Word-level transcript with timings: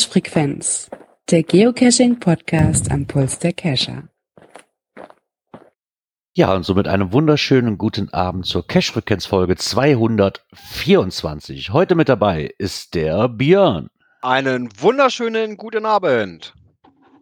Cache-Frequenz, 0.00 0.88
der 1.30 1.42
Geocaching-Podcast 1.42 2.90
am 2.90 3.06
Puls 3.06 3.38
der 3.38 3.52
Cacher. 3.52 4.04
Ja, 6.32 6.54
und 6.54 6.64
somit 6.64 6.88
einen 6.88 7.12
wunderschönen 7.12 7.76
guten 7.76 8.08
Abend 8.08 8.46
zur 8.46 8.66
Cache-Frequenz-Folge 8.66 9.56
224. 9.56 11.74
Heute 11.74 11.96
mit 11.96 12.08
dabei 12.08 12.50
ist 12.56 12.94
der 12.94 13.28
Björn. 13.28 13.90
Einen 14.22 14.70
wunderschönen 14.80 15.58
guten 15.58 15.84
Abend. 15.84 16.54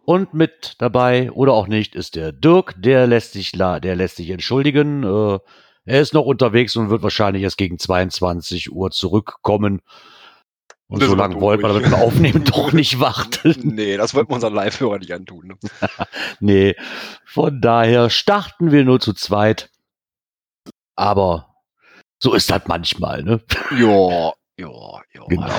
Und 0.05 0.33
mit 0.33 0.75
dabei 0.77 1.33
oder 1.33 1.51
auch 1.51 1.67
nicht 1.67 1.95
ist 1.95 2.15
der 2.15 2.31
Dirk. 2.31 2.75
Der 2.77 3.07
lässt 3.07 3.33
sich, 3.33 3.51
der 3.51 3.95
lässt 3.97 4.15
sich 4.15 4.29
entschuldigen. 4.29 5.03
Äh, 5.03 5.39
er 5.83 5.99
ist 5.99 6.13
noch 6.13 6.25
unterwegs 6.25 6.77
und 6.77 6.89
wird 6.89 7.03
wahrscheinlich 7.03 7.43
erst 7.43 7.57
gegen 7.57 7.77
22 7.77 8.71
Uhr 8.71 8.89
zurückkommen. 8.91 9.81
Und 10.89 11.03
so 11.03 11.13
lange 11.13 11.39
wollen 11.39 11.61
wir 11.61 11.69
damit 11.69 11.93
Aufnehmen 11.93 12.43
doch 12.43 12.73
nicht 12.73 12.99
warten. 12.99 13.55
Nee, 13.75 13.95
das 13.95 14.15
wollten 14.15 14.31
wir 14.31 14.35
unseren 14.35 14.55
Live-Hörer 14.55 14.97
nicht 14.97 15.13
antun. 15.13 15.47
Ne? 15.47 15.57
nee, 16.39 16.75
von 17.25 17.61
daher 17.61 18.09
starten 18.09 18.71
wir 18.71 18.83
nur 18.83 18.99
zu 18.99 19.13
zweit. 19.13 19.69
Aber 20.95 21.53
so 22.17 22.33
ist 22.33 22.49
das 22.49 22.63
manchmal, 22.65 23.23
ne? 23.23 23.39
Ja, 23.71 24.33
ja, 24.57 25.01
ja. 25.13 25.25
Genau. 25.27 25.53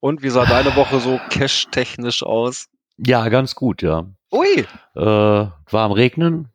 Und 0.00 0.22
wie 0.22 0.28
sah 0.28 0.44
deine 0.44 0.76
Woche 0.76 1.00
so 1.00 1.18
cash-technisch 1.30 2.22
aus? 2.22 2.68
Ja, 2.98 3.30
ganz 3.30 3.54
gut, 3.54 3.80
ja. 3.80 4.06
Ui. 4.30 4.66
Äh, 4.94 5.00
war 5.00 5.54
am 5.72 5.92
Regnen, 5.92 6.52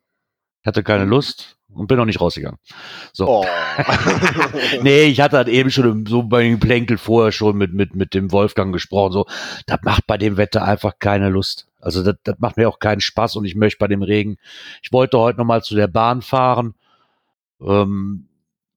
hatte 0.63 0.83
keine 0.83 1.05
Lust 1.05 1.57
und 1.73 1.87
bin 1.87 1.97
noch 1.97 2.05
nicht 2.05 2.21
rausgegangen. 2.21 2.59
So. 3.11 3.27
Oh. 3.27 3.45
nee, 4.81 5.03
ich 5.03 5.21
hatte 5.21 5.37
halt 5.37 5.47
eben 5.47 5.71
schon 5.71 6.05
so 6.05 6.23
bei 6.23 6.43
den 6.43 6.59
Plänkel 6.59 6.97
vorher 6.97 7.31
schon 7.31 7.57
mit, 7.57 7.73
mit, 7.73 7.95
mit 7.95 8.13
dem 8.13 8.31
Wolfgang 8.31 8.73
gesprochen. 8.73 9.11
So, 9.11 9.25
das 9.65 9.79
macht 9.83 10.07
bei 10.07 10.17
dem 10.17 10.37
Wetter 10.37 10.63
einfach 10.63 10.93
keine 10.99 11.29
Lust. 11.29 11.67
Also 11.79 12.03
das, 12.03 12.15
das 12.23 12.35
macht 12.39 12.57
mir 12.57 12.69
auch 12.69 12.79
keinen 12.79 13.01
Spaß 13.01 13.35
und 13.35 13.45
ich 13.45 13.55
möchte 13.55 13.79
bei 13.79 13.87
dem 13.87 14.03
Regen. 14.03 14.37
Ich 14.81 14.91
wollte 14.91 15.17
heute 15.17 15.39
nochmal 15.39 15.63
zu 15.63 15.75
der 15.75 15.87
Bahn 15.87 16.21
fahren, 16.21 16.75
ähm, 17.61 18.27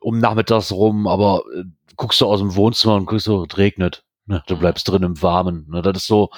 um 0.01 0.19
nachmittags 0.19 0.73
rum, 0.73 1.07
aber 1.07 1.43
äh, 1.55 1.65
guckst 1.97 2.21
du 2.21 2.27
aus 2.27 2.41
dem 2.41 2.57
Wohnzimmer 2.57 2.97
und 2.97 3.07
guckst 3.07 3.27
so, 3.27 3.45
es 3.45 3.59
regnet. 3.59 4.06
Ne, 4.29 4.43
du 4.47 4.57
bleibst 4.57 4.89
drin 4.89 5.05
im 5.05 5.23
Warmen. 5.23 5.67
Ne, 5.69 5.83
das 5.83 5.99
ist 5.99 6.07
so, 6.07 6.31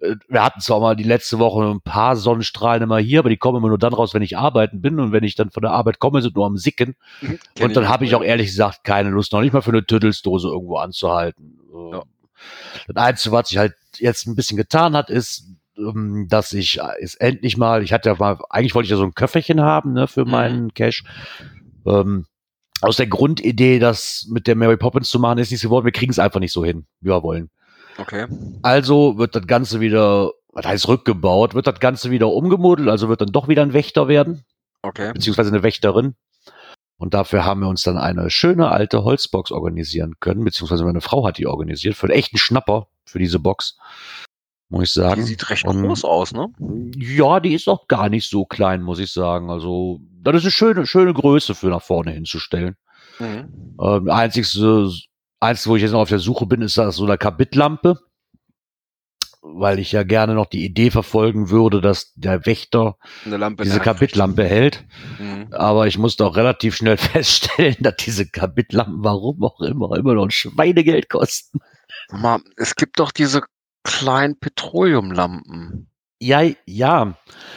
äh, 0.00 0.16
wir 0.28 0.44
hatten 0.44 0.60
zwar 0.60 0.80
mal 0.80 0.96
die 0.96 1.02
letzte 1.02 1.38
Woche 1.38 1.64
ein 1.64 1.80
paar 1.80 2.16
Sonnenstrahlen 2.16 2.82
immer 2.82 2.98
hier, 2.98 3.20
aber 3.20 3.30
die 3.30 3.38
kommen 3.38 3.58
immer 3.58 3.68
nur 3.68 3.78
dann 3.78 3.94
raus, 3.94 4.12
wenn 4.12 4.22
ich 4.22 4.36
arbeiten 4.36 4.82
bin. 4.82 5.00
Und 5.00 5.12
wenn 5.12 5.24
ich 5.24 5.34
dann 5.34 5.50
von 5.50 5.62
der 5.62 5.72
Arbeit 5.72 5.98
komme, 5.98 6.20
sind 6.20 6.36
nur 6.36 6.46
am 6.46 6.58
Sicken. 6.58 6.94
Mhm, 7.22 7.38
und 7.60 7.76
dann 7.76 7.88
habe 7.88 8.04
ich 8.04 8.14
auch 8.14 8.22
ehrlich 8.22 8.48
gesagt 8.48 8.84
keine 8.84 9.08
Lust, 9.10 9.32
noch 9.32 9.40
nicht 9.40 9.52
mal 9.52 9.62
für 9.62 9.70
eine 9.70 9.86
Tüttelsdose 9.86 10.48
irgendwo 10.48 10.76
anzuhalten. 10.76 11.58
Ja. 11.72 11.98
Ähm, 11.98 12.02
das 12.88 12.96
Einzige, 12.96 13.34
was 13.34 13.48
sich 13.48 13.58
halt 13.58 13.74
jetzt 13.98 14.26
ein 14.26 14.34
bisschen 14.34 14.56
getan 14.56 14.94
hat, 14.94 15.08
ist, 15.08 15.46
ähm, 15.78 16.26
dass 16.28 16.52
ich 16.52 16.80
äh, 16.80 17.06
endlich 17.18 17.56
mal, 17.56 17.82
ich 17.82 17.92
hatte 17.92 18.10
ja 18.10 18.16
mal, 18.18 18.38
eigentlich 18.50 18.74
wollte 18.74 18.86
ich 18.86 18.90
ja 18.90 18.96
so 18.96 19.04
ein 19.04 19.14
Köfferchen 19.14 19.60
haben 19.60 19.92
ne, 19.94 20.06
für 20.06 20.24
mhm. 20.24 20.30
meinen 20.30 20.74
Cash. 20.74 21.04
Ähm, 21.86 22.26
aus 22.82 22.96
der 22.96 23.06
Grundidee, 23.06 23.78
das 23.78 24.26
mit 24.28 24.46
der 24.46 24.56
Mary 24.56 24.76
Poppins 24.76 25.08
zu 25.08 25.18
machen, 25.18 25.38
ist 25.38 25.50
nicht 25.50 25.62
geworden. 25.62 25.84
Wir 25.84 25.92
kriegen 25.92 26.10
es 26.10 26.18
einfach 26.18 26.40
nicht 26.40 26.52
so 26.52 26.64
hin, 26.64 26.86
wie 27.00 27.08
wir 27.08 27.22
wollen. 27.22 27.50
Okay. 27.98 28.26
Also 28.62 29.18
wird 29.18 29.36
das 29.36 29.46
Ganze 29.46 29.80
wieder, 29.80 30.32
was 30.52 30.66
heißt 30.66 30.88
rückgebaut, 30.88 31.54
wird 31.54 31.66
das 31.66 31.80
Ganze 31.80 32.10
wieder 32.10 32.28
umgemodelt, 32.28 32.88
also 32.88 33.08
wird 33.08 33.20
dann 33.20 33.32
doch 33.32 33.48
wieder 33.48 33.62
ein 33.62 33.72
Wächter 33.72 34.08
werden. 34.08 34.44
Okay. 34.82 35.12
Beziehungsweise 35.12 35.50
eine 35.50 35.62
Wächterin. 35.62 36.14
Und 36.96 37.14
dafür 37.14 37.44
haben 37.44 37.60
wir 37.60 37.68
uns 37.68 37.82
dann 37.82 37.98
eine 37.98 38.30
schöne 38.30 38.70
alte 38.70 39.04
Holzbox 39.04 39.50
organisieren 39.50 40.14
können, 40.20 40.44
beziehungsweise 40.44 40.84
meine 40.84 41.00
Frau 41.00 41.26
hat 41.26 41.38
die 41.38 41.46
organisiert, 41.46 41.96
für 41.96 42.06
einen 42.06 42.16
echten 42.16 42.38
Schnapper 42.38 42.88
für 43.04 43.18
diese 43.18 43.38
Box 43.38 43.76
muss 44.72 44.84
ich 44.84 44.92
sagen. 44.94 45.20
Die 45.20 45.26
sieht 45.26 45.50
recht 45.50 45.66
und, 45.66 45.82
groß 45.82 46.04
aus, 46.04 46.32
ne? 46.32 46.48
Ja, 46.96 47.40
die 47.40 47.54
ist 47.54 47.68
auch 47.68 47.86
gar 47.88 48.08
nicht 48.08 48.28
so 48.28 48.44
klein, 48.44 48.82
muss 48.82 48.98
ich 48.98 49.12
sagen. 49.12 49.50
Also, 49.50 50.00
das 50.22 50.36
ist 50.36 50.44
eine 50.44 50.50
schöne, 50.50 50.86
schöne 50.86 51.12
Größe 51.12 51.54
für 51.54 51.68
nach 51.68 51.82
vorne 51.82 52.12
hinzustellen. 52.12 52.76
Mhm. 53.18 53.76
Ähm, 53.80 54.10
einzigste, 54.10 54.90
einzige, 55.40 55.70
wo 55.70 55.76
ich 55.76 55.82
jetzt 55.82 55.92
noch 55.92 56.00
auf 56.00 56.08
der 56.08 56.18
Suche 56.18 56.46
bin, 56.46 56.62
ist 56.62 56.78
das 56.78 56.96
so 56.96 57.04
eine 57.04 57.18
Kabitlampe. 57.18 57.98
Weil 59.44 59.80
ich 59.80 59.90
ja 59.90 60.04
gerne 60.04 60.34
noch 60.34 60.46
die 60.46 60.64
Idee 60.64 60.92
verfolgen 60.92 61.50
würde, 61.50 61.80
dass 61.80 62.14
der 62.14 62.46
Wächter 62.46 62.96
diese 63.26 63.80
Kabitlampe 63.80 64.44
hält. 64.44 64.84
Mhm. 65.18 65.48
Aber 65.50 65.88
ich 65.88 65.98
musste 65.98 66.24
auch 66.24 66.36
relativ 66.36 66.76
schnell 66.76 66.96
feststellen, 66.96 67.76
dass 67.80 67.96
diese 67.96 68.26
Kabitlampen, 68.30 69.02
warum 69.02 69.42
auch 69.42 69.60
immer, 69.60 69.96
immer 69.96 70.14
noch 70.14 70.24
ein 70.24 70.30
Schweinegeld 70.30 71.10
kosten. 71.10 71.58
Es 72.56 72.76
gibt 72.76 73.00
doch 73.00 73.10
diese 73.10 73.42
kleinen 73.82 74.38
Petroleumlampen. 74.38 75.88
Ja, 76.22 76.42
ja. 76.66 77.14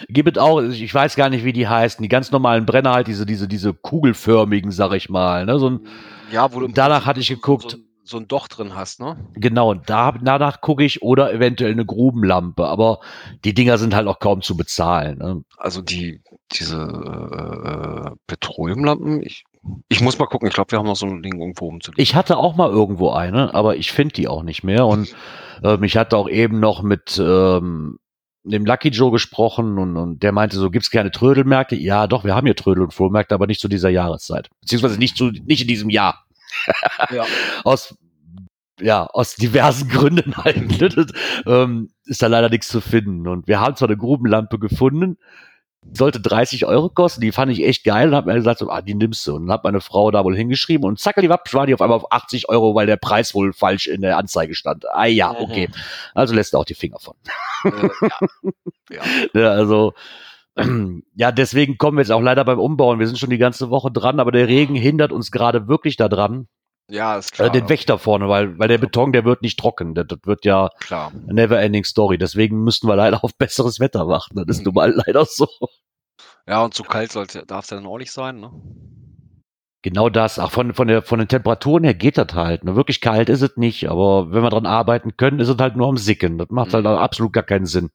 Gibt 0.07 0.37
es 0.37 0.41
auch, 0.41 0.61
ich 0.61 0.93
weiß 0.93 1.15
gar 1.15 1.29
nicht, 1.29 1.45
wie 1.45 1.53
die 1.53 1.67
heißen, 1.67 2.01
die 2.01 2.09
ganz 2.09 2.31
normalen 2.31 2.65
Brenner 2.65 2.93
halt, 2.93 3.07
diese, 3.07 3.25
diese, 3.27 3.47
diese 3.47 3.73
kugelförmigen, 3.73 4.71
sag 4.71 4.93
ich 4.93 5.07
mal. 5.07 5.45
Ne? 5.45 5.59
So 5.59 5.69
ein, 5.69 5.87
ja, 6.31 6.51
wo 6.51 6.61
du 6.61 6.67
danach 6.67 7.05
hatte 7.05 7.19
ich 7.19 7.27
geguckt. 7.27 7.71
So, 7.71 7.77
so, 8.03 8.17
ein 8.17 8.27
Doch 8.27 8.47
drin 8.47 8.75
hast, 8.75 8.99
ne? 8.99 9.17
Genau, 9.33 9.75
da, 9.75 10.13
danach 10.13 10.61
gucke 10.61 10.83
ich 10.83 11.03
oder 11.03 11.31
eventuell 11.31 11.71
eine 11.71 11.85
Grubenlampe, 11.85 12.65
aber 12.65 13.01
die 13.43 13.53
Dinger 13.53 13.77
sind 13.77 13.93
halt 13.95 14.07
auch 14.07 14.19
kaum 14.19 14.41
zu 14.41 14.57
bezahlen. 14.57 15.19
Ne? 15.19 15.43
Also 15.57 15.83
die, 15.83 16.21
diese 16.51 16.77
äh, 16.77 18.15
Petroleumlampen, 18.25 19.21
ich, 19.21 19.43
ich 19.87 20.01
muss 20.01 20.19
mal 20.19 20.25
gucken, 20.25 20.47
ich 20.47 20.53
glaube, 20.53 20.71
wir 20.71 20.79
haben 20.79 20.85
noch 20.85 20.95
so 20.95 21.05
ein 21.05 21.21
Ding 21.21 21.39
irgendwo 21.39 21.67
oben 21.67 21.81
zu. 21.81 21.91
Ich 21.95 22.15
hatte 22.15 22.37
auch 22.37 22.55
mal 22.55 22.69
irgendwo 22.69 23.11
eine, 23.11 23.53
aber 23.53 23.77
ich 23.77 23.91
finde 23.91 24.13
die 24.13 24.27
auch 24.27 24.43
nicht 24.43 24.63
mehr 24.63 24.85
und 24.85 25.15
ähm, 25.63 25.83
ich 25.83 25.97
hatte 25.97 26.17
auch 26.17 26.29
eben 26.29 26.59
noch 26.59 26.83
mit 26.83 27.21
ähm, 27.23 27.97
dem 28.43 28.65
Lucky 28.65 28.89
Joe 28.89 29.11
gesprochen 29.11 29.77
und, 29.77 29.97
und 29.97 30.23
der 30.23 30.31
meinte 30.31 30.57
so, 30.57 30.69
gibt's 30.69 30.91
keine 30.91 31.11
Trödelmärkte? 31.11 31.75
Ja, 31.75 32.07
doch, 32.07 32.23
wir 32.23 32.35
haben 32.35 32.45
hier 32.45 32.55
Trödel- 32.55 32.83
und 32.83 32.93
Flohmärkte, 32.93 33.33
aber 33.33 33.47
nicht 33.47 33.59
zu 33.59 33.67
dieser 33.67 33.89
Jahreszeit. 33.89 34.49
Beziehungsweise 34.61 34.99
nicht 34.99 35.17
zu, 35.17 35.31
nicht 35.31 35.61
in 35.61 35.67
diesem 35.67 35.89
Jahr. 35.89 36.25
Ja. 37.09 37.25
aus, 37.63 37.97
ja, 38.79 39.05
aus 39.07 39.35
diversen 39.35 39.89
Gründen 39.89 40.37
halt. 40.37 40.55
Ähm, 41.47 41.89
ist 42.05 42.21
da 42.21 42.27
leider 42.27 42.49
nichts 42.49 42.67
zu 42.67 42.81
finden. 42.81 43.27
Und 43.27 43.47
wir 43.47 43.59
haben 43.59 43.75
zwar 43.75 43.87
eine 43.87 43.97
Grubenlampe 43.97 44.57
gefunden, 44.57 45.17
sollte 45.93 46.19
30 46.19 46.65
Euro 46.65 46.89
kosten. 46.89 47.21
Die 47.21 47.31
fand 47.31 47.51
ich 47.51 47.63
echt 47.63 47.83
geil 47.83 48.09
und 48.09 48.15
habe 48.15 48.29
mir 48.29 48.35
gesagt, 48.35 48.59
so, 48.59 48.69
ah, 48.69 48.81
die 48.81 48.95
nimmst 48.95 49.25
du. 49.27 49.35
Und 49.35 49.51
habe 49.51 49.67
meine 49.67 49.81
Frau 49.81 50.11
da 50.11 50.23
wohl 50.23 50.35
hingeschrieben 50.35 50.85
und 50.85 50.99
zackeliwapp 50.99 51.53
war 51.53 51.67
die 51.67 51.73
auf 51.73 51.81
einmal 51.81 51.97
auf 51.97 52.11
80 52.11 52.49
Euro, 52.49 52.75
weil 52.75 52.87
der 52.87 52.97
Preis 52.97 53.33
wohl 53.33 53.53
falsch 53.53 53.87
in 53.87 54.01
der 54.01 54.17
Anzeige 54.17 54.55
stand. 54.55 54.85
Ah 54.91 55.05
ja, 55.05 55.31
okay. 55.39 55.69
Also 56.13 56.33
lässt 56.33 56.53
er 56.53 56.59
auch 56.59 56.65
die 56.65 56.75
Finger 56.75 56.99
von. 56.99 57.15
Äh, 57.63 57.69
ja. 58.01 58.19
ja. 58.91 59.01
ja. 59.41 59.49
Also 59.51 59.93
ja, 61.15 61.31
deswegen 61.31 61.77
kommen 61.77 61.97
wir 61.97 62.01
jetzt 62.01 62.11
auch 62.11 62.21
leider 62.21 62.45
beim 62.45 62.59
Umbauen. 62.59 62.99
Wir 62.99 63.07
sind 63.07 63.19
schon 63.19 63.29
die 63.29 63.37
ganze 63.37 63.69
Woche 63.69 63.91
dran, 63.91 64.19
aber 64.19 64.31
der 64.31 64.47
Regen 64.47 64.75
hindert 64.75 65.11
uns 65.11 65.31
gerade 65.31 65.67
wirklich 65.67 65.97
daran. 65.97 66.47
Ja, 66.89 67.17
ist 67.17 67.31
klar. 67.31 67.47
Äh, 67.47 67.51
den 67.51 67.69
Wächter 67.69 67.97
vorne, 67.97 68.29
weil, 68.29 68.59
weil 68.59 68.67
der 68.67 68.77
Beton, 68.77 69.11
der 69.11 69.25
wird 69.25 69.41
nicht 69.41 69.57
trocken. 69.57 69.95
Das, 69.95 70.05
das 70.07 70.19
wird 70.23 70.45
ja 70.45 70.69
klar. 70.79 71.11
never 71.25 71.59
ending 71.59 71.83
story. 71.83 72.17
Deswegen 72.17 72.63
müssten 72.63 72.87
wir 72.87 72.95
leider 72.95 73.23
auf 73.23 73.35
besseres 73.35 73.79
Wetter 73.79 74.07
warten. 74.07 74.35
Das 74.35 74.57
ist 74.57 74.65
nun 74.65 74.75
mal 74.75 74.91
leider 74.91 75.25
so. 75.25 75.47
Ja, 76.47 76.63
und 76.63 76.73
zu 76.73 76.83
kalt 76.83 77.15
darf 77.15 77.27
es 77.27 77.69
ja 77.71 77.77
dann 77.77 77.87
auch 77.87 77.97
nicht 77.97 78.11
sein, 78.11 78.39
ne? 78.39 78.51
Genau 79.81 80.09
das. 80.09 80.39
Ach, 80.39 80.51
von, 80.51 80.73
von, 80.73 80.87
der, 80.87 81.03
von 81.03 81.19
den 81.19 81.27
Temperaturen 81.27 81.83
her 81.83 81.93
geht 81.93 82.17
das 82.17 82.33
halt. 82.33 82.63
Ne? 82.63 82.75
Wirklich 82.75 83.01
kalt 83.01 83.29
ist 83.29 83.43
es 83.43 83.55
nicht, 83.55 83.87
aber 83.87 84.31
wenn 84.31 84.41
wir 84.41 84.49
dran 84.49 84.65
arbeiten 84.65 85.15
können, 85.15 85.39
ist 85.39 85.47
es 85.47 85.57
halt 85.57 85.75
nur 85.75 85.87
am 85.87 85.97
Sicken. 85.97 86.39
Das 86.39 86.49
macht 86.49 86.73
halt 86.73 86.85
mhm. 86.85 86.89
halt 86.89 86.99
absolut 86.99 87.33
gar 87.33 87.43
keinen 87.43 87.67
Sinn. 87.67 87.91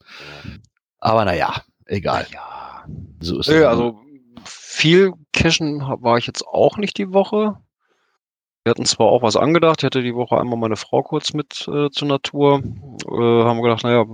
Aber 0.99 1.25
naja, 1.25 1.63
egal. 1.87 2.27
Ja. 2.33 2.87
So 3.21 3.41
ist 3.41 3.49
es. 3.49 3.65
Also 3.65 4.01
viel 4.45 5.13
Cashen 5.33 5.81
war 5.81 6.17
ich 6.17 6.29
jetzt 6.29 6.47
auch 6.47 6.77
nicht 6.77 6.97
die 6.97 7.13
Woche. 7.13 7.57
Wir 8.65 8.71
hatten 8.71 8.85
zwar 8.85 9.07
auch 9.07 9.23
was 9.23 9.37
angedacht, 9.37 9.81
ich 9.81 9.87
hatte 9.87 10.03
die 10.03 10.15
Woche 10.15 10.39
einmal 10.39 10.59
meine 10.59 10.77
Frau 10.77 11.03
kurz 11.03 11.33
mit 11.33 11.67
äh, 11.67 11.91
zur 11.91 12.09
Natur. 12.09 12.59
Äh, 12.59 13.45
haben 13.45 13.59
wir 13.59 13.63
gedacht, 13.63 13.85
naja, 13.85 14.05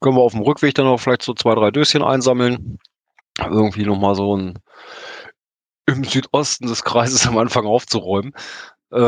können 0.00 0.16
wir 0.16 0.22
auf 0.22 0.32
dem 0.32 0.42
Rückweg 0.42 0.74
dann 0.74 0.86
noch 0.86 1.00
vielleicht 1.00 1.22
so 1.22 1.34
zwei, 1.34 1.54
drei 1.54 1.70
Döschen 1.70 2.02
einsammeln. 2.02 2.78
Irgendwie 3.40 3.84
nochmal 3.84 4.14
so 4.14 4.36
ein 4.36 4.58
im 5.86 6.04
Südosten 6.04 6.68
des 6.68 6.84
Kreises 6.84 7.26
am 7.28 7.38
Anfang 7.38 7.66
aufzuräumen. 7.66 8.32
Äh, 8.92 8.98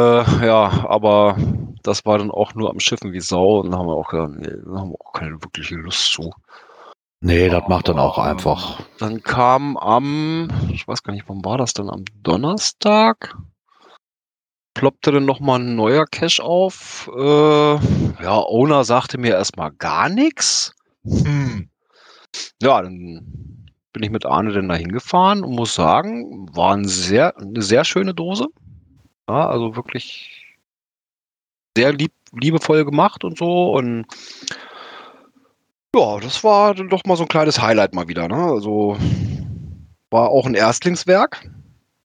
ja, 0.46 0.86
aber 0.88 1.36
das 1.82 2.04
war 2.04 2.18
dann 2.18 2.30
auch 2.30 2.54
nur 2.54 2.70
am 2.70 2.80
Schiffen 2.80 3.12
wie 3.12 3.20
Sau 3.20 3.60
und 3.60 3.70
da 3.70 3.78
haben 3.78 3.86
wir 3.86 3.94
auch 3.94 4.10
gesagt, 4.10 4.34
nee, 4.36 4.56
da 4.64 4.80
haben 4.80 4.90
wir 4.90 5.00
auch 5.00 5.12
keine 5.12 5.40
wirkliche 5.42 5.76
Lust 5.76 6.12
zu. 6.12 6.32
Nee, 7.22 7.48
das 7.48 7.68
macht 7.68 7.88
dann 7.88 7.98
auch 7.98 8.18
einfach. 8.18 8.80
Dann 8.98 9.22
kam 9.22 9.76
am, 9.76 10.48
ich 10.72 10.88
weiß 10.88 11.02
gar 11.02 11.12
nicht, 11.12 11.28
wann 11.28 11.44
war 11.44 11.58
das 11.58 11.74
denn, 11.74 11.90
am 11.90 12.04
Donnerstag? 12.22 13.36
Ploppte 14.74 15.12
dann 15.12 15.24
nochmal 15.24 15.60
ein 15.60 15.74
neuer 15.76 16.06
Cache 16.06 16.42
auf. 16.42 17.10
Äh, 17.14 17.74
ja, 18.22 18.38
Owner 18.38 18.84
sagte 18.84 19.18
mir 19.18 19.34
erstmal 19.34 19.72
gar 19.72 20.08
nichts. 20.08 20.74
Hm. 21.04 21.68
Ja, 22.62 22.82
dann 22.82 23.66
bin 23.92 24.02
ich 24.02 24.10
mit 24.10 24.24
Arne 24.24 24.52
dann 24.52 24.68
da 24.68 24.74
hingefahren 24.74 25.42
und 25.42 25.54
muss 25.54 25.74
sagen, 25.74 26.48
war 26.54 26.74
ein 26.74 26.86
sehr, 26.86 27.36
eine 27.36 27.62
sehr 27.62 27.84
schöne 27.84 28.14
Dose. 28.14 28.46
Ja, 29.28 29.48
also 29.48 29.76
wirklich 29.76 30.56
sehr 31.76 31.92
lieb 31.92 32.12
liebevoll 32.32 32.84
gemacht 32.84 33.24
und 33.24 33.38
so. 33.38 33.72
Und 33.72 34.06
ja, 35.94 36.20
das 36.20 36.44
war 36.44 36.74
dann 36.74 36.88
doch 36.88 37.04
mal 37.04 37.16
so 37.16 37.24
ein 37.24 37.28
kleines 37.28 37.60
Highlight 37.60 37.94
mal 37.94 38.08
wieder. 38.08 38.28
Ne? 38.28 38.36
Also 38.36 38.96
war 40.10 40.28
auch 40.28 40.46
ein 40.46 40.54
Erstlingswerk. 40.54 41.50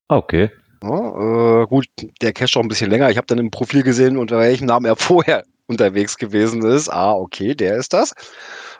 Okay. 0.08 0.50
Ja, 0.82 1.62
äh, 1.62 1.66
gut, 1.66 1.86
der 2.20 2.32
Cache 2.32 2.58
auch 2.58 2.62
ein 2.62 2.68
bisschen 2.68 2.90
länger. 2.90 3.10
Ich 3.10 3.16
habe 3.16 3.26
dann 3.26 3.38
im 3.38 3.50
Profil 3.50 3.82
gesehen, 3.82 4.16
unter 4.16 4.38
welchem 4.38 4.66
Namen 4.66 4.86
er 4.86 4.96
vorher 4.96 5.44
unterwegs 5.66 6.16
gewesen 6.16 6.64
ist. 6.64 6.88
Ah, 6.88 7.12
okay, 7.12 7.54
der 7.54 7.76
ist 7.76 7.92
das. 7.92 8.14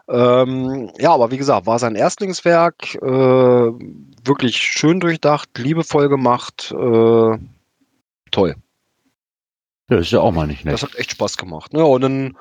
Ähm, 0.09 0.91
ja, 0.99 1.13
aber 1.13 1.31
wie 1.31 1.37
gesagt, 1.37 1.67
war 1.67 1.79
sein 1.79 1.97
Erstlingswerk. 1.97 2.95
Äh, 2.97 3.07
wirklich 3.07 4.59
schön 4.59 5.01
durchdacht, 5.01 5.49
liebevoll 5.59 6.09
gemacht. 6.09 6.73
Äh, 6.73 7.39
toll. 8.31 8.55
Ja, 9.89 9.99
ist 9.99 10.11
ja 10.11 10.21
auch 10.21 10.33
mal 10.33 10.47
nicht 10.47 10.65
nett. 10.65 10.75
Das 10.75 10.83
hat 10.83 10.97
echt 10.97 11.13
Spaß 11.13 11.37
gemacht. 11.37 11.73
Ne? 11.73 11.85
Und 11.85 12.03
dann 12.03 12.37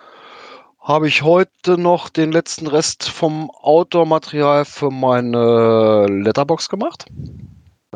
habe 0.80 1.08
ich 1.08 1.24
heute 1.24 1.80
noch 1.80 2.10
den 2.10 2.31
letzten 2.31 2.68
Rest 2.68 3.10
vom 3.10 3.50
Outdoor-Material 3.50 4.66
für 4.66 4.92
meine 4.92 6.06
Letterbox 6.08 6.69
gemacht. 6.69 7.06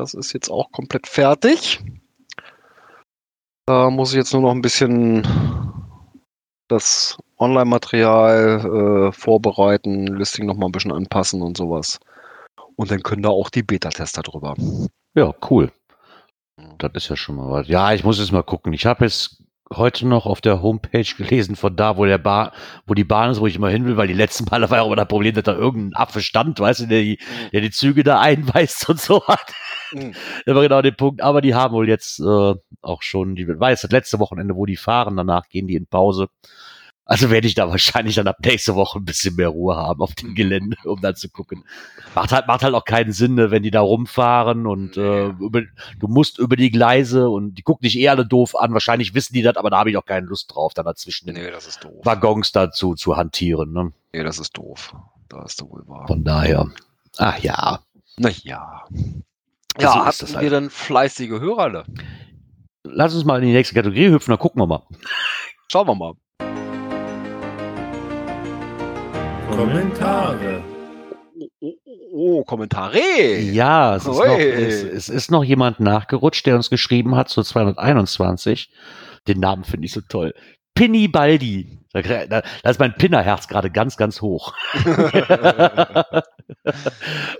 Das 0.00 0.14
ist 0.14 0.32
jetzt 0.32 0.48
auch 0.48 0.72
komplett 0.72 1.06
fertig. 1.06 1.78
Da 3.66 3.90
muss 3.90 4.12
ich 4.12 4.16
jetzt 4.16 4.32
nur 4.32 4.40
noch 4.40 4.52
ein 4.52 4.62
bisschen 4.62 5.26
das 6.68 7.18
Online-Material 7.38 9.10
äh, 9.10 9.12
vorbereiten, 9.12 10.06
Listing 10.06 10.46
noch 10.46 10.56
mal 10.56 10.68
ein 10.68 10.72
bisschen 10.72 10.92
anpassen 10.92 11.42
und 11.42 11.58
sowas. 11.58 12.00
Und 12.76 12.90
dann 12.90 13.02
können 13.02 13.22
da 13.22 13.28
auch 13.28 13.50
die 13.50 13.62
Beta-Tester 13.62 14.22
drüber. 14.22 14.54
Ja, 15.14 15.34
cool. 15.50 15.70
Das 16.78 16.92
ist 16.94 17.10
ja 17.10 17.16
schon 17.16 17.36
mal 17.36 17.50
was. 17.50 17.68
Ja, 17.68 17.92
ich 17.92 18.02
muss 18.02 18.18
jetzt 18.18 18.32
mal 18.32 18.42
gucken. 18.42 18.72
Ich 18.72 18.86
habe 18.86 19.04
jetzt 19.04 19.42
heute 19.74 20.06
noch 20.06 20.24
auf 20.24 20.40
der 20.40 20.62
Homepage 20.62 21.04
gelesen, 21.18 21.56
von 21.56 21.76
da, 21.76 21.98
wo 21.98 22.06
der 22.06 22.18
Bar, 22.18 22.52
wo 22.86 22.94
die 22.94 23.04
Bahn 23.04 23.30
ist, 23.30 23.40
wo 23.40 23.46
ich 23.46 23.56
immer 23.56 23.68
hin 23.68 23.84
will, 23.84 23.98
weil 23.98 24.08
die 24.08 24.14
letzten 24.14 24.46
Male 24.50 24.70
war 24.70 24.78
ja 24.78 24.82
auch 24.82 24.86
immer 24.86 24.96
das 24.96 25.08
Problem, 25.08 25.34
dass 25.34 25.44
da 25.44 25.54
irgendein 25.54 25.94
Affe 26.00 26.22
stand, 26.22 26.58
weißt 26.58 26.80
du, 26.80 26.86
der 26.86 27.02
die, 27.02 27.18
mhm. 27.20 27.50
der 27.52 27.60
die 27.60 27.70
Züge 27.70 28.02
da 28.02 28.18
einweist 28.18 28.88
und 28.88 28.98
so 28.98 29.26
hat. 29.26 29.52
Mhm. 29.92 30.14
War 30.46 30.62
genau 30.62 30.82
der 30.82 30.92
Punkt. 30.92 31.22
Aber 31.22 31.40
die 31.40 31.54
haben 31.54 31.74
wohl 31.74 31.88
jetzt 31.88 32.20
äh, 32.20 32.54
auch 32.82 33.02
schon, 33.02 33.34
die 33.34 33.46
weiß 33.48 33.82
das 33.82 33.90
letzte 33.90 34.18
Wochenende, 34.18 34.56
wo 34.56 34.66
die 34.66 34.76
fahren, 34.76 35.16
danach 35.16 35.48
gehen 35.48 35.66
die 35.66 35.76
in 35.76 35.86
Pause. 35.86 36.28
Also 37.10 37.28
werde 37.28 37.48
ich 37.48 37.56
da 37.56 37.68
wahrscheinlich 37.70 38.14
dann 38.14 38.28
ab 38.28 38.36
nächste 38.44 38.76
Woche 38.76 39.00
ein 39.00 39.04
bisschen 39.04 39.34
mehr 39.34 39.48
Ruhe 39.48 39.74
haben 39.74 40.00
auf 40.00 40.14
dem 40.14 40.36
Gelände, 40.36 40.76
um 40.84 41.00
dann 41.00 41.16
zu 41.16 41.28
gucken. 41.28 41.64
Macht 42.14 42.30
halt, 42.30 42.46
macht 42.46 42.62
halt 42.62 42.74
auch 42.74 42.84
keinen 42.84 43.10
Sinn, 43.10 43.34
ne, 43.34 43.50
wenn 43.50 43.64
die 43.64 43.72
da 43.72 43.80
rumfahren 43.80 44.66
und 44.66 44.96
äh, 44.96 45.26
über, 45.26 45.62
du 45.98 46.06
musst 46.06 46.38
über 46.38 46.54
die 46.54 46.70
Gleise 46.70 47.28
und 47.28 47.56
die 47.56 47.62
gucken 47.62 47.82
dich 47.82 47.98
eh 47.98 48.08
alle 48.08 48.24
doof 48.24 48.54
an. 48.56 48.72
Wahrscheinlich 48.72 49.12
wissen 49.12 49.34
die 49.34 49.42
das, 49.42 49.56
aber 49.56 49.70
da 49.70 49.78
habe 49.78 49.90
ich 49.90 49.96
auch 49.96 50.04
keine 50.04 50.26
Lust 50.26 50.54
drauf, 50.54 50.72
dann 50.72 50.84
dazwischen 50.84 51.26
den 51.26 51.34
nee, 51.34 51.50
Waggons 52.04 52.52
dazu 52.52 52.94
zu 52.94 53.16
hantieren. 53.16 53.72
Ne? 53.72 53.92
Nee, 54.12 54.22
das 54.22 54.38
ist 54.38 54.56
doof. 54.56 54.94
Da 55.28 55.42
ist 55.44 55.60
du 55.60 55.68
wohl 55.68 55.82
wahr. 55.88 56.06
Von 56.06 56.22
daher. 56.22 56.70
Ach 57.18 57.38
ja. 57.38 57.80
Na 58.18 58.30
ja. 59.78 59.92
So 59.92 60.04
hatten 60.04 60.34
halt. 60.34 60.42
wir 60.42 60.50
dann 60.50 60.70
fleißige 60.70 61.40
Hörer? 61.40 61.68
Ne? 61.68 61.84
Lass 62.84 63.14
uns 63.14 63.24
mal 63.24 63.40
in 63.40 63.48
die 63.48 63.52
nächste 63.52 63.74
Kategorie 63.74 64.10
hüpfen, 64.10 64.32
dann 64.32 64.38
gucken 64.38 64.60
wir 64.60 64.66
mal. 64.66 64.82
Schauen 65.70 65.86
wir 65.86 65.94
mal. 65.94 66.14
Kommentare. 69.50 70.62
Oh, 71.60 71.74
oh, 71.84 71.98
oh, 72.12 72.44
Kommentare. 72.44 72.98
Ja, 73.38 73.96
es 73.96 74.06
ist, 74.06 74.16
noch, 74.16 74.38
es, 74.38 74.82
es 74.82 75.08
ist, 75.08 75.30
noch, 75.30 75.44
jemand 75.44 75.80
nachgerutscht, 75.80 76.46
der 76.46 76.56
uns 76.56 76.70
geschrieben 76.70 77.16
hat 77.16 77.28
zu 77.28 77.42
221. 77.42 78.70
Den 79.28 79.40
Namen 79.40 79.64
finde 79.64 79.86
ich 79.86 79.92
so 79.92 80.00
toll. 80.00 80.34
Pinny 80.74 81.08
Baldi. 81.08 81.80
Da, 81.92 82.42
ist 82.62 82.78
mein 82.78 82.94
Pinnerherz 82.94 83.48
gerade 83.48 83.68
ganz, 83.68 83.96
ganz 83.96 84.20
hoch. 84.22 84.54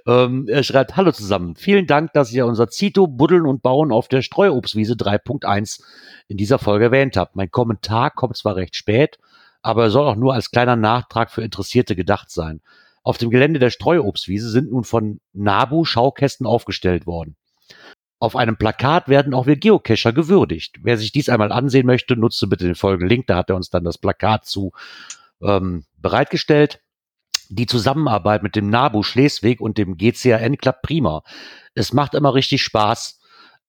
ähm, 0.06 0.48
er 0.48 0.64
schreibt, 0.64 0.96
hallo 0.96 1.12
zusammen. 1.12 1.54
Vielen 1.54 1.86
Dank, 1.86 2.12
dass 2.14 2.32
ihr 2.32 2.46
unser 2.46 2.68
Zito, 2.68 3.06
Buddeln 3.06 3.46
und 3.46 3.62
Bauen 3.62 3.92
auf 3.92 4.08
der 4.08 4.22
Streuobstwiese 4.22 4.94
3.1 4.94 5.82
in 6.26 6.36
dieser 6.36 6.58
Folge 6.58 6.86
erwähnt 6.86 7.16
habt. 7.16 7.36
Mein 7.36 7.52
Kommentar 7.52 8.10
kommt 8.10 8.36
zwar 8.36 8.56
recht 8.56 8.74
spät, 8.74 9.18
aber 9.62 9.84
er 9.84 9.90
soll 9.90 10.08
auch 10.08 10.16
nur 10.16 10.34
als 10.34 10.50
kleiner 10.50 10.74
Nachtrag 10.76 11.30
für 11.30 11.42
Interessierte 11.42 11.94
gedacht 11.94 12.30
sein. 12.30 12.60
Auf 13.04 13.18
dem 13.18 13.30
Gelände 13.30 13.60
der 13.60 13.70
Streuobstwiese 13.70 14.50
sind 14.50 14.72
nun 14.72 14.82
von 14.84 15.20
Nabu 15.32 15.84
Schaukästen 15.84 16.46
aufgestellt 16.46 17.06
worden. 17.06 17.36
Auf 18.20 18.36
einem 18.36 18.56
Plakat 18.58 19.08
werden 19.08 19.32
auch 19.32 19.46
wir 19.46 19.56
Geocacher 19.56 20.12
gewürdigt. 20.12 20.76
Wer 20.82 20.98
sich 20.98 21.10
dies 21.10 21.30
einmal 21.30 21.50
ansehen 21.50 21.86
möchte, 21.86 22.16
nutze 22.16 22.46
bitte 22.46 22.66
den 22.66 22.74
folgenden 22.74 23.08
Link, 23.08 23.26
da 23.26 23.36
hat 23.36 23.48
er 23.48 23.56
uns 23.56 23.70
dann 23.70 23.82
das 23.82 23.96
Plakat 23.96 24.44
zu 24.44 24.72
ähm, 25.42 25.84
bereitgestellt. 25.96 26.80
Die 27.48 27.64
Zusammenarbeit 27.64 28.42
mit 28.42 28.56
dem 28.56 28.68
NABU 28.68 29.02
Schleswig 29.02 29.60
und 29.62 29.78
dem 29.78 29.96
GCAN 29.96 30.58
klappt 30.58 30.82
prima. 30.82 31.22
Es 31.74 31.94
macht 31.94 32.12
immer 32.12 32.34
richtig 32.34 32.62
Spaß, 32.62 33.19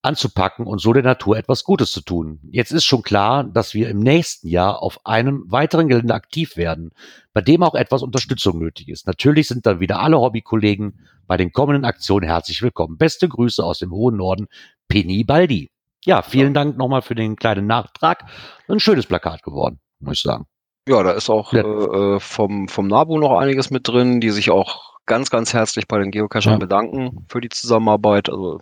anzupacken 0.01 0.65
und 0.65 0.81
so 0.81 0.93
der 0.93 1.03
Natur 1.03 1.37
etwas 1.37 1.63
Gutes 1.63 1.91
zu 1.91 2.01
tun. 2.01 2.39
Jetzt 2.49 2.71
ist 2.71 2.85
schon 2.85 3.03
klar, 3.03 3.43
dass 3.43 3.73
wir 3.73 3.89
im 3.89 3.99
nächsten 3.99 4.47
Jahr 4.47 4.81
auf 4.81 5.05
einem 5.05 5.43
weiteren 5.47 5.87
Gelände 5.87 6.13
aktiv 6.13 6.57
werden, 6.57 6.91
bei 7.33 7.41
dem 7.41 7.61
auch 7.61 7.75
etwas 7.75 8.01
Unterstützung 8.01 8.59
nötig 8.59 8.89
ist. 8.89 9.05
Natürlich 9.05 9.47
sind 9.47 9.65
dann 9.65 9.79
wieder 9.79 9.99
alle 9.99 10.19
Hobbykollegen 10.19 11.07
bei 11.27 11.37
den 11.37 11.51
kommenden 11.51 11.85
Aktionen 11.85 12.27
herzlich 12.27 12.61
willkommen. 12.61 12.97
Beste 12.97 13.29
Grüße 13.29 13.63
aus 13.63 13.79
dem 13.79 13.91
hohen 13.91 14.17
Norden, 14.17 14.47
Penny 14.87 15.23
Baldi. 15.23 15.69
Ja, 16.03 16.23
vielen 16.23 16.55
ja. 16.55 16.63
Dank 16.63 16.77
nochmal 16.77 17.03
für 17.03 17.15
den 17.15 17.35
kleinen 17.35 17.67
Nachtrag. 17.67 18.25
Ein 18.67 18.79
schönes 18.79 19.05
Plakat 19.05 19.43
geworden, 19.43 19.79
muss 19.99 20.17
ich 20.17 20.23
sagen. 20.23 20.45
Ja, 20.87 21.03
da 21.03 21.11
ist 21.11 21.29
auch 21.29 21.53
äh, 21.53 22.19
vom, 22.19 22.67
vom 22.67 22.87
NABU 22.87 23.19
noch 23.19 23.37
einiges 23.37 23.69
mit 23.69 23.87
drin, 23.87 24.19
die 24.19 24.31
sich 24.31 24.49
auch 24.49 24.97
ganz, 25.05 25.29
ganz 25.29 25.53
herzlich 25.53 25.87
bei 25.87 25.99
den 25.99 26.09
Geocachern 26.09 26.53
ja. 26.53 26.57
bedanken 26.57 27.25
für 27.29 27.39
die 27.39 27.49
Zusammenarbeit. 27.49 28.29
Also 28.29 28.59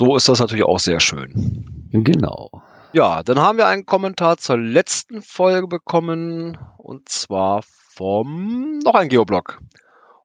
so 0.00 0.16
ist 0.16 0.28
das 0.28 0.40
natürlich 0.40 0.64
auch 0.64 0.78
sehr 0.78 1.00
schön. 1.00 1.88
Genau. 1.92 2.50
Ja, 2.92 3.22
dann 3.22 3.40
haben 3.40 3.58
wir 3.58 3.66
einen 3.66 3.86
Kommentar 3.86 4.36
zur 4.36 4.56
letzten 4.56 5.22
Folge 5.22 5.66
bekommen 5.66 6.58
und 6.78 7.08
zwar 7.08 7.62
vom 7.94 8.78
noch 8.84 8.94
ein 8.94 9.08
Geoblog. 9.08 9.60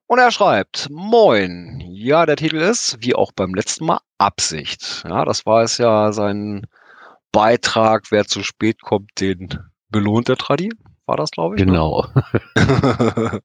Und 0.06 0.18
er 0.18 0.32
schreibt, 0.32 0.88
moin. 0.90 1.80
Ja, 1.86 2.26
der 2.26 2.36
Titel 2.36 2.56
ist, 2.56 2.98
wie 3.00 3.14
auch 3.14 3.30
beim 3.32 3.54
letzten 3.54 3.86
Mal, 3.86 4.00
Absicht. 4.18 5.04
Ja, 5.08 5.24
das 5.24 5.46
war 5.46 5.62
es 5.62 5.78
ja 5.78 6.12
sein 6.12 6.66
Beitrag, 7.32 8.10
wer 8.10 8.24
zu 8.24 8.42
spät 8.42 8.82
kommt, 8.82 9.20
den 9.20 9.58
belohnt 9.88 10.28
der 10.28 10.36
Tradi. 10.36 10.72
War 11.06 11.16
das, 11.16 11.30
glaube 11.30 11.56
ich? 11.56 11.64
Ne? 11.64 11.72
Genau. 11.72 12.06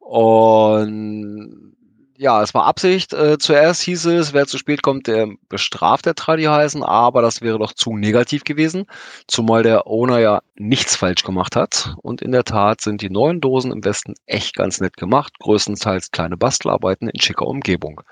und 0.00 1.76
ja, 2.20 2.42
es 2.42 2.52
war 2.52 2.66
Absicht. 2.66 3.14
Äh, 3.14 3.38
zuerst 3.38 3.80
hieß 3.80 4.04
es, 4.04 4.34
wer 4.34 4.46
zu 4.46 4.58
spät 4.58 4.82
kommt, 4.82 5.06
der 5.06 5.26
bestraft 5.48 6.04
der 6.04 6.14
Tradi 6.14 6.42
heißen, 6.44 6.82
aber 6.82 7.22
das 7.22 7.40
wäre 7.40 7.58
doch 7.58 7.72
zu 7.72 7.96
negativ 7.96 8.44
gewesen, 8.44 8.84
zumal 9.26 9.62
der 9.62 9.86
Owner 9.86 10.18
ja 10.18 10.42
nichts 10.54 10.96
falsch 10.96 11.22
gemacht 11.24 11.56
hat. 11.56 11.94
Und 12.02 12.20
in 12.20 12.32
der 12.32 12.44
Tat 12.44 12.82
sind 12.82 13.00
die 13.00 13.08
neuen 13.08 13.40
Dosen 13.40 13.72
im 13.72 13.82
Westen 13.86 14.12
echt 14.26 14.54
ganz 14.54 14.82
nett 14.82 14.98
gemacht, 14.98 15.38
größtenteils 15.38 16.10
kleine 16.10 16.36
Bastelarbeiten 16.36 17.08
in 17.08 17.18
schicker 17.18 17.46
Umgebung. 17.46 18.02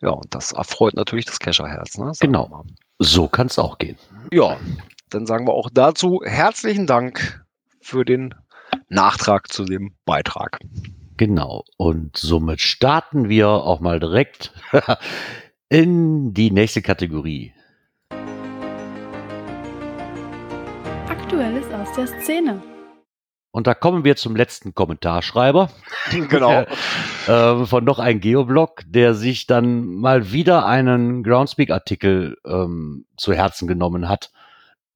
Ja, 0.00 0.10
und 0.10 0.34
das 0.34 0.52
erfreut 0.52 0.94
natürlich 0.94 1.26
das 1.26 1.38
Kescherherz. 1.38 1.98
Ne? 1.98 2.12
Genau. 2.20 2.64
So 2.98 3.28
kann 3.28 3.48
es 3.48 3.58
auch 3.58 3.76
gehen. 3.76 3.98
Ja, 4.32 4.56
dann 5.10 5.26
sagen 5.26 5.46
wir 5.46 5.52
auch 5.52 5.68
dazu 5.70 6.22
herzlichen 6.24 6.86
Dank 6.86 7.44
für 7.82 8.06
den 8.06 8.34
Nachtrag 8.88 9.52
zu 9.52 9.66
dem 9.66 9.94
Beitrag. 10.06 10.58
Genau. 11.18 11.64
Und 11.76 12.16
somit 12.16 12.60
starten 12.60 13.28
wir 13.28 13.48
auch 13.48 13.80
mal 13.80 13.98
direkt 13.98 14.52
in 15.68 16.32
die 16.32 16.52
nächste 16.52 16.80
Kategorie. 16.80 17.52
Aktuelles 21.08 21.66
aus 21.72 21.92
der 21.96 22.06
Szene. 22.06 22.62
Und 23.50 23.66
da 23.66 23.74
kommen 23.74 24.04
wir 24.04 24.14
zum 24.14 24.36
letzten 24.36 24.74
Kommentarschreiber. 24.74 25.70
Genau. 26.10 26.64
äh, 27.26 27.66
von 27.66 27.84
noch 27.84 27.98
ein 27.98 28.20
Geoblog, 28.20 28.82
der 28.86 29.12
sich 29.12 29.46
dann 29.46 29.84
mal 29.96 30.32
wieder 30.32 30.64
einen 30.64 31.22
Groundspeak-Artikel 31.22 32.38
ähm, 32.46 33.04
zu 33.18 33.34
Herzen 33.34 33.68
genommen 33.68 34.08
hat 34.08 34.30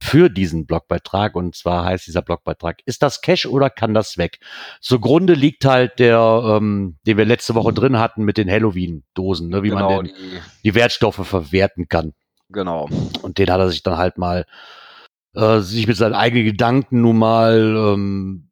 für 0.03 0.29
diesen 0.29 0.67
Blogbeitrag. 0.67 1.37
Und 1.37 1.55
zwar 1.55 1.85
heißt 1.85 2.09
dieser 2.09 2.23
Blogbeitrag, 2.23 2.81
ist 2.87 3.05
das 3.05 3.21
Cash 3.21 3.47
oder 3.47 3.71
kann 3.71 3.95
das 3.95 4.19
weg? 4.19 4.41
Zugrunde 4.81 5.35
liegt 5.35 5.65
halt 5.65 6.01
der, 6.01 6.43
ähm, 6.45 6.99
den 7.07 7.17
wir 7.17 7.25
letzte 7.25 7.55
Woche 7.55 7.73
drin 7.73 8.01
hatten 8.01 8.25
mit 8.25 8.37
den 8.37 8.51
Halloween-Dosen, 8.51 9.49
ne, 9.49 9.63
wie 9.63 9.69
genau, 9.69 9.97
man 9.97 10.07
den, 10.07 10.15
die, 10.15 10.41
die 10.65 10.75
Wertstoffe 10.75 11.25
verwerten 11.25 11.87
kann. 11.89 12.15
Genau. 12.49 12.89
Und 13.23 13.39
den 13.39 13.49
hat 13.49 13.61
er 13.61 13.71
sich 13.71 13.85
dann 13.85 13.97
halt 13.97 14.19
mal 14.19 14.45
äh, 15.35 15.61
sich 15.61 15.87
mit 15.87 15.97
seinen 15.97 16.15
eigenen 16.15 16.47
Gedanken 16.47 17.01
nun 17.01 17.19
mal 17.19 17.95
ähm, 17.95 18.51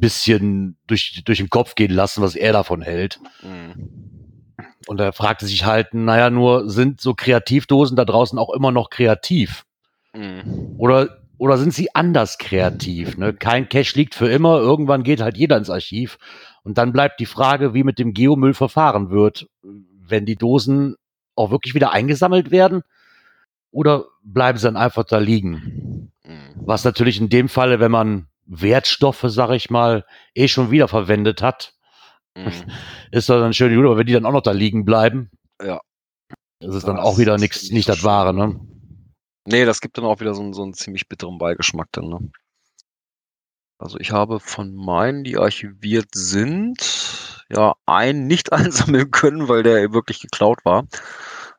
bisschen 0.00 0.78
durch, 0.86 1.22
durch 1.26 1.38
den 1.38 1.50
Kopf 1.50 1.74
gehen 1.74 1.92
lassen, 1.92 2.22
was 2.22 2.34
er 2.34 2.54
davon 2.54 2.80
hält. 2.80 3.20
Mhm. 3.42 4.54
Und 4.86 4.98
er 4.98 5.12
fragte 5.12 5.44
sich 5.44 5.66
halt, 5.66 5.92
naja, 5.92 6.30
nur 6.30 6.70
sind 6.70 7.02
so 7.02 7.12
Kreativdosen 7.12 7.96
da 7.96 8.06
draußen 8.06 8.38
auch 8.38 8.50
immer 8.54 8.72
noch 8.72 8.88
kreativ? 8.88 9.66
Mhm. 10.14 10.74
Oder 10.78 11.20
oder 11.40 11.56
sind 11.56 11.72
sie 11.72 11.94
anders 11.94 12.36
kreativ? 12.36 13.16
Ne? 13.16 13.32
Kein 13.32 13.70
Cache 13.70 13.96
liegt 13.96 14.14
für 14.14 14.28
immer, 14.28 14.58
irgendwann 14.58 15.02
geht 15.04 15.22
halt 15.22 15.38
jeder 15.38 15.56
ins 15.56 15.70
Archiv. 15.70 16.18
Und 16.64 16.76
dann 16.76 16.92
bleibt 16.92 17.18
die 17.18 17.24
Frage, 17.24 17.72
wie 17.72 17.82
mit 17.82 17.98
dem 17.98 18.12
Geomüll 18.12 18.52
verfahren 18.52 19.08
wird, 19.08 19.48
wenn 19.62 20.26
die 20.26 20.36
Dosen 20.36 20.96
auch 21.36 21.50
wirklich 21.50 21.74
wieder 21.74 21.92
eingesammelt 21.92 22.50
werden 22.50 22.82
oder 23.70 24.04
bleiben 24.22 24.58
sie 24.58 24.66
dann 24.66 24.76
einfach 24.76 25.04
da 25.04 25.16
liegen? 25.16 26.12
Mhm. 26.24 26.56
Was 26.56 26.84
natürlich 26.84 27.18
in 27.18 27.30
dem 27.30 27.48
Falle, 27.48 27.80
wenn 27.80 27.90
man 27.90 28.26
Wertstoffe, 28.44 29.24
sag 29.28 29.50
ich 29.52 29.70
mal, 29.70 30.04
eh 30.34 30.46
schon 30.46 30.70
wieder 30.70 30.88
verwendet 30.88 31.40
hat, 31.40 31.72
mhm. 32.36 32.52
ist 33.12 33.30
das 33.30 33.40
dann 33.40 33.54
schön, 33.54 33.76
aber 33.78 33.96
wenn 33.96 34.06
die 34.06 34.12
dann 34.12 34.26
auch 34.26 34.32
noch 34.32 34.42
da 34.42 34.52
liegen 34.52 34.84
bleiben, 34.84 35.30
ja. 35.64 35.80
das 36.58 36.74
ist 36.74 36.86
dann 36.86 36.96
das 36.96 37.04
auch 37.06 37.16
wieder 37.16 37.38
nichts, 37.38 37.70
nicht 37.70 37.88
das 37.88 38.04
Wahre, 38.04 38.34
ne? 38.34 38.60
Nee, 39.46 39.64
das 39.64 39.80
gibt 39.80 39.98
dann 39.98 40.04
auch 40.04 40.20
wieder 40.20 40.34
so, 40.34 40.52
so 40.52 40.62
einen 40.62 40.74
ziemlich 40.74 41.08
bitteren 41.08 41.38
Beigeschmack 41.38 41.88
dann, 41.92 42.08
ne? 42.08 42.30
Also 43.78 43.98
ich 43.98 44.12
habe 44.12 44.40
von 44.40 44.74
meinen, 44.74 45.24
die 45.24 45.38
archiviert 45.38 46.08
sind, 46.14 47.46
ja, 47.48 47.74
einen 47.86 48.26
nicht 48.26 48.52
einsammeln 48.52 49.10
können, 49.10 49.48
weil 49.48 49.62
der 49.62 49.92
wirklich 49.92 50.20
geklaut 50.20 50.64
war. 50.64 50.84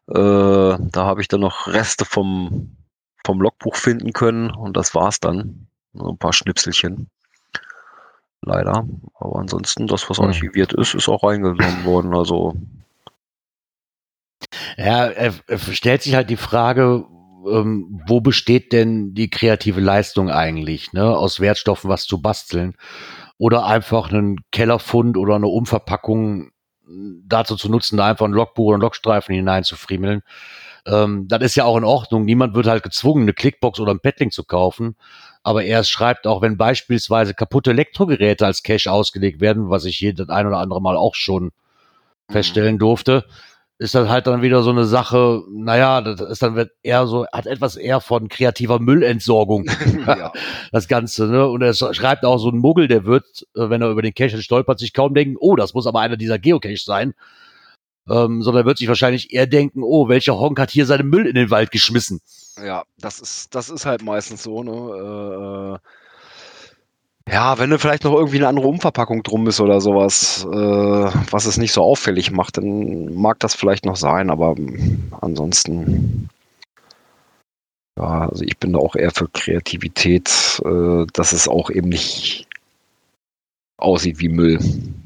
Äh, 0.07 0.77
da 0.79 1.05
habe 1.05 1.21
ich 1.21 1.27
dann 1.27 1.41
noch 1.41 1.67
Reste 1.67 2.05
vom, 2.05 2.77
vom 3.25 3.41
Logbuch 3.41 3.75
finden 3.75 4.13
können 4.13 4.51
und 4.51 4.77
das 4.77 4.93
war's 4.93 5.19
dann. 5.19 5.67
Ein 5.93 6.17
paar 6.17 6.31
Schnipselchen. 6.31 7.09
Leider. 8.41 8.87
Aber 9.15 9.39
ansonsten, 9.39 9.87
das, 9.87 10.09
was 10.09 10.17
hm. 10.17 10.25
archiviert 10.25 10.73
ist, 10.73 10.93
ist 10.93 11.09
auch 11.09 11.23
eingenommen 11.23 11.85
worden. 11.85 12.15
Also. 12.15 12.55
Ja, 14.77 15.07
er, 15.07 15.33
er 15.47 15.59
stellt 15.59 16.01
sich 16.03 16.15
halt 16.15 16.29
die 16.29 16.37
Frage, 16.37 17.05
ähm, 17.49 18.01
wo 18.07 18.21
besteht 18.21 18.73
denn 18.73 19.13
die 19.13 19.29
kreative 19.29 19.81
Leistung 19.81 20.29
eigentlich, 20.29 20.93
ne? 20.93 21.15
aus 21.15 21.39
Wertstoffen 21.39 21.89
was 21.89 22.05
zu 22.05 22.21
basteln 22.21 22.75
oder 23.37 23.65
einfach 23.65 24.11
einen 24.11 24.37
Kellerfund 24.51 25.17
oder 25.17 25.35
eine 25.35 25.47
Umverpackung 25.47 26.51
dazu 27.25 27.55
zu 27.55 27.69
nutzen, 27.69 27.97
da 27.97 28.07
einfach 28.07 28.25
ein 28.25 28.31
Logbuch 28.33 28.65
oder 28.65 28.75
einen 28.75 28.81
Logstreifen 28.81 29.33
hineinzufriemeln. 29.33 30.21
Ähm, 30.85 31.27
das 31.27 31.41
ist 31.41 31.55
ja 31.55 31.65
auch 31.65 31.77
in 31.77 31.83
Ordnung. 31.83 32.25
Niemand 32.25 32.53
wird 32.53 32.67
halt 32.67 32.83
gezwungen, 32.83 33.23
eine 33.23 33.33
Clickbox 33.33 33.79
oder 33.79 33.93
ein 33.93 33.99
Paddling 33.99 34.31
zu 34.31 34.43
kaufen. 34.43 34.95
Aber 35.43 35.63
er 35.63 35.83
schreibt 35.83 36.27
auch, 36.27 36.41
wenn 36.41 36.57
beispielsweise 36.57 37.33
kaputte 37.33 37.71
Elektrogeräte 37.71 38.45
als 38.45 38.63
Cache 38.63 38.91
ausgelegt 38.91 39.41
werden, 39.41 39.69
was 39.69 39.85
ich 39.85 39.97
hier 39.97 40.13
das 40.13 40.29
ein 40.29 40.47
oder 40.47 40.57
andere 40.57 40.81
Mal 40.81 40.97
auch 40.97 41.15
schon 41.15 41.45
mhm. 41.45 41.51
feststellen 42.33 42.77
durfte, 42.77 43.25
ist 43.81 43.95
das 43.95 44.07
halt 44.09 44.27
dann 44.27 44.43
wieder 44.43 44.61
so 44.61 44.69
eine 44.69 44.85
Sache, 44.85 45.41
naja, 45.49 46.01
das 46.01 46.21
ist 46.21 46.43
dann 46.43 46.69
eher 46.83 47.07
so, 47.07 47.25
hat 47.33 47.47
etwas 47.47 47.77
eher 47.77 47.99
von 47.99 48.27
kreativer 48.27 48.77
Müllentsorgung, 48.77 49.65
ja. 50.05 50.31
das 50.71 50.87
Ganze, 50.87 51.25
ne? 51.25 51.47
Und 51.47 51.63
er 51.63 51.73
schreibt 51.73 52.23
auch 52.23 52.37
so 52.37 52.49
ein 52.49 52.59
Muggel, 52.59 52.87
der 52.87 53.05
wird, 53.05 53.25
äh, 53.55 53.71
wenn 53.71 53.81
er 53.81 53.89
über 53.89 54.03
den 54.03 54.13
Cache 54.13 54.39
stolpert, 54.39 54.77
sich 54.77 54.93
kaum 54.93 55.15
denken, 55.15 55.35
oh, 55.39 55.55
das 55.55 55.73
muss 55.73 55.87
aber 55.87 55.99
einer 55.99 56.15
dieser 56.15 56.37
Geocache 56.37 56.77
sein, 56.77 57.15
ähm, 58.07 58.43
sondern 58.43 58.67
wird 58.67 58.77
sich 58.77 58.87
wahrscheinlich 58.87 59.33
eher 59.33 59.47
denken, 59.47 59.81
oh, 59.81 60.07
welcher 60.07 60.37
Honk 60.37 60.59
hat 60.59 60.69
hier 60.69 60.85
seinen 60.85 61.09
Müll 61.09 61.25
in 61.25 61.33
den 61.33 61.49
Wald 61.49 61.71
geschmissen? 61.71 62.21
Ja, 62.63 62.83
das 62.99 63.19
ist, 63.19 63.55
das 63.55 63.69
ist 63.71 63.87
halt 63.87 64.03
meistens 64.03 64.43
so, 64.43 64.61
ne? 64.61 65.79
Äh, 65.81 66.00
ja, 67.29 67.59
wenn 67.59 67.69
du 67.69 67.79
vielleicht 67.79 68.03
noch 68.03 68.13
irgendwie 68.13 68.37
eine 68.37 68.47
andere 68.47 68.67
Umverpackung 68.67 69.23
drum 69.23 69.47
ist 69.47 69.61
oder 69.61 69.79
sowas, 69.79 70.45
äh, 70.51 70.55
was 71.31 71.45
es 71.45 71.57
nicht 71.57 71.71
so 71.71 71.81
auffällig 71.81 72.31
macht, 72.31 72.57
dann 72.57 73.13
mag 73.13 73.39
das 73.39 73.55
vielleicht 73.55 73.85
noch 73.85 73.95
sein, 73.95 74.29
aber 74.29 74.55
ansonsten, 75.21 76.29
ja, 77.97 78.27
also 78.29 78.43
ich 78.43 78.57
bin 78.57 78.73
da 78.73 78.79
auch 78.79 78.95
eher 78.95 79.11
für 79.11 79.27
Kreativität, 79.29 80.61
äh, 80.65 81.05
dass 81.13 81.31
es 81.31 81.47
auch 81.47 81.69
eben 81.69 81.89
nicht 81.89 82.47
aussieht 83.77 84.19
wie 84.19 84.29
Müll. 84.29 84.59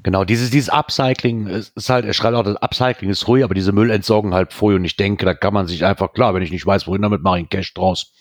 Genau, 0.03 0.23
dieses, 0.23 0.49
dieses 0.49 0.69
Upcycling 0.69 1.47
ist 1.47 1.89
halt, 1.89 2.05
er 2.05 2.13
schreibt 2.13 2.35
auch, 2.35 2.43
das 2.43 2.57
Upcycling 2.57 3.09
ist 3.09 3.27
ruhig, 3.27 3.43
aber 3.43 3.53
diese 3.53 3.71
Müllentsorgung 3.71 4.33
halt 4.33 4.53
vorher 4.53 4.79
und 4.79 4.85
ich 4.85 4.97
denke, 4.97 5.25
da 5.25 5.33
kann 5.33 5.53
man 5.53 5.67
sich 5.67 5.85
einfach, 5.85 6.13
klar, 6.13 6.33
wenn 6.33 6.43
ich 6.43 6.51
nicht 6.51 6.65
weiß, 6.65 6.87
wohin 6.87 7.01
damit, 7.01 7.23
mache 7.23 7.37
ich 7.37 7.41
einen 7.41 7.49
Cash 7.49 7.73
draus. 7.73 8.13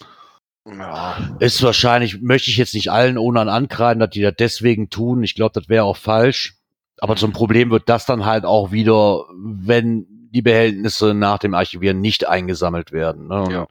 Ja. 0.67 1.37
Ist 1.41 1.63
wahrscheinlich, 1.63 2.23
möchte 2.23 2.51
ich 2.51 2.57
jetzt 2.57 2.75
nicht 2.75 2.91
allen 2.91 3.19
ohne 3.19 3.41
ankreiden, 3.41 4.01
dass 4.01 4.11
die 4.11 4.23
das 4.23 4.35
deswegen 4.39 4.89
tun. 4.91 5.23
Ich 5.23 5.35
glaube, 5.35 5.59
das 5.59 5.69
wäre 5.69 5.85
auch 5.85 5.97
falsch. 5.97 6.57
Aber 6.99 7.17
zum 7.17 7.33
Problem 7.33 7.71
wird 7.71 7.89
das 7.89 8.07
dann 8.07 8.25
halt 8.25 8.45
auch 8.45 8.73
wieder, 8.73 9.25
wenn 9.35 10.07
die 10.31 10.43
Behältnisse 10.43 11.13
nach 11.13 11.39
dem 11.39 11.55
Archivieren 11.55 12.01
nicht 12.01 12.27
eingesammelt 12.27 12.93
werden. 12.93 13.29
Ne? 13.29 13.47
Ja. 13.51 13.67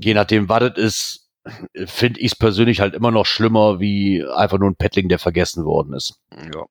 Je 0.00 0.14
nachdem, 0.14 0.48
was 0.48 0.60
das 0.60 0.76
ist, 0.76 1.28
finde 1.86 2.20
ich 2.20 2.32
es 2.32 2.36
persönlich 2.36 2.80
halt 2.80 2.94
immer 2.94 3.10
noch 3.10 3.26
schlimmer, 3.26 3.80
wie 3.80 4.24
einfach 4.24 4.58
nur 4.58 4.70
ein 4.70 4.76
Paddling, 4.76 5.08
der 5.08 5.18
vergessen 5.18 5.64
worden 5.64 5.94
ist. 5.94 6.18
Ja. 6.54 6.64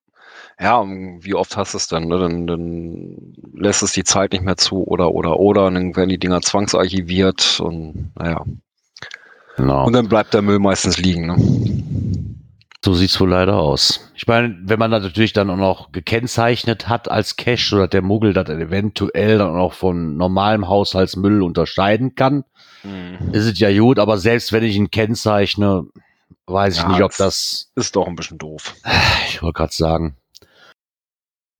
Ja, 0.60 0.84
wie 0.84 1.34
oft 1.34 1.56
hast 1.56 1.74
du 1.74 1.78
es 1.78 1.88
dann, 1.88 2.08
ne? 2.08 2.18
dann? 2.18 2.46
Dann 2.46 3.34
lässt 3.54 3.82
es 3.82 3.92
die 3.92 4.04
Zeit 4.04 4.32
nicht 4.32 4.44
mehr 4.44 4.56
zu 4.56 4.84
oder 4.86 5.12
oder 5.12 5.38
oder, 5.40 5.66
und 5.66 5.74
dann 5.74 5.96
werden 5.96 6.08
die 6.08 6.18
Dinger 6.18 6.40
zwangsarchiviert 6.40 7.60
und 7.60 8.12
naja. 8.16 8.44
Genau. 9.56 9.86
Und 9.86 9.92
dann 9.92 10.08
bleibt 10.08 10.34
der 10.34 10.42
Müll 10.42 10.58
meistens 10.58 10.98
liegen. 10.98 11.26
Ne? 11.26 11.36
So 12.84 12.94
sieht's 12.94 13.20
wohl 13.20 13.30
leider 13.30 13.56
aus. 13.56 14.10
Ich 14.16 14.26
meine, 14.26 14.56
wenn 14.64 14.78
man 14.78 14.90
das 14.90 15.04
natürlich 15.04 15.32
dann 15.32 15.50
auch 15.50 15.56
noch 15.56 15.92
gekennzeichnet 15.92 16.88
hat 16.88 17.08
als 17.08 17.36
Cash, 17.36 17.70
so 17.70 17.78
dass 17.78 17.90
der 17.90 18.02
Muggel 18.02 18.32
das 18.32 18.48
eventuell 18.48 19.38
dann 19.38 19.56
auch 19.56 19.72
von 19.72 20.16
normalem 20.16 20.68
Haushaltsmüll 20.68 21.42
unterscheiden 21.42 22.16
kann, 22.16 22.44
mhm. 22.82 23.30
ist 23.32 23.46
es 23.46 23.58
ja 23.60 23.72
gut, 23.78 24.00
aber 24.00 24.18
selbst 24.18 24.52
wenn 24.52 24.64
ich 24.64 24.74
ihn 24.74 24.90
kennzeichne, 24.90 25.84
weiß 26.46 26.78
ja, 26.78 26.82
ich 26.82 26.88
nicht, 26.88 27.02
ob 27.02 27.16
das. 27.16 27.70
Ist 27.76 27.94
doch 27.94 28.08
ein 28.08 28.16
bisschen 28.16 28.38
doof. 28.38 28.74
Ich 29.28 29.42
wollte 29.42 29.58
gerade 29.58 29.72
sagen. 29.72 30.16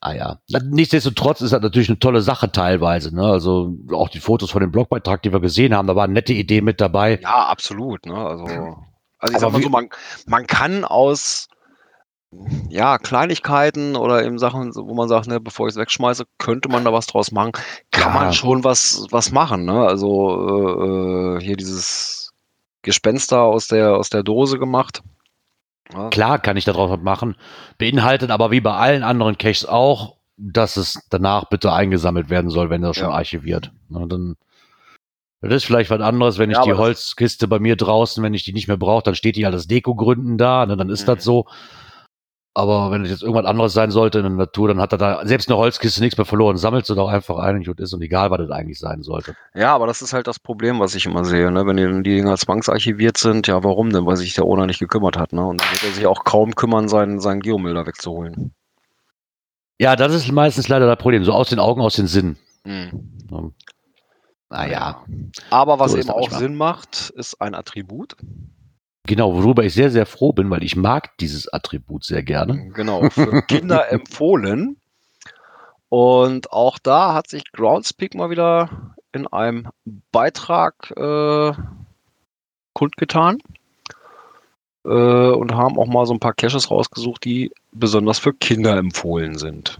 Ah 0.05 0.15
ja. 0.15 0.39
Nichtsdestotrotz 0.65 1.43
ist 1.43 1.53
das 1.53 1.63
natürlich 1.63 1.89
eine 1.89 2.01
tolle 2.01 2.23
Sache 2.23 2.51
teilweise. 2.51 3.15
Ne? 3.15 3.23
Also 3.23 3.73
auch 3.93 4.09
die 4.09 4.19
Fotos 4.19 4.51
von 4.51 4.61
dem 4.61 4.73
Blogbeitrag, 4.73 5.23
die 5.23 5.33
wir 5.33 5.39
gesehen 5.39 5.77
haben, 5.77 5.87
da 5.87 5.95
war 5.95 6.03
eine 6.05 6.13
nette 6.13 6.33
Idee 6.33 6.61
mit 6.61 6.81
dabei. 6.81 7.21
Ja, 7.23 7.47
absolut. 7.47 8.05
Ne? 8.05 8.17
Also, 8.17 8.45
also 9.19 9.33
ich 9.33 9.39
sag 9.39 9.53
mal 9.53 9.63
so, 9.63 9.69
man, 9.69 9.91
man 10.27 10.49
kann 10.49 10.85
aus 10.85 11.47
ja, 12.69 12.99
Kleinigkeiten 12.99 13.95
oder 13.95 14.25
eben 14.25 14.41
Sachen, 14.41 14.75
wo 14.75 14.93
man 14.93 15.09
sagt, 15.09 15.29
ne, 15.29 15.39
bevor 15.39 15.69
ich 15.69 15.75
es 15.75 15.79
wegschmeiße, 15.79 16.25
könnte 16.37 16.69
man 16.69 16.85
da 16.85 16.93
was 16.93 17.07
draus 17.07 17.31
machen. 17.31 17.53
Kann 17.93 18.13
ja. 18.13 18.21
man 18.21 18.33
schon 18.33 18.65
was, 18.65 19.07
was 19.13 19.31
machen. 19.31 19.65
Ne? 19.65 19.87
Also 19.87 21.37
äh, 21.39 21.45
hier 21.45 21.57
dieses 21.57 22.33
Gespenster 22.83 23.43
aus 23.43 23.69
der, 23.69 23.95
aus 23.95 24.11
der 24.11 24.25
Dose 24.25 24.59
gemacht. 24.59 25.05
Ja. 25.93 26.09
Klar 26.11 26.39
kann 26.39 26.57
ich 26.57 26.65
darauf 26.65 26.91
was 26.91 27.01
machen, 27.01 27.37
beinhaltet 27.79 28.31
aber 28.31 28.51
wie 28.51 28.61
bei 28.61 28.73
allen 28.73 29.03
anderen 29.03 29.39
Caches 29.39 29.67
auch, 29.67 30.17
dass 30.37 30.77
es 30.77 31.07
danach 31.11 31.49
bitte 31.49 31.73
eingesammelt 31.73 32.31
werden 32.31 32.51
soll, 32.51 32.71
wenn 32.71 32.83
das 32.83 32.97
schon 32.97 33.11
ja. 33.11 33.15
archiviert. 33.15 33.71
Na, 33.89 34.07
dann 34.07 34.37
das 35.43 35.55
ist 35.55 35.65
vielleicht 35.65 35.91
was 35.91 36.01
anderes, 36.01 36.39
wenn 36.39 36.51
ich 36.51 36.57
ja, 36.57 36.63
die 36.63 36.75
Holzkiste 36.75 37.49
bei 37.49 37.59
mir 37.59 37.75
draußen, 37.75 38.23
wenn 38.23 38.33
ich 38.33 38.45
die 38.45 38.53
nicht 38.53 38.69
mehr 38.69 38.77
brauche, 38.77 39.03
dann 39.03 39.17
steht 39.17 39.35
die 39.35 39.45
halt 39.45 39.57
aus 39.57 39.67
Dekogründen 39.67 40.39
da, 40.39 40.65
ne, 40.67 40.77
dann 40.77 40.89
ist 40.89 41.03
mhm. 41.03 41.15
das 41.15 41.25
so. 41.25 41.47
Aber 42.55 42.91
wenn 42.91 43.03
es 43.03 43.11
jetzt 43.11 43.23
irgendwas 43.23 43.47
anderes 43.47 43.73
sein 43.73 43.91
sollte 43.91 44.19
in 44.19 44.25
der 44.25 44.33
Natur, 44.33 44.69
dann 44.69 44.81
hat 44.81 44.93
er 44.93 44.99
da 44.99 45.27
selbst 45.27 45.49
eine 45.49 45.57
Holzkiste 45.57 46.03
nichts 46.03 46.19
mehr 46.19 46.27
verloren. 46.27 46.59
Sammelt 46.59 46.85
sie 46.85 46.95
doch 46.95 47.09
einfach 47.09 47.39
ein 47.39 47.67
und 47.67 47.81
ist 47.81 47.95
und 47.95 48.03
egal, 48.03 48.31
was 48.31 48.39
das 48.41 48.51
eigentlich 48.51 48.79
sein 48.79 49.03
sollte. 49.03 49.35
Ja, 49.55 49.75
aber 49.75 49.87
das 49.87 50.03
ist 50.03 50.13
halt 50.13 50.27
das 50.27 50.39
Problem, 50.39 50.79
was 50.79 50.95
ich 50.95 51.07
immer 51.07 51.25
sehe. 51.25 51.51
Ne? 51.51 51.67
Wenn 51.67 51.79
die, 51.79 52.03
die 52.03 52.17
Dinger 52.17 52.37
zwangsarchiviert 52.37 53.17
sind, 53.17 53.47
ja, 53.47 53.65
warum 53.65 53.91
denn? 53.91 54.05
Weil 54.05 54.17
sich 54.17 54.35
der 54.35 54.45
Owner 54.45 54.67
nicht 54.67 54.81
gekümmert 54.81 55.17
hat. 55.17 55.33
Ne? 55.33 55.43
Und 55.47 55.63
dann 55.63 55.71
wird 55.71 55.85
er 55.85 55.93
sich 55.93 56.07
auch 56.07 56.25
kaum 56.25 56.55
kümmern, 56.55 56.89
seinen, 56.89 57.21
seinen 57.21 57.41
Geomüll 57.41 57.73
da 57.73 57.87
wegzuholen. 57.87 58.53
Ja, 59.79 59.97
das 59.97 60.15
ist 60.15 60.31
meistens 60.31 60.69
leider 60.69 60.87
das 60.87 60.99
Problem. 60.99 61.25
So 61.25 61.33
aus 61.33 61.49
den 61.49 61.59
Augen, 61.59 61.81
aus 61.81 61.95
den 61.95 62.07
Sinn. 62.07 62.37
Mhm. 62.65 63.13
Ja. 63.31 63.51
Naja. 64.51 65.05
Aber 65.49 65.79
was 65.79 65.93
so 65.93 65.99
eben 65.99 66.11
auch 66.11 66.31
Sinn 66.31 66.55
macht, 66.55 67.11
ist 67.17 67.41
ein 67.41 67.55
Attribut. 67.55 68.15
Genau, 69.05 69.35
worüber 69.35 69.65
ich 69.65 69.75
sehr, 69.75 69.91
sehr 69.91 70.07
froh 70.07 70.33
bin, 70.33 70.49
weil 70.51 70.63
ich 70.63 70.77
mag 70.77 71.17
dieses 71.19 71.53
Attribut 71.53 72.05
sehr 72.05 72.23
gerne. 72.23 72.71
Genau, 72.71 73.11
für 73.11 73.43
Kinder 73.49 73.91
empfohlen. 73.91 74.77
Und 75.89 76.53
auch 76.53 76.79
da 76.79 77.13
hat 77.13 77.29
sich 77.29 77.51
Groundspeak 77.53 78.15
mal 78.15 78.31
wieder 78.31 78.95
in 79.13 79.27
einem 79.27 79.69
Beitrag 80.11 80.91
äh, 80.97 81.53
kundgetan 82.73 83.39
äh, 84.85 84.89
und 84.89 85.55
haben 85.55 85.79
auch 85.79 85.87
mal 85.87 86.07
so 86.07 86.15
ein 86.15 86.21
paar 86.21 86.33
Caches 86.33 86.71
rausgesucht, 86.71 87.25
die 87.25 87.53
besonders 87.73 88.19
für 88.19 88.33
Kinder 88.33 88.77
empfohlen 88.77 89.37
sind. 89.37 89.79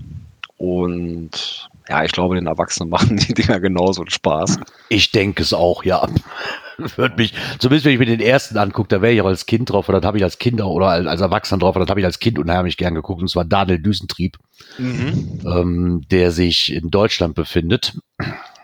Und 0.59 1.71
ja, 1.89 2.05
ich 2.05 2.13
glaube, 2.13 2.35
den 2.35 2.47
Erwachsenen 2.47 2.91
machen 2.91 3.17
die 3.17 3.35
Dinger 3.35 3.61
genauso 3.61 4.05
Spaß. 4.07 4.59
Ich 4.89 5.11
denke 5.13 5.43
es 5.43 5.53
auch, 5.53 5.85
ja. 5.85 6.07
Würde 6.97 7.17
mich, 7.17 7.35
zumindest 7.59 7.85
wenn 7.85 7.93
ich 7.93 7.99
mir 7.99 8.07
den 8.07 8.21
ersten 8.21 8.57
angucke, 8.57 8.89
da 8.89 9.03
wäre 9.03 9.13
ich 9.13 9.21
auch 9.21 9.27
als 9.27 9.47
Kind 9.47 9.71
drauf, 9.71 9.89
oder 9.89 10.01
das 10.01 10.07
habe 10.07 10.19
ich 10.19 10.25
als 10.25 10.39
Kind 10.39 10.61
oder 10.61 10.89
als 10.89 11.21
Erwachsener 11.21 11.59
drauf, 11.59 11.77
oder 11.77 11.85
das 11.85 11.91
habe 11.91 12.01
ich 12.01 12.07
als 12.07 12.19
Kind 12.19 12.39
unheimlich 12.39 12.77
gern 12.77 12.95
geguckt, 12.95 13.21
und 13.21 13.29
zwar 13.29 13.45
Daniel 13.45 13.79
Düsentrieb, 13.79 14.39
mhm. 14.79 15.41
ähm, 15.45 16.03
der 16.11 16.31
sich 16.31 16.73
in 16.73 16.91
Deutschland 16.91 17.35
befindet. 17.35 17.99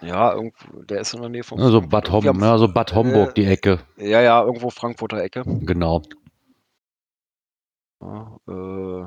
Ja, 0.01 0.35
der 0.89 1.01
ist 1.01 1.15
in 1.15 1.21
der 1.21 1.31
Nähe 1.31 1.43
von. 1.43 1.61
Also 1.61 1.81
Bad, 1.81 2.11
Hom 2.11 2.25
ja, 2.25 2.33
also 2.33 2.69
Bad 2.69 2.95
Homburg, 2.95 3.31
äh, 3.31 3.35
die 3.35 3.45
Ecke. 3.45 3.81
Ja, 3.97 4.21
ja, 4.21 4.43
irgendwo 4.43 4.71
Frankfurter 4.71 5.23
Ecke. 5.23 5.43
Genau. 5.45 6.03
Ja, 8.01 8.39
äh, 8.49 9.07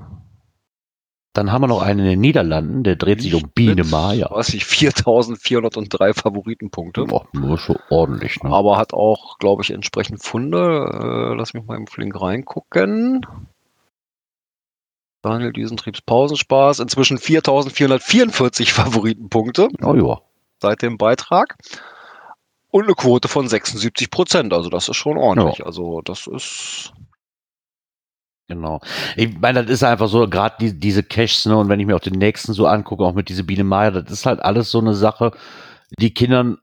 dann 1.34 1.52
haben 1.52 1.62
wir 1.62 1.68
noch 1.68 1.82
einen 1.82 2.00
in 2.00 2.06
den 2.06 2.20
Niederlanden, 2.20 2.84
der 2.84 2.98
dreht 2.98 3.22
sich 3.22 3.34
um 3.34 3.50
Biene 3.56 3.86
Maya. 3.86 4.28
Was 4.32 4.50
ich 4.50 4.66
4403 4.66 6.14
Favoritenpunkte. 6.14 7.06
Boah, 7.06 7.26
nur 7.32 7.58
schon 7.58 7.80
ordentlich, 7.90 8.44
ne? 8.44 8.50
Aber 8.50 8.78
hat 8.78 8.94
auch, 8.94 9.38
glaube 9.38 9.64
ich, 9.64 9.72
entsprechend 9.72 10.22
Funde. 10.22 11.32
Äh, 11.32 11.36
lass 11.36 11.54
mich 11.54 11.66
mal 11.66 11.78
im 11.78 11.88
Flink 11.88 12.20
reingucken. 12.20 13.26
Daniel 15.22 15.54
Düsentriebs 15.54 16.02
Pausenspaß. 16.02 16.80
Inzwischen 16.80 17.18
4444 17.18 18.74
Favoritenpunkte. 18.74 19.70
Oh 19.82 19.96
ja. 19.96 20.22
Seit 20.60 20.82
dem 20.82 20.98
Beitrag. 20.98 21.58
Und 22.72 22.84
eine 22.84 22.94
Quote 22.94 23.30
von 23.30 23.48
76 23.48 24.10
Prozent. 24.12 24.54
Also 24.54 24.70
das 24.70 24.90
ist 24.90 24.98
schon 24.98 25.18
ordentlich. 25.18 25.60
Ja. 25.60 25.66
Also 25.66 26.02
das 26.02 26.28
ist 26.28 26.92
Genau. 28.52 28.82
Ich 29.16 29.40
meine, 29.40 29.64
das 29.64 29.72
ist 29.72 29.84
einfach 29.84 30.10
so, 30.10 30.28
gerade 30.28 30.56
die, 30.60 30.78
diese 30.78 31.04
Caches, 31.04 31.46
ne, 31.46 31.56
und 31.58 31.70
wenn 31.70 31.80
ich 31.80 31.86
mir 31.86 31.96
auch 31.96 32.02
den 32.02 32.20
nächsten 32.20 32.52
so 32.52 32.68
angucke, 32.68 33.06
auch 33.06 33.14
mit 33.14 33.30
diese 33.30 33.46
Biene 33.46 33.64
Maya, 33.64 33.92
das 33.92 34.12
ist 34.12 34.26
halt 34.26 34.42
alles 34.42 34.70
so 34.70 34.80
eine 34.80 34.94
Sache, 34.94 35.32
die 36.00 36.14
Kindern, 36.14 36.58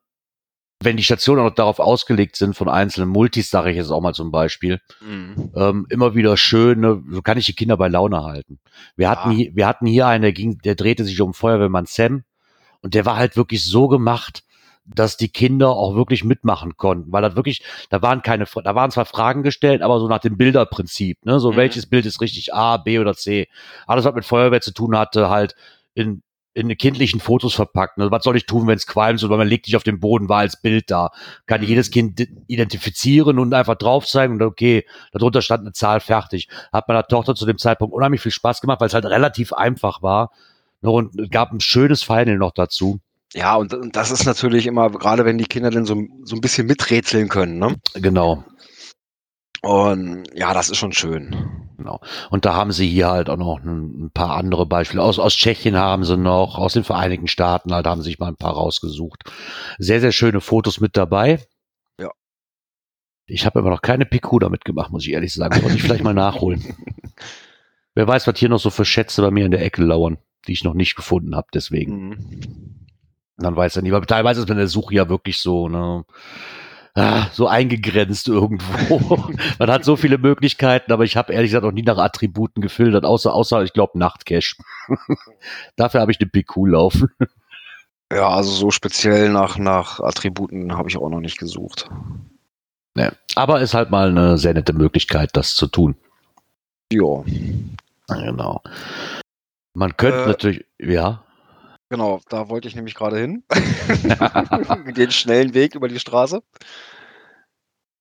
wenn 0.82 0.98
die 0.98 1.02
Stationen 1.02 1.40
auch 1.40 1.54
darauf 1.54 1.80
ausgelegt 1.80 2.36
sind 2.36 2.54
von 2.54 2.68
einzelnen 2.68 3.08
Multis, 3.08 3.48
sage 3.48 3.70
ich 3.70 3.78
jetzt 3.78 3.90
auch 3.90 4.02
mal 4.02 4.12
zum 4.12 4.30
Beispiel, 4.30 4.80
mhm. 5.00 5.50
ähm, 5.56 5.86
immer 5.88 6.14
wieder 6.14 6.36
schön, 6.36 6.80
ne, 6.80 7.02
so 7.10 7.22
kann 7.22 7.38
ich 7.38 7.46
die 7.46 7.54
Kinder 7.54 7.78
bei 7.78 7.88
Laune 7.88 8.22
halten. 8.22 8.58
Wir 8.94 9.04
ja. 9.04 9.10
hatten 9.10 9.30
hier, 9.30 9.56
wir 9.56 9.66
hatten 9.66 9.86
hier 9.86 10.06
einen, 10.06 10.20
der 10.20 10.32
ging, 10.34 10.58
der 10.58 10.74
drehte 10.74 11.06
sich 11.06 11.18
um 11.22 11.32
Feuerwehrmann 11.32 11.86
Sam 11.86 12.24
und 12.82 12.92
der 12.92 13.06
war 13.06 13.16
halt 13.16 13.34
wirklich 13.34 13.64
so 13.64 13.88
gemacht, 13.88 14.44
dass 14.94 15.16
die 15.16 15.28
Kinder 15.28 15.70
auch 15.70 15.94
wirklich 15.94 16.24
mitmachen 16.24 16.76
konnten, 16.76 17.12
weil 17.12 17.22
das 17.22 17.36
wirklich, 17.36 17.62
da 17.90 18.02
waren 18.02 18.22
keine, 18.22 18.46
da 18.64 18.74
waren 18.74 18.90
zwar 18.90 19.04
Fragen 19.04 19.42
gestellt, 19.42 19.82
aber 19.82 20.00
so 20.00 20.08
nach 20.08 20.20
dem 20.20 20.36
Bilderprinzip, 20.36 21.24
ne, 21.24 21.40
so 21.40 21.52
mhm. 21.52 21.56
welches 21.56 21.86
Bild 21.86 22.06
ist 22.06 22.20
richtig 22.20 22.54
A, 22.54 22.76
B 22.78 22.98
oder 22.98 23.14
C. 23.14 23.48
Alles, 23.86 24.04
was 24.04 24.14
mit 24.14 24.24
Feuerwehr 24.24 24.60
zu 24.60 24.72
tun 24.72 24.96
hatte, 24.96 25.28
halt 25.28 25.54
in, 25.94 26.22
in 26.54 26.76
kindlichen 26.76 27.20
Fotos 27.20 27.54
verpackt. 27.54 27.98
Ne? 27.98 28.10
Was 28.10 28.24
soll 28.24 28.36
ich 28.36 28.46
tun, 28.46 28.66
wenn 28.66 28.76
es 28.76 28.86
qualmt, 28.86 29.22
oder 29.22 29.36
man 29.36 29.48
legt 29.48 29.66
dich 29.66 29.76
auf 29.76 29.84
den 29.84 30.00
Boden, 30.00 30.28
war 30.28 30.38
als 30.38 30.60
Bild 30.60 30.90
da. 30.90 31.10
Kann 31.46 31.60
mhm. 31.60 31.66
jedes 31.68 31.90
Kind 31.90 32.20
identifizieren 32.46 33.38
und 33.38 33.54
einfach 33.54 33.76
drauf 33.76 34.06
zeigen 34.06 34.34
und 34.34 34.42
okay, 34.42 34.84
darunter 35.12 35.42
stand 35.42 35.62
eine 35.62 35.72
Zahl 35.72 36.00
fertig. 36.00 36.48
Hat 36.72 36.88
meiner 36.88 37.06
Tochter 37.06 37.34
zu 37.34 37.46
dem 37.46 37.58
Zeitpunkt 37.58 37.94
unheimlich 37.94 38.20
viel 38.20 38.32
Spaß 38.32 38.60
gemacht, 38.60 38.80
weil 38.80 38.88
es 38.88 38.94
halt 38.94 39.04
relativ 39.04 39.52
einfach 39.52 40.02
war. 40.02 40.32
Ne? 40.80 40.90
Und 40.90 41.30
gab 41.30 41.52
ein 41.52 41.60
schönes 41.60 42.02
Final 42.02 42.38
noch 42.38 42.52
dazu. 42.52 43.00
Ja, 43.34 43.56
und, 43.56 43.74
und 43.74 43.94
das 43.94 44.10
ist 44.10 44.24
natürlich 44.24 44.66
immer, 44.66 44.90
gerade 44.90 45.24
wenn 45.24 45.38
die 45.38 45.44
Kinder 45.44 45.70
dann 45.70 45.84
so, 45.84 46.02
so 46.24 46.36
ein 46.36 46.40
bisschen 46.40 46.66
miträtseln 46.66 47.28
können, 47.28 47.58
ne? 47.58 47.76
Genau. 47.94 48.44
Und 49.60 50.24
ja, 50.34 50.54
das 50.54 50.70
ist 50.70 50.78
schon 50.78 50.92
schön. 50.92 51.68
Genau. 51.76 52.00
Und 52.30 52.44
da 52.44 52.54
haben 52.54 52.72
sie 52.72 52.88
hier 52.88 53.08
halt 53.08 53.28
auch 53.28 53.36
noch 53.36 53.60
ein, 53.62 54.04
ein, 54.04 54.10
paar 54.12 54.36
andere 54.36 54.66
Beispiele. 54.66 55.02
Aus, 55.02 55.18
aus 55.18 55.34
Tschechien 55.34 55.76
haben 55.76 56.04
sie 56.04 56.16
noch, 56.16 56.56
aus 56.56 56.72
den 56.72 56.84
Vereinigten 56.84 57.28
Staaten 57.28 57.72
halt 57.72 57.86
haben 57.86 58.02
sie 58.02 58.10
sich 58.10 58.18
mal 58.18 58.28
ein 58.28 58.36
paar 58.36 58.54
rausgesucht. 58.54 59.24
Sehr, 59.78 60.00
sehr 60.00 60.12
schöne 60.12 60.40
Fotos 60.40 60.80
mit 60.80 60.96
dabei. 60.96 61.40
Ja. 62.00 62.10
Ich 63.26 63.46
habe 63.46 63.58
aber 63.58 63.70
noch 63.70 63.82
keine 63.82 64.06
Piku 64.06 64.38
damit 64.38 64.64
gemacht, 64.64 64.90
muss 64.90 65.06
ich 65.06 65.12
ehrlich 65.12 65.34
sagen. 65.34 65.62
Wollte 65.62 65.76
ich 65.76 65.82
vielleicht 65.82 66.04
mal 66.04 66.14
nachholen. 66.14 66.76
Wer 67.94 68.06
weiß, 68.06 68.26
was 68.26 68.38
hier 68.38 68.48
noch 68.48 68.60
so 68.60 68.70
für 68.70 68.84
Schätze 68.84 69.22
bei 69.22 69.30
mir 69.30 69.44
in 69.44 69.50
der 69.50 69.64
Ecke 69.64 69.82
lauern, 69.82 70.18
die 70.46 70.52
ich 70.52 70.64
noch 70.64 70.74
nicht 70.74 70.94
gefunden 70.94 71.34
habe, 71.34 71.48
deswegen. 71.52 72.08
Mhm. 72.08 72.77
Dann 73.38 73.56
weiß 73.56 73.76
er 73.76 73.82
nicht, 73.82 73.92
weil 73.92 74.00
teilweise 74.02 74.40
ist 74.40 74.48
man 74.48 74.58
der 74.58 74.66
Suche 74.66 74.94
ja 74.94 75.08
wirklich 75.08 75.38
so, 75.40 75.68
ne, 75.68 76.04
ah, 76.94 77.26
so 77.32 77.46
eingegrenzt 77.46 78.28
irgendwo. 78.28 79.32
man 79.58 79.70
hat 79.70 79.84
so 79.84 79.96
viele 79.96 80.18
Möglichkeiten, 80.18 80.92
aber 80.92 81.04
ich 81.04 81.16
habe 81.16 81.32
ehrlich 81.32 81.50
gesagt 81.50 81.64
noch 81.64 81.72
nie 81.72 81.82
nach 81.82 81.98
Attributen 81.98 82.60
gefiltert, 82.60 83.04
außer, 83.04 83.32
außer 83.32 83.62
ich 83.62 83.72
glaube, 83.72 83.98
Nachtcash. 83.98 84.56
Dafür 85.76 86.00
habe 86.00 86.10
ich 86.10 86.20
eine 86.20 86.28
PQ 86.28 86.66
laufen. 86.66 87.10
Ja, 88.12 88.28
also 88.28 88.50
so 88.50 88.70
speziell 88.70 89.28
nach, 89.28 89.58
nach 89.58 90.00
Attributen 90.00 90.76
habe 90.76 90.88
ich 90.88 90.96
auch 90.96 91.08
noch 91.08 91.20
nicht 91.20 91.38
gesucht. 91.38 91.88
Ne, 92.94 93.12
aber 93.36 93.60
ist 93.60 93.74
halt 93.74 93.90
mal 93.90 94.08
eine 94.08 94.38
sehr 94.38 94.54
nette 94.54 94.72
Möglichkeit, 94.72 95.30
das 95.34 95.54
zu 95.54 95.68
tun. 95.68 95.94
Ja. 96.90 97.22
Genau. 98.08 98.62
Man 99.74 99.96
könnte 99.96 100.22
äh, 100.22 100.26
natürlich, 100.26 100.64
ja. 100.78 101.22
Genau, 101.90 102.20
da 102.28 102.48
wollte 102.50 102.68
ich 102.68 102.76
nämlich 102.76 102.94
gerade 102.94 103.18
hin. 103.18 103.44
Den 104.96 105.10
schnellen 105.10 105.54
Weg 105.54 105.74
über 105.74 105.88
die 105.88 105.98
Straße. 105.98 106.42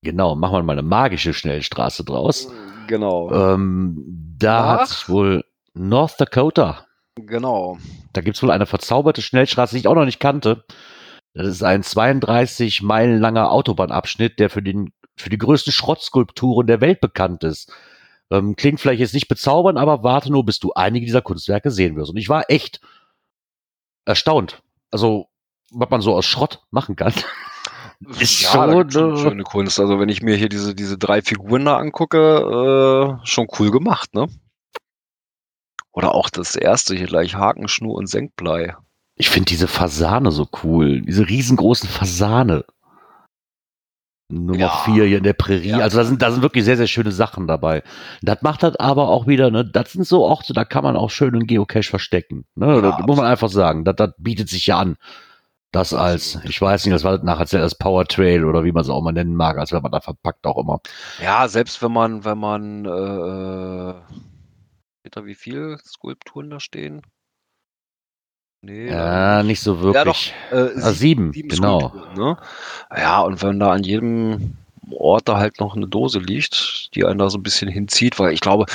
Genau, 0.02 0.34
machen 0.34 0.54
wir 0.54 0.62
mal 0.62 0.72
eine 0.72 0.82
magische 0.82 1.32
Schnellstraße 1.32 2.04
draus. 2.04 2.52
Genau. 2.86 3.32
Ähm, 3.32 4.04
da 4.38 4.68
hat 4.68 4.88
es 4.88 5.08
wohl 5.08 5.44
North 5.74 6.20
Dakota. 6.20 6.86
Genau. 7.16 7.78
Da 8.12 8.20
gibt 8.20 8.36
es 8.36 8.42
wohl 8.42 8.50
eine 8.50 8.66
verzauberte 8.66 9.22
Schnellstraße, 9.22 9.74
die 9.74 9.80
ich 9.80 9.88
auch 9.88 9.94
noch 9.94 10.04
nicht 10.04 10.20
kannte. 10.20 10.64
Das 11.34 11.46
ist 11.46 11.62
ein 11.62 11.82
32 11.82 12.82
Meilen 12.82 13.20
langer 13.20 13.50
Autobahnabschnitt, 13.50 14.38
der 14.38 14.50
für, 14.50 14.62
den, 14.62 14.92
für 15.16 15.30
die 15.30 15.38
größten 15.38 15.72
Schrottskulpturen 15.72 16.66
der 16.66 16.80
Welt 16.80 17.00
bekannt 17.00 17.42
ist. 17.42 17.72
Ähm, 18.30 18.56
klingt 18.56 18.80
vielleicht 18.80 19.00
jetzt 19.00 19.14
nicht 19.14 19.28
bezaubernd, 19.28 19.78
aber 19.78 20.02
warte 20.02 20.30
nur, 20.30 20.44
bis 20.44 20.58
du 20.58 20.72
einige 20.74 21.06
dieser 21.06 21.22
Kunstwerke 21.22 21.70
sehen 21.70 21.96
wirst. 21.96 22.10
Und 22.10 22.18
ich 22.18 22.28
war 22.28 22.50
echt 22.50 22.80
erstaunt. 24.08 24.62
Also, 24.90 25.28
was 25.70 25.90
man 25.90 26.00
so 26.00 26.14
aus 26.14 26.26
Schrott 26.26 26.62
machen 26.70 26.96
kann. 26.96 27.12
ist 28.18 28.42
ja, 28.42 28.50
schon, 28.50 28.90
schon 28.90 29.14
äh, 29.14 29.18
schöne 29.18 29.42
Kunst. 29.44 29.78
Also 29.78 30.00
wenn 30.00 30.08
ich 30.08 30.22
mir 30.22 30.36
hier 30.36 30.48
diese, 30.48 30.74
diese 30.74 30.98
drei 30.98 31.22
Figuren 31.22 31.64
da 31.64 31.76
angucke, 31.76 33.18
äh, 33.20 33.26
schon 33.26 33.48
cool 33.58 33.70
gemacht, 33.70 34.14
ne? 34.14 34.28
Oder 35.92 36.14
auch 36.14 36.30
das 36.30 36.56
erste 36.56 36.94
hier 36.94 37.06
gleich 37.06 37.34
Hakenschnur 37.34 37.94
und 37.94 38.08
Senkblei. 38.08 38.74
Ich 39.16 39.30
finde 39.30 39.46
diese 39.46 39.66
Fasane 39.66 40.30
so 40.30 40.46
cool. 40.62 41.02
Diese 41.02 41.28
riesengroßen 41.28 41.88
Fasane. 41.88 42.64
Nummer 44.28 44.58
ja. 44.58 44.82
vier 44.84 45.04
hier 45.04 45.18
in 45.18 45.24
der 45.24 45.32
Prärie. 45.32 45.70
Ja. 45.70 45.78
Also 45.78 45.98
da 45.98 46.04
sind, 46.04 46.20
da 46.20 46.30
sind 46.30 46.42
wirklich 46.42 46.64
sehr, 46.64 46.76
sehr 46.76 46.86
schöne 46.86 47.12
Sachen 47.12 47.46
dabei. 47.46 47.82
Das 48.20 48.42
macht 48.42 48.62
das 48.62 48.76
aber 48.76 49.08
auch 49.08 49.26
wieder, 49.26 49.50
ne, 49.50 49.64
das 49.64 49.92
sind 49.92 50.04
so 50.04 50.24
Orte, 50.24 50.52
da 50.52 50.64
kann 50.64 50.84
man 50.84 50.96
auch 50.96 51.10
schön 51.10 51.34
einen 51.34 51.46
Geocache 51.46 51.88
verstecken. 51.88 52.44
Ne? 52.54 52.66
Ja, 52.66 52.80
das 52.80 53.06
muss 53.06 53.16
man 53.16 53.26
einfach 53.26 53.48
sagen. 53.48 53.84
Das, 53.84 53.96
das 53.96 54.10
bietet 54.18 54.50
sich 54.50 54.66
ja 54.66 54.78
an. 54.78 54.96
Das 55.70 55.92
als, 55.92 56.38
ich 56.44 56.60
weiß 56.60 56.84
nicht, 56.84 56.94
das 56.94 57.04
war 57.04 57.22
nachher 57.22 57.60
als 57.60 57.74
Power 57.74 58.06
Trail 58.06 58.44
oder 58.44 58.64
wie 58.64 58.72
man 58.72 58.82
es 58.82 58.88
auch 58.88 59.02
mal 59.02 59.12
nennen 59.12 59.34
mag, 59.34 59.58
als 59.58 59.72
wenn 59.72 59.82
man 59.82 59.92
da 59.92 60.00
verpackt 60.00 60.46
auch 60.46 60.58
immer. 60.58 60.80
Ja, 61.22 61.46
selbst 61.48 61.82
wenn 61.82 61.92
man, 61.92 62.24
wenn 62.24 62.38
man, 62.38 62.84
äh, 62.86 63.94
Peter, 65.02 65.26
wie 65.26 65.34
viel 65.34 65.78
Skulpturen 65.84 66.48
da 66.50 66.60
stehen? 66.60 67.02
Nee, 68.60 68.88
ja, 68.88 69.42
nicht 69.42 69.60
so 69.60 69.80
wirklich. 69.80 70.34
Ja, 70.50 70.56
doch, 70.56 70.74
äh, 70.74 70.80
ah, 70.80 70.92
sieben, 70.92 71.32
sieben, 71.32 71.48
genau. 71.48 71.92
Ne? 72.16 72.36
Ja, 72.96 73.20
und 73.20 73.40
wenn 73.42 73.60
da 73.60 73.70
an 73.70 73.84
jedem 73.84 74.56
Ort 74.90 75.28
da 75.28 75.38
halt 75.38 75.60
noch 75.60 75.76
eine 75.76 75.86
Dose 75.86 76.18
liegt, 76.18 76.94
die 76.94 77.04
einen 77.04 77.18
da 77.18 77.30
so 77.30 77.38
ein 77.38 77.42
bisschen 77.42 77.68
hinzieht, 77.68 78.18
weil 78.18 78.32
ich 78.32 78.40
glaube, 78.40 78.66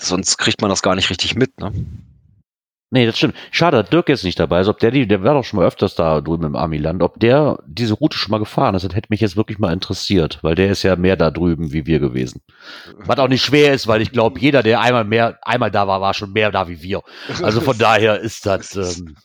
sonst 0.00 0.38
kriegt 0.38 0.62
man 0.62 0.70
das 0.70 0.82
gar 0.82 0.94
nicht 0.94 1.10
richtig 1.10 1.34
mit, 1.34 1.58
ne? 1.60 1.72
Nee, 2.90 3.04
das 3.04 3.18
stimmt. 3.18 3.34
Schade, 3.50 3.82
Dirk 3.82 4.08
ist 4.08 4.22
nicht 4.22 4.38
dabei. 4.38 4.58
Also 4.58 4.70
ob 4.70 4.78
der, 4.78 4.92
der 4.92 5.22
war 5.24 5.34
doch 5.34 5.42
schon 5.42 5.58
mal 5.58 5.66
öfters 5.66 5.96
da 5.96 6.20
drüben 6.20 6.44
im 6.44 6.54
Amiland. 6.54 7.02
Ob 7.02 7.18
der 7.18 7.58
diese 7.66 7.94
Route 7.94 8.16
schon 8.16 8.30
mal 8.30 8.38
gefahren 8.38 8.76
ist, 8.76 8.84
das 8.84 8.94
hätte 8.94 9.08
mich 9.10 9.20
jetzt 9.20 9.36
wirklich 9.36 9.58
mal 9.58 9.72
interessiert, 9.72 10.38
weil 10.42 10.54
der 10.54 10.70
ist 10.70 10.84
ja 10.84 10.94
mehr 10.94 11.16
da 11.16 11.32
drüben 11.32 11.72
wie 11.72 11.84
wir 11.84 11.98
gewesen. 11.98 12.42
Was 12.98 13.18
auch 13.18 13.28
nicht 13.28 13.42
schwer 13.44 13.74
ist, 13.74 13.88
weil 13.88 14.02
ich 14.02 14.12
glaube, 14.12 14.38
jeder, 14.38 14.62
der 14.62 14.80
einmal 14.80 15.04
mehr, 15.04 15.36
einmal 15.42 15.72
da 15.72 15.88
war, 15.88 16.00
war 16.00 16.14
schon 16.14 16.32
mehr 16.32 16.52
da 16.52 16.68
wie 16.68 16.80
wir. 16.80 17.02
Also 17.42 17.60
von 17.60 17.76
daher 17.78 18.20
ist 18.20 18.46
das, 18.46 18.76
ähm, 18.76 19.16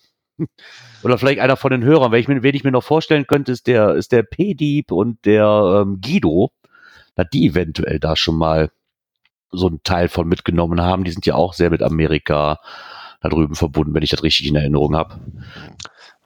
oder 1.03 1.17
vielleicht 1.17 1.39
einer 1.39 1.57
von 1.57 1.71
den 1.71 1.83
Hörern, 1.83 2.11
wenn 2.11 2.19
ich 2.19 2.27
wen 2.27 2.55
ich 2.55 2.63
mir 2.63 2.71
noch 2.71 2.83
vorstellen 2.83 3.27
könnte, 3.27 3.51
ist 3.51 3.67
der, 3.67 3.95
ist 3.95 4.11
der 4.11 4.23
P-Dieb 4.23 4.91
und 4.91 5.25
der 5.25 5.83
ähm, 5.83 5.99
Guido, 6.01 6.51
dass 7.15 7.29
die 7.29 7.47
eventuell 7.47 7.99
da 7.99 8.15
schon 8.15 8.35
mal 8.35 8.71
so 9.51 9.67
einen 9.67 9.83
Teil 9.83 10.07
von 10.07 10.27
mitgenommen 10.27 10.81
haben. 10.81 11.03
Die 11.03 11.11
sind 11.11 11.25
ja 11.25 11.35
auch 11.35 11.53
sehr 11.53 11.69
mit 11.69 11.83
Amerika 11.83 12.59
da 13.21 13.29
drüben 13.29 13.55
verbunden, 13.55 13.93
wenn 13.93 14.03
ich 14.03 14.09
das 14.09 14.23
richtig 14.23 14.47
in 14.47 14.55
Erinnerung 14.55 14.95
habe. 14.95 15.19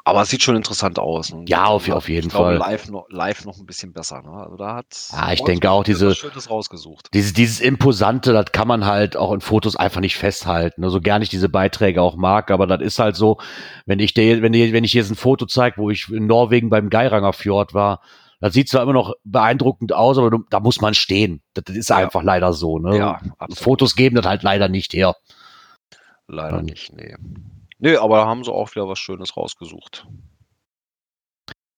Aber 0.07 0.21
es 0.21 0.29
sieht 0.29 0.43
schon 0.43 0.55
interessant 0.55 0.99
aus. 0.99 1.33
Ne? 1.33 1.45
Ja, 1.47 1.65
auf, 1.65 1.89
auf 1.89 2.09
jeden 2.09 2.27
ich 2.27 2.33
Fall. 2.33 2.57
Glaube, 2.57 2.71
live, 2.71 2.89
noch, 2.89 3.07
live 3.09 3.43
noch 3.43 3.57
ein 3.57 3.65
bisschen 3.65 3.91
besser. 3.91 4.21
Ne? 4.21 4.29
Also 4.29 4.55
da 4.55 4.75
hat 4.75 4.85
ja, 5.11 5.33
ich 5.33 5.43
denke 5.43 5.71
auch 5.71 5.83
diese 5.83 6.15
rausgesucht. 6.47 7.09
Dieses, 7.15 7.33
dieses 7.33 7.59
Imposante, 7.59 8.31
das 8.31 8.51
kann 8.51 8.67
man 8.67 8.85
halt 8.85 9.17
auch 9.17 9.33
in 9.33 9.41
Fotos 9.41 9.75
einfach 9.75 10.01
nicht 10.01 10.15
festhalten. 10.15 10.83
So 10.83 10.85
also 10.85 11.01
gern 11.01 11.23
ich 11.23 11.29
diese 11.29 11.49
Beiträge 11.49 12.03
auch 12.03 12.17
mag, 12.17 12.51
aber 12.51 12.67
das 12.67 12.81
ist 12.81 12.99
halt 12.99 13.15
so, 13.15 13.39
wenn 13.87 13.97
ich 13.97 14.13
dir, 14.13 14.43
wenn, 14.43 14.51
dir, 14.51 14.71
wenn 14.73 14.83
ich 14.83 14.93
jetzt 14.93 15.09
ein 15.09 15.15
Foto 15.15 15.47
zeige, 15.47 15.77
wo 15.77 15.89
ich 15.89 16.07
in 16.09 16.27
Norwegen 16.27 16.69
beim 16.69 16.91
Geiranger 16.91 17.33
Fjord 17.33 17.73
war, 17.73 17.99
das 18.39 18.53
sieht 18.53 18.69
zwar 18.69 18.83
immer 18.83 18.93
noch 18.93 19.15
beeindruckend 19.23 19.91
aus, 19.91 20.19
aber 20.19 20.29
da 20.51 20.59
muss 20.59 20.81
man 20.81 20.93
stehen. 20.93 21.41
Das, 21.55 21.63
das 21.63 21.75
ist 21.75 21.89
ja. 21.89 21.95
einfach 21.95 22.21
leider 22.21 22.53
so. 22.53 22.77
Ne? 22.77 22.95
Ja, 22.99 23.19
Fotos 23.55 23.95
geben 23.95 24.17
das 24.17 24.27
halt 24.27 24.43
leider 24.43 24.69
nicht 24.69 24.93
her. 24.93 25.15
Leider 26.27 26.61
nicht, 26.61 26.93
nee. 26.93 27.15
Nee, 27.85 27.97
aber 27.97 28.17
da 28.17 28.25
haben 28.25 28.43
sie 28.43 28.51
auch 28.51 28.71
wieder 28.71 28.87
was 28.87 28.97
Schönes 28.97 29.37
rausgesucht. 29.37 30.07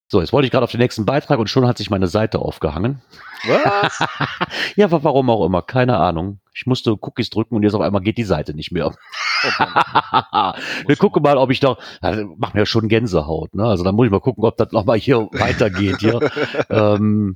So, 0.08 0.22
jetzt 0.22 0.32
wollte 0.32 0.46
ich 0.46 0.54
gerade 0.54 0.64
auf 0.64 0.72
den 0.72 0.80
nächsten 0.80 1.06
Beitrag 1.06 1.38
und 1.38 1.50
schon 1.50 1.68
hat 1.68 1.78
sich 1.78 1.90
meine 1.90 2.08
Seite 2.08 2.40
aufgehangen. 2.40 3.02
Was? 3.46 4.00
ja, 4.78 4.90
warum 4.90 5.30
auch 5.30 5.46
immer, 5.46 5.62
keine 5.64 5.98
Ahnung. 5.98 6.40
Ich 6.54 6.66
musste 6.66 6.94
Cookies 6.94 7.30
drücken 7.30 7.56
und 7.56 7.64
jetzt 7.64 7.74
auf 7.74 7.82
einmal 7.82 8.02
geht 8.02 8.18
die 8.18 8.24
Seite 8.24 8.54
nicht 8.54 8.72
mehr. 8.72 8.88
Oh 8.88 8.94
Wir 10.88 10.96
gucken 10.96 11.24
mal, 11.24 11.36
ob 11.36 11.52
ich 11.52 11.60
doch, 11.60 11.78
also 12.00 12.24
macht 12.38 12.56
mir 12.56 12.66
schon 12.66 12.88
Gänsehaut, 12.88 13.54
ne? 13.54 13.66
Also 13.66 13.84
da 13.84 13.92
muss 13.92 14.06
ich 14.06 14.12
mal 14.12 14.22
gucken, 14.22 14.46
ob 14.46 14.56
das 14.56 14.72
nochmal 14.72 14.98
hier 14.98 15.18
weitergeht 15.34 15.98
hier. 16.00 16.22
ähm, 16.70 17.36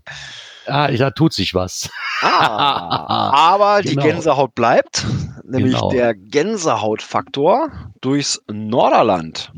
ja, 0.67 0.91
da 0.91 1.11
tut 1.11 1.33
sich 1.33 1.53
was. 1.53 1.89
Ah, 2.21 3.31
aber 3.53 3.81
genau. 3.81 4.01
die 4.01 4.07
Gänsehaut 4.07 4.55
bleibt, 4.55 5.05
nämlich 5.43 5.73
genau. 5.73 5.91
der 5.91 6.13
Gänsehautfaktor 6.13 7.71
durchs 8.01 8.41
Norderland. 8.51 9.51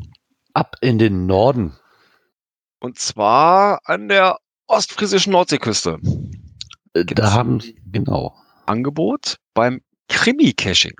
Ab 0.53 0.75
in 0.81 0.99
den 0.99 1.25
Norden. 1.25 1.73
Und 2.79 2.99
zwar 2.99 3.79
an 3.85 4.07
der 4.09 4.37
ostfriesischen 4.67 5.33
Nordseeküste. 5.33 5.99
Äh, 6.93 7.05
Gibt's 7.05 7.15
da 7.15 7.33
haben 7.33 7.59
sie, 7.59 7.79
genau. 7.91 8.35
Angebot 8.65 9.37
beim 9.53 9.81
Krimi-Caching. 10.09 10.93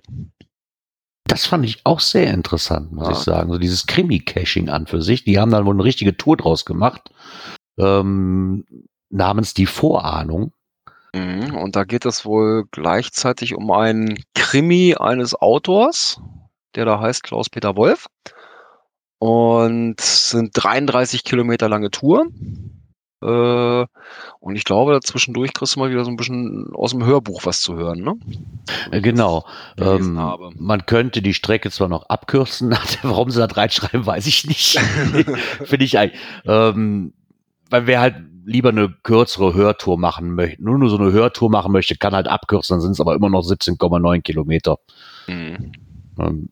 Das 1.25 1.45
fand 1.45 1.65
ich 1.65 1.85
auch 1.85 1.99
sehr 1.99 2.33
interessant, 2.33 2.91
muss 2.91 3.07
ja. 3.07 3.11
ich 3.13 3.17
sagen. 3.19 3.51
So 3.51 3.57
dieses 3.57 3.85
Krimi-Caching 3.85 4.69
an 4.69 4.87
für 4.87 5.01
sich. 5.01 5.23
Die 5.23 5.39
haben 5.39 5.51
dann 5.51 5.65
wohl 5.65 5.73
eine 5.73 5.83
richtige 5.83 6.15
Tour 6.17 6.37
draus 6.37 6.65
gemacht. 6.65 7.09
Ähm, 7.77 8.65
namens 9.13 9.53
die 9.53 9.65
Vorahnung. 9.65 10.51
Mhm, 11.15 11.55
und 11.55 11.75
da 11.75 11.83
geht 11.83 12.05
es 12.05 12.25
wohl 12.25 12.65
gleichzeitig 12.71 13.55
um 13.55 13.71
einen 13.71 14.17
Krimi 14.33 14.95
eines 14.95 15.35
Autors, 15.35 16.19
der 16.75 16.85
da 16.85 16.99
heißt 16.99 17.23
Klaus-Peter 17.23 17.77
Wolf. 17.77 18.07
Und 19.19 20.01
sind 20.01 20.51
33 20.53 21.23
Kilometer 21.23 21.69
lange 21.69 21.91
Tour. 21.91 22.25
Äh, 23.21 23.85
und 24.39 24.55
ich 24.55 24.65
glaube, 24.65 24.91
dazwischendurch 24.91 25.53
kriegst 25.53 25.75
du 25.75 25.79
mal 25.79 25.89
wieder 25.89 26.03
so 26.03 26.11
ein 26.11 26.17
bisschen 26.17 26.73
aus 26.73 26.91
dem 26.91 27.05
Hörbuch 27.05 27.45
was 27.45 27.61
zu 27.61 27.75
hören, 27.75 28.01
ne? 28.01 28.15
Äh, 28.91 28.99
genau. 28.99 29.45
Ähm, 29.77 30.19
man 30.57 30.85
könnte 30.85 31.21
die 31.21 31.33
Strecke 31.33 31.71
zwar 31.71 31.87
noch 31.87 32.09
abkürzen, 32.09 32.75
warum 33.03 33.29
sie 33.29 33.39
da 33.39 33.45
reinschreiben, 33.45 34.05
weiß 34.05 34.27
ich 34.27 34.45
nicht. 34.45 34.77
Finde 35.63 35.85
ich 35.85 35.97
eigentlich. 35.97 36.19
Ähm, 36.45 37.13
weil 37.73 37.87
wer 37.87 38.01
halt 38.01 38.15
lieber 38.45 38.69
eine 38.69 38.93
kürzere 39.01 39.55
Hörtour 39.55 39.97
machen 39.97 40.35
möchte, 40.35 40.63
nur, 40.63 40.77
nur 40.77 40.91
so 40.91 40.97
eine 40.99 41.11
Hörtour 41.11 41.49
machen 41.49 41.71
möchte, 41.71 41.95
kann 41.95 42.13
halt 42.13 42.27
abkürzen, 42.27 42.75
dann 42.75 42.81
sind 42.81 42.91
es 42.91 43.01
aber 43.01 43.15
immer 43.15 43.31
noch 43.31 43.41
17,9 43.41 44.21
Kilometer. 44.21 44.77
Mhm. 45.25 45.71
Ähm, 46.19 46.49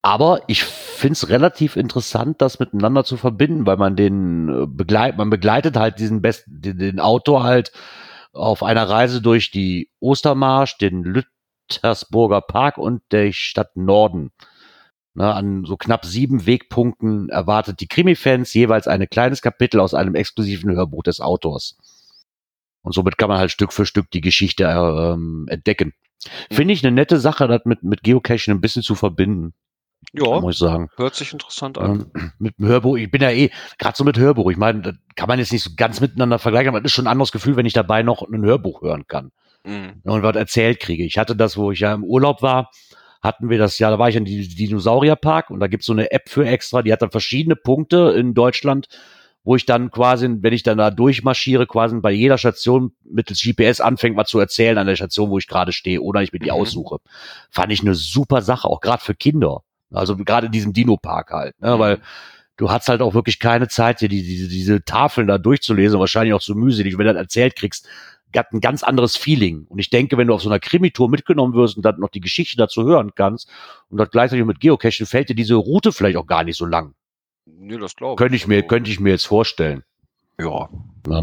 aber 0.00 0.42
ich 0.46 0.62
finde 0.62 1.14
es 1.14 1.28
relativ 1.28 1.74
interessant, 1.74 2.40
das 2.40 2.60
miteinander 2.60 3.02
zu 3.02 3.16
verbinden, 3.16 3.66
weil 3.66 3.78
man 3.78 3.96
den 3.96 4.48
äh, 4.48 4.66
begleitet, 4.68 5.18
man 5.18 5.28
begleitet 5.28 5.76
halt 5.76 5.98
diesen 5.98 6.22
besten, 6.22 6.60
den, 6.60 6.78
den 6.78 7.00
Autor 7.00 7.42
halt 7.42 7.72
auf 8.32 8.62
einer 8.62 8.88
Reise 8.88 9.20
durch 9.20 9.50
die 9.50 9.90
Ostermarsch, 9.98 10.78
den 10.78 11.02
Lüttersburger 11.02 12.42
Park 12.42 12.78
und 12.78 13.02
der 13.10 13.32
Stadt 13.32 13.74
Norden. 13.74 14.30
Ne, 15.16 15.32
an 15.32 15.64
so 15.64 15.76
knapp 15.76 16.04
sieben 16.04 16.44
Wegpunkten 16.44 17.28
erwartet 17.28 17.80
die 17.80 17.86
Krimi-Fans 17.86 18.52
jeweils 18.52 18.88
ein 18.88 19.08
kleines 19.08 19.42
Kapitel 19.42 19.78
aus 19.78 19.94
einem 19.94 20.16
exklusiven 20.16 20.74
Hörbuch 20.74 21.04
des 21.04 21.20
Autors. 21.20 21.76
Und 22.82 22.94
somit 22.94 23.16
kann 23.16 23.28
man 23.28 23.38
halt 23.38 23.52
Stück 23.52 23.72
für 23.72 23.86
Stück 23.86 24.10
die 24.10 24.20
Geschichte 24.20 24.64
ähm, 24.64 25.46
entdecken. 25.48 25.94
Finde 26.50 26.74
ich 26.74 26.84
eine 26.84 26.92
nette 26.92 27.20
Sache, 27.20 27.46
das 27.46 27.60
mit, 27.64 27.84
mit 27.84 28.02
Geocaching 28.02 28.54
ein 28.54 28.60
bisschen 28.60 28.82
zu 28.82 28.96
verbinden. 28.96 29.54
Ja, 30.12 30.40
muss 30.40 30.56
ich 30.56 30.58
sagen. 30.58 30.90
Hört 30.96 31.14
sich 31.14 31.32
interessant 31.32 31.78
an. 31.78 32.10
Ähm, 32.14 32.32
mit 32.38 32.58
dem 32.58 32.66
Hörbuch, 32.66 32.96
ich 32.96 33.10
bin 33.10 33.22
ja 33.22 33.30
eh, 33.30 33.50
gerade 33.78 33.96
so 33.96 34.02
mit 34.02 34.18
Hörbuch, 34.18 34.50
ich 34.50 34.56
meine, 34.56 34.82
das 34.82 34.94
kann 35.14 35.28
man 35.28 35.38
jetzt 35.38 35.52
nicht 35.52 35.62
so 35.62 35.70
ganz 35.76 36.00
miteinander 36.00 36.40
vergleichen, 36.40 36.68
aber 36.68 36.80
das 36.80 36.90
ist 36.90 36.94
schon 36.94 37.06
ein 37.06 37.12
anderes 37.12 37.32
Gefühl, 37.32 37.56
wenn 37.56 37.66
ich 37.66 37.72
dabei 37.72 38.02
noch 38.02 38.22
ein 38.22 38.44
Hörbuch 38.44 38.82
hören 38.82 39.06
kann. 39.06 39.30
Mhm. 39.64 40.00
Und 40.02 40.22
was 40.22 40.36
erzählt 40.36 40.80
kriege. 40.80 41.04
Ich 41.04 41.18
hatte 41.18 41.36
das, 41.36 41.56
wo 41.56 41.70
ich 41.70 41.80
ja 41.80 41.94
im 41.94 42.04
Urlaub 42.04 42.42
war, 42.42 42.70
hatten 43.24 43.48
wir 43.48 43.56
das 43.56 43.78
ja, 43.78 43.90
da 43.90 43.98
war 43.98 44.10
ich 44.10 44.16
in 44.16 44.26
die 44.26 44.46
Dinosaurierpark 44.46 45.48
und 45.50 45.58
da 45.58 45.66
gibt's 45.66 45.86
so 45.86 45.94
eine 45.94 46.12
App 46.12 46.28
für 46.28 46.46
extra, 46.46 46.82
die 46.82 46.92
hat 46.92 47.00
dann 47.00 47.10
verschiedene 47.10 47.56
Punkte 47.56 48.14
in 48.16 48.34
Deutschland, 48.34 48.88
wo 49.44 49.56
ich 49.56 49.64
dann 49.64 49.90
quasi, 49.90 50.28
wenn 50.40 50.52
ich 50.52 50.62
dann 50.62 50.76
da 50.76 50.90
durchmarschiere, 50.90 51.66
quasi 51.66 51.98
bei 52.00 52.12
jeder 52.12 52.36
Station 52.36 52.92
mittels 53.02 53.42
GPS 53.42 53.80
anfängt, 53.80 54.14
mal 54.14 54.26
zu 54.26 54.38
erzählen 54.38 54.76
an 54.76 54.86
der 54.86 54.96
Station, 54.96 55.30
wo 55.30 55.38
ich 55.38 55.48
gerade 55.48 55.72
stehe, 55.72 56.02
oder 56.02 56.22
ich 56.22 56.34
mir 56.34 56.38
die 56.38 56.50
mhm. 56.50 56.56
aussuche. 56.56 56.98
Fand 57.50 57.72
ich 57.72 57.80
eine 57.80 57.94
super 57.94 58.42
Sache, 58.42 58.68
auch 58.68 58.80
gerade 58.80 59.02
für 59.02 59.14
Kinder. 59.14 59.62
Also 59.90 60.16
gerade 60.16 60.46
in 60.46 60.52
diesem 60.52 60.74
Dino-Park 60.74 61.30
halt, 61.30 61.60
ne? 61.60 61.76
Mhm. 61.76 61.78
weil 61.78 62.00
du 62.58 62.70
hast 62.70 62.88
halt 62.88 63.00
auch 63.00 63.14
wirklich 63.14 63.38
keine 63.38 63.68
Zeit, 63.68 64.02
dir 64.02 64.08
die, 64.08 64.22
diese, 64.22 64.48
diese 64.48 64.84
Tafeln 64.84 65.26
da 65.28 65.38
durchzulesen, 65.38 65.98
wahrscheinlich 65.98 66.34
auch 66.34 66.42
so 66.42 66.54
mühselig, 66.54 66.98
wenn 66.98 67.06
du 67.06 67.14
das 67.14 67.22
erzählt 67.22 67.56
kriegst, 67.56 67.88
hat 68.38 68.52
ein 68.52 68.60
ganz 68.60 68.82
anderes 68.82 69.16
Feeling. 69.16 69.66
Und 69.68 69.78
ich 69.78 69.90
denke, 69.90 70.16
wenn 70.16 70.28
du 70.28 70.34
auf 70.34 70.42
so 70.42 70.48
einer 70.48 70.60
Krimi-Tour 70.60 71.08
mitgenommen 71.08 71.54
wirst 71.54 71.76
und 71.76 71.84
dann 71.84 71.98
noch 71.98 72.10
die 72.10 72.20
Geschichte 72.20 72.56
dazu 72.56 72.84
hören 72.84 73.12
kannst 73.14 73.48
und 73.90 73.98
das 73.98 74.10
gleichzeitig 74.10 74.44
mit 74.44 74.60
Geocachen, 74.60 75.06
fällt 75.06 75.28
dir 75.28 75.34
diese 75.34 75.54
Route 75.54 75.92
vielleicht 75.92 76.16
auch 76.16 76.26
gar 76.26 76.44
nicht 76.44 76.56
so 76.56 76.66
lang. 76.66 76.94
Nee, 77.46 77.78
das 77.78 77.94
glaube 77.96 78.14
ich. 78.14 78.18
Könnte 78.18 78.36
ich 78.36 78.46
mir, 78.46 78.56
also 78.56 78.68
könnte 78.68 78.90
ich 78.90 79.00
mir 79.00 79.10
jetzt 79.10 79.26
vorstellen. 79.26 79.82
Ja. 80.38 80.68
ja. 81.08 81.22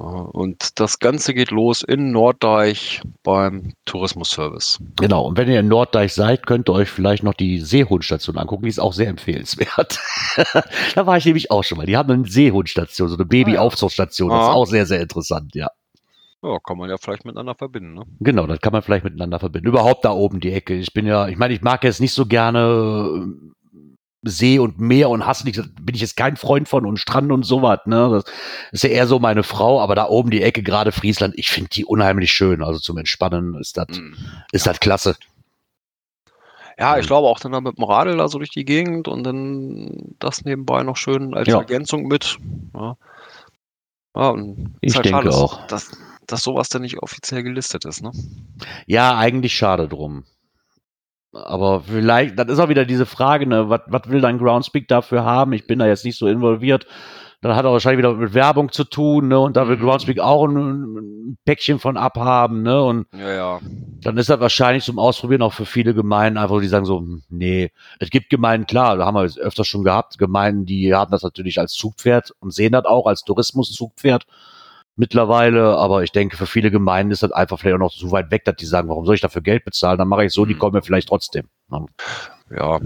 Und 0.00 0.80
das 0.80 0.98
Ganze 0.98 1.34
geht 1.34 1.50
los 1.50 1.82
in 1.82 2.10
Norddeich 2.10 3.02
beim 3.22 3.74
Tourismusservice. 3.84 4.78
Genau, 4.96 5.26
und 5.26 5.36
wenn 5.36 5.50
ihr 5.50 5.60
in 5.60 5.68
Norddeich 5.68 6.14
seid, 6.14 6.46
könnt 6.46 6.70
ihr 6.70 6.72
euch 6.72 6.88
vielleicht 6.88 7.22
noch 7.22 7.34
die 7.34 7.58
Seehundstation 7.58 8.38
angucken. 8.38 8.62
Die 8.62 8.70
ist 8.70 8.78
auch 8.78 8.94
sehr 8.94 9.08
empfehlenswert. 9.08 10.00
da 10.94 11.06
war 11.06 11.18
ich 11.18 11.26
nämlich 11.26 11.50
auch 11.50 11.64
schon 11.64 11.76
mal. 11.76 11.86
Die 11.86 11.98
haben 11.98 12.10
eine 12.10 12.26
Seehundstation, 12.26 13.08
so 13.08 13.16
eine 13.16 13.26
Babyaufzuchtstation. 13.26 14.30
Das 14.30 14.48
ist 14.48 14.54
auch 14.54 14.64
sehr, 14.64 14.86
sehr 14.86 15.02
interessant, 15.02 15.54
ja. 15.54 15.68
Ja, 16.42 16.58
kann 16.58 16.78
man 16.78 16.88
ja 16.88 16.96
vielleicht 16.96 17.24
miteinander 17.24 17.54
verbinden, 17.54 17.94
ne? 17.94 18.02
Genau, 18.20 18.46
das 18.46 18.60
kann 18.60 18.72
man 18.72 18.82
vielleicht 18.82 19.04
miteinander 19.04 19.38
verbinden. 19.38 19.68
Überhaupt 19.68 20.04
da 20.04 20.12
oben 20.12 20.40
die 20.40 20.52
Ecke. 20.52 20.74
Ich 20.74 20.94
bin 20.94 21.06
ja, 21.06 21.28
ich 21.28 21.36
meine, 21.36 21.52
ich 21.52 21.60
mag 21.60 21.84
jetzt 21.84 22.00
nicht 22.00 22.14
so 22.14 22.24
gerne 22.24 23.34
See 24.22 24.58
und 24.58 24.78
Meer 24.78 25.08
und 25.10 25.26
hast 25.26 25.44
nicht, 25.44 25.60
bin 25.80 25.94
ich 25.94 26.00
jetzt 26.00 26.16
kein 26.16 26.36
Freund 26.36 26.68
von 26.68 26.84
und 26.84 26.98
Strand 26.98 27.32
und 27.32 27.44
sowas, 27.44 27.80
ne? 27.86 28.08
Das 28.10 28.24
ist 28.72 28.84
ja 28.84 28.90
eher 28.90 29.06
so 29.06 29.18
meine 29.18 29.42
Frau, 29.42 29.80
aber 29.80 29.94
da 29.94 30.08
oben 30.08 30.30
die 30.30 30.42
Ecke, 30.42 30.62
gerade 30.62 30.92
Friesland, 30.92 31.34
ich 31.36 31.50
finde 31.50 31.70
die 31.70 31.84
unheimlich 31.84 32.32
schön. 32.32 32.62
Also 32.62 32.80
zum 32.80 32.98
Entspannen 32.98 33.54
ist 33.54 33.76
das, 33.76 33.88
mm, 33.88 34.14
ist 34.52 34.66
ja. 34.66 34.72
das 34.72 34.80
klasse. 34.80 35.16
Ja, 36.78 36.98
ich 36.98 37.06
glaube 37.06 37.28
auch 37.28 37.38
dann 37.40 37.62
mit 37.62 37.76
dem 37.76 37.84
Radl 37.84 38.16
da 38.16 38.28
so 38.28 38.38
durch 38.38 38.50
die 38.50 38.64
Gegend 38.64 39.08
und 39.08 39.24
dann 39.24 40.14
das 40.18 40.44
nebenbei 40.44 40.82
noch 40.82 40.96
schön 40.96 41.34
als 41.34 41.48
ja. 41.48 41.58
Ergänzung 41.58 42.06
mit. 42.06 42.38
Ja, 42.74 42.96
ja 44.16 44.28
und 44.30 44.76
ich 44.80 44.94
halt 44.96 45.04
denke 45.04 45.30
schade, 45.30 45.34
auch. 45.34 45.66
Dass, 45.66 45.90
dass 46.32 46.42
sowas 46.42 46.68
dann 46.68 46.82
nicht 46.82 47.02
offiziell 47.02 47.42
gelistet 47.42 47.84
ist, 47.84 48.02
ne? 48.02 48.12
Ja, 48.86 49.16
eigentlich 49.16 49.54
schade 49.54 49.88
drum. 49.88 50.24
Aber 51.32 51.82
vielleicht, 51.82 52.38
das 52.38 52.48
ist 52.48 52.58
auch 52.58 52.68
wieder 52.68 52.84
diese 52.84 53.06
Frage, 53.06 53.46
ne, 53.46 53.68
was 53.68 54.02
will 54.08 54.20
dein 54.20 54.38
Groundspeak 54.38 54.88
dafür 54.88 55.24
haben? 55.24 55.52
Ich 55.52 55.66
bin 55.66 55.78
da 55.78 55.86
jetzt 55.86 56.04
nicht 56.04 56.18
so 56.18 56.26
involviert. 56.26 56.86
Dann 57.42 57.56
hat 57.56 57.64
er 57.64 57.72
wahrscheinlich 57.72 57.98
wieder 57.98 58.12
mit 58.12 58.34
Werbung 58.34 58.70
zu 58.70 58.84
tun, 58.84 59.28
ne? 59.28 59.40
Und 59.40 59.56
da 59.56 59.66
will 59.66 59.76
mhm. 59.76 59.82
Groundspeak 59.82 60.20
auch 60.20 60.44
ein, 60.44 60.56
ein, 60.56 61.38
Päckchen 61.46 61.78
von 61.78 61.96
abhaben, 61.96 62.62
ne? 62.62 62.82
Und 62.82 63.06
ja, 63.16 63.32
ja. 63.32 63.60
dann 64.02 64.18
ist 64.18 64.28
das 64.28 64.40
wahrscheinlich 64.40 64.84
zum 64.84 64.98
Ausprobieren 64.98 65.40
auch 65.40 65.54
für 65.54 65.64
viele 65.64 65.94
Gemeinden 65.94 66.36
einfach, 66.36 66.60
die 66.60 66.68
sagen 66.68 66.84
so, 66.84 66.98
hm, 66.98 67.22
nee. 67.30 67.70
Es 67.98 68.10
gibt 68.10 68.28
Gemeinden, 68.28 68.66
klar, 68.66 68.98
da 68.98 69.06
haben 69.06 69.14
wir 69.14 69.22
es 69.22 69.38
öfter 69.38 69.64
schon 69.64 69.84
gehabt, 69.84 70.18
Gemeinden, 70.18 70.66
die 70.66 70.92
haben 70.92 71.12
das 71.12 71.22
natürlich 71.22 71.58
als 71.58 71.72
Zugpferd 71.72 72.32
und 72.40 72.52
sehen 72.52 72.72
das 72.72 72.84
auch 72.84 73.06
als 73.06 73.24
Tourismuszugpferd 73.24 74.26
mittlerweile, 74.96 75.76
aber 75.76 76.02
ich 76.02 76.12
denke, 76.12 76.36
für 76.36 76.46
viele 76.46 76.70
Gemeinden 76.70 77.12
ist 77.12 77.22
das 77.22 77.32
einfach 77.32 77.58
vielleicht 77.58 77.76
auch 77.76 77.80
noch 77.80 77.92
so 77.92 78.10
weit 78.10 78.30
weg, 78.30 78.44
dass 78.44 78.56
die 78.56 78.66
sagen, 78.66 78.88
warum 78.88 79.06
soll 79.06 79.14
ich 79.14 79.20
dafür 79.20 79.42
Geld 79.42 79.64
bezahlen? 79.64 79.98
Dann 79.98 80.08
mache 80.08 80.24
ich 80.24 80.32
so, 80.32 80.44
die 80.44 80.54
mhm. 80.54 80.58
kommen 80.58 80.74
mir 80.74 80.82
vielleicht 80.82 81.08
trotzdem. 81.08 81.48
Ja. 82.50 82.80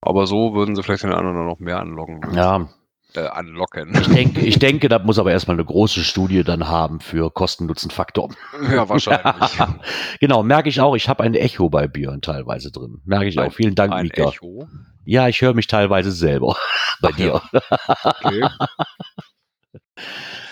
Aber 0.00 0.26
so 0.26 0.54
würden 0.54 0.76
sie 0.76 0.82
vielleicht 0.82 1.02
den 1.02 1.12
anderen 1.12 1.46
noch 1.46 1.58
mehr 1.58 1.80
anlocken. 1.80 2.20
Ja. 2.34 2.68
Äh, 3.14 3.20
anlocken. 3.20 3.96
Ich 3.98 4.08
denke, 4.08 4.40
ich 4.40 4.58
denke, 4.58 4.88
das 4.90 5.02
muss 5.02 5.18
aber 5.18 5.32
erstmal 5.32 5.56
eine 5.56 5.64
große 5.64 6.04
Studie 6.04 6.44
dann 6.44 6.68
haben 6.68 7.00
für 7.00 7.30
Kosten-Nutzen-Faktor. 7.30 8.34
Ja, 8.70 8.86
wahrscheinlich. 8.88 9.58
genau, 10.20 10.42
merke 10.42 10.68
ich 10.68 10.80
auch. 10.82 10.94
Ich 10.94 11.08
habe 11.08 11.22
ein 11.22 11.34
Echo 11.34 11.70
bei 11.70 11.88
Björn 11.88 12.20
teilweise 12.20 12.70
drin. 12.70 13.00
Merke 13.06 13.26
ich 13.26 13.38
ein, 13.38 13.48
auch. 13.48 13.52
Vielen 13.52 13.74
Dank, 13.74 13.94
ein 13.94 14.04
Mika. 14.04 14.28
Echo? 14.28 14.68
Ja, 15.06 15.26
ich 15.26 15.40
höre 15.40 15.54
mich 15.54 15.66
teilweise 15.66 16.12
selber 16.12 16.56
bei 17.00 17.10
Ach, 17.12 17.16
dir. 17.16 17.42
Ja. 17.52 17.62
Okay. 18.04 18.48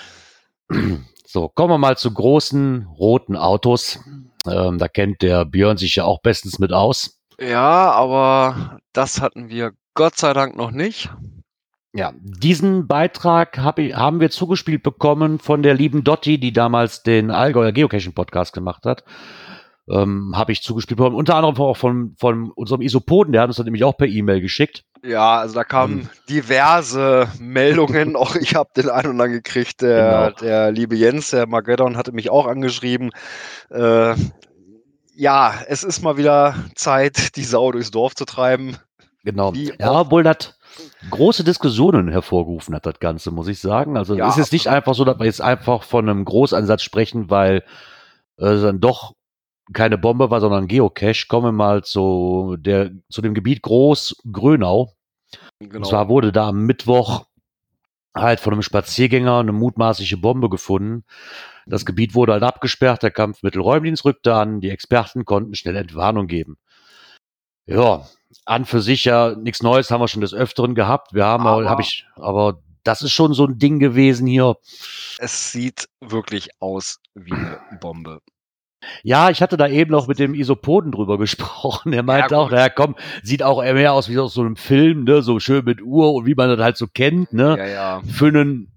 So, 1.28 1.48
kommen 1.48 1.70
wir 1.70 1.78
mal 1.78 1.98
zu 1.98 2.14
großen 2.14 2.86
roten 2.98 3.36
Autos. 3.36 4.00
Ähm, 4.46 4.78
da 4.78 4.88
kennt 4.88 5.22
der 5.22 5.44
Björn 5.44 5.76
sich 5.76 5.96
ja 5.96 6.04
auch 6.04 6.20
bestens 6.22 6.58
mit 6.58 6.72
aus. 6.72 7.20
Ja, 7.38 7.90
aber 7.90 8.78
das 8.92 9.20
hatten 9.20 9.48
wir 9.48 9.72
Gott 9.94 10.16
sei 10.16 10.32
Dank 10.32 10.56
noch 10.56 10.70
nicht. 10.70 11.10
Ja, 11.92 12.12
diesen 12.20 12.86
Beitrag 12.86 13.58
hab 13.58 13.78
ich, 13.78 13.94
haben 13.94 14.20
wir 14.20 14.30
zugespielt 14.30 14.82
bekommen 14.82 15.38
von 15.38 15.62
der 15.62 15.74
lieben 15.74 16.04
Dotti, 16.04 16.38
die 16.38 16.52
damals 16.52 17.02
den 17.02 17.30
Allgäuer 17.30 17.72
Geocaching 17.72 18.12
Podcast 18.12 18.52
gemacht 18.52 18.84
hat. 18.84 19.04
Ähm, 19.88 20.32
habe 20.34 20.52
ich 20.52 20.62
zugespielt 20.62 20.98
bekommen. 20.98 21.16
Unter 21.16 21.36
anderem 21.36 21.56
auch 21.56 21.76
von, 21.76 22.14
von 22.18 22.50
unserem 22.50 22.82
Isopoden, 22.82 23.32
der 23.32 23.42
hat 23.42 23.48
uns 23.48 23.56
das 23.56 23.64
nämlich 23.64 23.84
auch 23.84 23.96
per 23.96 24.06
E-Mail 24.06 24.40
geschickt. 24.40 24.84
Ja, 25.04 25.38
also 25.38 25.54
da 25.54 25.64
kamen 25.64 26.00
ähm, 26.00 26.08
diverse 26.28 27.28
Meldungen. 27.38 28.16
auch 28.16 28.34
ich 28.34 28.54
habe 28.54 28.70
den 28.76 28.88
einen 28.88 29.06
und 29.06 29.10
anderen 29.12 29.32
gekriegt. 29.32 29.82
Der, 29.82 30.32
genau. 30.34 30.40
der 30.40 30.72
liebe 30.72 30.96
Jens, 30.96 31.30
der 31.30 31.46
Magedon, 31.46 31.96
hatte 31.96 32.12
mich 32.12 32.30
auch 32.30 32.46
angeschrieben. 32.46 33.10
Äh, 33.70 34.14
ja, 35.14 35.54
es 35.68 35.84
ist 35.84 36.02
mal 36.02 36.16
wieder 36.16 36.54
Zeit, 36.74 37.36
die 37.36 37.44
Sau 37.44 37.72
durchs 37.72 37.90
Dorf 37.90 38.14
zu 38.14 38.24
treiben. 38.24 38.76
Genau. 39.24 39.52
ja, 39.54 40.00
obwohl 40.00 40.22
das 40.22 40.56
große 41.10 41.42
Diskussionen 41.42 42.08
hervorgerufen 42.08 42.74
hat, 42.74 42.86
das 42.86 43.00
Ganze, 43.00 43.32
muss 43.32 43.48
ich 43.48 43.60
sagen. 43.60 43.96
Also 43.96 44.14
ja, 44.14 44.28
es 44.28 44.34
ist 44.34 44.38
jetzt 44.38 44.52
nicht 44.52 44.68
einfach 44.68 44.94
so, 44.94 45.04
dass 45.04 45.18
wir 45.18 45.26
jetzt 45.26 45.40
einfach 45.40 45.82
von 45.82 46.08
einem 46.08 46.24
Großansatz 46.24 46.82
sprechen, 46.82 47.28
weil 47.28 47.64
äh, 48.38 48.60
dann 48.60 48.78
doch 48.78 49.15
keine 49.72 49.98
Bombe 49.98 50.30
war, 50.30 50.40
sondern 50.40 50.68
Geocache. 50.68 51.26
Kommen 51.28 51.46
wir 51.46 51.52
mal 51.52 51.84
zu, 51.84 52.56
der, 52.58 52.92
zu 53.10 53.22
dem 53.22 53.34
Gebiet 53.34 53.62
Groß-Grönau. 53.62 54.92
Genau. 55.58 55.76
Und 55.76 55.86
zwar 55.86 56.08
wurde 56.08 56.32
da 56.32 56.48
am 56.48 56.66
Mittwoch 56.66 57.26
halt 58.14 58.40
von 58.40 58.52
einem 58.52 58.62
Spaziergänger 58.62 59.38
eine 59.38 59.52
mutmaßliche 59.52 60.16
Bombe 60.16 60.48
gefunden. 60.48 61.04
Das 61.66 61.84
Gebiet 61.84 62.14
wurde 62.14 62.32
halt 62.32 62.42
abgesperrt, 62.42 63.02
der 63.02 63.10
Kampfmittelräumdienst 63.10 64.04
rückte 64.04 64.34
an, 64.34 64.60
die 64.60 64.70
Experten 64.70 65.24
konnten 65.24 65.54
schnell 65.54 65.76
Entwarnung 65.76 66.28
geben. 66.28 66.56
Ja, 67.66 68.06
an 68.44 68.64
für 68.64 68.80
sich 68.80 69.04
ja 69.04 69.34
nichts 69.34 69.62
Neues 69.62 69.90
haben 69.90 70.00
wir 70.00 70.08
schon 70.08 70.20
des 70.20 70.32
Öfteren 70.32 70.74
gehabt. 70.74 71.12
Wir 71.12 71.24
haben, 71.24 71.46
aber, 71.46 71.68
hab 71.68 71.80
ich, 71.80 72.06
aber 72.14 72.62
das 72.84 73.02
ist 73.02 73.12
schon 73.12 73.34
so 73.34 73.46
ein 73.46 73.58
Ding 73.58 73.80
gewesen 73.80 74.26
hier. 74.26 74.56
Es 75.18 75.50
sieht 75.50 75.88
wirklich 76.00 76.50
aus 76.60 77.00
wie 77.14 77.32
eine 77.32 77.60
Bombe. 77.80 78.20
Ja, 79.02 79.30
ich 79.30 79.42
hatte 79.42 79.56
da 79.56 79.68
eben 79.68 79.90
noch 79.90 80.06
mit 80.06 80.18
dem 80.18 80.34
Isopoden 80.34 80.92
drüber 80.92 81.18
gesprochen. 81.18 81.92
Er 81.92 82.02
meinte 82.02 82.34
ja, 82.34 82.40
auch, 82.40 82.50
naja, 82.50 82.68
komm, 82.68 82.96
sieht 83.22 83.42
auch 83.42 83.62
mehr 83.62 83.92
aus 83.92 84.08
wie 84.08 84.18
aus 84.18 84.34
so 84.34 84.42
einem 84.42 84.56
Film, 84.56 85.04
ne, 85.04 85.22
so 85.22 85.40
schön 85.40 85.64
mit 85.64 85.82
Uhr 85.82 86.14
und 86.14 86.26
wie 86.26 86.34
man 86.34 86.48
das 86.48 86.60
halt 86.60 86.76
so 86.76 86.86
kennt, 86.86 87.32
ne. 87.32 87.56
Ja, 87.58 87.66
ja. 87.66 88.02
Für 88.06 88.28
einen, 88.28 88.68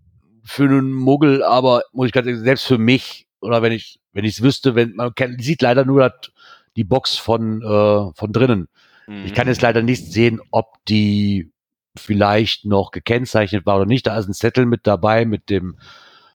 für 0.43 0.63
einen 0.63 0.93
Muggel, 0.93 1.43
aber 1.43 1.83
muss 1.91 2.07
ich 2.07 2.13
ganz 2.13 2.27
ehrlich, 2.27 2.41
selbst 2.41 2.65
für 2.65 2.77
mich, 2.77 3.27
oder 3.41 3.61
wenn 3.61 3.71
ich, 3.71 3.99
wenn 4.13 4.25
ich 4.25 4.33
es 4.33 4.41
wüsste, 4.41 4.75
wenn, 4.75 4.95
man 4.95 5.13
kennt, 5.15 5.43
sieht 5.43 5.61
leider 5.61 5.85
nur 5.85 6.01
dat, 6.01 6.31
die 6.75 6.83
Box 6.83 7.17
von, 7.17 7.61
äh, 7.61 8.13
von 8.13 8.31
drinnen. 8.31 8.67
Mhm. 9.07 9.25
Ich 9.25 9.33
kann 9.33 9.47
jetzt 9.47 9.61
leider 9.61 9.81
nicht 9.81 10.11
sehen, 10.11 10.39
ob 10.51 10.83
die 10.87 11.51
vielleicht 11.97 12.65
noch 12.65 12.91
gekennzeichnet 12.91 13.65
war 13.65 13.77
oder 13.77 13.85
nicht. 13.85 14.07
Da 14.07 14.17
ist 14.17 14.27
ein 14.27 14.33
Zettel 14.33 14.65
mit 14.65 14.87
dabei 14.87 15.25
mit 15.25 15.49
dem, 15.49 15.77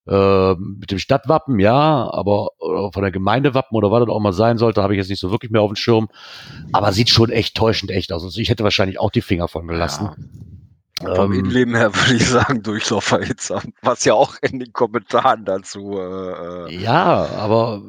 äh, 0.06 0.54
mit 0.54 0.90
dem 0.90 0.98
Stadtwappen, 0.98 1.58
ja, 1.58 2.10
aber 2.12 2.50
von 2.58 3.02
der 3.02 3.10
Gemeindewappen 3.10 3.76
oder 3.76 3.90
was 3.90 4.00
das 4.00 4.08
auch 4.08 4.20
mal 4.20 4.32
sein 4.32 4.58
sollte, 4.58 4.82
habe 4.82 4.94
ich 4.94 4.98
jetzt 4.98 5.08
nicht 5.08 5.20
so 5.20 5.30
wirklich 5.30 5.50
mehr 5.50 5.62
auf 5.62 5.70
dem 5.70 5.76
Schirm. 5.76 6.08
Aber 6.72 6.92
sieht 6.92 7.08
schon 7.08 7.30
echt 7.30 7.56
täuschend 7.56 7.90
echt 7.90 8.12
aus. 8.12 8.22
Also 8.22 8.40
ich 8.40 8.48
hätte 8.50 8.64
wahrscheinlich 8.64 9.00
auch 9.00 9.10
die 9.10 9.22
Finger 9.22 9.48
von 9.48 9.66
gelassen. 9.66 10.10
Ja. 11.02 11.14
Vom 11.14 11.32
ähm, 11.32 11.40
Innenleben 11.40 11.74
her 11.74 11.94
würde 11.94 12.14
ich 12.14 12.28
sagen 12.28 12.62
Durchlauferhitzer, 12.62 13.62
was 13.82 14.04
ja 14.04 14.14
auch 14.14 14.36
in 14.42 14.60
den 14.60 14.72
Kommentaren 14.72 15.44
dazu. 15.44 15.98
Äh, 15.98 16.66
äh 16.68 16.82
ja, 16.82 17.26
aber 17.36 17.82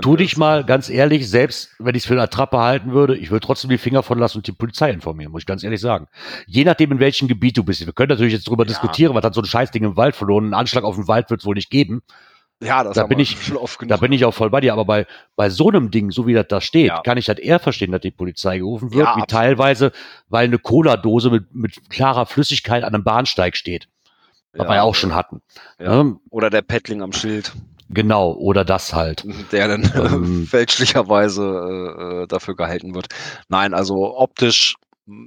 tu 0.00 0.16
dich 0.16 0.36
mal 0.36 0.64
ganz 0.64 0.88
ehrlich, 0.88 1.28
selbst 1.28 1.70
wenn 1.78 1.94
ich 1.94 2.02
es 2.02 2.06
für 2.06 2.14
eine 2.14 2.22
Attrappe 2.22 2.58
halten 2.58 2.92
würde, 2.92 3.16
ich 3.16 3.30
würde 3.30 3.46
trotzdem 3.46 3.70
die 3.70 3.78
Finger 3.78 4.02
von 4.02 4.18
lassen 4.18 4.38
und 4.38 4.46
die 4.46 4.52
Polizei 4.52 4.90
informieren, 4.90 5.32
muss 5.32 5.42
ich 5.42 5.46
ganz 5.46 5.62
ehrlich 5.62 5.80
sagen. 5.80 6.08
Je 6.46 6.64
nachdem, 6.64 6.92
in 6.92 6.98
welchem 6.98 7.28
Gebiet 7.28 7.56
du 7.56 7.64
bist. 7.64 7.84
Wir 7.84 7.92
können 7.92 8.10
natürlich 8.10 8.32
jetzt 8.32 8.46
darüber 8.46 8.64
ja. 8.64 8.68
diskutieren, 8.68 9.14
was 9.14 9.24
hat 9.24 9.34
so 9.34 9.42
ein 9.42 9.46
Scheißding 9.46 9.84
im 9.84 9.96
Wald 9.96 10.16
verloren. 10.16 10.44
Einen 10.44 10.54
Anschlag 10.54 10.84
auf 10.84 10.96
den 10.96 11.08
Wald 11.08 11.30
wird 11.30 11.40
es 11.40 11.46
wohl 11.46 11.54
nicht 11.54 11.70
geben. 11.70 12.02
Ja, 12.62 12.84
das 12.84 12.94
da 12.94 13.06
bin 13.06 13.18
ich 13.18 13.42
schon 13.42 13.56
oft 13.56 13.78
genug. 13.78 13.90
Da 13.90 13.96
bin 13.96 14.12
ich 14.12 14.24
auch 14.24 14.32
voll 14.32 14.50
bei 14.50 14.60
dir. 14.60 14.72
Aber 14.72 14.84
bei, 14.84 15.06
bei 15.34 15.50
so 15.50 15.68
einem 15.68 15.90
Ding, 15.90 16.10
so 16.10 16.26
wie 16.26 16.34
das 16.34 16.46
da 16.48 16.60
steht, 16.60 16.88
ja. 16.88 17.00
kann 17.02 17.18
ich 17.18 17.26
das 17.26 17.38
eher 17.38 17.58
verstehen, 17.58 17.90
dass 17.90 18.00
die 18.00 18.12
Polizei 18.12 18.58
gerufen 18.58 18.92
wird, 18.92 19.00
ja, 19.00 19.16
wie 19.16 19.22
absolut. 19.22 19.30
teilweise, 19.30 19.92
weil 20.28 20.44
eine 20.44 20.58
Cola-Dose 20.58 21.30
mit, 21.30 21.54
mit 21.54 21.90
klarer 21.90 22.26
Flüssigkeit 22.26 22.84
an 22.84 22.94
einem 22.94 23.04
Bahnsteig 23.04 23.56
steht. 23.56 23.88
Was 24.52 24.64
ja. 24.64 24.70
wir 24.70 24.74
ja 24.76 24.82
auch 24.82 24.94
schon 24.94 25.14
hatten. 25.14 25.40
Ne? 25.78 26.16
Oder 26.30 26.50
der 26.50 26.62
Paddling 26.62 27.02
am 27.02 27.12
Schild. 27.12 27.52
Genau, 27.94 28.32
oder 28.32 28.64
das 28.64 28.94
halt. 28.94 29.24
Der 29.52 29.68
dann 29.68 29.90
ähm, 29.94 30.46
fälschlicherweise 30.46 31.42
äh, 31.42 32.22
äh, 32.22 32.26
dafür 32.26 32.56
gehalten 32.56 32.94
wird. 32.94 33.08
Nein, 33.48 33.74
also 33.74 34.16
optisch 34.16 34.76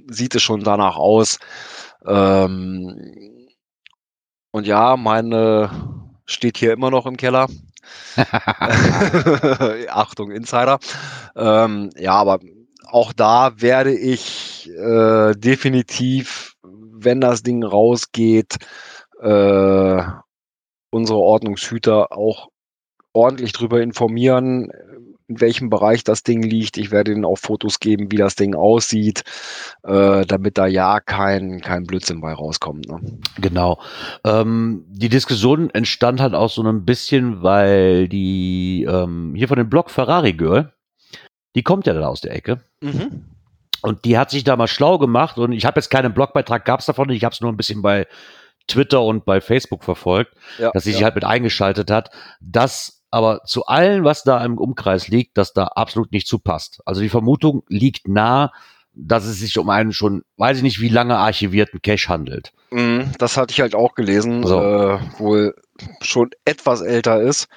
sieht 0.08 0.34
es 0.34 0.42
schon 0.42 0.62
danach 0.64 0.96
aus. 0.96 1.38
Ähm, 2.04 3.48
und 4.50 4.66
ja, 4.66 4.96
meine 4.96 5.70
steht 6.24 6.58
hier 6.58 6.72
immer 6.72 6.90
noch 6.90 7.06
im 7.06 7.16
Keller. 7.16 7.46
Achtung, 9.88 10.32
Insider. 10.32 10.78
Ähm, 11.36 11.90
ja, 11.96 12.14
aber 12.14 12.40
auch 12.86 13.12
da 13.12 13.60
werde 13.60 13.96
ich 13.96 14.68
äh, 14.70 15.34
definitiv, 15.34 16.54
wenn 16.62 17.20
das 17.20 17.42
Ding 17.42 17.62
rausgeht, 17.62 18.56
äh, 19.22 20.02
unsere 20.90 21.18
Ordnungshüter 21.18 22.12
auch 22.12 22.48
ordentlich 23.16 23.52
darüber 23.52 23.80
informieren, 23.80 24.70
in 25.28 25.40
welchem 25.40 25.70
Bereich 25.70 26.04
das 26.04 26.22
Ding 26.22 26.42
liegt. 26.42 26.76
Ich 26.76 26.90
werde 26.90 27.12
ihnen 27.12 27.24
auch 27.24 27.38
Fotos 27.38 27.80
geben, 27.80 28.12
wie 28.12 28.16
das 28.16 28.36
Ding 28.36 28.54
aussieht, 28.54 29.24
äh, 29.82 30.24
damit 30.24 30.56
da 30.56 30.66
ja 30.66 31.00
kein, 31.00 31.60
kein 31.60 31.84
Blödsinn 31.84 32.20
bei 32.20 32.32
rauskommt. 32.32 32.88
Ne? 32.88 33.00
Genau. 33.40 33.80
Ähm, 34.24 34.84
die 34.88 35.08
Diskussion 35.08 35.70
entstand 35.70 36.20
halt 36.20 36.34
auch 36.34 36.50
so 36.50 36.62
ein 36.62 36.84
bisschen, 36.84 37.42
weil 37.42 38.08
die 38.08 38.86
ähm, 38.88 39.34
hier 39.34 39.48
von 39.48 39.58
dem 39.58 39.68
Blog 39.68 39.90
Ferrari 39.90 40.32
Girl, 40.32 40.72
die 41.56 41.62
kommt 41.62 41.86
ja 41.86 41.94
dann 41.94 42.04
aus 42.04 42.20
der 42.20 42.34
Ecke. 42.34 42.60
Mhm. 42.80 43.24
Und 43.82 44.04
die 44.04 44.18
hat 44.18 44.30
sich 44.30 44.44
da 44.44 44.56
mal 44.56 44.68
schlau 44.68 44.98
gemacht 44.98 45.38
und 45.38 45.52
ich 45.52 45.64
habe 45.64 45.78
jetzt 45.78 45.90
keinen 45.90 46.14
Blogbeitrag, 46.14 46.64
gab 46.64 46.80
es 46.80 46.86
davon, 46.86 47.10
ich 47.10 47.24
habe 47.24 47.32
es 47.34 47.40
nur 47.40 47.52
ein 47.52 47.56
bisschen 47.56 47.82
bei 47.82 48.06
Twitter 48.68 49.02
und 49.02 49.24
bei 49.24 49.40
Facebook 49.40 49.84
verfolgt, 49.84 50.34
ja, 50.58 50.70
dass 50.72 50.84
sie 50.84 50.90
ja. 50.90 50.96
sich 50.96 51.04
halt 51.04 51.14
mit 51.14 51.24
eingeschaltet 51.24 51.90
hat, 51.90 52.10
dass 52.40 52.95
aber 53.16 53.44
zu 53.44 53.64
allen, 53.64 54.04
was 54.04 54.24
da 54.24 54.44
im 54.44 54.58
Umkreis 54.58 55.08
liegt, 55.08 55.38
dass 55.38 55.54
da 55.54 55.68
absolut 55.68 56.12
nicht 56.12 56.26
zupasst. 56.26 56.82
Also 56.84 57.00
die 57.00 57.08
Vermutung 57.08 57.62
liegt 57.66 58.08
nahe, 58.08 58.50
dass 58.92 59.24
es 59.24 59.38
sich 59.38 59.56
um 59.56 59.70
einen 59.70 59.94
schon, 59.94 60.22
weiß 60.36 60.58
ich 60.58 60.62
nicht, 60.62 60.82
wie 60.82 60.90
lange 60.90 61.16
archivierten 61.16 61.80
Cache 61.80 62.10
handelt. 62.10 62.52
Mhm, 62.70 63.12
das 63.16 63.38
hatte 63.38 63.52
ich 63.52 63.62
halt 63.62 63.74
auch 63.74 63.94
gelesen, 63.94 64.46
so. 64.46 64.60
äh, 64.60 64.98
wohl 65.16 65.54
schon 66.02 66.28
etwas 66.44 66.82
älter 66.82 67.22
ist. 67.22 67.48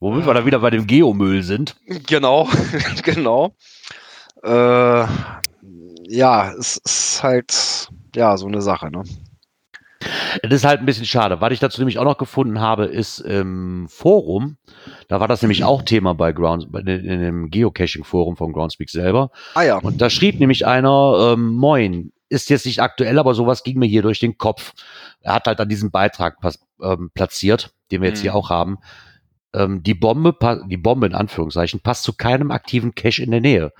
Womit 0.00 0.24
wir 0.24 0.32
da 0.32 0.46
wieder 0.46 0.60
bei 0.60 0.70
dem 0.70 0.86
Geomüll 0.86 1.42
sind. 1.42 1.76
Genau, 2.06 2.48
genau. 3.02 3.54
Äh, 4.42 5.04
ja, 6.08 6.52
es 6.58 6.78
ist 6.78 7.22
halt 7.22 7.90
ja 8.16 8.38
so 8.38 8.46
eine 8.46 8.62
Sache, 8.62 8.90
ne? 8.90 9.02
Das 10.42 10.52
ist 10.52 10.64
halt 10.64 10.80
ein 10.80 10.86
bisschen 10.86 11.06
schade. 11.06 11.40
Was 11.40 11.52
ich 11.52 11.60
dazu 11.60 11.80
nämlich 11.80 11.98
auch 11.98 12.04
noch 12.04 12.18
gefunden 12.18 12.60
habe, 12.60 12.84
ist 12.86 13.20
im 13.20 13.86
Forum, 13.88 14.56
da 15.08 15.20
war 15.20 15.28
das 15.28 15.42
nämlich 15.42 15.64
auch 15.64 15.82
Thema 15.82 16.14
bei 16.14 16.32
Ground, 16.32 16.68
in 16.74 17.20
dem 17.20 17.50
Geocaching-Forum 17.50 18.36
von 18.36 18.52
Groundspeak 18.52 18.90
selber. 18.90 19.30
Ah 19.54 19.62
ja. 19.62 19.78
Und 19.78 20.00
da 20.00 20.10
schrieb 20.10 20.40
nämlich 20.40 20.66
einer, 20.66 21.32
ähm, 21.32 21.54
moin, 21.54 22.12
ist 22.28 22.50
jetzt 22.50 22.66
nicht 22.66 22.80
aktuell, 22.80 23.18
aber 23.18 23.34
sowas 23.34 23.62
ging 23.62 23.78
mir 23.78 23.86
hier 23.86 24.02
durch 24.02 24.18
den 24.18 24.38
Kopf. 24.38 24.72
Er 25.20 25.34
hat 25.34 25.46
halt 25.46 25.60
an 25.60 25.68
diesem 25.68 25.90
Beitrag 25.90 26.38
ähm, 26.82 27.10
platziert, 27.14 27.74
den 27.90 28.00
wir 28.00 28.08
jetzt 28.08 28.20
mhm. 28.20 28.22
hier 28.22 28.34
auch 28.34 28.50
haben. 28.50 28.78
Ähm, 29.54 29.82
die 29.82 29.94
Bombe, 29.94 30.34
die 30.68 30.78
Bombe 30.78 31.06
in 31.06 31.14
Anführungszeichen, 31.14 31.80
passt 31.80 32.04
zu 32.04 32.14
keinem 32.14 32.50
aktiven 32.50 32.94
Cache 32.94 33.22
in 33.22 33.30
der 33.30 33.42
Nähe 33.42 33.72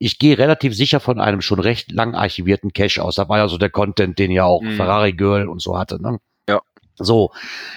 ich 0.00 0.18
gehe 0.18 0.38
relativ 0.38 0.74
sicher 0.74 0.98
von 0.98 1.20
einem 1.20 1.42
schon 1.42 1.60
recht 1.60 1.92
lang 1.92 2.14
archivierten 2.14 2.72
Cache 2.72 3.02
aus. 3.02 3.16
Da 3.16 3.28
war 3.28 3.36
ja 3.36 3.48
so 3.48 3.58
der 3.58 3.68
Content, 3.68 4.18
den 4.18 4.30
ja 4.30 4.44
auch 4.44 4.62
mhm. 4.62 4.72
Ferrari 4.72 5.12
Girl 5.12 5.46
und 5.46 5.60
so 5.60 5.78
hatte. 5.78 6.00
Ne? 6.02 6.18
Ja. 6.48 6.62
So, 6.96 7.32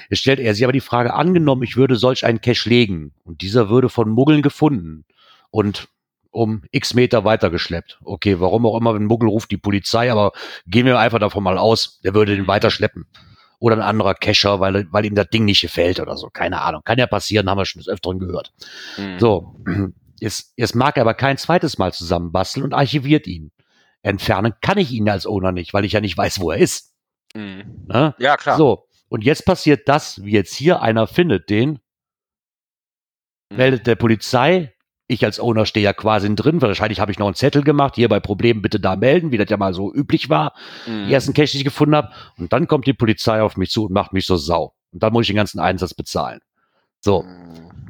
jetzt 0.10 0.20
stellt 0.20 0.40
er 0.40 0.56
sich 0.56 0.64
aber 0.64 0.72
die 0.72 0.80
Frage, 0.80 1.14
angenommen, 1.14 1.64
ich 1.64 1.76
würde 1.76 1.98
solch 1.98 2.26
einen 2.26 2.40
Cache 2.40 2.70
legen 2.70 3.12
und 3.26 3.42
dieser 3.42 3.70
würde 3.70 3.90
von 3.90 4.10
Muggeln 4.10 4.42
gefunden 4.42 5.04
und 5.52 5.90
um 6.32 6.64
x 6.72 6.94
Meter 6.94 7.26
weitergeschleppt. 7.26 8.00
Okay, 8.06 8.40
warum 8.40 8.66
auch 8.66 8.78
immer, 8.78 8.96
wenn 8.96 9.06
Muggel 9.06 9.28
ruft 9.28 9.52
die 9.52 9.58
Polizei, 9.58 10.10
aber 10.10 10.32
gehen 10.66 10.86
wir 10.86 10.98
einfach 10.98 11.20
davon 11.20 11.44
mal 11.44 11.58
aus, 11.58 12.00
der 12.06 12.14
würde 12.14 12.38
den 12.38 12.48
weiterschleppen. 12.48 13.06
Oder 13.60 13.76
ein 13.76 13.82
anderer 13.82 14.16
Cacher, 14.16 14.62
weil, 14.62 14.88
weil 14.92 15.06
ihm 15.06 15.16
das 15.16 15.30
Ding 15.30 15.44
nicht 15.44 15.62
gefällt 15.62 16.00
oder 16.00 16.16
so. 16.16 16.30
Keine 16.30 16.62
Ahnung. 16.62 16.82
Kann 16.86 16.98
ja 17.00 17.08
passieren, 17.08 17.50
haben 17.50 17.58
wir 17.58 17.66
schon 17.66 17.82
des 17.82 17.88
Öfteren 17.88 18.20
gehört. 18.20 18.52
Mhm. 18.98 19.20
So, 19.20 19.56
Jetzt, 20.24 20.54
jetzt 20.56 20.74
mag 20.74 20.96
er 20.96 21.02
aber 21.02 21.16
kein 21.16 21.38
zweites 21.38 21.78
Mal 21.78 21.92
zusammenbasteln 21.92 22.64
und 22.64 22.74
archiviert 22.74 23.28
ihn. 23.28 23.52
Entfernen 24.04 24.54
kann 24.62 24.78
ich 24.78 24.94
ihn 24.94 25.10
als 25.10 25.26
Owner 25.26 25.52
nicht, 25.52 25.74
weil 25.74 25.84
ich 25.84 25.92
ja 25.92 26.00
nicht 26.00 26.18
weiß, 26.18 26.40
wo 26.40 26.52
er 26.52 26.60
ist. 26.60 26.94
Mhm. 27.36 27.84
Ne? 27.88 28.16
Ja, 28.20 28.38
klar. 28.38 28.56
So, 28.56 28.88
und 29.10 29.26
jetzt 29.26 29.46
passiert 29.46 29.90
das, 29.90 30.24
wie 30.24 30.32
jetzt 30.32 30.54
hier 30.54 30.82
einer 30.82 31.08
findet 31.08 31.50
den, 31.50 31.72
mhm. 33.50 33.58
meldet 33.58 33.86
der 33.86 33.96
Polizei. 33.96 34.74
Ich 35.08 35.26
als 35.26 35.42
Owner 35.42 35.66
stehe 35.66 35.84
ja 35.84 35.92
quasi 35.92 36.34
drin. 36.34 36.62
Wahrscheinlich 36.62 37.02
habe 37.02 37.12
ich 37.12 37.20
noch 37.20 37.28
einen 37.28 37.36
Zettel 37.36 37.62
gemacht. 37.62 37.96
Hier 37.96 38.08
bei 38.08 38.22
Problemen 38.22 38.62
bitte 38.62 38.80
da 38.80 38.96
melden, 38.96 39.34
wie 39.34 39.38
das 39.38 39.50
ja 39.50 39.58
mal 39.58 39.74
so 39.74 39.94
üblich 39.94 40.30
war. 40.30 40.54
Mhm. 40.88 41.08
Die 41.08 41.14
ersten 41.14 41.34
Cash, 41.34 41.52
die 41.52 41.58
ich 41.58 41.66
gefunden 41.66 41.98
habe. 41.98 42.14
Und 42.38 42.54
dann 42.54 42.68
kommt 42.68 42.88
die 42.88 42.94
Polizei 42.94 43.42
auf 43.42 43.58
mich 43.58 43.72
zu 43.72 43.88
und 43.88 43.92
macht 43.92 44.14
mich 44.14 44.26
so 44.26 44.38
sau. 44.38 44.74
Und 44.94 45.04
dann 45.04 45.12
muss 45.12 45.24
ich 45.24 45.28
den 45.28 45.36
ganzen 45.36 45.60
Einsatz 45.60 45.94
bezahlen. 45.94 46.40
So. 47.02 47.24
Mhm. 47.24 47.83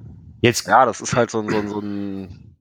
Jetzt, 0.43 0.67
ja, 0.67 0.85
das 0.85 0.99
ist 0.99 1.15
halt 1.15 1.31
so, 1.31 1.39
ein- 1.39 1.49
so, 1.49 1.57
ein- 1.57 1.69
so 1.69 1.79
ein 1.79 2.55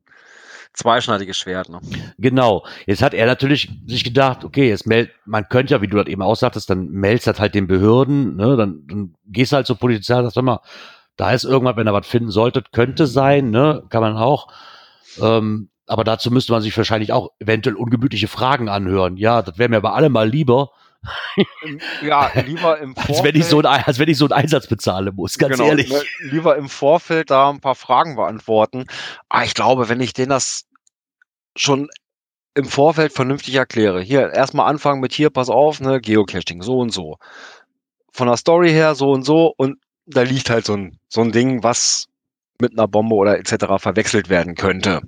zweischneidiges 0.72 1.36
Schwert. 1.36 1.68
Ne? 1.68 1.80
Genau. 2.18 2.64
Jetzt 2.86 3.02
hat 3.02 3.12
er 3.12 3.26
natürlich 3.26 3.70
sich 3.86 4.04
gedacht, 4.04 4.44
okay, 4.44 4.68
jetzt 4.68 4.86
meld, 4.86 5.10
man 5.26 5.48
könnte 5.48 5.74
ja, 5.74 5.82
wie 5.82 5.88
du 5.88 5.96
das 5.96 6.06
eben 6.06 6.22
auch 6.22 6.36
sagtest, 6.36 6.70
dann 6.70 6.88
meldest 6.90 7.26
das 7.26 7.40
halt 7.40 7.54
den 7.54 7.66
Behörden, 7.66 8.36
ne, 8.36 8.56
dann, 8.56 8.86
dann 8.86 9.14
gehst 9.26 9.52
du 9.52 9.56
halt 9.56 9.66
zur 9.66 9.76
Polizei 9.78 10.16
und 10.16 10.22
sagst, 10.24 10.36
sag 10.36 10.44
mal, 10.44 10.60
da 11.16 11.32
ist 11.32 11.44
irgendwas, 11.44 11.76
wenn 11.76 11.88
ihr 11.88 11.92
was 11.92 12.06
finden 12.06 12.30
solltet, 12.30 12.72
könnte 12.72 13.06
sein, 13.06 13.50
ne, 13.50 13.82
kann 13.90 14.00
man 14.00 14.16
auch. 14.16 14.46
Ähm, 15.20 15.68
aber 15.86 16.04
dazu 16.04 16.30
müsste 16.30 16.52
man 16.52 16.62
sich 16.62 16.74
wahrscheinlich 16.76 17.12
auch 17.12 17.32
eventuell 17.40 17.76
ungemütliche 17.76 18.28
Fragen 18.28 18.68
anhören. 18.70 19.16
Ja, 19.18 19.42
das 19.42 19.58
wäre 19.58 19.68
mir 19.68 19.76
aber 19.78 19.94
alle 19.94 20.08
mal 20.08 20.28
lieber, 20.28 20.70
Ja, 22.02 22.30
lieber 22.46 22.78
im 22.78 22.94
Vorfeld. 22.94 23.08
als 23.18 23.24
wenn 23.24 23.40
ich 23.40 23.46
so 23.46 23.58
ein, 23.58 23.66
als 23.66 23.98
wenn 23.98 24.08
ich 24.08 24.18
so 24.18 24.26
einen 24.26 24.32
Einsatz 24.32 24.66
bezahlen 24.66 25.14
muss, 25.14 25.38
ganz 25.38 25.56
genau, 25.56 25.68
ehrlich. 25.68 25.90
ne, 25.90 26.02
lieber 26.20 26.56
im 26.56 26.68
Vorfeld 26.68 27.30
da 27.30 27.50
ein 27.50 27.60
paar 27.60 27.74
Fragen 27.74 28.16
beantworten. 28.16 28.86
Aber 29.28 29.44
ich 29.44 29.54
glaube, 29.54 29.88
wenn 29.88 30.00
ich 30.00 30.12
denen 30.12 30.30
das 30.30 30.66
schon 31.56 31.88
im 32.54 32.66
Vorfeld 32.66 33.12
vernünftig 33.12 33.54
erkläre, 33.54 34.00
hier 34.00 34.30
erstmal 34.30 34.68
anfangen 34.68 35.00
mit 35.00 35.12
hier, 35.12 35.30
pass 35.30 35.48
auf, 35.48 35.80
ne, 35.80 36.00
Geocaching, 36.00 36.62
so 36.62 36.78
und 36.78 36.90
so. 36.90 37.18
Von 38.12 38.28
der 38.28 38.36
Story 38.36 38.70
her 38.70 38.94
so 38.94 39.10
und 39.10 39.24
so 39.24 39.52
und 39.56 39.78
da 40.06 40.22
liegt 40.22 40.50
halt 40.50 40.66
so 40.66 40.74
ein, 40.74 40.98
so 41.08 41.22
ein 41.22 41.32
Ding, 41.32 41.62
was 41.62 42.08
mit 42.60 42.72
einer 42.72 42.88
Bombe 42.88 43.14
oder 43.14 43.38
etc. 43.38 43.66
verwechselt 43.78 44.28
werden 44.28 44.54
könnte. 44.54 45.00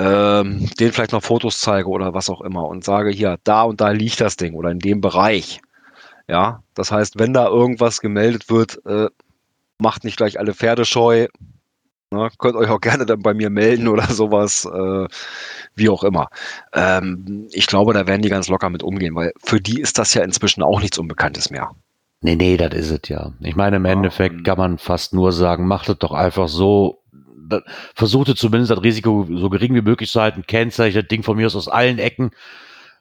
Ähm, 0.00 0.70
den 0.80 0.92
vielleicht 0.92 1.12
noch 1.12 1.22
Fotos 1.22 1.60
zeige 1.60 1.86
oder 1.88 2.14
was 2.14 2.30
auch 2.30 2.40
immer 2.40 2.66
und 2.66 2.84
sage 2.84 3.10
hier, 3.10 3.38
da 3.44 3.64
und 3.64 3.82
da 3.82 3.90
liegt 3.90 4.22
das 4.22 4.36
Ding 4.36 4.54
oder 4.54 4.70
in 4.70 4.78
dem 4.78 5.02
Bereich. 5.02 5.60
Ja, 6.26 6.62
das 6.74 6.90
heißt, 6.90 7.18
wenn 7.18 7.34
da 7.34 7.48
irgendwas 7.48 8.00
gemeldet 8.00 8.48
wird, 8.48 8.80
äh, 8.86 9.08
macht 9.78 10.04
nicht 10.04 10.16
gleich 10.16 10.38
alle 10.38 10.54
Pferde 10.54 10.86
scheu. 10.86 11.26
Ne, 12.12 12.30
könnt 12.38 12.56
euch 12.56 12.70
auch 12.70 12.80
gerne 12.80 13.04
dann 13.04 13.20
bei 13.20 13.34
mir 13.34 13.50
melden 13.50 13.88
oder 13.88 14.06
sowas, 14.06 14.64
äh, 14.64 15.06
wie 15.74 15.90
auch 15.90 16.02
immer. 16.02 16.30
Ähm, 16.72 17.48
ich 17.52 17.66
glaube, 17.66 17.92
da 17.92 18.06
werden 18.06 18.22
die 18.22 18.30
ganz 18.30 18.48
locker 18.48 18.70
mit 18.70 18.82
umgehen, 18.82 19.14
weil 19.14 19.32
für 19.42 19.60
die 19.60 19.80
ist 19.80 19.98
das 19.98 20.14
ja 20.14 20.22
inzwischen 20.22 20.62
auch 20.62 20.80
nichts 20.80 20.98
Unbekanntes 20.98 21.50
mehr. 21.50 21.72
Nee, 22.22 22.36
nee, 22.36 22.56
das 22.56 22.74
ist 22.74 22.90
es 22.90 23.08
ja. 23.08 23.32
Ich 23.40 23.56
meine, 23.56 23.76
im 23.76 23.84
Endeffekt 23.84 24.36
ähm, 24.36 24.42
kann 24.44 24.58
man 24.58 24.78
fast 24.78 25.12
nur 25.12 25.32
sagen, 25.32 25.66
macht 25.66 25.88
es 25.88 25.98
doch 25.98 26.12
einfach 26.12 26.48
so, 26.48 26.99
da, 27.50 27.60
versuchte 27.94 28.34
zumindest 28.34 28.70
das 28.70 28.82
Risiko 28.82 29.26
so 29.30 29.50
gering 29.50 29.74
wie 29.74 29.82
möglich 29.82 30.10
zu 30.10 30.20
halten, 30.20 30.44
kennzeichnet 30.46 31.04
das 31.04 31.08
Ding 31.08 31.22
von 31.22 31.36
mir 31.36 31.46
aus 31.46 31.56
aus 31.56 31.68
allen 31.68 31.98
Ecken 31.98 32.30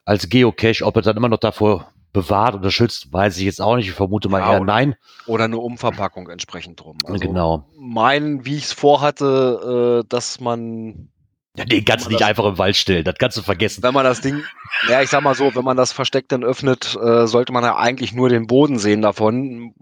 als 0.05 0.27
Geocache, 0.29 0.83
ob 0.85 0.97
es 0.97 1.05
dann 1.05 1.17
immer 1.17 1.29
noch 1.29 1.37
davor 1.39 1.91
bewahrt 2.11 2.55
oder 2.55 2.71
schützt, 2.71 3.13
weiß 3.13 3.37
ich 3.37 3.43
jetzt 3.43 3.61
auch 3.61 3.75
nicht. 3.75 3.87
Ich 3.87 3.93
vermute 3.93 4.29
mal 4.29 4.39
Ja, 4.39 4.53
eher 4.53 4.63
nein. 4.63 4.95
Oder 5.27 5.43
eine 5.43 5.59
Umverpackung 5.59 6.27
entsprechend 6.29 6.79
drum. 6.81 6.97
Also 7.05 7.19
genau. 7.19 7.67
Mein, 7.77 8.45
wie 8.45 8.55
ich 8.57 8.63
es 8.65 8.73
vorhatte, 8.73 10.01
äh, 10.03 10.07
dass 10.09 10.39
man 10.39 11.09
Ja, 11.55 11.65
den 11.65 11.85
kannst 11.85 12.05
du 12.07 12.09
nicht 12.09 12.21
das- 12.21 12.29
einfach 12.29 12.45
im 12.45 12.57
Wald 12.57 12.75
stellen, 12.75 13.03
das 13.03 13.13
kannst 13.19 13.37
du 13.37 13.43
vergessen. 13.43 13.83
wenn 13.83 13.93
man 13.93 14.05
das 14.05 14.21
Ding, 14.21 14.41
ja, 14.87 15.03
ich 15.03 15.09
sag 15.11 15.21
mal 15.21 15.35
so, 15.35 15.53
wenn 15.53 15.63
man 15.63 15.77
das 15.77 15.91
Versteck 15.91 16.27
dann 16.29 16.43
öffnet, 16.43 16.97
äh, 16.99 17.27
sollte 17.27 17.53
man 17.53 17.63
ja 17.63 17.75
eigentlich 17.77 18.11
nur 18.13 18.29
den 18.29 18.47
Boden 18.47 18.79
sehen 18.79 19.03
davon. 19.03 19.75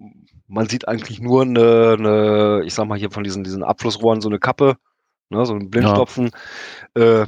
Man 0.48 0.70
sieht 0.70 0.88
eigentlich 0.88 1.20
nur 1.20 1.42
eine, 1.42 1.96
eine 1.98 2.62
ich 2.66 2.74
sag 2.74 2.88
mal 2.88 2.98
hier 2.98 3.12
von 3.12 3.24
diesen, 3.24 3.44
diesen 3.44 3.64
Abflussrohren 3.64 4.22
so 4.22 4.30
eine 4.30 4.40
Kappe, 4.40 4.78
ne, 5.30 5.46
so 5.46 5.54
ein 5.54 5.70
Blindstopfen, 5.70 6.32
äh, 6.96 7.26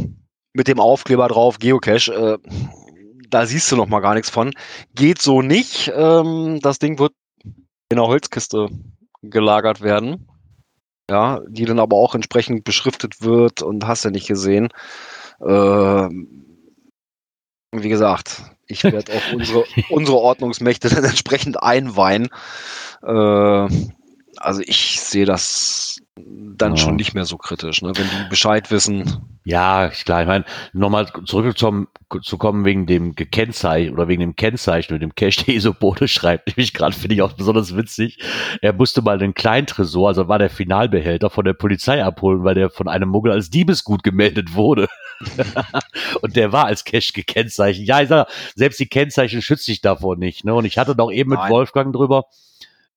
mit 0.54 0.68
dem 0.68 0.80
Aufkleber 0.80 1.28
drauf, 1.28 1.60
Geocache. 1.60 2.14
Äh, 2.14 2.50
da 3.30 3.46
siehst 3.46 3.72
du 3.72 3.76
noch 3.76 3.88
mal 3.88 4.00
gar 4.00 4.14
nichts 4.14 4.30
von. 4.30 4.54
Geht 4.96 5.22
so 5.22 5.42
nicht. 5.42 5.92
Ähm, 5.96 6.60
das 6.62 6.80
Ding 6.80 6.98
wird 6.98 7.14
in 7.92 7.98
einer 7.98 8.08
Holzkiste 8.08 8.70
gelagert 9.22 9.82
werden. 9.82 10.28
Ja, 11.10 11.42
die 11.48 11.66
dann 11.66 11.80
aber 11.80 11.98
auch 11.98 12.14
entsprechend 12.14 12.64
beschriftet 12.64 13.22
wird 13.22 13.64
und 13.64 13.88
hast 13.88 14.06
du 14.06 14.12
nicht 14.12 14.28
gesehen. 14.28 14.70
Ähm, 15.42 16.46
wie 17.72 17.90
gesagt, 17.90 18.44
ich 18.70 18.84
werde 18.84 19.12
auch 19.12 19.34
unsere, 19.34 19.66
unsere 19.90 20.18
Ordnungsmächte 20.18 20.90
dann 20.90 21.04
entsprechend 21.04 21.62
einweihen. 21.62 22.30
Äh, 23.04 23.68
also 24.38 24.62
ich 24.62 25.02
sehe 25.02 25.26
das 25.26 25.99
dann 26.58 26.72
Ja. 26.74 26.78
schon 26.78 26.96
nicht 26.96 27.14
mehr 27.14 27.26
so 27.26 27.38
kritisch, 27.38 27.82
ne? 27.82 27.94
wenn 27.96 28.04
die 28.06 28.30
Bescheid 28.30 28.70
wissen. 28.72 29.22
Ja, 29.46 29.90
klar. 29.90 30.22
Ich 30.22 30.28
meine, 30.28 30.46
nochmal 30.74 31.08
zurückzukommen 31.26 31.88
zu 32.24 32.38
kommen 32.38 32.66
wegen 32.66 32.86
dem 32.88 33.16
Gekennzeichen 33.16 33.94
oder 33.94 34.08
wegen 34.08 34.22
dem 34.22 34.36
Kennzeichen 34.36 34.94
und 34.94 35.00
dem 35.00 35.14
Cache, 35.16 35.46
der 35.46 35.56
Isobode 35.56 36.08
schreibt, 36.08 36.48
nämlich 36.58 36.74
gerade 36.74 36.96
finde 36.96 37.16
ich 37.16 37.22
auch 37.22 37.34
besonders 37.34 37.76
witzig. 37.76 38.20
Er 38.62 38.74
musste 38.74 39.02
mal 39.02 39.18
den 39.18 39.34
Kleintresor, 39.34 40.10
also 40.10 40.28
war 40.28 40.40
der 40.40 40.50
Finalbehälter 40.50 41.30
von 41.30 41.46
der 41.46 41.54
Polizei 41.54 42.04
abholen, 42.04 42.44
weil 42.44 42.56
der 42.56 42.70
von 42.70 42.88
einem 42.88 43.10
Muggel 43.10 43.32
als 43.32 43.50
Diebesgut 43.50 44.04
gemeldet 44.04 44.56
wurde. 44.56 44.88
und 46.22 46.36
der 46.36 46.52
war 46.52 46.66
als 46.66 46.84
Cache 46.84 47.14
gekennzeichnet. 47.14 47.88
Ja, 47.88 48.02
ich 48.02 48.10
sag, 48.10 48.28
selbst 48.56 48.80
die 48.80 48.88
Kennzeichen 48.88 49.42
schützt 49.42 49.66
sich 49.66 49.82
davor 49.82 50.16
nicht. 50.16 50.46
Ne? 50.46 50.54
Und 50.54 50.66
ich 50.66 50.78
hatte 50.78 50.96
doch 50.96 51.12
eben 51.12 51.30
mit 51.32 51.40
Nein. 51.40 51.52
Wolfgang 51.52 51.94
drüber, 51.94 52.26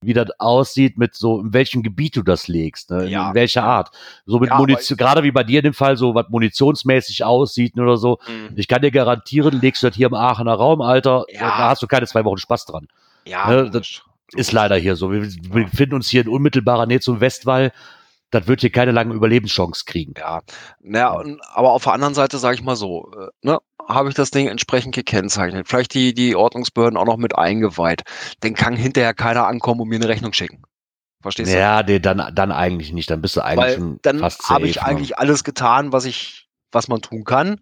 wie 0.02 0.12
das 0.12 0.28
aussieht, 0.38 0.98
mit 0.98 1.14
so, 1.14 1.40
in 1.40 1.52
welchem 1.52 1.82
Gebiet 1.82 2.16
du 2.16 2.22
das 2.22 2.48
legst, 2.48 2.90
ne? 2.90 3.04
in, 3.04 3.10
Ja. 3.10 3.28
in 3.28 3.34
welcher 3.34 3.64
Art. 3.64 3.90
So 4.26 4.38
mit 4.38 4.50
Ja, 4.50 4.58
Munition, 4.58 4.96
gerade 4.96 5.22
wie 5.22 5.30
bei 5.32 5.44
dir 5.44 5.60
in 5.60 5.64
dem 5.64 5.74
Fall, 5.74 5.96
so 5.96 6.14
was 6.14 6.28
munitionsmäßig 6.28 7.24
aussieht 7.24 7.78
oder 7.78 7.96
so. 7.96 8.18
Ich 8.56 8.68
kann 8.68 8.82
dir 8.82 8.90
garantieren, 8.90 9.60
legst 9.60 9.82
du 9.82 9.88
das 9.88 9.96
hier 9.96 10.08
im 10.08 10.14
Aachener 10.14 10.54
Raum, 10.54 10.80
Alter, 10.80 11.24
Ja. 11.28 11.40
da 11.40 11.58
hast 11.70 11.82
du 11.82 11.86
keine 11.86 12.06
zwei 12.06 12.24
Wochen 12.24 12.38
Spaß 12.38 12.66
dran. 12.66 12.88
Ja, 13.24 13.48
Ne, 13.48 13.62
logisch. 13.62 14.02
Ist 14.34 14.52
leider 14.52 14.76
hier 14.76 14.96
so. 14.96 15.12
Wir, 15.12 15.20
befinden 15.64 15.94
uns 15.94 16.08
hier 16.08 16.22
in 16.22 16.28
unmittelbarer 16.28 16.86
Nähe 16.86 17.00
zum 17.00 17.20
Westwall. 17.20 17.70
Das 18.30 18.46
wird 18.46 18.62
hier 18.62 18.70
keine 18.70 18.90
lange 18.90 19.12
Überlebenschance 19.12 19.84
kriegen. 19.84 20.14
Ja, 20.18 20.40
naja, 20.80 21.22
aber 21.52 21.72
auf 21.72 21.84
der 21.84 21.92
anderen 21.92 22.14
Seite 22.14 22.38
sage 22.38 22.54
ich 22.54 22.62
mal 22.62 22.76
so, 22.76 23.10
äh, 23.12 23.28
ne, 23.46 23.58
habe 23.88 24.08
ich 24.08 24.14
das 24.14 24.30
Ding 24.30 24.48
entsprechend 24.48 24.94
gekennzeichnet, 24.94 25.68
vielleicht 25.68 25.94
die, 25.94 26.14
die 26.14 26.36
Ordnungsbehörden 26.36 26.96
auch 26.96 27.04
noch 27.04 27.16
mit 27.16 27.36
eingeweiht, 27.36 28.02
dann 28.40 28.54
kann 28.54 28.76
hinterher 28.76 29.14
keiner 29.14 29.46
ankommen 29.46 29.80
und 29.80 29.88
mir 29.88 29.96
eine 29.96 30.08
Rechnung 30.08 30.32
schicken. 30.32 30.62
Verstehst 31.22 31.52
du? 31.52 31.58
Ja, 31.58 31.82
nee, 31.82 32.00
dann, 32.00 32.34
dann 32.34 32.50
eigentlich 32.50 32.92
nicht. 32.92 33.08
Dann 33.10 33.22
bist 33.22 33.36
du 33.36 33.42
eigentlich 33.42 33.64
Weil 33.64 33.74
schon 33.76 33.98
dann 34.02 34.18
fast 34.18 34.48
habe 34.50 34.66
ich 34.66 34.76
ne? 34.76 34.84
eigentlich 34.84 35.18
alles 35.18 35.44
getan, 35.44 35.92
was 35.92 36.04
ich, 36.04 36.48
was 36.72 36.88
man 36.88 37.00
tun 37.00 37.24
kann. 37.24 37.60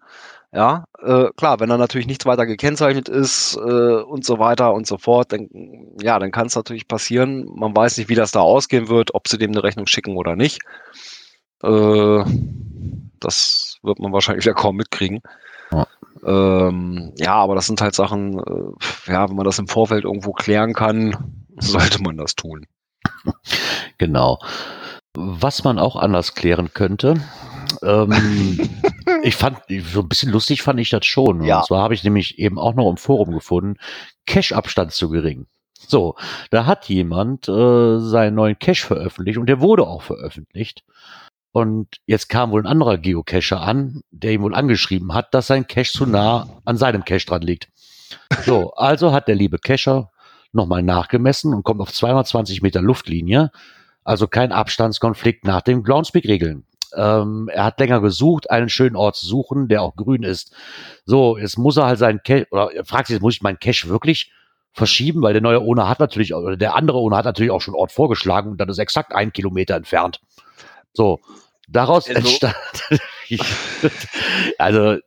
Ja, 0.53 0.83
äh, 0.99 1.29
klar, 1.37 1.61
wenn 1.61 1.69
da 1.69 1.77
natürlich 1.77 2.07
nichts 2.07 2.25
weiter 2.25 2.45
gekennzeichnet 2.45 3.07
ist 3.07 3.55
äh, 3.55 3.59
und 4.01 4.25
so 4.25 4.37
weiter 4.37 4.73
und 4.73 4.85
so 4.85 4.97
fort, 4.97 5.31
dann 5.31 5.47
ja, 6.01 6.19
dann 6.19 6.31
kann 6.31 6.47
es 6.47 6.55
natürlich 6.55 6.89
passieren. 6.89 7.45
Man 7.55 7.73
weiß 7.73 7.97
nicht, 7.97 8.09
wie 8.09 8.15
das 8.15 8.31
da 8.31 8.41
ausgehen 8.41 8.89
wird, 8.89 9.15
ob 9.15 9.29
sie 9.29 9.37
dem 9.37 9.51
eine 9.51 9.63
Rechnung 9.63 9.87
schicken 9.87 10.17
oder 10.17 10.35
nicht. 10.35 10.59
Äh, 11.63 12.25
das 13.19 13.77
wird 13.83 13.99
man 13.99 14.11
wahrscheinlich 14.11 14.45
ja 14.45 14.53
kaum 14.53 14.75
mitkriegen. 14.75 15.21
Ja. 15.71 15.87
Ähm, 16.23 17.13
ja, 17.17 17.35
aber 17.35 17.55
das 17.55 17.65
sind 17.65 17.81
halt 17.81 17.95
Sachen, 17.95 18.39
äh, 18.39 19.11
ja, 19.11 19.27
wenn 19.29 19.35
man 19.35 19.45
das 19.45 19.59
im 19.59 19.67
Vorfeld 19.67 20.03
irgendwo 20.03 20.33
klären 20.33 20.73
kann, 20.73 21.45
sollte 21.57 22.01
man 22.01 22.17
das 22.17 22.35
tun. 22.35 22.65
Genau. 23.97 24.39
Was 25.13 25.63
man 25.63 25.79
auch 25.79 25.95
anders 25.95 26.35
klären 26.35 26.73
könnte, 26.73 27.21
ähm, 27.81 28.69
ich 29.23 29.35
fand, 29.35 29.59
so 29.91 30.01
ein 30.01 30.09
bisschen 30.09 30.31
lustig 30.31 30.61
fand 30.61 30.79
ich 30.79 30.89
das 30.89 31.05
schon. 31.05 31.43
Ja. 31.43 31.59
Und 31.59 31.65
zwar 31.65 31.83
habe 31.83 31.93
ich 31.93 32.03
nämlich 32.03 32.39
eben 32.39 32.59
auch 32.59 32.75
noch 32.75 32.89
im 32.89 32.97
Forum 32.97 33.31
gefunden, 33.31 33.77
Cache-Abstand 34.25 34.91
zu 34.91 35.09
gering. 35.09 35.47
So, 35.87 36.15
da 36.51 36.65
hat 36.65 36.87
jemand 36.89 37.49
äh, 37.49 37.99
seinen 37.99 38.35
neuen 38.35 38.59
Cache 38.59 38.85
veröffentlicht 38.85 39.37
und 39.37 39.47
der 39.47 39.61
wurde 39.61 39.87
auch 39.87 40.03
veröffentlicht. 40.03 40.83
Und 41.51 41.97
jetzt 42.05 42.29
kam 42.29 42.51
wohl 42.51 42.61
ein 42.61 42.67
anderer 42.67 42.97
Geocacher 42.97 43.59
an, 43.59 44.01
der 44.11 44.31
ihm 44.31 44.41
wohl 44.41 44.55
angeschrieben 44.55 45.13
hat, 45.13 45.33
dass 45.33 45.47
sein 45.47 45.67
Cache 45.67 45.91
zu 45.91 46.05
nah 46.05 46.47
an 46.63 46.77
seinem 46.77 47.03
Cache 47.03 47.25
dran 47.25 47.41
liegt. 47.41 47.67
So, 48.45 48.73
also 48.75 49.11
hat 49.11 49.27
der 49.27 49.35
liebe 49.35 49.59
Cacher 49.59 50.11
nochmal 50.53 50.81
nachgemessen 50.81 51.53
und 51.53 51.63
kommt 51.63 51.81
auf 51.81 51.91
220 51.91 52.61
Meter 52.61 52.81
Luftlinie. 52.81 53.51
Also 54.03 54.27
kein 54.27 54.51
Abstandskonflikt 54.51 55.45
nach 55.45 55.61
den 55.61 55.83
Groundspeak-Regeln. 55.83 56.63
Ähm, 56.95 57.49
er 57.53 57.65
hat 57.65 57.79
länger 57.79 58.01
gesucht, 58.01 58.49
einen 58.49 58.69
schönen 58.69 58.95
Ort 58.95 59.15
zu 59.15 59.25
suchen, 59.25 59.67
der 59.67 59.81
auch 59.81 59.95
grün 59.95 60.23
ist. 60.23 60.53
So, 61.05 61.37
jetzt 61.37 61.57
muss 61.57 61.77
er 61.77 61.85
halt 61.85 61.99
seinen 61.99 62.21
Cache, 62.23 62.47
oder 62.51 62.73
er 62.73 62.85
fragt 62.85 63.07
sich, 63.07 63.21
muss 63.21 63.35
ich 63.35 63.41
meinen 63.41 63.59
Cache 63.59 63.89
wirklich 63.89 64.31
verschieben, 64.73 65.21
weil 65.21 65.33
der 65.33 65.41
neue 65.41 65.59
Owner 65.59 65.87
hat 65.87 65.99
natürlich, 65.99 66.33
oder 66.33 66.57
der 66.57 66.75
andere 66.75 66.97
Owner 66.97 67.17
hat 67.17 67.25
natürlich 67.25 67.51
auch 67.51 67.61
schon 67.61 67.73
einen 67.73 67.81
Ort 67.81 67.91
vorgeschlagen 67.91 68.51
und 68.51 68.57
dann 68.57 68.69
ist 68.69 68.77
exakt 68.77 69.13
ein 69.13 69.33
Kilometer 69.33 69.75
entfernt. 69.75 70.21
So, 70.93 71.19
daraus 71.67 72.07
Also- 72.07 72.19
entstand, 72.19 72.55
also, 74.57 74.97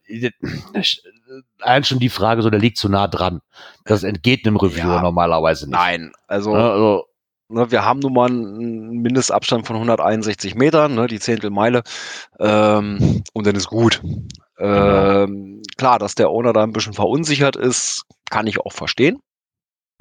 allein 1.61 1.85
schon 1.85 1.99
die 1.99 2.09
Frage, 2.09 2.43
so, 2.43 2.51
der 2.51 2.61
liegt 2.61 2.79
zu 2.79 2.89
nah 2.89 3.09
dran. 3.09 3.41
Das 3.85 4.03
entgeht 4.03 4.47
einem 4.47 4.57
Reviewer 4.57 4.97
Ja. 4.97 5.03
normalerweise 5.03 5.67
nicht. 5.67 5.73
Nein, 5.79 6.13
also 6.27 6.55
also, 6.55 7.05
wir 7.49 7.85
haben 7.85 8.01
nun 8.01 8.15
mal 8.15 8.29
einen 8.31 9.03
Mindestabstand 9.03 9.67
von 9.67 9.77
161 9.77 10.55
Metern, 10.55 10.95
ne, 10.95 11.07
die 11.07 11.21
Zehntelmeile, 11.21 11.83
ähm, 12.41 13.23
und 13.35 13.47
dann 13.47 13.55
ist 13.55 13.69
gut. 13.69 14.01
Ähm, 14.59 15.63
klar, 15.77 15.99
dass 15.99 16.15
der 16.15 16.31
Owner 16.31 16.53
da 16.53 16.63
ein 16.63 16.73
bisschen 16.73 16.95
verunsichert 16.95 17.57
ist, 17.57 18.05
kann 18.31 18.47
ich 18.47 18.61
auch 18.61 18.73
verstehen. 18.73 19.19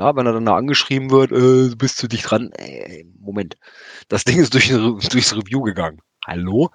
Ja, 0.03 0.17
wenn 0.17 0.25
er 0.25 0.33
dann 0.33 0.45
da 0.45 0.57
angeschrieben 0.57 1.11
wird, 1.11 1.31
äh, 1.31 1.73
bist 1.75 2.03
du 2.03 2.07
dich 2.07 2.23
dran? 2.23 2.51
Äh, 2.57 3.05
Moment, 3.21 3.55
das 4.09 4.25
Ding 4.25 4.37
ist 4.37 4.53
durch, 4.53 4.67
durchs 5.11 5.33
Review 5.33 5.61
gegangen. 5.61 6.01
Hallo? 6.27 6.71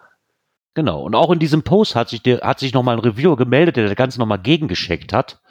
Genau. 0.72 1.02
Und 1.02 1.14
auch 1.14 1.30
in 1.30 1.38
diesem 1.38 1.62
Post 1.62 1.94
hat 1.94 2.08
sich, 2.08 2.22
der, 2.22 2.40
hat 2.40 2.58
sich 2.58 2.72
nochmal 2.72 2.96
ein 2.96 3.02
Reviewer 3.02 3.36
gemeldet, 3.36 3.76
der 3.76 3.86
das 3.86 3.96
Ganze 3.96 4.18
nochmal 4.18 4.38
gegengescheckt 4.38 5.12
hat 5.12 5.42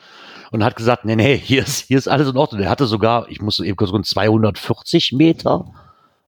und 0.51 0.63
hat 0.63 0.75
gesagt, 0.75 1.05
nee, 1.05 1.15
nee, 1.15 1.37
hier 1.37 1.61
ist, 1.61 1.85
hier 1.85 1.99
ist 1.99 2.07
alles 2.07 2.27
in 2.27 2.37
Ordnung. 2.37 2.61
Der 2.61 2.69
hatte 2.71 2.87
sogar, 2.87 3.29
ich 3.29 3.41
muss 3.41 3.59
eben 3.59 3.77
kurz 3.77 3.91
240 4.09 5.13
Meter 5.13 5.71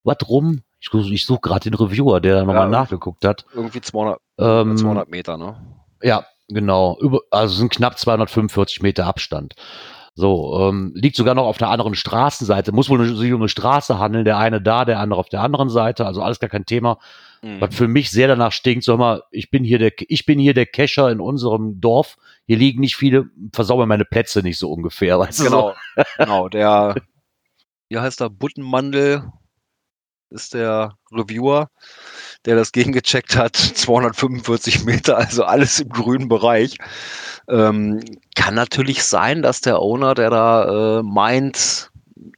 was 0.03 0.17
rum. 0.27 0.61
Ich, 0.79 0.93
ich 0.93 1.25
suche 1.25 1.41
gerade 1.41 1.67
den 1.67 1.73
Reviewer, 1.73 2.21
der 2.21 2.35
da 2.35 2.39
nochmal 2.45 2.65
ja, 2.65 2.67
nachgeguckt 2.67 3.25
hat. 3.25 3.45
Irgendwie 3.55 3.81
200, 3.81 4.19
ähm, 4.37 4.77
200 4.77 5.09
Meter, 5.09 5.37
ne? 5.37 5.55
Ja, 6.03 6.25
genau. 6.47 6.95
Über, 7.01 7.21
also 7.31 7.55
sind 7.55 7.71
knapp 7.71 7.97
245 7.97 8.83
Meter 8.83 9.07
Abstand. 9.07 9.55
So, 10.20 10.59
ähm, 10.59 10.91
liegt 10.95 11.15
sogar 11.15 11.34
noch 11.34 11.45
auf 11.45 11.61
einer 11.61 11.72
anderen 11.72 11.95
Straßenseite. 11.95 12.74
Muss 12.74 12.89
wohl 12.89 13.15
sich 13.15 13.32
um 13.32 13.39
eine 13.39 13.47
Straße 13.47 13.99
handeln. 13.99 14.26
Der 14.26 14.38
eine 14.38 14.61
da, 14.61 14.84
der 14.84 14.99
andere 14.99 15.17
auf 15.17 15.30
der 15.30 15.39
anderen 15.39 15.70
Seite. 15.70 16.05
Also 16.05 16.22
alles 16.22 16.41
gar 16.41 16.49
kein 16.49 16.65
Thema. 16.65 16.99
Mhm. 17.41 17.61
Was 17.61 17.74
für 17.74 17.88
mich 17.88 18.11
sehr 18.11 18.28
danach 18.28 18.51
stinkt, 18.51 18.84
sag 18.84 18.97
mal, 18.97 19.24
ich 19.32 19.49
bin 19.49 19.63
hier 19.63 19.80
der, 19.80 19.93
ich 19.97 20.26
bin 20.26 20.38
hier 20.38 20.53
der 20.53 20.65
Kescher 20.65 21.09
in 21.09 21.22
unserem 21.22 21.80
Dorf. 21.80 22.17
Hier 22.45 22.57
liegen 22.57 22.82
nicht 22.82 22.97
viele, 22.97 23.30
versauern 23.53 23.88
meine 23.88 24.03
Plätze 24.03 24.41
nicht 24.41 24.59
so 24.59 24.70
ungefähr. 24.70 25.17
Weißt 25.20 25.41
genau, 25.41 25.74
so? 25.95 26.03
genau. 26.17 26.49
Der, 26.49 26.95
wie 27.88 27.97
heißt 27.97 28.20
der, 28.20 28.30
Buttenmandel 28.30 29.24
ist 30.30 30.53
der 30.53 30.95
Reviewer, 31.11 31.69
der 32.45 32.55
das 32.55 32.71
gegengecheckt 32.71 33.36
hat. 33.36 33.55
245 33.75 34.86
Meter, 34.86 35.17
also 35.17 35.43
alles 35.43 35.80
im 35.80 35.89
grünen 35.89 36.27
Bereich. 36.27 36.77
Ähm, 37.47 37.99
kann 38.36 38.55
natürlich 38.55 39.03
sein, 39.03 39.41
dass 39.41 39.61
der 39.61 39.80
Owner, 39.80 40.13
der 40.13 40.30
da 40.30 40.99
äh, 40.99 41.03
meint, 41.03 41.91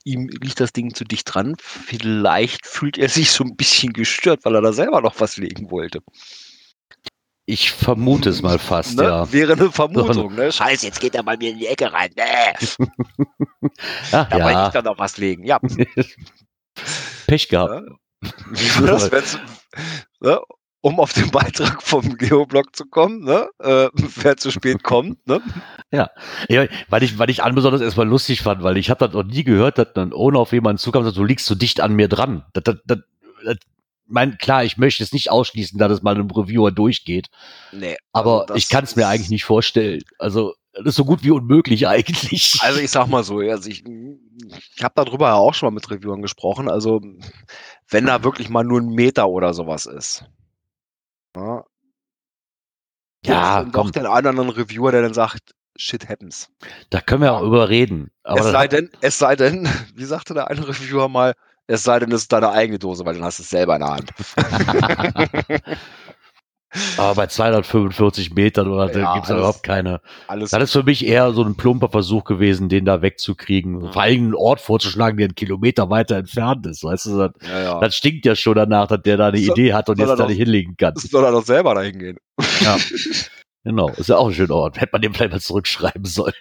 ihm 0.04 0.30
liegt 0.30 0.60
das 0.60 0.74
Ding 0.74 0.94
zu 0.94 1.04
dicht 1.04 1.34
dran. 1.34 1.56
Vielleicht 1.60 2.66
fühlt 2.66 2.98
er 2.98 3.10
sich 3.10 3.32
so 3.32 3.44
ein 3.44 3.56
bisschen 3.56 3.94
gestört, 3.94 4.46
weil 4.46 4.56
er 4.56 4.62
da 4.62 4.74
selber 4.74 5.02
noch 5.02 5.20
was 5.20 5.38
legen 5.38 5.72
wollte. 5.72 6.00
Ich 7.46 7.72
vermute 7.72 8.30
es 8.30 8.42
mal 8.42 8.60
fast, 8.60 8.98
ne? 8.98 9.04
ja. 9.04 9.32
Wäre 9.34 9.54
eine 9.54 9.72
Vermutung, 9.72 10.36
ne? 10.36 10.52
Scheiße, 10.52 10.86
jetzt 10.86 11.02
geht 11.02 11.16
er 11.16 11.24
mal 11.24 11.38
mir 11.38 11.52
in 11.52 11.58
die 11.58 11.68
Ecke 11.68 11.92
rein. 11.92 12.12
Nee. 12.16 12.88
Ach, 14.12 14.30
da 14.30 14.38
ja. 14.38 14.46
wollte 14.46 14.64
ich 14.68 14.74
dann 14.74 14.86
noch 14.86 15.00
was 15.00 15.18
legen, 15.18 15.44
ja. 15.44 15.60
Pech 17.32 17.48
gehabt. 17.48 17.74
Ja. 17.74 18.30
Das, 18.86 19.40
ne? 20.20 20.40
um 20.82 21.00
auf 21.00 21.14
den 21.14 21.32
Beitrag 21.32 21.82
vom 21.82 22.18
Geoblog 22.18 22.76
zu 22.76 22.86
kommen, 22.86 23.24
ne? 23.24 23.48
Äh, 23.60 23.90
wer 23.94 24.38
zu 24.38 24.52
spät 24.52 24.84
kommt, 24.84 25.26
ne? 25.28 25.42
Ja. 25.92 26.10
ja, 26.50 26.66
weil 26.90 27.04
ich, 27.04 27.18
weil 27.18 27.30
ich 27.30 27.42
an 27.42 27.56
besonders 27.56 27.82
erstmal 27.82 28.08
lustig 28.08 28.42
fand, 28.42 28.64
weil 28.64 28.78
ich 28.78 28.90
habe 28.90 29.06
das 29.06 29.14
noch 29.14 29.24
nie 29.24 29.44
gehört, 29.44 29.78
dass 29.78 29.94
dann 29.94 30.12
ohne 30.12 30.40
auf 30.40 30.52
jemanden 30.52 30.80
zukam, 30.80 31.04
sagt, 31.04 31.18
du 31.18 31.24
liegst 31.24 31.46
so 31.46 31.56
dicht 31.56 31.80
an 31.80 31.94
mir 31.94 32.08
dran. 32.08 32.46
Das, 32.54 32.64
das, 32.64 32.76
das, 32.86 33.00
das, 33.46 33.58
mein, 34.08 34.38
klar, 34.38 34.64
ich 34.66 34.78
möchte 34.78 35.04
es 35.04 35.14
nicht 35.14 35.32
ausschließen, 35.32 35.80
dass 35.80 35.92
es 35.92 36.02
mal 36.02 36.16
einem 36.16 36.30
Reviewer 36.30 36.72
durchgeht. 36.72 37.30
Nee. 37.72 37.96
Also 38.12 38.42
aber 38.42 38.56
ich 38.56 38.68
kann 38.68 38.84
es 38.84 38.96
mir 38.96 39.08
eigentlich 39.08 39.30
nicht 39.30 39.46
vorstellen. 39.46 40.02
Also, 40.20 40.54
das 40.74 40.86
ist 40.86 40.96
so 40.96 41.06
gut 41.06 41.24
wie 41.24 41.32
unmöglich 41.32 41.88
eigentlich. 41.88 42.60
Also 42.62 42.80
ich 42.80 42.92
sag 42.92 43.08
mal 43.08 43.24
so, 43.24 43.40
also 43.40 43.70
ich, 43.70 43.84
ich 43.86 44.84
habe 44.84 44.94
darüber 44.96 45.28
ja 45.28 45.36
auch 45.36 45.54
schon 45.54 45.68
mal 45.68 45.76
mit 45.76 45.90
Reviewern 45.90 46.22
gesprochen. 46.22 46.70
Also 46.70 47.02
wenn 47.90 48.06
da 48.06 48.24
wirklich 48.24 48.50
mal 48.50 48.64
nur 48.64 48.80
ein 48.80 48.90
Meter 48.90 49.30
oder 49.30 49.54
sowas 49.54 49.86
ist, 49.86 50.26
ja. 51.36 51.64
Ja, 53.24 53.64
komm. 53.64 53.72
Doch 53.72 53.92
den 53.92 54.08
anderen 54.08 54.50
Reviewer, 54.50 54.92
der 54.92 55.04
dann 55.04 55.14
sagt, 55.14 55.54
shit 55.76 56.10
happens. 56.10 56.50
Da 56.90 57.02
können 57.02 57.22
wir 57.22 57.34
auch 57.34 57.44
überreden. 57.44 58.10
es 58.24 58.46
sei 58.46 58.68
denn, 58.68 58.90
es 59.02 59.20
sei 59.20 59.36
denn, 59.36 59.68
wie 59.96 60.06
sagte 60.06 60.34
der 60.34 60.50
eine 60.50 60.68
Reviewer 60.68 61.08
mal, 61.08 61.36
es 61.68 61.84
sei 61.84 62.00
denn, 62.00 62.12
es 62.12 62.24
ist 62.24 62.32
deine 62.34 62.50
eigene 62.52 62.80
Dose, 62.80 63.06
weil 63.06 63.14
dann 63.14 63.24
hast 63.24 63.40
du 63.40 63.44
es 63.44 63.50
selber 63.50 63.76
in 63.76 63.82
der 63.82 63.92
Hand. 63.92 64.12
Aber 66.98 67.16
bei 67.16 67.28
245 67.28 68.34
Metern 68.34 68.70
oder 68.70 68.98
ja, 68.98 69.14
gibt 69.14 69.26
es 69.26 69.32
überhaupt 69.32 69.64
keine. 69.64 70.02
Alles 70.28 70.52
das 70.52 70.64
ist 70.64 70.72
für 70.72 70.84
mich 70.84 71.06
eher 71.06 71.34
so 71.34 71.44
ein 71.44 71.56
plumper 71.56 71.90
Versuch 71.90 72.24
gewesen, 72.24 72.70
den 72.70 72.86
da 72.86 73.02
wegzukriegen. 73.02 73.74
Mhm. 73.74 73.92
Vor 73.92 74.02
allem 74.02 74.24
einen 74.24 74.36
Ort 74.36 74.62
vorzuschlagen, 74.62 75.18
der 75.18 75.26
einen 75.26 75.36
Kilometer 75.36 75.90
weiter 75.90 76.16
entfernt 76.16 76.66
ist. 76.68 76.84
Weißt 76.84 77.08
du, 77.08 77.18
das, 77.18 77.32
ja, 77.42 77.64
ja. 77.64 77.80
das 77.80 77.96
stinkt 77.96 78.26
ja 78.26 78.36
schon 78.36 78.56
danach, 78.56 78.88
dass 78.88 79.02
der 79.02 79.18
da 79.18 79.28
eine 79.28 79.40
so, 79.40 79.52
Idee 79.52 79.74
hat 79.74 79.90
und 79.90 80.00
jetzt 80.00 80.18
da 80.18 80.28
nicht 80.28 80.38
hinlegen 80.38 80.78
kann. 80.78 80.94
Soll 80.98 81.26
er 81.26 81.32
doch 81.32 81.46
selber 81.46 81.76
da 81.76 81.82
hingehen. 81.82 82.18
Ja. 82.62 82.78
Genau, 83.64 83.90
ist 83.90 84.10
ja 84.10 84.18
auch 84.18 84.28
ein 84.28 84.34
schöner 84.34 84.56
Ort. 84.56 84.82
Hätte 84.82 84.90
man 84.94 85.02
dem 85.04 85.14
vielleicht 85.14 85.34
mal 85.34 85.40
zurückschreiben 85.40 86.06
sollen. 86.06 86.34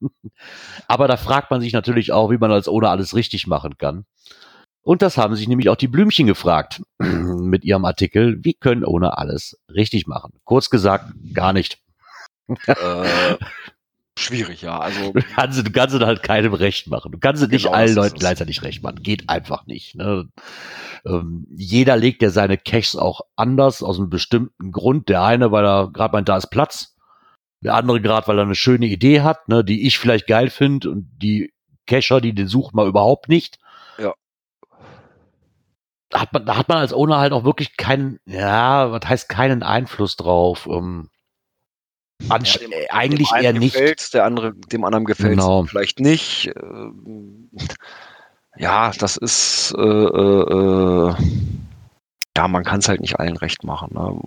Aber 0.86 1.08
da 1.08 1.16
fragt 1.16 1.50
man 1.50 1.60
sich 1.60 1.72
natürlich 1.72 2.12
auch, 2.12 2.30
wie 2.30 2.38
man 2.38 2.52
als 2.52 2.68
ohne 2.68 2.88
alles 2.88 3.16
richtig 3.16 3.48
machen 3.48 3.78
kann. 3.78 4.04
Und 4.88 5.02
das 5.02 5.18
haben 5.18 5.36
sich 5.36 5.46
nämlich 5.48 5.68
auch 5.68 5.76
die 5.76 5.86
Blümchen 5.86 6.26
gefragt 6.26 6.80
mit 6.98 7.62
ihrem 7.62 7.84
Artikel, 7.84 8.42
wie 8.42 8.54
können 8.54 8.86
ohne 8.86 9.18
alles 9.18 9.60
richtig 9.68 10.06
machen. 10.06 10.32
Kurz 10.44 10.70
gesagt, 10.70 11.12
gar 11.34 11.52
nicht. 11.52 11.82
Äh, 12.66 13.36
schwierig, 14.18 14.62
ja. 14.62 14.78
Also 14.78 15.12
du 15.12 15.20
kannst, 15.20 15.66
du 15.66 15.70
kannst 15.70 16.00
halt 16.00 16.22
keinem 16.22 16.54
recht 16.54 16.86
machen. 16.86 17.12
Du 17.12 17.18
kannst 17.18 17.42
es 17.42 17.50
nicht 17.50 17.64
genau, 17.64 17.76
allen 17.76 17.94
Leuten 17.94 18.18
gleichzeitig 18.18 18.62
recht 18.62 18.82
machen. 18.82 19.02
Geht 19.02 19.28
einfach 19.28 19.66
nicht. 19.66 19.94
Ne? 19.94 20.30
Ähm, 21.04 21.46
jeder 21.54 21.98
legt 21.98 22.22
ja 22.22 22.30
seine 22.30 22.56
Caches 22.56 22.96
auch 22.96 23.20
anders 23.36 23.82
aus 23.82 23.98
einem 23.98 24.08
bestimmten 24.08 24.72
Grund. 24.72 25.10
Der 25.10 25.22
eine, 25.22 25.52
weil 25.52 25.66
er 25.66 25.90
gerade 25.92 26.12
meint, 26.12 26.30
da 26.30 26.38
ist 26.38 26.46
Platz. 26.46 26.96
Der 27.60 27.74
andere 27.74 28.00
gerade, 28.00 28.26
weil 28.26 28.38
er 28.38 28.44
eine 28.44 28.54
schöne 28.54 28.86
Idee 28.86 29.20
hat, 29.20 29.50
ne, 29.50 29.62
die 29.62 29.86
ich 29.86 29.98
vielleicht 29.98 30.26
geil 30.26 30.48
finde 30.48 30.88
und 30.88 31.10
die 31.20 31.52
Cacher, 31.86 32.22
die 32.22 32.32
den 32.32 32.48
sucht, 32.48 32.74
mal 32.74 32.88
überhaupt 32.88 33.28
nicht 33.28 33.58
hat 36.12 36.32
man, 36.32 36.46
da 36.46 36.56
hat 36.56 36.68
man 36.68 36.78
als 36.78 36.92
Owner 36.92 37.18
halt 37.18 37.32
auch 37.32 37.44
wirklich 37.44 37.76
keinen, 37.76 38.18
ja, 38.24 38.90
was 38.90 39.08
heißt 39.08 39.28
keinen 39.28 39.62
Einfluss 39.62 40.16
drauf. 40.16 40.66
Um, 40.66 41.10
ja, 42.22 42.38
dem, 42.38 42.72
eigentlich 42.90 43.30
eher 43.32 43.52
nicht. 43.52 44.14
Der 44.14 44.24
andere, 44.24 44.54
dem 44.54 44.84
anderen 44.84 45.04
gefällt 45.04 45.38
genau. 45.38 45.64
vielleicht 45.64 46.00
nicht. 46.00 46.50
Ähm, 46.56 47.50
ja, 48.56 48.90
das 48.98 49.16
ist, 49.16 49.74
äh, 49.76 49.82
äh, 49.82 51.10
äh 51.10 51.14
ja, 52.36 52.48
man 52.48 52.64
kann 52.64 52.80
es 52.80 52.88
halt 52.88 53.00
nicht 53.00 53.18
allen 53.18 53.36
recht 53.36 53.64
machen. 53.64 53.94
Ne? 53.94 54.20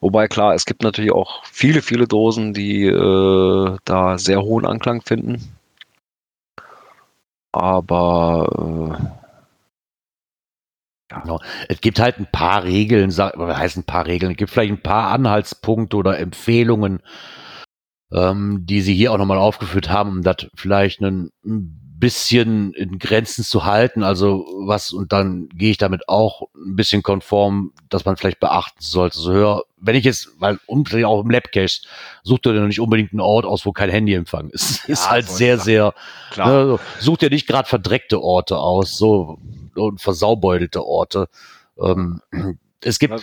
Wobei 0.00 0.28
klar, 0.28 0.54
es 0.54 0.64
gibt 0.64 0.82
natürlich 0.82 1.12
auch 1.12 1.44
viele, 1.44 1.82
viele 1.82 2.06
Dosen, 2.06 2.54
die 2.54 2.84
äh, 2.84 3.76
da 3.84 4.18
sehr 4.18 4.42
hohen 4.42 4.66
Anklang 4.66 5.02
finden. 5.02 5.56
Aber 7.52 8.98
äh. 9.00 9.17
Genau. 11.08 11.40
Es 11.68 11.80
gibt 11.80 12.00
halt 12.00 12.18
ein 12.18 12.28
paar 12.30 12.64
Regeln, 12.64 13.16
was 13.16 13.58
heißt 13.58 13.78
ein 13.78 13.84
paar 13.84 14.06
Regeln? 14.06 14.32
Es 14.32 14.38
gibt 14.38 14.50
vielleicht 14.50 14.72
ein 14.72 14.82
paar 14.82 15.10
Anhaltspunkte 15.10 15.96
oder 15.96 16.18
Empfehlungen, 16.18 17.00
ähm, 18.12 18.66
die 18.66 18.82
sie 18.82 18.94
hier 18.94 19.12
auch 19.12 19.18
nochmal 19.18 19.38
aufgeführt 19.38 19.88
haben, 19.88 20.10
um 20.10 20.22
das 20.22 20.46
vielleicht 20.54 21.00
ein 21.00 21.30
bisschen 21.98 22.72
in 22.74 22.98
Grenzen 22.98 23.42
zu 23.42 23.64
halten. 23.64 24.02
Also 24.02 24.46
was, 24.66 24.92
und 24.92 25.12
dann 25.12 25.48
gehe 25.48 25.70
ich 25.70 25.78
damit 25.78 26.08
auch 26.08 26.42
ein 26.54 26.76
bisschen 26.76 27.02
konform, 27.02 27.72
dass 27.88 28.04
man 28.04 28.16
vielleicht 28.16 28.38
beachten 28.38 28.80
sollte. 28.80 29.18
So 29.18 29.32
hör, 29.32 29.64
wenn 29.78 29.96
ich 29.96 30.04
jetzt, 30.04 30.28
weil 30.38 30.58
unbedingt 30.66 31.06
auch 31.06 31.22
im 31.22 31.30
Labcache, 31.30 31.80
sucht 32.22 32.46
ihr 32.46 32.52
nicht 32.52 32.80
unbedingt 32.80 33.12
einen 33.12 33.20
Ort 33.20 33.46
aus, 33.46 33.66
wo 33.66 33.72
kein 33.72 33.90
Handyempfang 33.90 34.50
ist. 34.50 34.84
Ja, 34.88 34.92
ist 34.92 35.10
halt 35.10 35.28
sehr, 35.28 35.58
sehr, 35.58 35.94
klar. 36.30 36.48
Ne, 36.48 36.78
sucht 37.00 37.22
ihr 37.22 37.30
nicht 37.30 37.46
gerade 37.46 37.68
verdreckte 37.68 38.22
Orte 38.22 38.58
aus, 38.58 38.96
so 38.96 39.38
und 39.78 40.00
versaubeutelte 40.00 40.84
Orte. 40.84 41.28
Ähm, 41.80 42.20
es 42.82 42.98
gibt 42.98 43.22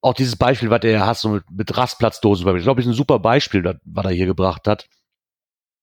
auch 0.00 0.14
dieses 0.14 0.36
Beispiel, 0.36 0.70
was 0.70 0.80
der 0.80 1.06
hast, 1.06 1.22
so 1.22 1.28
mit, 1.28 1.50
mit 1.50 1.76
Rastplatzdosen. 1.76 2.56
Ich 2.56 2.62
glaube, 2.62 2.80
ist 2.80 2.86
ein 2.86 2.92
super 2.92 3.18
Beispiel, 3.18 3.78
was 3.84 4.04
er 4.04 4.10
hier 4.12 4.26
gebracht 4.26 4.66
hat. 4.66 4.88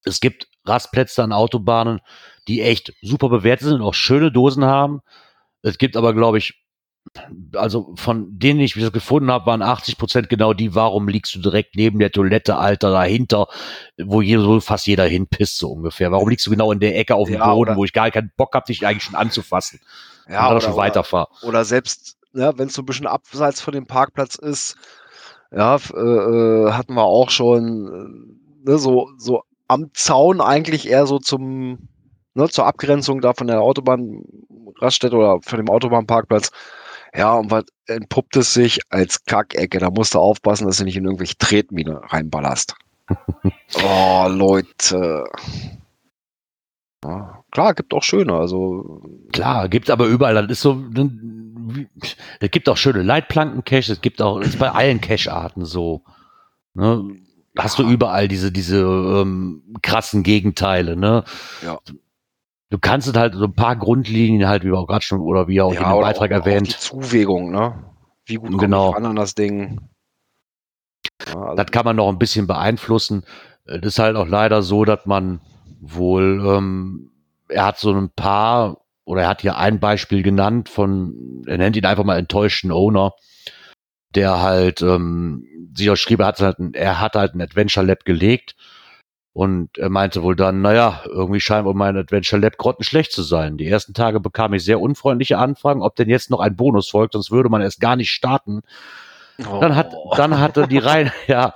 Es 0.04 0.20
gibt 0.20 0.48
Rastplätze 0.66 1.24
an 1.24 1.34
Autobahnen, 1.34 2.00
die 2.48 2.62
echt 2.62 2.94
super 3.02 3.30
bewertet 3.30 3.68
sind 3.68 3.76
und 3.76 3.88
auch 3.88 3.94
schöne 3.94 4.32
Dosen 4.32 4.66
haben. 4.66 5.02
Es 5.62 5.78
gibt 5.78 5.98
aber, 5.98 6.14
glaube 6.14 6.38
ich, 6.38 6.64
also 7.54 7.94
von 7.96 8.28
denen 8.38 8.60
ich 8.60 8.74
das 8.74 8.92
gefunden 8.92 9.32
habe, 9.32 9.46
waren 9.46 9.62
80 9.62 9.98
Prozent 9.98 10.30
genau 10.30 10.54
die, 10.54 10.76
warum 10.76 11.08
liegst 11.08 11.36
du 11.36 11.40
direkt 11.40 11.76
neben 11.76 12.00
der 12.00 12.12
Toilette, 12.12 12.58
Alter, 12.58 12.92
dahinter, 12.92 13.48
wo 13.98 14.22
jeder, 14.22 14.42
so 14.42 14.60
fast 14.60 14.88
jeder 14.88 15.06
hinpisst, 15.06 15.58
so 15.58 15.72
ungefähr. 15.72 16.12
Warum 16.12 16.30
liegst 16.30 16.46
du 16.46 16.52
genau 16.52 16.72
in 16.72 16.80
der 16.80 16.98
Ecke 16.98 17.16
auf 17.16 17.28
dem 17.28 17.40
ja, 17.40 17.54
Boden, 17.54 17.76
wo 17.76 17.86
ich 17.86 17.94
gar 17.94 18.12
keinen 18.12 18.32
Bock 18.38 18.54
habe, 18.54 18.66
dich 18.66 18.86
eigentlich 18.86 19.04
schon 19.04 19.16
anzufassen? 19.16 19.80
Ja, 20.30 20.50
oder, 20.50 20.62
schon 20.62 20.76
weiterfahren. 20.76 21.28
Oder, 21.42 21.50
oder 21.50 21.66
selbst, 21.66 22.18
ja, 22.34 22.58
wenn 22.58 22.68
es 22.68 22.74
so 22.74 22.82
ein 22.82 22.86
bisschen 22.86 23.08
abseits 23.08 23.62
von 23.62 23.74
dem 23.74 23.88
Parkplatz 23.88 24.36
ist, 24.36 24.76
ja, 25.52 25.76
äh, 25.76 26.00
äh 26.00 26.72
hatten 26.72 26.94
wir 26.94 27.04
auch 27.04 27.30
schon, 27.30 28.36
äh, 28.66 28.70
ne, 28.70 28.78
so, 28.78 29.10
so 29.18 29.44
am 29.68 29.92
Zaun 29.94 30.42
eigentlich 30.42 30.90
eher 30.90 31.08
so 31.08 31.20
zum, 31.20 31.90
ne, 32.34 32.50
zur 32.50 32.66
Abgrenzung 32.66 33.22
da 33.22 33.34
von 33.34 33.48
der 33.48 33.62
Autobahnraststätte 33.62 35.16
oder 35.16 35.40
von 35.42 35.58
dem 35.58 35.70
Autobahnparkplatz 35.70 36.52
ja, 37.16 37.34
und 37.34 37.52
was 37.52 37.66
entpuppt 37.88 38.36
es 38.38 38.54
sich 38.54 38.80
als 38.90 39.24
Kackecke? 39.26 39.80
Da 39.80 39.90
musst 39.90 40.14
du 40.14 40.20
aufpassen, 40.20 40.68
dass 40.68 40.78
du 40.78 40.84
nicht 40.84 40.98
in 40.98 41.06
irgendwelche 41.06 41.38
Tretmine 41.38 42.02
reinballerst. 42.04 42.76
oh, 43.84 44.28
Leute. 44.30 45.24
Ja, 47.04 47.44
klar, 47.52 47.74
gibt 47.74 47.94
auch 47.94 48.04
schöne, 48.04 48.34
also. 48.34 49.02
Klar, 49.32 49.70
gibt 49.70 49.90
aber 49.90 50.08
überall, 50.08 50.36
das 50.36 50.58
ist 50.58 50.62
so, 50.62 50.84
es 52.40 52.52
gibt 52.52 52.68
auch 52.70 52.78
schöne 52.78 53.04
Leitplanken-Cache, 53.04 53.94
es 53.94 54.02
gibt 54.02 54.22
auch, 54.22 54.40
ist 54.40 54.60
bei 54.60 54.72
allen 54.72 55.00
Cache-Arten 55.00 55.66
so. 55.66 56.02
Ne? 56.74 57.18
Hast 57.58 57.80
du 57.80 57.90
überall 57.90 58.28
diese, 58.28 58.52
diese 58.52 58.82
ähm, 58.82 59.64
krassen 59.82 60.24
Gegenteile, 60.24 60.96
ne? 60.96 61.24
Ja. 61.64 61.80
Du 62.70 62.78
kannst 62.80 63.08
es 63.08 63.16
halt 63.16 63.34
so 63.34 63.46
ein 63.46 63.54
paar 63.54 63.78
Grundlinien 63.78 64.48
halt, 64.48 64.64
wie 64.64 64.68
wir 64.68 64.78
auch 64.78 64.88
gerade 64.88 65.04
schon, 65.04 65.22
oder 65.22 65.48
wie 65.48 65.62
auch 65.62 65.74
ja, 65.74 65.82
in 65.82 65.90
dem 65.90 66.02
Beitrag 66.02 66.32
auch, 66.32 66.36
erwähnt. 66.36 66.68
Auch 66.68 66.74
die 66.74 66.80
Zuwägung, 66.80 67.52
ne? 67.52 67.84
Wie 68.26 68.36
gut 68.36 68.50
kommt 68.50 68.60
genau. 68.60 68.92
an 68.92 69.16
das 69.16 69.36
Ding? 69.36 69.80
Ja, 71.28 71.42
also 71.42 71.56
das 71.56 71.72
kann 71.72 71.86
man 71.86 71.96
noch 71.96 72.10
ein 72.10 72.20
bisschen 72.20 72.46
beeinflussen. 72.46 73.24
Das 73.66 73.80
ist 73.84 74.00
halt 74.00 74.18
auch 74.18 74.28
leider 74.28 74.62
so, 74.64 74.84
dass 74.84 75.06
man 75.06 75.40
wohl, 75.80 76.44
ähm, 76.46 77.12
er 77.48 77.66
hat 77.66 77.80
so 77.80 77.94
ein 77.94 78.10
paar, 78.10 78.82
oder 79.06 79.22
er 79.24 79.30
hat 79.30 79.42
hier 79.42 79.58
ein 79.58 79.80
Beispiel 79.80 80.22
genannt 80.22 80.68
von, 80.68 81.44
er 81.48 81.58
nennt 81.58 81.78
ihn 81.78 81.86
einfach 81.86 82.04
mal 82.04 82.20
enttäuschten 82.20 82.72
Owner, 82.72 83.14
der 84.14 84.42
halt 84.42 84.82
ähm, 84.82 85.46
sich 85.74 85.90
auch 85.90 85.96
schrieb, 85.96 86.20
er 86.20 86.28
hat, 86.28 86.40
halt, 86.42 86.58
er 86.74 87.00
hat 87.00 87.16
halt 87.16 87.34
ein 87.34 87.42
Adventure 87.42 87.86
Lab 87.86 88.04
gelegt 88.04 88.56
und 89.38 89.78
er 89.78 89.90
meinte 89.92 90.24
wohl 90.24 90.36
dann, 90.36 90.64
naja, 90.64 91.04
irgendwie 91.06 91.40
scheint 91.40 91.66
wohl 91.66 91.76
mein 91.76 91.96
Adventure 91.96 92.42
Lab 92.42 92.58
grottenschlecht 92.58 93.12
zu 93.12 93.22
sein. 93.22 93.56
Die 93.56 93.68
ersten 93.68 93.94
Tage 93.94 94.20
bekam 94.20 94.56
ich 94.56 94.64
sehr 94.64 94.82
unfreundliche 94.82 95.38
Anfragen, 95.38 95.84
ob 95.84 95.96
denn 95.96 96.10
jetzt 96.10 96.32
noch 96.32 96.40
ein 96.40 96.56
Bonus 96.56 96.90
folgt, 96.90 97.14
sonst 97.14 97.30
würde 97.30 97.48
man 97.48 97.62
erst 97.62 97.80
gar 97.80 97.96
nicht 97.96 98.10
starten. 98.10 98.64
Oh. 99.48 99.60
Dann 99.62 99.76
hat, 99.76 99.94
dann 100.16 100.40
hatte 100.40 100.68
die 100.68 100.80
Reihen, 100.80 101.12
ja, 101.28 101.54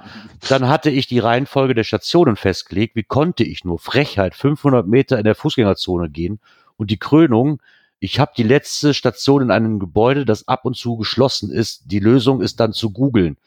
dann 0.48 0.70
hatte 0.70 0.92
ich 0.92 1.08
die 1.08 1.18
Reihenfolge 1.18 1.74
der 1.74 1.84
Stationen 1.84 2.36
festgelegt. 2.36 2.96
Wie 2.96 3.02
konnte 3.02 3.44
ich 3.44 3.66
nur 3.66 3.80
Frechheit 3.80 4.36
500 4.36 4.86
Meter 4.86 5.18
in 5.18 5.24
der 5.24 5.34
Fußgängerzone 5.34 6.12
gehen? 6.12 6.40
Und 6.78 6.92
die 6.92 7.00
Krönung, 7.00 7.64
ich 7.98 8.20
habe 8.20 8.34
die 8.38 8.44
letzte 8.44 8.94
Station 8.94 9.42
in 9.42 9.50
einem 9.50 9.80
Gebäude, 9.80 10.26
das 10.26 10.48
ab 10.48 10.66
und 10.66 10.78
zu 10.78 10.98
geschlossen 10.98 11.50
ist. 11.50 11.86
Die 11.86 12.00
Lösung 12.00 12.42
ist 12.42 12.60
dann 12.60 12.74
zu 12.74 12.92
googeln. 12.92 13.38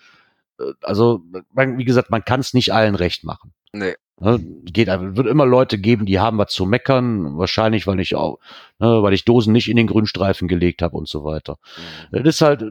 Also, 0.83 1.23
man, 1.53 1.79
wie 1.79 1.85
gesagt, 1.85 2.11
man 2.11 2.25
kann 2.25 2.41
es 2.41 2.53
nicht 2.53 2.73
allen 2.73 2.97
recht 2.97 3.23
machen. 3.23 3.53
Nee. 3.73 3.95
Ne, 4.21 4.39
geht, 4.39 4.87
wird 4.87 5.27
immer 5.27 5.45
Leute 5.45 5.77
geben, 5.77 6.07
die 6.07 6.21
haben 6.21 6.39
was 6.39 6.53
zu 6.53 6.67
meckern, 6.67 7.37
wahrscheinlich, 7.37 7.87
weil 7.89 7.99
ich 7.99 8.15
auch, 8.15 8.39
ne, 8.79 9.03
weil 9.03 9.13
ich 9.13 9.25
Dosen 9.25 9.53
nicht 9.53 9.69
in 9.69 9.77
den 9.77 9.89
Grünstreifen 9.89 10.47
gelegt 10.47 10.83
habe 10.83 10.97
und 10.97 11.09
so 11.09 11.25
weiter. 11.25 11.59
Mhm. 12.13 12.23
Das 12.23 12.37
ist 12.37 12.41
halt, 12.41 12.63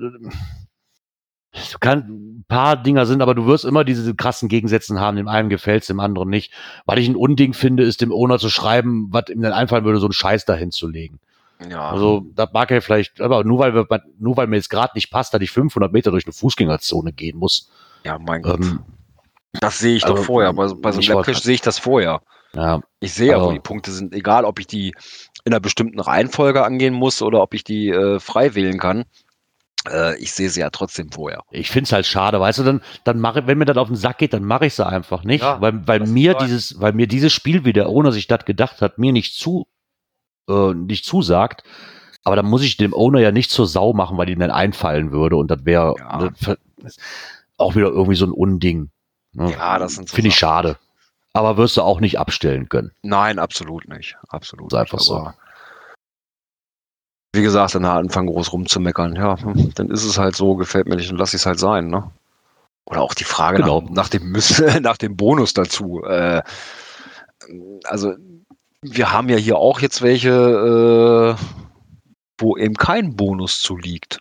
Du 1.72 1.78
kannst, 1.80 2.08
ein 2.08 2.46
paar 2.48 2.82
Dinger 2.82 3.06
sind, 3.06 3.22
aber 3.22 3.36
du 3.36 3.46
wirst 3.46 3.64
immer 3.64 3.84
diese 3.84 4.16
krassen 4.16 4.50
Gegensätze 4.50 5.00
haben. 5.00 5.18
Dem 5.18 5.28
einen 5.28 5.50
gefällt's, 5.50 5.88
dem 5.88 6.00
anderen 6.00 6.30
nicht. 6.30 6.52
Was 6.86 6.98
ich 6.98 7.08
ein 7.08 7.16
Unding 7.16 7.54
finde, 7.54 7.84
ist 7.84 8.02
dem 8.02 8.12
Owner 8.12 8.40
zu 8.40 8.50
schreiben, 8.50 9.08
was 9.12 9.30
ihm 9.30 9.42
dann 9.42 9.54
einfallen 9.54 9.86
würde, 9.86 10.00
so 10.00 10.08
einen 10.08 10.14
Scheiß 10.14 10.46
dahin 10.46 10.72
zu 10.72 10.88
legen. 10.88 11.20
Ja. 11.70 11.92
Also, 11.92 12.26
das 12.34 12.52
mag 12.54 12.72
er 12.72 12.82
vielleicht, 12.82 13.22
aber 13.22 13.44
nur 13.44 13.60
weil, 13.60 13.76
wir, 13.76 13.88
nur 14.18 14.36
weil 14.36 14.48
mir 14.48 14.56
jetzt 14.56 14.70
gerade 14.70 14.94
nicht 14.96 15.12
passt, 15.12 15.34
dass 15.34 15.42
ich 15.42 15.52
500 15.52 15.94
Meter 15.94 16.10
durch 16.10 16.26
eine 16.26 16.34
Fußgängerzone 16.34 17.14
gehen 17.14 17.38
muss. 17.38 17.70
Ja, 18.04 18.18
mein 18.18 18.42
Gott. 18.42 18.60
Ähm, 18.60 18.80
das 19.60 19.80
sehe 19.80 19.96
ich 19.96 20.04
also, 20.04 20.16
doch 20.16 20.24
vorher. 20.24 20.54
Bei, 20.54 20.68
bei 20.74 20.92
so 20.92 21.00
einem 21.00 21.18
Labcache 21.18 21.42
sehe 21.42 21.56
ich 21.56 21.62
das 21.62 21.80
vorher. 21.80 22.22
Ja. 22.56 22.82
Ich 23.00 23.14
sehe 23.14 23.32
ja, 23.32 23.42
wo 23.42 23.52
die 23.52 23.60
Punkte 23.60 23.92
sind. 23.92 24.14
Egal, 24.14 24.46
ob 24.46 24.60
ich 24.60 24.68
die 24.68 24.94
in 25.46 25.54
einer 25.54 25.60
bestimmten 25.60 26.00
Reihenfolge 26.00 26.64
angehen 26.64 26.94
muss 26.94 27.22
oder 27.22 27.42
ob 27.42 27.54
ich 27.54 27.64
die 27.64 27.90
äh, 27.90 28.20
frei 28.20 28.56
wählen 28.56 28.80
kann 28.80 29.06
äh, 29.90 30.18
ich 30.18 30.32
sehe 30.32 30.50
sie 30.50 30.62
ja 30.62 30.70
trotzdem 30.70 31.12
vorher. 31.12 31.44
Ich 31.52 31.70
finde 31.70 31.86
es 31.86 31.92
halt 31.92 32.06
schade, 32.06 32.40
weißt 32.40 32.60
du, 32.60 32.64
dann, 32.64 32.82
dann 33.04 33.20
mache 33.20 33.48
wenn 33.48 33.58
mir 33.58 33.66
das 33.66 33.78
auf 33.78 33.88
den 33.88 33.96
Sack 33.96 34.20
geht, 34.20 34.34
dann 34.34 34.44
mache 34.44 34.66
ich 34.66 34.74
sie 34.74 34.86
einfach 34.86 35.24
nicht, 35.24 35.42
ja, 35.42 35.60
weil, 35.62 35.88
weil 35.88 36.02
mir 36.02 36.36
dieses, 36.36 36.80
weil 36.80 36.94
mir 36.94 37.08
dieses 37.08 37.34
Spiel, 37.34 37.66
wie 37.66 37.74
der 37.74 37.90
Owner 37.90 38.12
sich 38.12 38.28
das 38.28 38.46
gedacht 38.46 38.82
hat, 38.82 38.98
mir 38.98 39.12
nicht 39.12 39.36
zu, 39.36 39.68
äh, 40.50 40.74
nicht 40.74 41.06
zusagt. 41.06 41.64
Aber 42.26 42.38
dann 42.38 42.46
muss 42.46 42.64
ich 42.64 42.78
dem 42.78 42.94
Owner 42.94 43.20
ja 43.20 43.32
nicht 43.32 43.52
zur 43.52 43.68
Sau 43.68 43.92
machen, 43.92 44.18
weil 44.18 44.30
ihm 44.30 44.40
dann 44.40 44.52
einfallen 44.52 45.12
würde 45.12 45.36
und 45.36 45.52
das 45.52 45.66
wäre 45.66 45.96
ja. 45.98 46.32
auch 47.58 47.76
wieder 47.76 47.88
irgendwie 47.88 48.16
so 48.16 48.26
ein 48.26 48.32
Unding. 48.32 48.92
Ne? 49.34 49.52
Ja, 49.52 49.80
das 49.80 49.96
sind 49.96 50.10
so 50.10 50.16
Finde 50.16 50.30
ich 50.30 50.36
schade. 50.36 50.78
Aber 51.34 51.58
wirst 51.58 51.78
du 51.78 51.82
auch 51.82 52.00
nicht 52.00 52.20
abstellen 52.20 52.70
können. 52.70 52.92
Nein, 53.02 53.40
absolut 53.40 53.88
nicht. 53.88 54.18
Absolut. 54.30 54.72
Ist 54.72 54.78
einfach 54.78 55.00
nicht, 55.00 55.08
so 55.08 55.32
wie 57.34 57.42
gesagt, 57.42 57.74
dann 57.74 57.84
anfangen 57.84 58.28
groß 58.28 58.54
rumzumeckern. 58.54 59.16
Ja, 59.16 59.36
dann 59.76 59.90
ist 59.90 60.04
es 60.04 60.18
halt 60.20 60.36
so, 60.36 60.56
gefällt 60.56 60.88
mir 60.88 60.96
nicht 60.96 61.12
und 61.12 61.18
lass 61.18 61.34
ich 61.34 61.42
es 61.42 61.46
halt 61.46 61.60
sein, 61.60 61.88
ne? 61.88 62.12
Oder 62.86 63.02
auch 63.02 63.16
die 63.16 63.24
Frage 63.24 63.58
genau. 63.58 63.82
nach, 63.82 63.90
nach, 63.90 64.10
dem 64.10 64.32
nach 64.82 64.98
dem 64.98 65.18
Bonus 65.18 65.54
dazu. 65.54 66.04
Äh, 66.04 66.44
also 67.86 68.14
wir 68.82 69.12
haben 69.12 69.30
ja 69.30 69.38
hier 69.38 69.58
auch 69.58 69.80
jetzt 69.80 70.02
welche, 70.04 70.30
äh, 70.30 71.44
wo 72.38 72.56
eben 72.58 72.76
kein 72.76 73.16
Bonus 73.16 73.60
zu 73.60 73.78
liegt. 73.78 74.20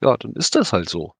Ja, 0.00 0.16
dann 0.16 0.32
ist 0.32 0.54
das 0.54 0.72
halt 0.72 0.88
so. 0.88 1.12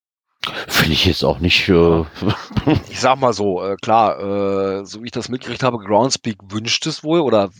Finde 0.68 0.92
ich 0.92 1.04
jetzt 1.04 1.24
auch 1.24 1.38
nicht. 1.38 1.68
Äh 1.68 2.04
ich 2.90 3.00
sag 3.00 3.18
mal 3.18 3.32
so, 3.32 3.64
äh, 3.64 3.76
klar, 3.76 4.18
äh, 4.18 4.84
so 4.84 5.02
wie 5.02 5.06
ich 5.06 5.12
das 5.12 5.28
mitgekriegt 5.28 5.62
habe, 5.62 5.78
Groundspeak 5.78 6.38
wünscht 6.48 6.86
es 6.86 7.04
wohl 7.04 7.20
oder 7.20 7.50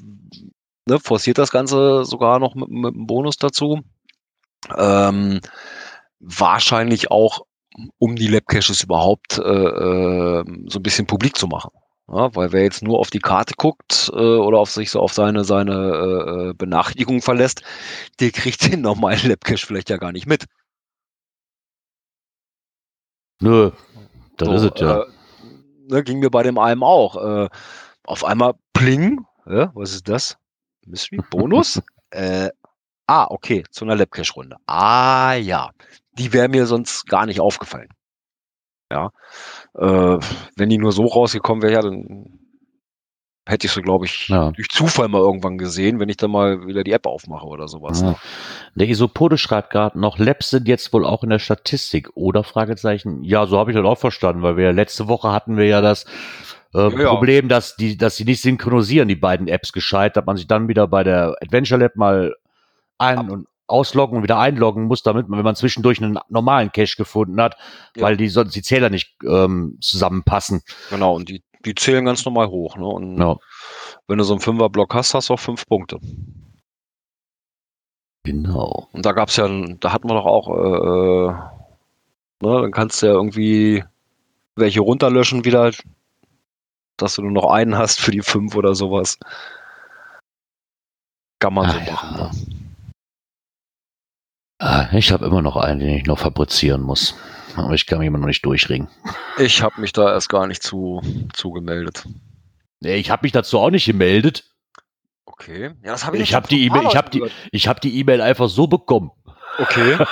ne, 0.86 0.98
forciert 1.00 1.38
das 1.38 1.50
Ganze 1.50 2.04
sogar 2.04 2.38
noch 2.38 2.54
mit, 2.54 2.68
mit 2.68 2.94
einem 2.94 3.06
Bonus 3.06 3.36
dazu. 3.36 3.80
Ähm, 4.76 5.40
wahrscheinlich 6.20 7.10
auch, 7.10 7.40
um 7.98 8.16
die 8.16 8.28
Lab-Caches 8.28 8.82
überhaupt 8.82 9.38
äh, 9.38 9.42
äh, 9.42 10.44
so 10.66 10.78
ein 10.78 10.82
bisschen 10.82 11.06
publik 11.06 11.36
zu 11.36 11.46
machen. 11.46 11.70
Ja, 12.08 12.34
weil 12.36 12.52
wer 12.52 12.62
jetzt 12.62 12.84
nur 12.84 13.00
auf 13.00 13.10
die 13.10 13.18
Karte 13.18 13.54
guckt 13.56 14.10
äh, 14.14 14.16
oder 14.16 14.58
auf 14.58 14.70
sich 14.70 14.90
so 14.92 15.00
auf 15.00 15.12
seine, 15.12 15.44
seine 15.44 15.72
äh, 15.72 16.50
äh 16.50 16.54
Benachrichtigungen 16.54 17.20
verlässt, 17.20 17.62
der 18.20 18.30
kriegt 18.30 18.72
den 18.72 18.80
normalen 18.80 19.28
Lab-Cache 19.28 19.66
vielleicht 19.66 19.90
ja 19.90 19.96
gar 19.96 20.12
nicht 20.12 20.26
mit. 20.26 20.46
Nö, 23.40 23.70
das 24.36 24.48
so, 24.48 24.54
ist 24.54 24.62
es 24.62 24.80
ja. 24.80 25.02
Äh, 25.02 25.06
ne, 25.88 26.02
ging 26.02 26.18
mir 26.18 26.30
bei 26.30 26.42
dem 26.42 26.58
einen 26.58 26.82
auch. 26.82 27.16
Äh, 27.16 27.48
auf 28.04 28.24
einmal 28.24 28.54
pling, 28.72 29.24
ja, 29.46 29.70
was 29.74 29.92
ist 29.92 30.08
das? 30.08 30.36
Mystery 30.86 31.20
Bonus? 31.30 31.82
äh, 32.10 32.50
ah, 33.06 33.26
okay, 33.28 33.64
zu 33.70 33.84
einer 33.84 33.96
Labcache-Runde. 33.96 34.56
Ah, 34.66 35.34
ja. 35.34 35.70
Die 36.12 36.32
wäre 36.32 36.48
mir 36.48 36.66
sonst 36.66 37.06
gar 37.06 37.26
nicht 37.26 37.40
aufgefallen. 37.40 37.90
Ja. 38.90 39.10
Äh, 39.74 40.18
wenn 40.56 40.68
die 40.68 40.78
nur 40.78 40.92
so 40.92 41.06
rausgekommen 41.06 41.62
wäre, 41.62 41.72
ja, 41.72 41.82
dann 41.82 42.38
hätte 43.46 43.66
ich 43.66 43.72
sie, 43.72 43.82
glaube 43.82 44.06
ich, 44.06 44.28
ja. 44.28 44.50
durch 44.50 44.68
Zufall 44.68 45.08
mal 45.08 45.20
irgendwann 45.20 45.56
gesehen, 45.56 46.00
wenn 46.00 46.08
ich 46.08 46.16
dann 46.16 46.32
mal 46.32 46.66
wieder 46.66 46.82
die 46.82 46.92
App 46.92 47.06
aufmache 47.06 47.46
oder 47.46 47.68
sowas. 47.68 48.00
Ja. 48.00 48.10
Ne? 48.10 48.16
Der 48.74 48.88
Isopode 48.88 49.38
schreibt 49.38 49.70
gerade 49.70 49.98
noch, 49.98 50.18
Labs 50.18 50.50
sind 50.50 50.66
jetzt 50.68 50.92
wohl 50.92 51.06
auch 51.06 51.22
in 51.22 51.30
der 51.30 51.38
Statistik, 51.38 52.10
oder? 52.14 52.42
Fragezeichen. 52.42 53.22
Ja, 53.22 53.46
so 53.46 53.58
habe 53.58 53.70
ich 53.70 53.76
das 53.76 53.86
auch 53.86 53.98
verstanden, 53.98 54.42
weil 54.42 54.56
wir 54.56 54.72
letzte 54.72 55.08
Woche 55.08 55.30
hatten 55.30 55.56
wir 55.56 55.66
ja 55.66 55.80
das 55.80 56.04
äh, 56.74 56.90
ja. 56.90 57.08
Problem, 57.08 57.48
dass 57.48 57.76
die, 57.76 57.96
dass 57.96 58.16
sie 58.16 58.24
nicht 58.24 58.42
synchronisieren, 58.42 59.08
die 59.08 59.16
beiden 59.16 59.46
Apps 59.46 59.72
gescheit, 59.72 60.16
dass 60.16 60.26
man 60.26 60.36
sich 60.36 60.48
dann 60.48 60.68
wieder 60.68 60.88
bei 60.88 61.04
der 61.04 61.36
Adventure 61.40 61.80
Lab 61.80 61.96
mal 61.96 62.34
ein- 62.98 63.18
Ab. 63.18 63.30
und 63.30 63.46
ausloggen 63.68 64.18
und 64.18 64.22
wieder 64.22 64.38
einloggen 64.38 64.84
muss, 64.84 65.02
damit 65.02 65.28
man, 65.28 65.38
wenn 65.38 65.44
man 65.44 65.56
zwischendurch 65.56 66.02
einen 66.02 66.18
normalen 66.28 66.70
Cache 66.70 66.96
gefunden 66.96 67.40
hat, 67.40 67.56
ja. 67.96 68.02
weil 68.02 68.16
die 68.16 68.28
sonst 68.28 68.54
die 68.54 68.62
Zähler 68.62 68.90
nicht 68.90 69.16
ähm, 69.24 69.78
zusammenpassen. 69.80 70.62
Genau, 70.90 71.14
und 71.14 71.28
die, 71.28 71.42
die 71.66 71.74
zählen 71.74 72.04
ganz 72.04 72.24
normal 72.24 72.48
hoch, 72.48 72.76
ne? 72.76 72.86
Und 72.86 73.18
ja. 73.18 73.36
wenn 74.06 74.18
du 74.18 74.24
so 74.24 74.32
einen 74.32 74.40
Fünfer-Block 74.40 74.94
hast, 74.94 75.14
hast 75.14 75.28
du 75.28 75.34
auch 75.34 75.40
fünf 75.40 75.66
Punkte. 75.66 75.98
Genau. 78.24 78.88
Und 78.92 79.04
da 79.04 79.12
gab's 79.12 79.36
ja, 79.36 79.48
da 79.48 79.92
hatten 79.92 80.08
wir 80.08 80.14
doch 80.14 80.26
auch, 80.26 80.48
äh, 80.48 81.32
ne, 82.46 82.62
dann 82.62 82.72
kannst 82.72 83.02
du 83.02 83.06
ja 83.06 83.12
irgendwie 83.12 83.84
welche 84.56 84.80
runterlöschen 84.80 85.44
wieder, 85.44 85.70
dass 86.96 87.16
du 87.16 87.22
nur 87.22 87.32
noch 87.32 87.50
einen 87.50 87.76
hast 87.76 88.00
für 88.00 88.10
die 88.10 88.22
fünf 88.22 88.56
oder 88.56 88.74
sowas. 88.74 89.18
Kann 91.38 91.54
man 91.54 91.70
so 91.70 91.92
machen. 91.92 92.16
Ja. 92.18 92.30
Ne? 92.30 92.65
Ah, 94.58 94.88
ich 94.92 95.12
habe 95.12 95.26
immer 95.26 95.42
noch 95.42 95.56
einen, 95.56 95.80
den 95.80 95.90
ich 95.90 96.06
noch 96.06 96.18
fabrizieren 96.18 96.82
muss. 96.82 97.14
Aber 97.56 97.74
ich 97.74 97.86
kann 97.86 97.98
mich 97.98 98.06
immer 98.06 98.18
noch 98.18 98.26
nicht 98.26 98.44
durchringen. 98.44 98.88
Ich 99.38 99.62
habe 99.62 99.80
mich 99.80 99.92
da 99.92 100.12
erst 100.12 100.28
gar 100.28 100.46
nicht 100.46 100.62
zu, 100.62 101.02
zu 101.32 101.50
gemeldet. 101.52 102.04
Nee, 102.80 102.96
ich 102.96 103.10
habe 103.10 103.24
mich 103.24 103.32
dazu 103.32 103.58
auch 103.58 103.70
nicht 103.70 103.86
gemeldet. 103.86 104.44
Okay. 105.24 105.72
Ja, 105.82 105.92
das 105.92 106.06
hab 106.06 106.14
ich 106.14 106.20
ich 106.20 106.34
habe 106.34 106.48
die 106.48 106.64
E-Mail, 106.64 106.86
ich 106.88 106.96
habe 106.96 107.10
die, 107.10 107.22
ich 107.52 107.68
habe 107.68 107.80
die 107.80 107.98
E-Mail 107.98 108.20
einfach 108.20 108.48
so 108.48 108.66
bekommen. 108.66 109.10
Okay. 109.58 109.98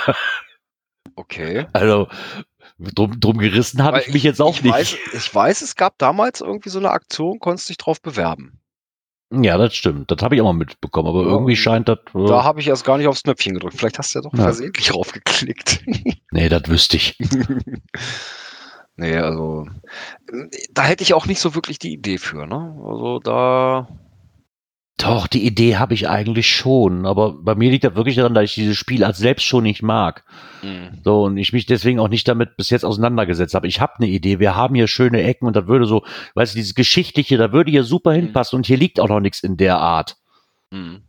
Okay. 1.15 1.67
Also 1.73 2.09
drum, 2.77 3.19
drum 3.19 3.37
gerissen 3.37 3.83
habe 3.83 4.01
ich 4.01 4.13
mich 4.13 4.23
jetzt 4.23 4.41
auch 4.41 4.55
ich 4.55 4.63
nicht. 4.63 4.73
Weiß, 4.73 4.97
ich 5.13 5.33
weiß, 5.33 5.61
es 5.61 5.75
gab 5.75 5.97
damals 5.97 6.41
irgendwie 6.41 6.69
so 6.69 6.79
eine 6.79 6.91
Aktion, 6.91 7.39
konntest 7.39 7.69
dich 7.69 7.77
drauf 7.77 8.01
bewerben. 8.01 8.59
Ja, 9.31 9.57
das 9.57 9.73
stimmt. 9.73 10.11
Das 10.11 10.21
habe 10.21 10.35
ich 10.35 10.41
auch 10.41 10.45
mal 10.45 10.53
mitbekommen, 10.53 11.09
aber 11.09 11.23
ja, 11.23 11.29
irgendwie 11.29 11.55
scheint 11.55 11.87
das. 11.89 11.99
Äh 12.13 12.25
da 12.25 12.43
habe 12.43 12.59
ich 12.59 12.67
erst 12.67 12.85
gar 12.85 12.97
nicht 12.97 13.07
aufs 13.07 13.23
Knöpfchen 13.23 13.55
gedrückt. 13.55 13.75
Vielleicht 13.77 13.97
hast 13.97 14.13
du 14.13 14.19
ja 14.19 14.23
doch 14.23 14.33
ja. 14.33 14.43
versehentlich 14.43 14.87
draufgeklickt. 14.87 15.83
nee, 16.31 16.49
das 16.49 16.67
wüsste 16.67 16.97
ich. 16.97 17.17
nee, 18.95 19.17
also 19.17 19.67
da 20.71 20.83
hätte 20.83 21.03
ich 21.03 21.13
auch 21.13 21.25
nicht 21.25 21.39
so 21.39 21.55
wirklich 21.55 21.79
die 21.79 21.93
Idee 21.93 22.17
für, 22.17 22.45
ne? 22.45 22.77
Also 22.85 23.19
da 23.19 23.87
Doch, 24.97 25.27
die 25.27 25.45
Idee 25.45 25.75
habe 25.75 25.93
ich 25.93 26.07
eigentlich 26.07 26.49
schon, 26.49 27.05
aber 27.05 27.33
bei 27.33 27.53
mir 27.53 27.69
liegt 27.69 27.83
das 27.83 27.95
wirklich 27.95 28.15
daran, 28.15 28.33
dass 28.33 28.45
ich 28.45 28.55
dieses 28.55 28.77
Spiel 28.77 29.03
als 29.03 29.17
selbst 29.17 29.43
schon 29.43 29.63
nicht 29.63 29.81
mag. 29.81 30.23
Mhm. 30.63 31.01
So, 31.03 31.23
und 31.23 31.37
ich 31.37 31.51
mich 31.51 31.65
deswegen 31.65 31.99
auch 31.99 32.07
nicht 32.07 32.25
damit 32.29 32.55
bis 32.55 32.69
jetzt 32.69 32.85
auseinandergesetzt 32.85 33.55
habe. 33.55 33.67
Ich 33.67 33.81
habe 33.81 33.95
eine 33.97 34.07
Idee, 34.07 34.39
wir 34.39 34.55
haben 34.55 34.73
hier 34.73 34.87
schöne 34.87 35.21
Ecken 35.21 35.47
und 35.47 35.55
das 35.55 35.67
würde 35.67 35.85
so, 35.85 36.05
weißt 36.35 36.53
du, 36.53 36.57
dieses 36.57 36.75
Geschichtliche, 36.75 37.35
da 37.35 37.51
würde 37.51 37.71
hier 37.71 37.83
super 37.83 38.11
mhm. 38.11 38.15
hinpassen 38.15 38.55
und 38.55 38.65
hier 38.65 38.77
liegt 38.77 39.01
auch 39.01 39.09
noch 39.09 39.19
nichts 39.19 39.43
in 39.43 39.57
der 39.57 39.79
Art. 39.79 40.15
Mhm. 40.71 41.01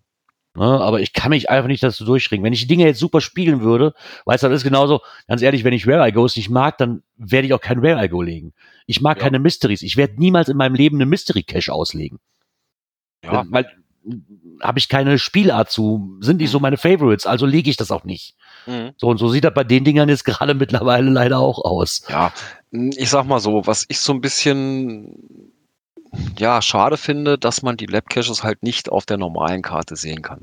Ne, 0.56 0.64
aber 0.64 1.00
ich 1.00 1.12
kann 1.12 1.30
mich 1.30 1.50
einfach 1.50 1.68
nicht 1.68 1.82
dazu 1.82 2.04
durchringen. 2.04 2.42
Wenn 2.42 2.54
ich 2.54 2.62
die 2.62 2.66
Dinge 2.66 2.86
jetzt 2.86 2.98
super 2.98 3.20
spielen 3.20 3.60
würde, 3.60 3.92
weißt 4.24 4.42
du, 4.42 4.48
das 4.48 4.60
ist 4.60 4.64
genauso, 4.64 5.00
ganz 5.28 5.42
ehrlich, 5.42 5.64
wenn 5.64 5.74
ich 5.74 5.86
Rare 5.86 6.08
I 6.08 6.12
Ghost 6.12 6.38
nicht 6.38 6.48
mag, 6.48 6.78
dann 6.78 7.02
werde 7.16 7.46
ich 7.46 7.52
auch 7.52 7.60
kein 7.60 7.84
Rare 7.84 8.04
I 8.04 8.08
Go 8.08 8.22
legen. 8.22 8.54
Ich 8.86 9.02
mag 9.02 9.18
ja. 9.18 9.24
keine 9.24 9.38
Mysteries. 9.38 9.82
Ich 9.82 9.96
werde 9.96 10.14
niemals 10.16 10.48
in 10.48 10.56
meinem 10.56 10.74
Leben 10.74 10.96
eine 10.96 11.06
Mystery 11.06 11.42
Cache 11.42 11.72
auslegen. 11.72 12.18
Ja. 13.24 13.44
Weil 13.48 13.66
habe 14.62 14.78
ich 14.78 14.88
keine 14.88 15.18
Spielart 15.18 15.70
zu, 15.70 16.16
sind 16.20 16.38
nicht 16.38 16.50
so 16.50 16.58
mhm. 16.58 16.62
meine 16.62 16.76
Favorites, 16.76 17.26
also 17.26 17.46
lege 17.46 17.70
ich 17.70 17.76
das 17.76 17.90
auch 17.90 18.04
nicht. 18.04 18.36
Mhm. 18.66 18.92
So 18.96 19.08
und 19.08 19.18
so 19.18 19.28
sieht 19.28 19.44
das 19.44 19.54
bei 19.54 19.64
den 19.64 19.84
Dingern 19.84 20.08
jetzt 20.08 20.24
gerade 20.24 20.54
mittlerweile 20.54 21.10
leider 21.10 21.38
auch 21.38 21.64
aus. 21.64 22.02
Ja, 22.08 22.32
ich 22.70 23.10
sag 23.10 23.26
mal 23.26 23.40
so, 23.40 23.66
was 23.66 23.84
ich 23.88 24.00
so 24.00 24.12
ein 24.12 24.20
bisschen 24.20 25.52
ja 26.38 26.62
schade 26.62 26.96
finde, 26.96 27.38
dass 27.38 27.62
man 27.62 27.76
die 27.76 27.86
Lab 27.86 28.08
Caches 28.08 28.42
halt 28.42 28.62
nicht 28.62 28.90
auf 28.90 29.06
der 29.06 29.18
normalen 29.18 29.62
Karte 29.62 29.96
sehen 29.96 30.22
kann. 30.22 30.42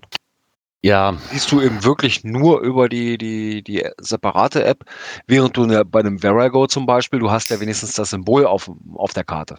Ja. 0.82 1.16
Siehst 1.32 1.52
du 1.52 1.62
eben 1.62 1.86
wirklich 1.86 2.26
nur 2.26 2.60
über 2.60 2.90
die, 2.90 3.18
die, 3.18 3.64
die 3.64 3.88
separate 4.00 4.66
App, 4.66 4.84
während 5.28 5.56
du 5.56 5.66
bei 5.86 6.02
einem 6.02 6.20
Verigo 6.20 6.68
zum 6.68 6.86
Beispiel, 6.86 7.20
du 7.20 7.32
hast 7.32 7.50
ja 7.50 7.62
wenigstens 7.62 7.94
das 7.94 8.10
Symbol 8.10 8.46
auf, 8.46 8.70
auf 8.96 9.14
der 9.14 9.24
Karte. 9.24 9.58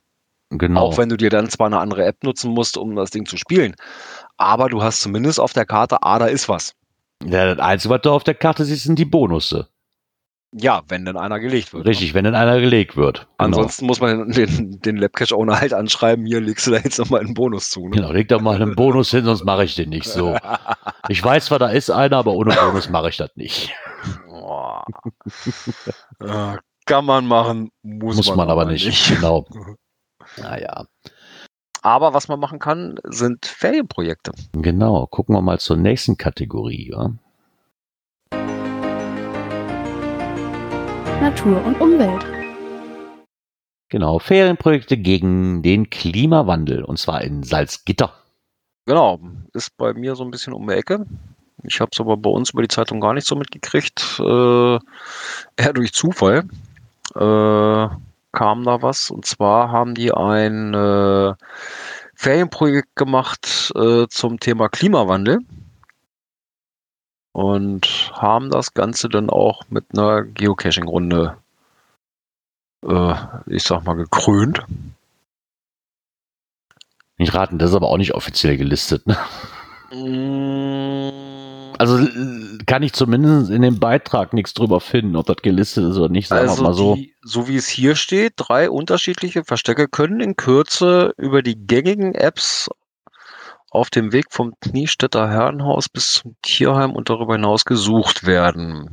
Genau. 0.59 0.81
Auch 0.81 0.99
wenn 0.99 1.09
du 1.09 1.17
dir 1.17 1.31
dann 1.31 1.49
zwar 1.49 1.67
eine 1.67 1.79
andere 1.79 2.05
App 2.05 2.23
nutzen 2.23 2.51
musst, 2.53 2.77
um 2.77 2.97
das 2.97 3.11
Ding 3.11 3.27
zu 3.27 3.37
spielen. 3.37 3.75
Aber 4.37 4.69
du 4.69 4.83
hast 4.83 5.01
zumindest 5.01 5.41
auf 5.41 5.53
der 5.53 5.67
Karte, 5.67 6.03
ah, 6.03 6.19
da 6.19 6.27
ist 6.27 6.49
was. 6.49 6.75
Ja, 7.23 7.55
das 7.55 7.59
Einzige, 7.65 7.95
was 7.95 8.03
du 8.03 8.11
auf 8.11 8.25
der 8.25 8.35
Karte 8.35 8.65
siehst, 8.65 8.85
sind 8.85 8.99
die 8.99 9.05
Bonusse. 9.05 9.69
Ja, 10.57 10.83
wenn 10.87 11.05
denn 11.05 11.17
einer 11.17 11.41
gelegt 11.41 11.73
wird. 11.73 11.85
Richtig, 11.85 12.11
ne? 12.11 12.15
wenn 12.15 12.25
denn 12.25 12.35
einer 12.37 12.61
gelegt 12.61 12.97
wird. 12.97 13.19
Genau. 13.19 13.29
Ansonsten 13.39 13.87
muss 13.87 14.01
man 14.01 14.31
den, 14.31 14.81
den 14.81 14.97
Labcache-Owner 14.99 15.61
halt 15.61 15.75
anschreiben, 15.75 16.27
hier 16.27 16.41
legst 16.41 16.67
du 16.67 16.71
da 16.71 16.77
jetzt 16.77 16.99
nochmal 16.99 17.21
einen 17.21 17.35
Bonus 17.35 17.71
zu. 17.71 17.89
Ne? 17.89 17.97
Genau, 17.97 18.13
leg 18.13 18.29
da 18.29 18.39
mal 18.39 18.55
einen 18.55 18.77
Bonus 18.77 19.11
hin, 19.11 19.25
sonst 19.25 19.45
mache 19.45 19.65
ich 19.65 19.75
den 19.75 19.91
nicht 19.91 20.07
so. 20.07 20.37
Ich 21.11 21.23
weiß 21.23 21.47
zwar, 21.47 21.59
da 21.59 21.69
ist 21.69 21.91
einer, 21.91 22.17
aber 22.17 22.33
ohne 22.33 22.55
Bonus 22.55 22.89
mache 22.89 23.11
ich 23.11 23.19
das 23.19 23.29
nicht. 23.37 23.75
Kann 26.87 27.05
man 27.05 27.27
machen, 27.27 27.71
muss, 27.83 28.17
muss 28.17 28.29
man, 28.29 28.39
man, 28.39 28.49
aber 28.49 28.65
nicht. 28.65 28.87
nicht. 28.87 29.15
Genau. 29.15 29.47
Naja. 30.39 30.87
Aber 31.83 32.15
was 32.15 32.29
man 32.29 32.41
machen 32.41 32.59
kann, 32.59 32.97
sind 33.05 33.45
Ferienprojekte. 33.45 34.33
Genau, 34.53 35.07
gucken 35.07 35.35
wir 35.35 35.43
mal 35.43 35.61
zur 35.61 35.77
nächsten 35.77 36.17
Kategorie. 36.17 36.91
Ja? 36.91 37.11
Natur 41.21 41.65
und 41.65 41.81
Umwelt. 41.81 42.25
Genau, 43.91 44.19
Ferienprojekte 44.19 44.97
gegen 44.97 45.63
den 45.63 45.91
Klimawandel 45.91 46.85
und 46.85 46.99
zwar 46.99 47.23
in 47.23 47.43
Salzgitter. 47.43 48.13
Genau, 48.87 49.21
ist 49.53 49.77
bei 49.77 49.95
mir 49.95 50.17
so 50.17 50.25
ein 50.25 50.31
bisschen 50.31 50.53
um 50.53 50.67
die 50.67 50.75
Ecke. 50.75 51.07
Ich 51.63 51.81
habe 51.81 51.91
es 51.93 52.01
aber 52.01 52.17
bei 52.17 52.31
uns 52.31 52.51
über 52.51 52.63
die 52.63 52.69
Zeitung 52.69 53.01
gar 53.01 53.15
nicht 53.15 53.27
so 53.27 53.37
mitgekriegt. 53.37 54.21
Äh, 54.21 54.79
eher 55.57 55.73
durch 55.73 55.93
Zufall. 55.93 56.45
Äh, 57.15 57.89
kam 58.35 58.65
da 58.65 58.83
was. 58.83 59.11
Und 59.11 59.25
zwar 59.25 59.71
haben 59.71 59.95
die 59.95 60.13
ein 60.13 60.75
äh, 60.75 61.35
Ferienprojekt 62.15 62.95
gemacht 62.97 63.73
äh, 63.75 64.07
zum 64.09 64.41
Thema 64.41 64.69
Klimawandel 64.69 65.39
und 67.33 68.13
haben 68.15 68.51
das 68.51 68.75
Ganze 68.75 69.09
dann 69.09 69.31
auch 69.31 69.63
mit 69.71 69.87
einer 69.93 70.23
Geocaching-Runde, 70.23 71.37
äh, 72.87 73.15
ich 73.47 73.63
sag 73.63 73.85
mal, 73.85 73.95
gekrönt. 73.95 74.65
Nicht 77.17 77.35
raten, 77.35 77.59
das 77.59 77.71
ist 77.71 77.77
aber 77.77 77.89
auch 77.89 77.97
nicht 77.97 78.15
offiziell 78.15 78.57
gelistet, 78.57 79.07
ne? 79.07 79.17
Mm 79.93 81.44
also 81.79 82.07
kann 82.67 82.83
ich 82.83 82.93
zumindest 82.93 83.51
in 83.51 83.63
dem 83.63 83.79
Beitrag 83.79 84.33
nichts 84.33 84.55
drüber 84.55 84.81
finden, 84.81 85.17
ob 85.17 85.27
das 85.27 85.37
gelistet 85.37 85.85
ist 85.91 85.97
oder 85.97 86.09
nicht. 86.09 86.29
Sagen 86.29 86.49
also 86.49 86.63
mal 86.63 86.75
so. 86.75 86.95
Die, 86.95 87.15
so 87.23 87.49
wie 87.49 87.57
es 87.57 87.69
hier 87.69 87.97
steht, 87.97 88.35
drei 88.37 88.71
unterschiedliche 88.71 89.45
Verstecke 89.45 89.89
können 89.89 90.21
in 90.21 90.37
Kürze 90.37 91.15
über 91.17 91.43
die 91.43 91.67
gängigen 91.67 92.15
Apps 92.15 92.69
auf 93.71 93.91
dem 93.91 94.13
Weg 94.13 94.27
vom 94.31 94.55
Kniestädter 94.61 95.29
Herrenhaus 95.29 95.89
bis 95.89 96.13
zum 96.13 96.37
Tierheim 96.43 96.93
und 96.93 97.11
darüber 97.11 97.35
hinaus 97.35 97.65
gesucht 97.65 98.25
werden. 98.25 98.91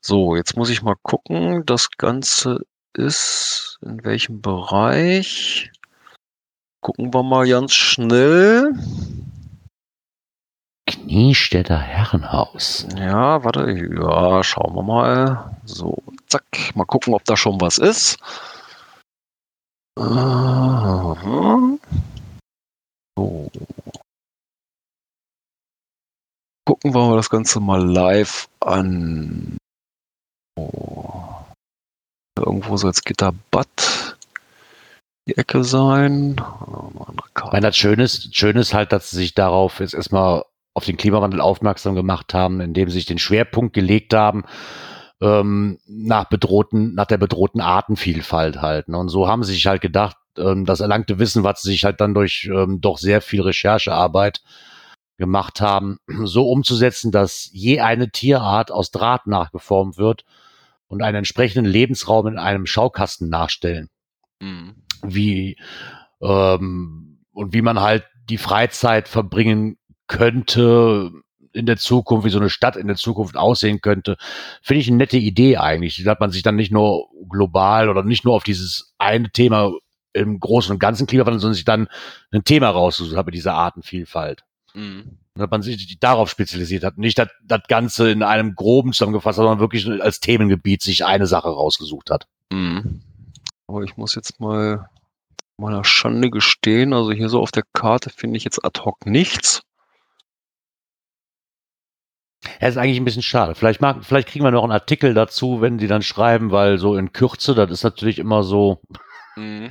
So, 0.00 0.34
jetzt 0.34 0.56
muss 0.56 0.70
ich 0.70 0.82
mal 0.82 0.96
gucken. 1.02 1.66
Das 1.66 1.90
Ganze 1.98 2.60
ist 2.94 3.78
in 3.82 4.02
welchem 4.04 4.40
Bereich? 4.40 5.70
Gucken 6.80 7.12
wir 7.12 7.22
mal 7.22 7.46
ganz 7.46 7.74
schnell. 7.74 8.72
Kniestädter 10.94 11.78
Herrenhaus. 11.78 12.86
Ja, 12.96 13.42
warte, 13.42 13.70
ja, 13.70 14.44
schauen 14.44 14.74
wir 14.74 14.82
mal. 14.82 15.56
So, 15.64 16.02
zack, 16.28 16.44
mal 16.74 16.84
gucken, 16.84 17.14
ob 17.14 17.24
da 17.24 17.36
schon 17.36 17.60
was 17.60 17.78
ist. 17.78 18.18
So. 19.96 21.16
Gucken 26.66 26.94
wir 26.94 27.08
mal 27.08 27.16
das 27.16 27.30
Ganze 27.30 27.60
mal 27.60 27.84
live 27.84 28.48
an. 28.60 29.58
Oh. 30.56 31.24
Irgendwo 32.38 32.76
soll 32.76 32.90
jetzt 32.90 33.04
Gitterbad 33.04 34.16
die 35.28 35.36
Ecke 35.36 35.64
sein. 35.64 36.36
Ich 37.36 37.52
meine, 37.52 37.66
das 37.66 37.76
Schöne 37.76 38.04
ist, 38.04 38.34
schön 38.34 38.56
ist 38.56 38.74
halt, 38.74 38.92
dass 38.92 39.10
sie 39.10 39.16
sich 39.16 39.34
darauf 39.34 39.80
jetzt 39.80 39.94
erstmal 39.94 40.44
auf 40.74 40.84
den 40.84 40.96
Klimawandel 40.96 41.40
aufmerksam 41.40 41.94
gemacht 41.94 42.34
haben, 42.34 42.60
indem 42.60 42.88
sie 42.88 42.96
sich 42.96 43.06
den 43.06 43.18
Schwerpunkt 43.18 43.72
gelegt 43.72 44.12
haben 44.12 44.44
ähm, 45.20 45.78
nach 45.86 46.24
bedrohten, 46.24 46.94
nach 46.94 47.06
der 47.06 47.18
bedrohten 47.18 47.60
Artenvielfalt 47.60 48.60
halt. 48.60 48.88
Ne? 48.88 48.98
Und 48.98 49.08
so 49.08 49.28
haben 49.28 49.44
sie 49.44 49.52
sich 49.52 49.66
halt 49.66 49.80
gedacht, 49.80 50.16
ähm, 50.36 50.64
das 50.66 50.80
erlangte 50.80 51.18
Wissen, 51.18 51.44
was 51.44 51.62
sie 51.62 51.70
sich 51.70 51.84
halt 51.84 52.00
dann 52.00 52.14
durch 52.14 52.50
ähm, 52.52 52.80
doch 52.80 52.98
sehr 52.98 53.20
viel 53.20 53.42
Recherchearbeit 53.42 54.42
gemacht 55.16 55.60
haben, 55.60 55.98
so 56.24 56.50
umzusetzen, 56.50 57.12
dass 57.12 57.48
je 57.52 57.80
eine 57.80 58.10
Tierart 58.10 58.70
aus 58.72 58.90
Draht 58.90 59.26
nachgeformt 59.26 59.96
wird 59.96 60.24
und 60.88 61.02
einen 61.02 61.18
entsprechenden 61.18 61.70
Lebensraum 61.70 62.26
in 62.26 62.38
einem 62.38 62.66
Schaukasten 62.66 63.28
nachstellen. 63.28 63.88
Mhm. 64.40 64.74
Wie 65.02 65.56
ähm, 66.20 67.20
und 67.32 67.52
wie 67.52 67.62
man 67.62 67.80
halt 67.80 68.04
die 68.28 68.38
Freizeit 68.38 69.08
verbringen 69.08 69.76
könnte 70.06 71.10
in 71.52 71.66
der 71.66 71.76
Zukunft, 71.76 72.26
wie 72.26 72.30
so 72.30 72.38
eine 72.38 72.50
Stadt 72.50 72.76
in 72.76 72.88
der 72.88 72.96
Zukunft 72.96 73.36
aussehen 73.36 73.80
könnte, 73.80 74.16
finde 74.60 74.80
ich 74.80 74.88
eine 74.88 74.96
nette 74.96 75.16
Idee 75.16 75.56
eigentlich, 75.56 76.02
dass 76.02 76.18
man 76.18 76.30
sich 76.30 76.42
dann 76.42 76.56
nicht 76.56 76.72
nur 76.72 77.08
global 77.28 77.88
oder 77.88 78.02
nicht 78.02 78.24
nur 78.24 78.34
auf 78.34 78.42
dieses 78.42 78.92
eine 78.98 79.30
Thema 79.30 79.72
im 80.12 80.40
Großen 80.40 80.72
und 80.72 80.78
Ganzen 80.78 81.06
Klimawandel, 81.06 81.40
sondern 81.40 81.54
sich 81.54 81.64
dann 81.64 81.88
ein 82.32 82.44
Thema 82.44 82.70
rausgesucht 82.70 83.16
hat 83.16 83.26
mit 83.26 83.34
dieser 83.34 83.54
Artenvielfalt. 83.54 84.42
Mhm. 84.74 85.18
Dass 85.34 85.50
man 85.50 85.62
sich 85.62 85.98
darauf 85.98 86.30
spezialisiert 86.30 86.84
hat. 86.84 86.98
Nicht 86.98 87.18
das, 87.18 87.28
das 87.44 87.62
Ganze 87.68 88.10
in 88.10 88.22
einem 88.22 88.54
groben 88.54 88.92
zusammengefasst, 88.92 89.36
sondern 89.36 89.58
wirklich 89.58 89.88
als 89.88 90.20
Themengebiet 90.20 90.82
sich 90.82 91.04
eine 91.04 91.26
Sache 91.26 91.48
rausgesucht 91.48 92.10
hat. 92.10 92.26
Mhm. 92.52 93.00
Aber 93.66 93.82
ich 93.82 93.96
muss 93.96 94.14
jetzt 94.14 94.40
mal 94.40 94.88
meiner 95.56 95.84
Schande 95.84 96.30
gestehen, 96.30 96.92
also 96.92 97.12
hier 97.12 97.28
so 97.28 97.40
auf 97.40 97.52
der 97.52 97.62
Karte 97.72 98.10
finde 98.10 98.36
ich 98.36 98.44
jetzt 98.44 98.64
ad 98.64 98.80
hoc 98.84 99.06
nichts. 99.06 99.62
Ja, 102.60 102.68
ist 102.68 102.76
eigentlich 102.76 102.98
ein 102.98 103.04
bisschen 103.04 103.22
schade. 103.22 103.54
Vielleicht, 103.54 103.80
mag, 103.80 104.04
vielleicht 104.04 104.28
kriegen 104.28 104.44
wir 104.44 104.50
noch 104.50 104.62
einen 104.62 104.72
Artikel 104.72 105.14
dazu, 105.14 105.60
wenn 105.60 105.78
die 105.78 105.86
dann 105.86 106.02
schreiben, 106.02 106.50
weil 106.50 106.78
so 106.78 106.96
in 106.96 107.12
Kürze, 107.12 107.54
das 107.54 107.70
ist 107.70 107.84
natürlich 107.84 108.18
immer 108.18 108.42
so. 108.42 108.80
Mhm. 109.36 109.70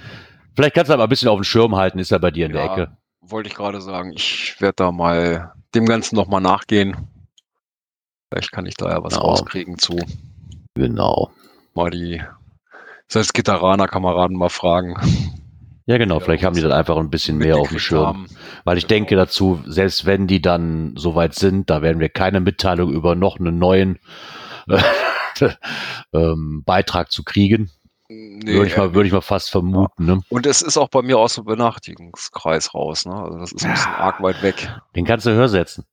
Vielleicht 0.56 0.76
kannst 0.76 0.90
du 0.90 0.94
aber 0.94 1.04
ein 1.04 1.10
bisschen 1.10 1.30
auf 1.30 1.40
den 1.40 1.46
Schirm 1.46 1.76
halten, 1.76 2.00
ist 2.00 2.12
ja 2.12 2.18
bei 2.18 2.32
dir 2.32 2.46
in 2.46 2.56
ja, 2.56 2.62
der 2.62 2.72
Ecke. 2.72 2.98
Wollte 3.22 3.50
ich 3.50 3.56
gerade 3.56 3.82
sagen. 3.82 4.12
Ich 4.14 4.56
werde 4.60 4.76
da 4.78 4.92
mal 4.92 5.54
dem 5.74 5.86
Ganzen 5.86 6.16
nochmal 6.16 6.42
nachgehen. 6.42 7.08
Vielleicht 8.30 8.52
kann 8.52 8.66
ich 8.66 8.76
da 8.76 8.90
ja 8.90 9.04
was 9.04 9.14
genau. 9.14 9.26
rauskriegen 9.26 9.78
zu. 9.78 10.00
Genau. 10.76 11.32
Mal 11.74 11.90
die 11.90 12.22
Salzgitteraner-Kameraden 13.08 14.38
mal 14.38 14.50
fragen. 14.50 14.96
Ja, 15.86 15.98
genau, 15.98 16.20
vielleicht 16.20 16.46
haben 16.46 16.56
die 16.56 16.62
dann 16.62 16.72
einfach 16.72 16.96
ein 16.98 17.10
bisschen 17.10 17.38
mehr 17.38 17.58
auf 17.58 17.70
dem 17.70 17.80
Schirm. 17.80 18.06
Haben. 18.06 18.28
Weil 18.64 18.78
ich 18.78 18.88
genau. 18.88 19.00
denke 19.00 19.16
dazu, 19.16 19.62
selbst 19.66 20.06
wenn 20.06 20.28
die 20.28 20.42
dann 20.42 20.94
soweit 20.96 21.36
sind, 21.36 21.70
da 21.70 21.82
werden 21.82 22.00
wir 22.00 22.10
keine 22.10 22.40
Mitteilung 22.40 22.92
über 22.92 23.16
noch 23.16 23.38
einen 23.38 23.60
neuen 23.60 24.00
äh, 24.70 24.82
ähm, 26.14 26.64
Beitrag 26.66 27.12
zu 27.12 27.24
kriegen. 27.24 27.70
Nee, 28.08 28.54
würde 28.54 28.68
ich, 28.68 28.78
mal, 28.78 28.94
würde 28.94 29.08
ich 29.08 29.14
mal 29.14 29.22
fast 29.22 29.50
vermuten. 29.50 30.06
Ne? 30.06 30.22
Und 30.30 30.46
es 30.46 30.62
ist 30.62 30.78
auch 30.78 30.90
bei 30.90 31.02
mir 31.02 31.18
aus 31.18 31.36
dem 31.36 31.46
Benachrichtigungskreis 31.46 32.74
raus. 32.74 33.06
Ne? 33.06 33.16
Also 33.16 33.40
das 33.40 33.52
ist 33.52 33.66
ein 33.66 33.72
bisschen 33.72 33.94
arg 33.94 34.22
weit 34.22 34.42
weg. 34.44 34.70
Den 34.96 35.06
kannst 35.06 35.26
du 35.26 35.32
höher 35.32 35.50
setzen. 35.50 35.86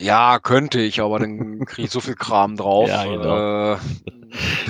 Ja, 0.00 0.38
könnte 0.38 0.80
ich, 0.80 1.00
aber 1.00 1.18
dann 1.18 1.64
kriege 1.64 1.86
ich 1.86 1.90
so 1.90 2.00
viel 2.00 2.14
Kram 2.14 2.56
drauf. 2.56 2.88
Ja, 2.88 3.04
genau. 3.04 3.72
Äh, 3.74 3.78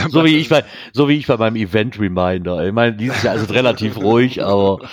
so, 0.09 0.25
wie 0.25 0.37
ich 0.37 0.49
bei, 0.49 0.65
so 0.93 1.09
wie 1.09 1.17
ich 1.17 1.27
bei 1.27 1.37
meinem 1.37 1.57
Event-Reminder. 1.57 2.65
Ich 2.65 2.73
meine, 2.73 2.95
dieses 2.95 3.23
Jahr 3.23 3.35
ist 3.35 3.43
es 3.43 3.51
relativ 3.53 3.97
ruhig, 4.03 4.43
aber 4.43 4.89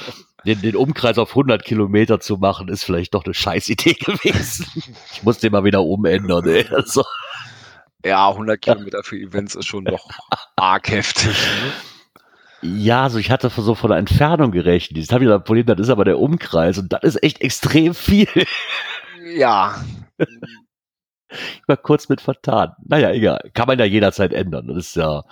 den, 0.46 0.62
den 0.62 0.76
Umkreis 0.76 1.18
auf 1.18 1.30
100 1.30 1.64
Kilometer 1.64 2.20
zu 2.20 2.38
machen, 2.38 2.68
ist 2.68 2.84
vielleicht 2.84 3.14
doch 3.14 3.26
eine 3.26 3.34
Scheißidee 3.34 3.94
gewesen. 3.94 4.66
Ich 5.14 5.24
muss 5.24 5.38
den 5.38 5.52
mal 5.52 5.64
wieder 5.64 5.84
umändern. 5.84 6.48
Ey. 6.48 6.66
Also. 6.72 7.04
Ja, 8.04 8.30
100 8.30 8.62
Kilometer 8.62 9.04
für 9.04 9.18
Events 9.18 9.56
ist 9.56 9.66
schon 9.66 9.86
doch 9.86 10.10
arg 10.56 10.90
heftig. 10.90 11.36
Ne? 11.36 11.72
Ja, 12.78 13.04
also 13.04 13.20
ich 13.20 13.32
hatte 13.32 13.50
so 13.50 13.76
von 13.76 13.90
der 13.92 14.00
Entfernung 14.00 14.52
gerechnet. 14.52 14.98
Jetzt 14.98 15.12
habe 15.12 15.24
ich 15.24 15.30
das 15.30 15.44
Problem, 15.44 15.66
das 15.68 15.80
ist 15.80 15.90
aber 15.90 16.06
der 16.06 16.20
Umkreis 16.20 16.78
und 16.78 16.92
das 16.92 17.04
ist 17.04 17.24
echt 17.24 17.42
extrem 17.42 17.94
viel. 17.94 18.28
Ja. 19.36 19.76
Ich 21.30 21.68
war 21.68 21.78
kurz 21.78 22.08
mit 22.08 22.22
vertan. 22.22 22.74
Naja, 22.86 23.12
egal. 23.12 23.50
Kann 23.54 23.68
man 23.68 23.80
ja 23.80 23.86
jederzeit 23.86 24.32
ändern. 24.32 24.68
Das 24.68 24.78
ist 24.78 24.96
ja, 24.96 25.24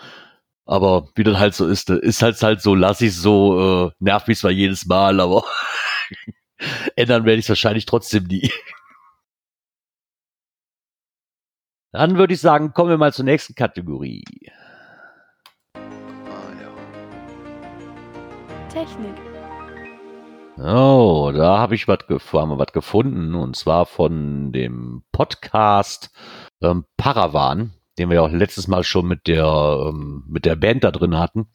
aber 0.66 1.10
wie 1.16 1.24
das 1.24 1.38
halt 1.38 1.54
so 1.54 1.68
ist, 1.68 1.90
ist 1.90 2.22
halt 2.22 2.42
halt 2.42 2.62
so, 2.62 2.76
lass 2.76 3.02
ich 3.02 3.16
so, 3.16 3.88
äh, 3.88 3.92
nervt 4.00 4.28
mich 4.28 4.40
zwar 4.40 4.52
jedes 4.52 4.86
Mal, 4.86 5.20
aber 5.20 5.44
ändern 6.96 7.26
werde 7.26 7.40
ich 7.40 7.46
es 7.46 7.50
wahrscheinlich 7.50 7.86
trotzdem 7.86 8.24
nie. 8.26 8.52
Dann 11.92 12.18
würde 12.18 12.34
ich 12.34 12.42
sagen, 12.42 12.74
kommen 12.74 12.90
wir 12.90 12.98
mal 12.98 13.14
zur 13.14 13.26
nächsten 13.26 13.54
Kategorie. 13.54 14.24
Technik. 18.70 19.33
Oh, 20.66 21.34
da 21.36 21.58
habe 21.58 21.76
ich 21.76 21.90
was 21.90 22.08
gefunden 22.72 23.36
und 23.36 23.58
zwar 23.58 23.86
von 23.86 24.54
dem 24.54 25.04
Podcast 25.12 26.10
ähm, 26.62 26.86
Paravan, 26.96 27.74
den 27.98 28.08
wir 28.08 28.16
ja 28.16 28.22
auch 28.22 28.32
letztes 28.32 28.70
Mal 28.70 28.86
schon 28.86 29.06
mit 29.08 29.28
der 29.28 29.44
ähm, 29.44 30.24
mit 30.30 30.46
der 30.46 30.56
Band 30.56 30.86
da 30.86 30.92
drin 30.92 31.20
hatten. 31.20 31.48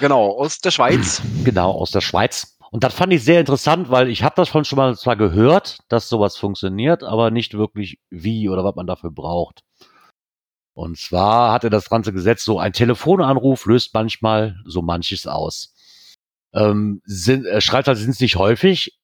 Genau, 0.00 0.36
aus 0.40 0.58
der 0.58 0.72
Schweiz. 0.72 1.22
Genau, 1.44 1.70
aus 1.70 1.92
der 1.92 2.00
Schweiz. 2.00 2.58
Und 2.72 2.82
das 2.82 2.94
fand 2.94 3.12
ich 3.12 3.22
sehr 3.22 3.38
interessant, 3.38 3.90
weil 3.90 4.08
ich 4.08 4.24
habe 4.24 4.34
das 4.34 4.48
schon 4.48 4.64
schon 4.64 4.78
mal 4.78 4.96
zwar 4.96 5.14
gehört, 5.14 5.78
dass 5.88 6.08
sowas 6.08 6.36
funktioniert, 6.36 7.04
aber 7.04 7.30
nicht 7.30 7.54
wirklich 7.54 8.00
wie 8.10 8.48
oder 8.48 8.64
was 8.64 8.74
man 8.74 8.88
dafür 8.88 9.12
braucht. 9.12 9.62
Und 10.74 10.98
zwar 10.98 11.52
hat 11.52 11.62
er 11.62 11.70
das 11.70 11.88
ganze 11.88 12.12
Gesetz 12.12 12.44
so, 12.44 12.58
ein 12.58 12.72
Telefonanruf 12.72 13.66
löst 13.66 13.94
manchmal 13.94 14.56
so 14.64 14.82
manches 14.82 15.28
aus. 15.28 15.75
Ähm, 16.56 17.02
sind, 17.04 17.46
er 17.46 17.60
schreibt 17.60 17.86
halt, 17.86 17.98
sind 17.98 18.10
es 18.10 18.20
nicht 18.20 18.36
häufig. 18.36 18.98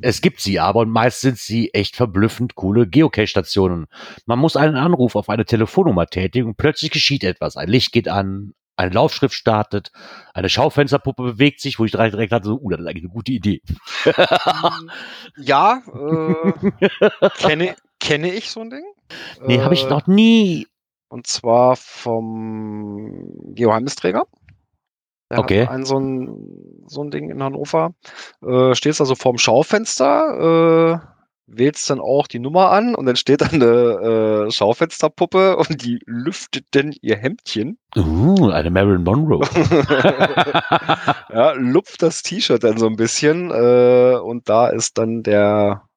Es 0.00 0.20
gibt 0.20 0.40
sie 0.40 0.60
aber 0.60 0.80
und 0.80 0.90
meist 0.90 1.20
sind 1.20 1.38
sie 1.38 1.72
echt 1.74 1.96
verblüffend 1.96 2.54
coole 2.54 2.86
Geocache-Stationen. 2.86 3.86
Man 4.26 4.38
muss 4.38 4.56
einen 4.56 4.76
Anruf 4.76 5.16
auf 5.16 5.28
eine 5.28 5.44
Telefonnummer 5.44 6.06
tätigen 6.06 6.48
und 6.48 6.56
plötzlich 6.56 6.90
geschieht 6.90 7.24
etwas. 7.24 7.56
Ein 7.56 7.68
Licht 7.68 7.92
geht 7.92 8.08
an, 8.08 8.52
eine 8.76 8.90
Laufschrift 8.90 9.34
startet, 9.34 9.92
eine 10.34 10.48
Schaufensterpuppe 10.48 11.22
bewegt 11.22 11.60
sich, 11.60 11.78
wo 11.78 11.84
ich 11.84 11.92
direkt 11.92 12.32
hatte, 12.32 12.48
so, 12.48 12.58
uh, 12.60 12.70
das 12.70 12.80
ist 12.80 12.86
eigentlich 12.86 13.04
eine 13.04 13.12
gute 13.12 13.32
Idee. 13.32 13.60
ja, 15.36 15.82
äh, 15.86 17.28
kenne, 17.38 17.76
kenne 18.00 18.32
ich 18.32 18.50
so 18.50 18.60
ein 18.60 18.70
Ding? 18.70 18.84
Nee, 19.46 19.56
äh, 19.56 19.60
habe 19.60 19.74
ich 19.74 19.88
noch 19.88 20.06
nie. 20.06 20.66
Und 21.08 21.26
zwar 21.26 21.76
vom 21.76 23.28
Geoheimnisträger. 23.54 24.24
Der 25.32 25.38
okay. 25.38 25.66
ein 25.66 25.86
so 25.86 25.98
ein, 25.98 26.84
so 26.86 27.02
ein 27.02 27.10
Ding 27.10 27.30
in 27.30 27.42
Hannover. 27.42 27.94
Äh, 28.46 28.74
stehst 28.74 29.00
also 29.00 29.14
vorm 29.14 29.38
Schaufenster, 29.38 31.00
äh, 31.00 31.06
wählst 31.46 31.88
dann 31.88 32.00
auch 32.00 32.26
die 32.26 32.38
Nummer 32.38 32.70
an 32.70 32.94
und 32.94 33.06
dann 33.06 33.16
steht 33.16 33.40
da 33.40 33.46
eine 33.46 34.46
äh, 34.46 34.50
Schaufensterpuppe 34.50 35.56
und 35.56 35.82
die 35.82 36.00
lüftet 36.04 36.66
dann 36.72 36.92
ihr 37.00 37.16
Hemdchen. 37.16 37.78
Uh, 37.96 38.50
eine 38.50 38.70
Marilyn 38.70 39.04
Monroe. 39.04 39.40
ja, 41.32 41.52
lupft 41.52 42.02
das 42.02 42.22
T-Shirt 42.22 42.62
dann 42.62 42.76
so 42.76 42.86
ein 42.86 42.96
bisschen 42.96 43.50
äh, 43.50 44.18
und 44.22 44.50
da 44.50 44.68
ist 44.68 44.98
dann 44.98 45.22
der, 45.22 45.88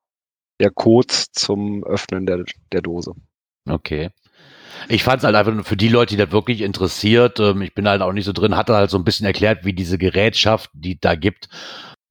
der 0.61 0.71
Code 0.71 1.13
zum 1.33 1.83
Öffnen 1.83 2.25
der, 2.25 2.45
der 2.71 2.81
Dose. 2.81 3.15
Okay. 3.67 4.11
Ich 4.87 5.03
fand 5.03 5.19
es 5.19 5.23
halt 5.23 5.35
einfach 5.35 5.65
für 5.65 5.77
die 5.77 5.87
Leute, 5.87 6.15
die 6.15 6.21
da 6.21 6.31
wirklich 6.31 6.61
interessiert, 6.61 7.39
ähm, 7.39 7.61
ich 7.61 7.73
bin 7.73 7.87
halt 7.87 8.01
auch 8.01 8.13
nicht 8.13 8.25
so 8.25 8.33
drin, 8.33 8.55
hatte 8.55 8.75
halt 8.75 8.89
so 8.89 8.97
ein 8.97 9.03
bisschen 9.03 9.25
erklärt, 9.25 9.65
wie 9.65 9.73
diese 9.73 9.97
Gerätschaft, 9.97 10.69
die 10.73 10.99
da 10.99 11.15
gibt, 11.15 11.49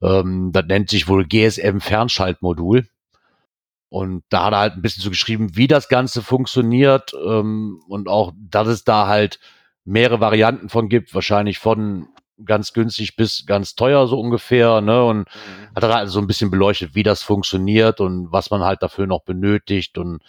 ähm, 0.03 0.51
das 0.53 0.65
nennt 0.67 0.91
sich 0.91 1.09
wohl 1.09 1.27
GSM 1.27 1.79
Fernschaltmodul. 1.81 2.87
Und 3.89 4.25
da 4.29 4.47
hat 4.47 4.53
er 4.53 4.59
halt 4.59 4.75
ein 4.75 4.83
bisschen 4.83 5.03
so 5.03 5.11
geschrieben, 5.11 5.57
wie 5.57 5.69
das 5.69 5.89
Ganze 5.89 6.23
funktioniert 6.23 7.13
ähm, 7.15 7.81
und 7.89 8.09
auch, 8.09 8.33
dass 8.37 8.67
es 8.67 8.83
da 8.83 9.07
halt 9.07 9.39
mehrere 9.85 10.21
Varianten 10.21 10.69
von 10.69 10.89
gibt, 10.89 11.15
wahrscheinlich 11.15 11.59
von 11.59 12.09
ganz 12.45 12.73
günstig 12.73 13.17
bis 13.17 13.45
ganz 13.47 13.75
teuer 13.75 14.07
so 14.07 14.19
ungefähr, 14.19 14.81
ne? 14.81 15.05
Und 15.05 15.19
mhm. 15.19 15.75
hat 15.75 15.83
er 15.83 15.95
halt 15.95 16.09
so 16.09 16.19
ein 16.19 16.27
bisschen 16.27 16.51
beleuchtet, 16.51 16.95
wie 16.95 17.03
das 17.03 17.23
funktioniert 17.23 18.01
und 18.01 18.33
was 18.33 18.51
man 18.51 18.63
halt 18.63 18.83
dafür 18.83 19.07
noch 19.07 19.23
benötigt. 19.23 19.99
Und 19.99 20.23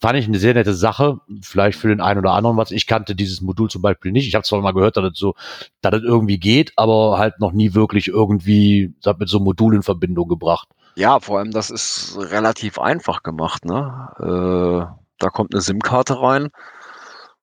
fand 0.00 0.18
ich 0.18 0.26
eine 0.26 0.38
sehr 0.38 0.54
nette 0.54 0.74
Sache, 0.74 1.18
vielleicht 1.42 1.78
für 1.78 1.88
den 1.88 2.00
einen 2.00 2.20
oder 2.20 2.32
anderen 2.32 2.56
was. 2.56 2.70
Ich 2.70 2.86
kannte 2.86 3.14
dieses 3.14 3.40
Modul 3.40 3.70
zum 3.70 3.82
Beispiel 3.82 4.12
nicht. 4.12 4.26
Ich 4.26 4.34
habe 4.34 4.44
zwar 4.44 4.60
mal 4.60 4.72
gehört, 4.72 4.96
dass 4.96 5.10
das 5.10 5.18
so, 5.18 5.34
dass 5.80 5.92
das 5.92 6.02
irgendwie 6.02 6.38
geht, 6.38 6.72
aber 6.76 7.18
halt 7.18 7.38
noch 7.40 7.52
nie 7.52 7.74
wirklich 7.74 8.08
irgendwie 8.08 8.94
mit 9.18 9.28
so 9.28 9.38
einem 9.38 9.44
Modul 9.44 9.74
in 9.74 9.82
Verbindung 9.82 10.28
gebracht. 10.28 10.68
Ja, 10.94 11.20
vor 11.20 11.38
allem 11.38 11.52
das 11.52 11.70
ist 11.70 12.18
relativ 12.18 12.78
einfach 12.78 13.22
gemacht, 13.22 13.64
ne? 13.64 14.08
Äh, 14.18 15.02
da 15.18 15.30
kommt 15.30 15.54
eine 15.54 15.62
SIM-Karte 15.62 16.20
rein 16.20 16.50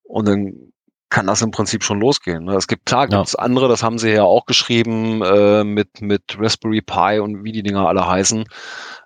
und 0.03 0.27
dann 0.27 0.71
kann 1.09 1.27
das 1.27 1.41
im 1.41 1.51
Prinzip 1.51 1.83
schon 1.83 1.99
losgehen. 1.99 2.45
Ne? 2.45 2.55
Es 2.55 2.67
gibt 2.67 2.85
klar, 2.85 3.07
gibt 3.07 3.25
es 3.25 3.33
ja. 3.33 3.39
andere, 3.39 3.67
das 3.67 3.83
haben 3.83 3.97
sie 3.97 4.11
ja 4.11 4.23
auch 4.23 4.45
geschrieben 4.45 5.21
äh, 5.23 5.63
mit 5.63 6.01
mit 6.01 6.37
Raspberry 6.39 6.81
Pi 6.81 7.19
und 7.19 7.43
wie 7.43 7.51
die 7.51 7.63
Dinger 7.63 7.87
alle 7.87 8.07
heißen. 8.07 8.45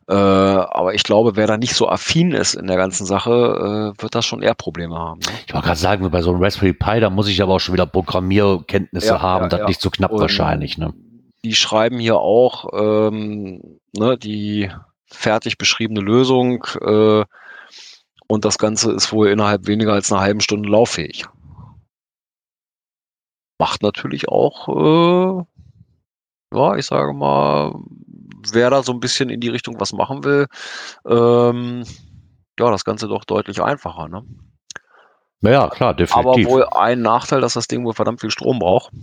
Äh, 0.10 0.14
aber 0.14 0.94
ich 0.94 1.04
glaube, 1.04 1.38
wer 1.38 1.48
da 1.48 1.58
nicht 1.58 1.76
so 1.76 1.88
affin 1.88 2.34
ist 2.34 2.56
in 2.56 2.68
der 2.68 2.76
ganzen 2.76 3.06
Sache, 3.06 3.94
äh, 3.98 4.02
wird 4.02 4.16
das 4.16 4.26
schon 4.26 4.42
eher 4.42 4.54
Probleme 4.54 4.96
haben. 4.96 5.20
Ne? 5.20 5.32
Ich 5.48 5.54
wollte 5.54 5.68
gerade 5.68 5.80
sagen, 5.80 6.12
bei 6.12 6.22
so 6.22 6.32
einem 6.32 6.44
Raspberry 6.44 6.74
Pi, 6.74 7.00
da 7.00 7.10
muss 7.10 7.30
ich 7.30 7.42
aber 7.42 7.54
auch 7.54 7.60
schon 7.60 7.74
wieder 7.74 7.86
Programmierkenntnisse 7.86 9.08
ja, 9.08 9.22
haben, 9.22 9.44
ja, 9.44 9.50
das 9.50 9.60
ja. 9.62 9.68
nicht 9.68 9.82
so 9.82 9.90
knapp 9.90 10.12
und 10.12 10.20
wahrscheinlich. 10.20 10.78
Ne? 10.78 10.94
Die 11.46 11.56
schreiben 11.56 12.00
hier 12.00 12.18
auch 12.18 12.68
ähm, 12.74 13.80
ne, 13.96 14.18
die 14.18 14.70
fertig 15.08 15.58
beschriebene 15.58 16.02
Lösung 16.02 16.66
äh, 16.82 17.24
und 18.28 18.46
das 18.46 18.58
Ganze 18.58 18.92
ist 18.92 19.14
wohl 19.14 19.30
innerhalb 19.30 19.68
weniger 19.68 19.94
als 19.94 20.12
einer 20.12 20.22
halben 20.22 20.42
Stunde 20.42 20.68
lauffähig 20.68 21.26
macht 23.58 23.84
natürlich 23.84 24.30
auch, 24.30 24.68
äh, 24.68 25.44
ja, 26.56 26.76
ich 26.76 26.86
sage 26.86 27.14
mal, 27.14 27.74
wer 28.52 28.70
da 28.70 28.84
so 28.84 28.92
ein 28.92 29.00
bisschen 29.00 29.30
in 29.30 29.40
die 29.40 29.50
Richtung 29.50 29.80
was 29.80 29.94
machen 29.94 30.24
will, 30.24 30.48
ähm, 31.06 31.84
ja, 32.60 32.70
das 32.70 32.86
Ganze 32.86 33.08
doch 33.08 33.24
deutlich 33.24 33.62
einfacher, 33.62 34.08
ne? 34.08 34.24
Ja, 35.42 35.70
klar, 35.70 35.94
definitiv. 35.94 36.48
Aber 36.48 36.52
wohl 36.52 36.66
ein 36.72 37.02
Nachteil, 37.02 37.42
dass 37.42 37.54
das 37.54 37.68
Ding 37.68 37.84
wohl 37.84 37.94
verdammt 37.94 38.22
viel 38.22 38.32
Strom 38.32 38.60
braucht. 38.60 38.94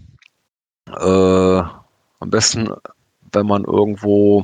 Äh, 0.88 1.62
am 2.20 2.30
besten, 2.30 2.72
wenn 3.32 3.46
man 3.46 3.64
irgendwo, 3.64 4.42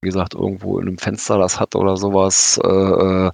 wie 0.00 0.08
gesagt, 0.08 0.34
irgendwo 0.34 0.78
in 0.78 0.88
einem 0.88 0.98
Fenster 0.98 1.38
das 1.38 1.60
hat 1.60 1.76
oder 1.76 1.96
sowas, 1.96 2.60
äh, 2.62 2.68
äh 2.68 3.30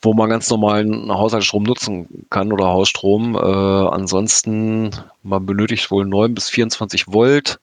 wo 0.00 0.14
man 0.14 0.30
ganz 0.30 0.50
normalen 0.50 1.10
Haushaltsstrom 1.12 1.62
nutzen 1.62 2.26
kann 2.30 2.52
oder 2.52 2.66
Hausstrom. 2.66 3.34
Äh, 3.34 3.38
ansonsten, 3.38 4.90
man 5.22 5.46
benötigt 5.46 5.90
wohl 5.90 6.04
9 6.04 6.34
bis 6.34 6.48
24 6.48 7.08
Volt, 7.08 7.58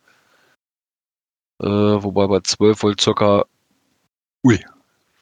äh, 1.62 1.68
wobei 1.68 2.28
bei 2.28 2.40
12 2.40 2.84
Volt 2.84 3.02
circa 3.02 3.46
ui, 4.44 4.60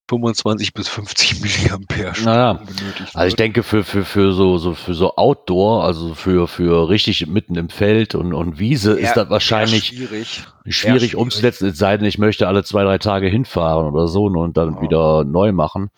25 0.10 0.74
bis 0.74 0.88
50 0.88 1.42
Milliampere 1.42 2.14
naja. 2.24 2.54
benötigt 2.54 3.16
Also 3.16 3.28
ich 3.28 3.36
denke 3.36 3.64
für, 3.64 3.84
für, 3.84 4.04
für 4.04 4.34
so, 4.34 4.58
so, 4.58 4.74
für 4.74 4.94
so 4.94 5.16
Outdoor, 5.16 5.84
also 5.84 6.16
für, 6.16 6.48
für 6.48 6.90
richtig 6.90 7.28
mitten 7.28 7.56
im 7.56 7.70
Feld 7.70 8.16
und, 8.16 8.34
und 8.34 8.60
Wiese 8.60 9.00
eher, 9.00 9.10
ist 9.10 9.18
das 9.18 9.30
wahrscheinlich 9.30 9.88
schwierig. 9.88 10.48
schwierig, 10.64 10.76
schwierig 10.76 11.16
umzusetzen, 11.16 11.70
es 11.70 11.78
sei 11.78 11.98
denn, 11.98 12.08
ich 12.08 12.18
möchte 12.18 12.48
alle 12.48 12.64
zwei, 12.64 12.84
drei 12.84 12.98
Tage 12.98 13.28
hinfahren 13.28 13.88
oder 13.88 14.08
so 14.08 14.24
und 14.26 14.58
dann 14.58 14.76
ja. 14.76 14.82
wieder 14.82 15.24
neu 15.26 15.52
machen 15.52 15.92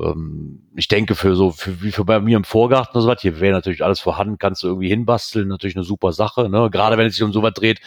ähm, 0.00 0.62
ich 0.74 0.88
denke 0.88 1.14
für 1.14 1.36
so, 1.36 1.50
für, 1.50 1.82
wie 1.82 1.92
für 1.92 2.04
bei 2.04 2.20
mir 2.20 2.36
im 2.36 2.44
Vorgarten 2.44 2.92
oder 2.92 3.02
so 3.02 3.08
was, 3.08 3.22
hier 3.22 3.40
wäre 3.40 3.54
natürlich 3.54 3.84
alles 3.84 4.00
vorhanden, 4.00 4.38
kannst 4.38 4.62
du 4.62 4.68
irgendwie 4.68 4.88
hinbasteln, 4.88 5.48
natürlich 5.48 5.76
eine 5.76 5.84
super 5.84 6.12
Sache, 6.12 6.48
ne? 6.48 6.68
Gerade 6.70 6.98
wenn 6.98 7.06
es 7.06 7.14
sich 7.14 7.22
um 7.22 7.32
sowas 7.32 7.54
dreht, 7.54 7.80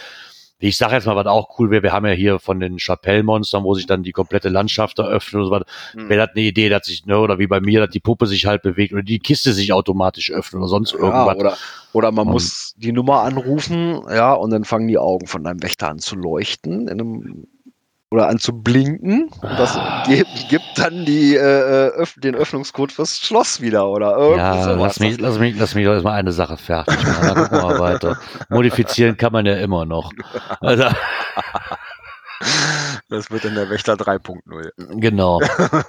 ich 0.62 0.76
sage 0.76 0.96
jetzt 0.96 1.06
mal, 1.06 1.16
was 1.16 1.26
auch 1.26 1.58
cool 1.58 1.72
wäre, 1.72 1.84
wir 1.84 1.94
haben 1.94 2.06
ja 2.06 2.12
hier 2.12 2.38
von 2.38 2.60
den 2.60 2.80
Chapelle-Monstern, 2.80 3.64
wo 3.64 3.76
sich 3.76 3.88
dann 3.88 4.04
die 4.04 4.12
komplette 4.12 4.50
Landschaft 4.50 5.00
eröffnet 5.00 5.42
und 5.42 5.46
so 5.46 5.52
weiter. 5.52 5.66
Hm. 5.94 6.10
Wäre 6.10 6.28
das 6.28 6.36
eine 6.36 6.46
Idee, 6.46 6.68
dass 6.68 6.86
sich, 6.86 7.06
ne, 7.06 7.18
oder 7.18 7.40
wie 7.40 7.48
bei 7.48 7.62
mir, 7.62 7.80
dass 7.80 7.92
die 7.92 8.02
Puppe 8.02 8.28
sich 8.28 8.46
halt 8.46 8.62
bewegt 8.62 8.92
oder 8.92 9.02
die 9.02 9.20
Kiste 9.20 9.54
sich 9.54 9.72
automatisch 9.72 10.32
öffnet 10.32 10.60
oder 10.60 10.68
sonst 10.68 10.92
ja, 10.92 11.00
irgendwas. 11.00 11.38
Oder, 11.38 11.58
oder 11.94 12.12
man 12.12 12.28
und, 12.28 12.34
muss 12.34 12.74
die 12.76 12.92
Nummer 12.92 13.22
anrufen, 13.22 14.02
ja, 14.10 14.34
und 14.34 14.50
dann 14.52 14.66
fangen 14.66 14.90
die 14.90 14.98
Augen 14.98 15.28
von 15.28 15.46
deinem 15.46 15.64
Wächter 15.64 15.90
an 15.90 16.00
zu 16.00 16.18
leuchten 16.18 16.90
in 16.90 17.00
einem 17.00 17.48
oder 18.12 18.28
an 18.28 18.40
zu 18.40 18.54
blinken. 18.54 19.30
Und 19.42 19.60
das 19.60 19.76
ah. 19.78 20.04
gibt, 20.08 20.50
gibt 20.50 20.66
dann 20.76 21.06
die, 21.06 21.36
äh, 21.36 21.90
öff 21.90 22.16
den 22.18 22.36
Öffnungscode 22.36 22.92
fürs 22.92 23.20
Schloss 23.20 23.62
wieder 23.62 23.88
oder 23.88 24.18
irgendwie 24.18 24.40
Ja, 24.40 24.64
sowas. 24.64 24.78
lass 24.78 25.00
mich, 25.00 25.20
lass 25.20 25.40
mich, 25.40 25.60
lass 25.60 25.76
mich 25.76 25.86
doch 25.86 25.94
erstmal 25.94 26.14
eine 26.20 26.32
Sache 26.32 26.58
fertig 26.58 26.98
machen. 27.04 27.28
Dann 27.28 27.36
gucken 27.36 27.58
wir 27.58 27.64
mal 27.64 27.80
weiter. 27.80 28.18
Modifizieren 28.50 29.16
kann 29.18 29.32
man 29.32 29.46
ja 29.46 29.56
immer 29.58 29.86
noch. 29.86 30.12
Also, 30.60 30.86
das 33.10 33.32
wird 33.32 33.46
dann 33.46 33.56
der 33.56 33.70
Wächter 33.70 33.94
3.0. 33.94 35.00
Genau. 35.00 35.42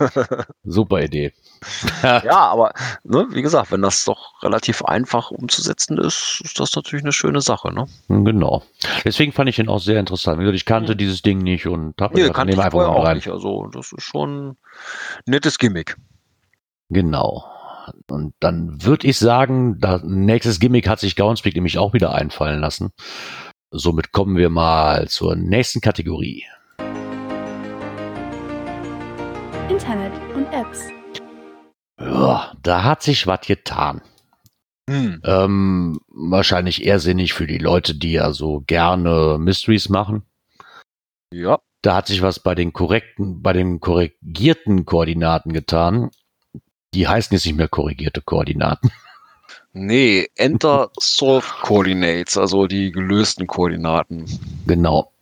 Super 0.65 1.03
Idee. 1.03 1.33
ja, 2.03 2.39
aber 2.39 2.73
ne, 3.05 3.27
wie 3.31 3.43
gesagt, 3.43 3.71
wenn 3.71 3.83
das 3.83 4.05
doch 4.05 4.43
relativ 4.43 4.83
einfach 4.85 5.31
umzusetzen 5.31 5.99
ist, 5.99 6.41
ist 6.45 6.59
das 6.59 6.75
natürlich 6.75 7.05
eine 7.05 7.13
schöne 7.13 7.41
Sache. 7.41 7.73
Ne? 7.73 7.87
Genau. 8.09 8.63
Deswegen 9.05 9.33
fand 9.33 9.49
ich 9.49 9.59
ihn 9.59 9.69
auch 9.69 9.81
sehr 9.81 10.01
interessant. 10.01 10.43
Ich 10.55 10.65
kannte 10.65 10.95
mhm. 10.95 10.99
dieses 10.99 11.23
Ding 11.23 11.39
nicht 11.39 11.67
und 11.67 12.01
habe 12.01 12.15
nee, 12.15 12.21
gesagt, 12.23 12.37
kannte 12.37 12.55
ich 12.55 12.61
einfach 12.61 12.79
mal 12.79 13.01
rein. 13.01 13.17
Nicht. 13.17 13.29
Also 13.29 13.69
das 13.73 13.93
ist 13.93 14.03
schon 14.03 14.51
ein 14.51 14.57
nettes 15.27 15.59
Gimmick. 15.59 15.97
Genau. 16.89 17.45
Und 18.09 18.35
dann 18.41 18.83
würde 18.85 19.07
ich 19.07 19.19
sagen, 19.19 19.79
das 19.79 20.03
nächstes 20.05 20.61
Gimmick 20.61 20.89
hat 20.89 21.01
sich 21.01 21.17
Groundspeak 21.17 21.55
nämlich 21.55 21.79
auch 21.79 21.93
wieder 21.93 22.15
einfallen 22.15 22.61
lassen. 22.61 22.93
Somit 23.73 24.11
kommen 24.11 24.37
wir 24.37 24.51
mal 24.51 25.07
zur 25.09 25.37
nächsten 25.37 25.81
Kategorie. 25.81 26.45
Internet 29.69 30.13
und 30.35 30.47
Apps. 30.53 30.89
Ja, 32.01 32.53
da 32.61 32.83
hat 32.83 33.05
sich 33.05 33.29
was 33.29 33.43
getan. 33.43 34.03
Hm. 34.89 35.23
Ähm, 35.25 36.01
wahrscheinlich 36.09 36.85
eher 36.85 36.99
sinnig 36.99 37.33
für 37.33 37.47
die 37.47 37.59
Leute, 37.59 37.95
die 37.95 38.13
ja 38.13 38.33
so 38.33 38.65
gerne 38.67 39.37
Mysteries 39.39 39.89
machen. 39.89 40.25
Ja. 41.33 41.61
Da 41.83 41.95
hat 41.95 42.09
sich 42.09 42.23
was 42.23 42.41
bei 42.41 42.57
den 42.57 42.73
korrekten, 42.73 43.41
bei 43.41 43.53
den 43.53 43.79
korrigierten 43.79 44.85
Koordinaten 44.85 45.53
getan. 45.53 46.11
Die 46.93 47.07
heißen 47.07 47.33
jetzt 47.37 47.47
nicht 47.47 47.57
mehr 47.57 47.69
korrigierte 47.69 48.21
Koordinaten. 48.21 48.91
Nee, 49.73 50.29
Enter 50.35 50.91
Solved 50.99 51.49
Coordinates, 51.63 52.37
also 52.37 52.67
die 52.67 52.91
gelösten 52.91 53.47
Koordinaten. 53.47 54.27
Genau. 54.67 55.13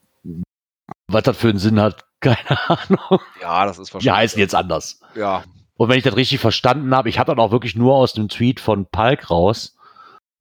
Was 1.09 1.25
das 1.25 1.37
für 1.37 1.51
einen 1.51 1.59
Sinn 1.59 1.81
hat, 1.81 2.07
keine 2.21 2.69
Ahnung. 2.69 3.21
Ja, 3.41 3.67
das 3.67 3.79
ist 3.79 3.93
wahrscheinlich. 3.93 4.05
Die 4.05 4.11
heißen 4.11 4.41
jetzt 4.41 4.55
anders. 4.55 5.01
Ja. 5.15 5.45
Und 5.77 5.89
wenn 5.89 5.99
ich 5.99 6.05
das 6.05 6.17
richtig 6.17 6.41
verstanden 6.41 6.95
habe, 6.95 7.09
ich 7.09 7.19
habe 7.19 7.31
dann 7.31 7.45
auch 7.45 7.53
wirklich 7.53 7.77
nur 7.77 7.95
aus 7.95 8.13
dem 8.13 8.29
Tweet 8.29 8.59
von 8.59 8.87
Palk 8.87 9.31
raus 9.31 9.77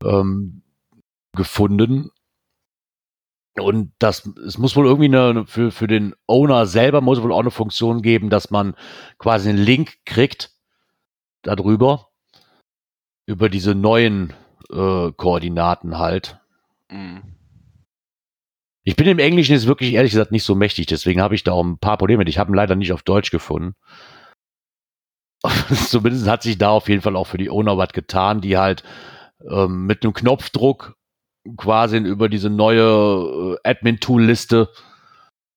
ähm, 0.03 0.64
gefunden. 1.36 2.10
Und 3.60 3.91
das, 3.99 4.26
es 4.47 4.58
muss 4.58 4.76
wohl 4.76 4.86
irgendwie 4.86 5.05
eine, 5.05 5.45
für, 5.45 5.72
für 5.72 5.88
den 5.88 6.16
Owner 6.28 6.66
selber 6.66 7.01
muss 7.01 7.22
wohl 7.22 7.34
auch 7.34 7.39
eine 7.39 7.51
Funktion 7.51 8.01
geben, 8.01 8.30
dass 8.30 8.51
man 8.51 8.76
quasi 9.18 9.49
einen 9.49 9.58
Link 9.58 9.97
kriegt 10.05 10.51
darüber 11.43 12.07
über 13.28 13.49
diese 13.49 13.75
neuen 13.75 14.34
äh, 14.71 15.11
Koordinaten 15.11 15.97
halt. 15.97 16.39
Mhm. 16.89 17.36
Ich 18.84 18.95
bin 18.95 19.07
im 19.07 19.19
Englischen 19.19 19.51
jetzt 19.51 19.67
wirklich 19.67 19.93
ehrlich 19.93 20.13
gesagt 20.13 20.32
nicht 20.32 20.45
so 20.45 20.55
mächtig, 20.55 20.86
deswegen 20.86 21.21
habe 21.21 21.36
ich 21.36 21.43
da 21.43 21.51
auch 21.51 21.63
ein 21.63 21.78
paar 21.78 21.97
Probleme. 21.97 22.23
Ich 22.23 22.39
habe 22.39 22.51
ihn 22.51 22.55
leider 22.55 22.75
nicht 22.75 22.93
auf 22.93 23.03
Deutsch 23.03 23.32
gefunden. 23.32 23.75
Zumindest 25.69 26.28
hat 26.28 26.41
sich 26.41 26.57
da 26.57 26.69
auf 26.69 26.88
jeden 26.88 27.01
Fall 27.01 27.15
auch 27.15 27.28
für 27.28 27.38
die 27.38 27.49
Owner 27.49 27.78
was 27.78 27.89
getan, 27.89 28.41
die 28.41 28.57
halt 28.57 28.84
ähm, 29.49 29.86
mit 29.86 30.03
einem 30.03 30.13
Knopfdruck 30.13 30.95
quasi 31.57 31.97
über 31.97 32.30
diese 32.30 32.49
neue 32.49 33.57
äh, 33.63 33.69
Admin-Tool-Liste 33.69 34.69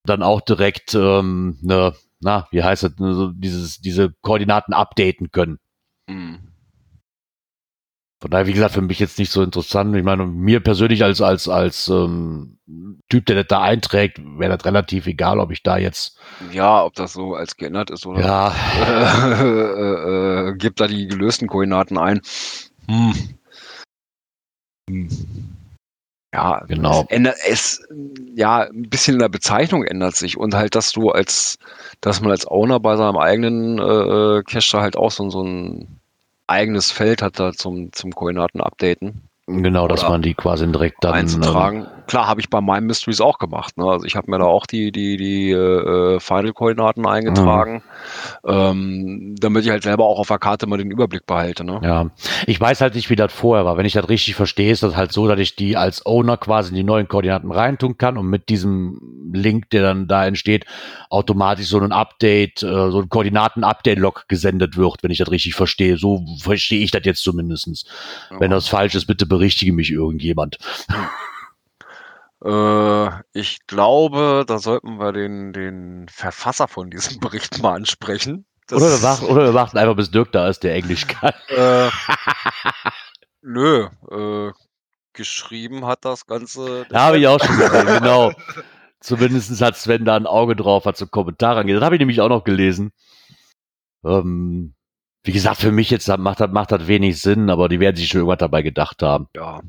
dann 0.05 0.23
auch 0.23 0.41
direkt 0.41 0.93
ähm, 0.93 1.57
ne, 1.61 1.93
na, 2.21 2.47
wie 2.51 2.63
heißt 2.63 2.83
es, 2.83 2.99
ne, 2.99 3.33
dieses, 3.35 3.79
diese 3.79 4.13
Koordinaten 4.21 4.73
updaten 4.73 5.31
können. 5.31 5.59
Mhm. 6.07 6.50
Von 8.21 8.29
daher, 8.29 8.45
wie 8.45 8.53
gesagt, 8.53 8.75
für 8.75 8.83
mich 8.83 8.99
jetzt 8.99 9.17
nicht 9.17 9.31
so 9.31 9.41
interessant. 9.41 9.95
Ich 9.95 10.03
meine, 10.03 10.27
mir 10.27 10.59
persönlich 10.59 11.03
als, 11.03 11.21
als, 11.21 11.49
als 11.49 11.87
ähm, 11.87 12.59
Typ, 13.09 13.25
der 13.25 13.37
das 13.37 13.47
da 13.47 13.61
einträgt, 13.63 14.19
wäre 14.37 14.55
das 14.55 14.63
relativ 14.63 15.07
egal, 15.07 15.39
ob 15.39 15.51
ich 15.51 15.63
da 15.63 15.79
jetzt. 15.79 16.19
Ja, 16.51 16.85
ob 16.85 16.93
das 16.93 17.13
so 17.13 17.33
als 17.33 17.57
geändert 17.57 17.89
ist 17.89 18.05
oder. 18.05 18.21
Ja. 18.21 18.55
Äh, 19.41 19.43
äh, 19.43 20.49
äh, 20.49 20.53
gibt 20.55 20.79
da 20.79 20.87
die 20.87 21.07
gelösten 21.07 21.47
Koordinaten 21.47 21.97
ein. 21.97 22.21
Hm. 22.87 23.13
Hm. 24.89 25.09
Ja, 26.33 26.63
genau. 26.67 27.01
Es, 27.01 27.15
ändert, 27.15 27.35
es, 27.47 27.87
ja, 28.35 28.61
ein 28.61 28.89
bisschen 28.89 29.15
in 29.15 29.19
der 29.19 29.29
Bezeichnung 29.29 29.83
ändert 29.83 30.15
sich 30.15 30.37
und 30.37 30.53
halt, 30.53 30.75
dass 30.75 30.91
du 30.91 31.09
als, 31.09 31.57
dass 32.01 32.21
man 32.21 32.31
als 32.31 32.47
Owner 32.47 32.79
bei 32.79 32.95
seinem 32.97 33.17
eigenen 33.17 33.79
äh, 33.79 33.81
äh 33.81 34.43
Cache 34.43 34.79
halt 34.79 34.95
auch 34.95 35.11
so, 35.11 35.29
so 35.29 35.43
ein 35.43 36.00
eigenes 36.51 36.91
Feld 36.91 37.21
hat 37.21 37.39
da 37.39 37.53
zum, 37.53 37.91
zum 37.93 38.11
Koordinaten-Updaten. 38.11 39.30
Genau, 39.57 39.87
dass 39.87 40.03
man 40.03 40.21
die 40.21 40.33
quasi 40.33 40.65
direkt 40.71 41.03
dann 41.03 41.13
einzutragen. 41.13 41.81
Ähm, 41.81 42.01
Klar, 42.11 42.27
habe 42.27 42.41
ich 42.41 42.49
bei 42.49 42.59
meinen 42.59 42.87
Mysteries 42.87 43.21
auch 43.21 43.37
gemacht. 43.37 43.77
Ne? 43.77 43.85
Also 43.85 44.05
ich 44.05 44.17
habe 44.17 44.29
mir 44.29 44.37
da 44.37 44.43
auch 44.43 44.65
die, 44.65 44.91
die, 44.91 45.15
die 45.15 45.51
äh, 45.51 46.19
Final-Koordinaten 46.19 47.07
eingetragen, 47.07 47.83
mhm. 48.43 48.49
ähm, 48.49 49.35
damit 49.39 49.63
ich 49.63 49.71
halt 49.71 49.83
selber 49.83 50.03
auch 50.03 50.19
auf 50.19 50.27
der 50.27 50.37
Karte 50.37 50.67
mal 50.67 50.77
den 50.77 50.91
Überblick 50.91 51.25
behalte. 51.25 51.63
Ne? 51.63 51.79
Ja, 51.81 52.09
ich 52.47 52.59
weiß 52.59 52.81
halt 52.81 52.95
nicht, 52.95 53.09
wie 53.09 53.15
das 53.15 53.31
vorher 53.31 53.63
war. 53.63 53.77
Wenn 53.77 53.85
ich 53.85 53.93
das 53.93 54.09
richtig 54.09 54.35
verstehe, 54.35 54.73
ist 54.73 54.83
das 54.83 54.97
halt 54.97 55.13
so, 55.13 55.25
dass 55.25 55.39
ich 55.39 55.55
die 55.55 55.77
als 55.77 56.05
Owner 56.05 56.35
quasi 56.35 56.71
in 56.71 56.75
die 56.75 56.83
neuen 56.83 57.07
Koordinaten 57.07 57.49
reintun 57.49 57.97
kann 57.97 58.17
und 58.17 58.27
mit 58.27 58.49
diesem 58.49 59.31
Link, 59.33 59.69
der 59.69 59.83
dann 59.83 60.07
da 60.07 60.25
entsteht, 60.25 60.65
automatisch 61.09 61.67
so 61.67 61.79
ein 61.79 61.93
Update, 61.93 62.61
äh, 62.61 62.91
so 62.91 62.99
ein 63.01 63.07
Koordinaten-Update-Log 63.07 64.25
gesendet 64.27 64.75
wird, 64.75 65.01
wenn 65.01 65.11
ich 65.11 65.19
das 65.19 65.31
richtig 65.31 65.55
verstehe. 65.55 65.95
So 65.95 66.25
verstehe 66.41 66.83
ich 66.83 66.91
das 66.91 67.03
jetzt 67.05 67.23
zumindestens. 67.23 67.85
Ja. 68.29 68.39
Wenn 68.41 68.51
das 68.51 68.67
falsch 68.67 68.95
ist, 68.95 69.05
bitte 69.05 69.25
berichtige 69.41 69.73
mich 69.73 69.89
irgendjemand. 69.91 70.57
Äh, 72.43 73.09
ich 73.33 73.67
glaube, 73.67 74.45
da 74.47 74.57
sollten 74.57 74.97
wir 74.97 75.11
den, 75.13 75.53
den 75.53 76.07
Verfasser 76.09 76.67
von 76.67 76.89
diesem 76.89 77.19
Bericht 77.19 77.61
mal 77.61 77.75
ansprechen. 77.75 78.45
oder, 78.71 78.81
wir 78.81 79.01
warten, 79.03 79.25
oder 79.25 79.43
wir 79.45 79.53
warten 79.53 79.77
einfach, 79.77 79.95
bis 79.95 80.09
Dirk 80.09 80.31
da 80.31 80.47
ist, 80.47 80.63
der 80.63 80.73
Englisch 80.73 81.05
kann. 81.05 81.33
Äh, 81.49 81.89
nö, 83.43 83.89
äh, 84.09 84.51
geschrieben 85.13 85.85
hat 85.85 86.03
das 86.03 86.25
Ganze. 86.25 86.87
Da 86.89 87.01
habe 87.01 87.19
ich 87.19 87.27
auch 87.27 87.43
schon 87.43 87.57
gesehen, 87.57 87.85
genau. 87.85 88.31
Zumindest 88.99 89.61
hat 89.61 89.75
Sven 89.75 90.05
da 90.05 90.15
ein 90.15 90.25
Auge 90.25 90.55
drauf, 90.55 90.85
hat 90.85 90.97
so 90.97 91.05
Kommentare 91.05 91.59
angeht. 91.59 91.75
Das 91.75 91.83
habe 91.83 91.95
ich 91.95 91.99
nämlich 91.99 92.21
auch 92.21 92.29
noch 92.29 92.43
gelesen. 92.43 92.91
Ähm, 94.03 94.73
wie 95.23 95.31
gesagt, 95.31 95.57
für 95.57 95.71
mich 95.71 95.89
jetzt 95.89 96.07
macht 96.17 96.39
das, 96.39 96.51
macht 96.51 96.71
das 96.71 96.87
wenig 96.87 97.21
Sinn, 97.21 97.49
aber 97.49 97.69
die 97.69 97.79
werden 97.79 97.95
sich 97.95 98.07
schon 98.07 98.19
irgendwas 98.19 98.39
dabei 98.39 98.61
gedacht 98.61 99.03
haben. 99.03 99.27
Ja, 99.35 99.61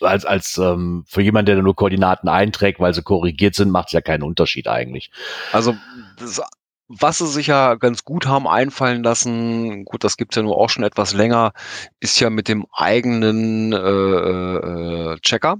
als, 0.00 0.24
als 0.24 0.58
ähm, 0.58 1.04
für 1.06 1.22
jemanden, 1.22 1.46
der 1.46 1.62
nur 1.62 1.74
Koordinaten 1.74 2.28
einträgt, 2.28 2.80
weil 2.80 2.94
sie 2.94 3.02
korrigiert 3.02 3.54
sind, 3.54 3.70
macht 3.70 3.88
es 3.88 3.92
ja 3.92 4.00
keinen 4.00 4.22
Unterschied 4.22 4.68
eigentlich. 4.68 5.10
Also 5.52 5.76
das, 6.18 6.42
was 6.88 7.18
sie 7.18 7.26
sich 7.26 7.46
ja 7.48 7.74
ganz 7.74 8.04
gut 8.04 8.26
haben 8.26 8.46
einfallen 8.46 9.02
lassen, 9.02 9.84
gut, 9.84 10.04
das 10.04 10.16
gibt's 10.16 10.36
ja 10.36 10.42
nur 10.42 10.58
auch 10.58 10.70
schon 10.70 10.84
etwas 10.84 11.12
länger, 11.14 11.52
ist 12.00 12.20
ja 12.20 12.30
mit 12.30 12.48
dem 12.48 12.66
eigenen 12.72 13.72
äh, 13.72 13.76
äh, 13.76 15.18
Checker. 15.20 15.56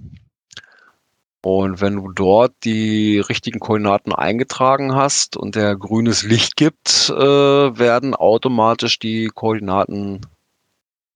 Und 1.42 1.80
wenn 1.80 1.96
du 1.96 2.10
dort 2.12 2.52
die 2.64 3.20
richtigen 3.20 3.60
Koordinaten 3.60 4.12
eingetragen 4.12 4.94
hast 4.94 5.36
und 5.36 5.54
der 5.54 5.76
grünes 5.76 6.22
Licht 6.24 6.56
gibt, 6.56 7.10
äh, 7.10 7.14
werden 7.16 8.14
automatisch 8.14 8.98
die 8.98 9.26
Koordinaten 9.32 10.20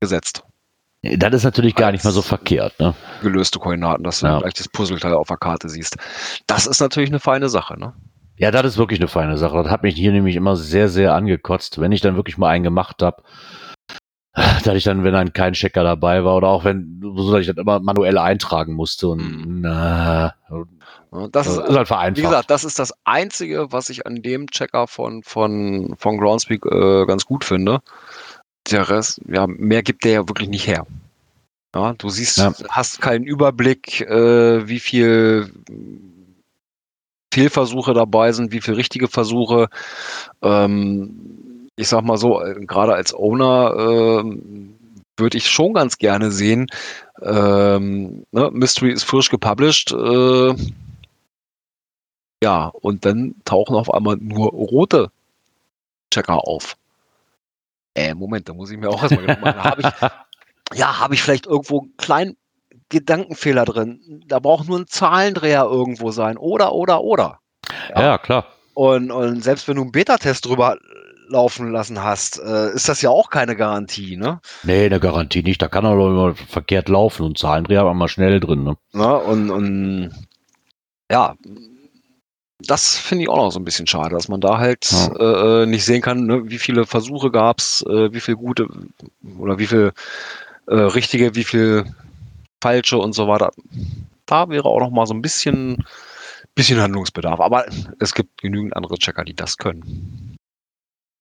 gesetzt. 0.00 0.44
Das 1.02 1.34
ist 1.34 1.44
natürlich 1.44 1.74
gar 1.74 1.90
nicht 1.90 2.04
mal 2.04 2.12
so 2.12 2.22
verkehrt. 2.22 2.78
Ne? 2.78 2.94
Gelöste 3.22 3.58
Koordinaten, 3.58 4.04
dass 4.04 4.20
du 4.20 4.26
ja. 4.26 4.38
gleich 4.38 4.54
das 4.54 4.68
Puzzleteil 4.68 5.14
auf 5.14 5.26
der 5.26 5.36
Karte 5.36 5.68
siehst. 5.68 5.96
Das 6.46 6.68
ist 6.68 6.80
natürlich 6.80 7.10
eine 7.10 7.18
feine 7.18 7.48
Sache. 7.48 7.78
Ne? 7.78 7.92
Ja, 8.36 8.52
das 8.52 8.64
ist 8.66 8.78
wirklich 8.78 9.00
eine 9.00 9.08
feine 9.08 9.36
Sache. 9.36 9.60
Das 9.62 9.70
hat 9.70 9.82
mich 9.82 9.96
hier 9.96 10.12
nämlich 10.12 10.36
immer 10.36 10.54
sehr, 10.54 10.88
sehr 10.88 11.14
angekotzt, 11.14 11.80
wenn 11.80 11.90
ich 11.90 12.00
dann 12.00 12.14
wirklich 12.14 12.38
mal 12.38 12.48
einen 12.48 12.62
gemacht 12.62 13.02
habe. 13.02 13.22
Da 14.34 14.74
ich 14.74 14.84
dann, 14.84 15.04
wenn 15.04 15.12
dann 15.12 15.34
kein 15.34 15.52
Checker 15.52 15.84
dabei 15.84 16.24
war 16.24 16.36
oder 16.36 16.48
auch 16.48 16.64
wenn, 16.64 17.00
so 17.02 17.32
dass 17.32 17.42
ich 17.42 17.48
das 17.48 17.56
immer 17.58 17.80
manuell 17.80 18.16
eintragen 18.16 18.72
musste 18.72 19.08
und 19.08 19.20
mhm. 19.20 19.60
na, 19.60 20.34
das 21.30 21.46
ist, 21.46 21.58
ist 21.58 21.76
halt 21.76 21.88
vereinfacht. 21.88 22.16
Wie 22.16 22.22
gesagt, 22.22 22.50
das 22.50 22.64
ist 22.64 22.78
das 22.78 22.94
Einzige, 23.04 23.72
was 23.72 23.90
ich 23.90 24.06
an 24.06 24.22
dem 24.22 24.46
Checker 24.46 24.86
von, 24.86 25.22
von, 25.22 25.94
von 25.98 26.16
Groundspeak 26.16 26.64
äh, 26.64 27.04
ganz 27.04 27.26
gut 27.26 27.44
finde 27.44 27.82
der 28.70 28.88
Rest, 28.88 29.20
ja, 29.28 29.46
mehr 29.46 29.82
gibt 29.82 30.04
der 30.04 30.12
ja 30.12 30.28
wirklich 30.28 30.48
nicht 30.48 30.66
her. 30.66 30.86
Ja, 31.74 31.94
du 31.94 32.10
siehst, 32.10 32.38
ja. 32.38 32.52
hast 32.68 33.00
keinen 33.00 33.24
Überblick, 33.24 34.02
äh, 34.02 34.68
wie 34.68 34.78
viel 34.78 35.52
Fehlversuche 37.32 37.94
dabei 37.94 38.32
sind, 38.32 38.52
wie 38.52 38.60
viele 38.60 38.76
richtige 38.76 39.08
Versuche. 39.08 39.68
Ähm, 40.42 41.51
ich 41.76 41.88
sag 41.88 42.02
mal 42.02 42.18
so, 42.18 42.42
äh, 42.42 42.64
gerade 42.64 42.94
als 42.94 43.14
Owner 43.14 43.74
äh, 43.76 44.38
würde 45.16 45.38
ich 45.38 45.50
schon 45.50 45.74
ganz 45.74 45.98
gerne 45.98 46.30
sehen. 46.30 46.68
Ähm, 47.20 48.24
ne, 48.32 48.50
Mystery 48.52 48.92
ist 48.92 49.04
frisch 49.04 49.30
gepublished. 49.30 49.92
Äh, 49.92 50.54
ja, 52.42 52.66
und 52.66 53.04
dann 53.04 53.36
tauchen 53.44 53.76
auf 53.76 53.92
einmal 53.92 54.16
nur 54.16 54.50
rote 54.50 55.10
Checker 56.12 56.46
auf. 56.46 56.76
Äh, 57.94 58.14
Moment, 58.14 58.48
da 58.48 58.54
muss 58.54 58.70
ich 58.70 58.78
mir 58.78 58.88
auch 58.88 59.02
erstmal 59.02 59.22
Gedanken 59.22 59.44
machen. 59.44 59.64
Hab 59.64 59.78
ich, 59.78 60.76
ja, 60.78 60.98
habe 60.98 61.14
ich 61.14 61.22
vielleicht 61.22 61.46
irgendwo 61.46 61.82
einen 61.82 61.96
kleinen 61.96 62.36
Gedankenfehler 62.88 63.64
drin? 63.64 64.24
Da 64.26 64.38
braucht 64.38 64.68
nur 64.68 64.78
ein 64.78 64.88
Zahlendreher 64.88 65.64
irgendwo 65.64 66.10
sein. 66.10 66.36
Oder, 66.36 66.72
oder, 66.72 67.02
oder. 67.02 67.38
Ja, 67.90 68.02
ja 68.02 68.18
klar. 68.18 68.46
Und, 68.74 69.10
und 69.10 69.44
selbst 69.44 69.68
wenn 69.68 69.76
du 69.76 69.82
einen 69.82 69.92
Beta-Test 69.92 70.46
drüber 70.46 70.78
laufen 71.32 71.72
lassen 71.72 72.02
hast, 72.02 72.38
äh, 72.38 72.72
ist 72.72 72.88
das 72.88 73.02
ja 73.02 73.10
auch 73.10 73.30
keine 73.30 73.56
Garantie, 73.56 74.16
ne? 74.16 74.40
Nee, 74.62 74.86
eine 74.86 75.00
Garantie 75.00 75.42
nicht. 75.42 75.60
Da 75.60 75.68
kann 75.68 75.84
er 75.84 75.96
doch 75.96 76.08
immer 76.08 76.34
verkehrt 76.34 76.88
laufen 76.88 77.24
und 77.24 77.38
Zahlendreher 77.38 77.80
haben 77.80 77.88
wir 77.88 77.94
mal 77.94 78.08
schnell 78.08 78.38
drin, 78.38 78.62
ne? 78.62 78.76
Na, 78.92 79.16
und, 79.16 79.50
und 79.50 80.10
ja, 81.10 81.34
das 82.60 82.96
finde 82.96 83.24
ich 83.24 83.28
auch 83.28 83.36
noch 83.36 83.50
so 83.50 83.58
ein 83.58 83.64
bisschen 83.64 83.86
schade, 83.86 84.14
dass 84.14 84.28
man 84.28 84.40
da 84.40 84.58
halt 84.58 84.90
ja. 84.92 85.62
äh, 85.62 85.66
nicht 85.66 85.84
sehen 85.84 86.02
kann, 86.02 86.26
ne, 86.26 86.48
wie 86.48 86.58
viele 86.58 86.86
Versuche 86.86 87.30
gab 87.30 87.58
es, 87.58 87.84
äh, 87.88 88.12
wie 88.12 88.20
viel 88.20 88.36
gute 88.36 88.68
oder 89.38 89.58
wie 89.58 89.66
viel 89.66 89.92
äh, 90.66 90.74
richtige, 90.74 91.34
wie 91.34 91.44
viel 91.44 91.84
falsche 92.60 92.98
und 92.98 93.14
so 93.14 93.26
weiter. 93.26 93.50
Da 94.26 94.48
wäre 94.48 94.66
auch 94.66 94.80
noch 94.80 94.90
mal 94.90 95.06
so 95.06 95.14
ein 95.14 95.22
bisschen, 95.22 95.84
bisschen 96.54 96.80
Handlungsbedarf. 96.80 97.40
Aber 97.40 97.66
es 97.98 98.14
gibt 98.14 98.40
genügend 98.40 98.76
andere 98.76 98.96
Checker, 98.96 99.24
die 99.24 99.34
das 99.34 99.58
können. 99.58 100.31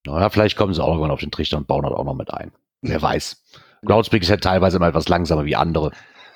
Naja, 0.06 0.30
vielleicht 0.30 0.58
kommen 0.58 0.74
sie 0.74 0.84
auch 0.84 0.89
irgendwann 0.89 1.12
auf 1.12 1.20
den 1.20 1.32
Trichter 1.32 1.58
und 1.58 1.68
bauen 1.68 1.84
das 1.84 1.91
auch 1.91 2.04
noch 2.04 2.16
mit 2.16 2.34
ein. 2.34 2.52
Wer 2.82 3.02
weiß. 3.02 3.43
Groundspeak 3.86 4.24
ist 4.24 4.30
ja 4.30 4.38
teilweise 4.38 4.80
mal 4.80 4.89
etwas 4.89 5.10
langsamer 5.10 5.45
wie 5.45 5.56
andere. 5.56 5.91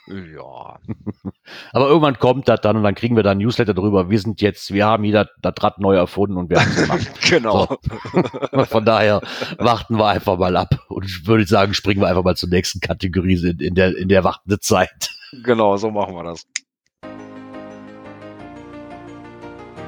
Ja. 0.07 0.80
Aber 1.74 1.88
irgendwann 1.88 2.20
kommt 2.20 2.47
das 2.47 2.61
dann 2.61 2.78
und 2.78 2.84
dann 2.84 2.93
kriegen 2.93 3.16
wir 3.16 3.24
dann 3.24 3.39
Newsletter 3.39 3.74
darüber. 3.74 4.09
Wir 4.09 4.20
sind 4.20 4.39
jetzt, 4.41 4.72
wir 4.72 4.86
haben 4.86 5.03
jeder 5.03 5.28
das 5.41 5.53
Rad 5.59 5.80
neu 5.80 5.95
erfunden 5.95 6.38
und 6.38 6.49
wir 6.49 6.59
haben 6.59 6.70
es 6.70 6.82
gemacht. 6.82 7.22
genau. 7.30 7.80
So. 8.53 8.66
Von 8.66 8.86
daher 8.86 9.22
warten 9.57 9.97
wir 9.97 10.07
einfach 10.07 10.38
mal 10.38 10.55
ab 10.57 10.80
und 10.89 11.05
ich 11.05 11.26
würde 11.26 11.45
sagen, 11.47 11.74
springen 11.74 12.01
wir 12.01 12.07
einfach 12.07 12.24
mal 12.24 12.36
zur 12.36 12.49
nächsten 12.49 12.82
Kategorie 12.82 13.49
in, 13.49 13.59
in 13.59 13.74
der, 13.74 13.97
in 13.97 14.09
der 14.09 14.24
wartenden 14.24 14.61
Zeit. 14.61 15.09
Genau, 15.43 15.76
so 15.78 15.89
machen 15.89 16.13
wir 16.13 16.24
das. 16.24 16.45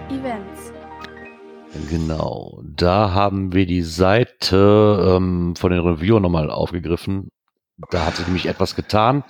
Events. 0.09 0.56
Genau, 1.89 2.61
da 2.63 3.13
haben 3.13 3.53
wir 3.53 3.65
die 3.65 3.82
Seite 3.82 5.15
ähm, 5.17 5.55
von 5.55 5.71
den 5.71 5.82
Reviewer 5.82 6.19
nochmal 6.19 6.49
aufgegriffen. 6.49 7.30
Da 7.91 8.05
hat 8.05 8.15
sich 8.15 8.25
nämlich 8.25 8.47
etwas 8.47 8.75
getan. 8.75 9.23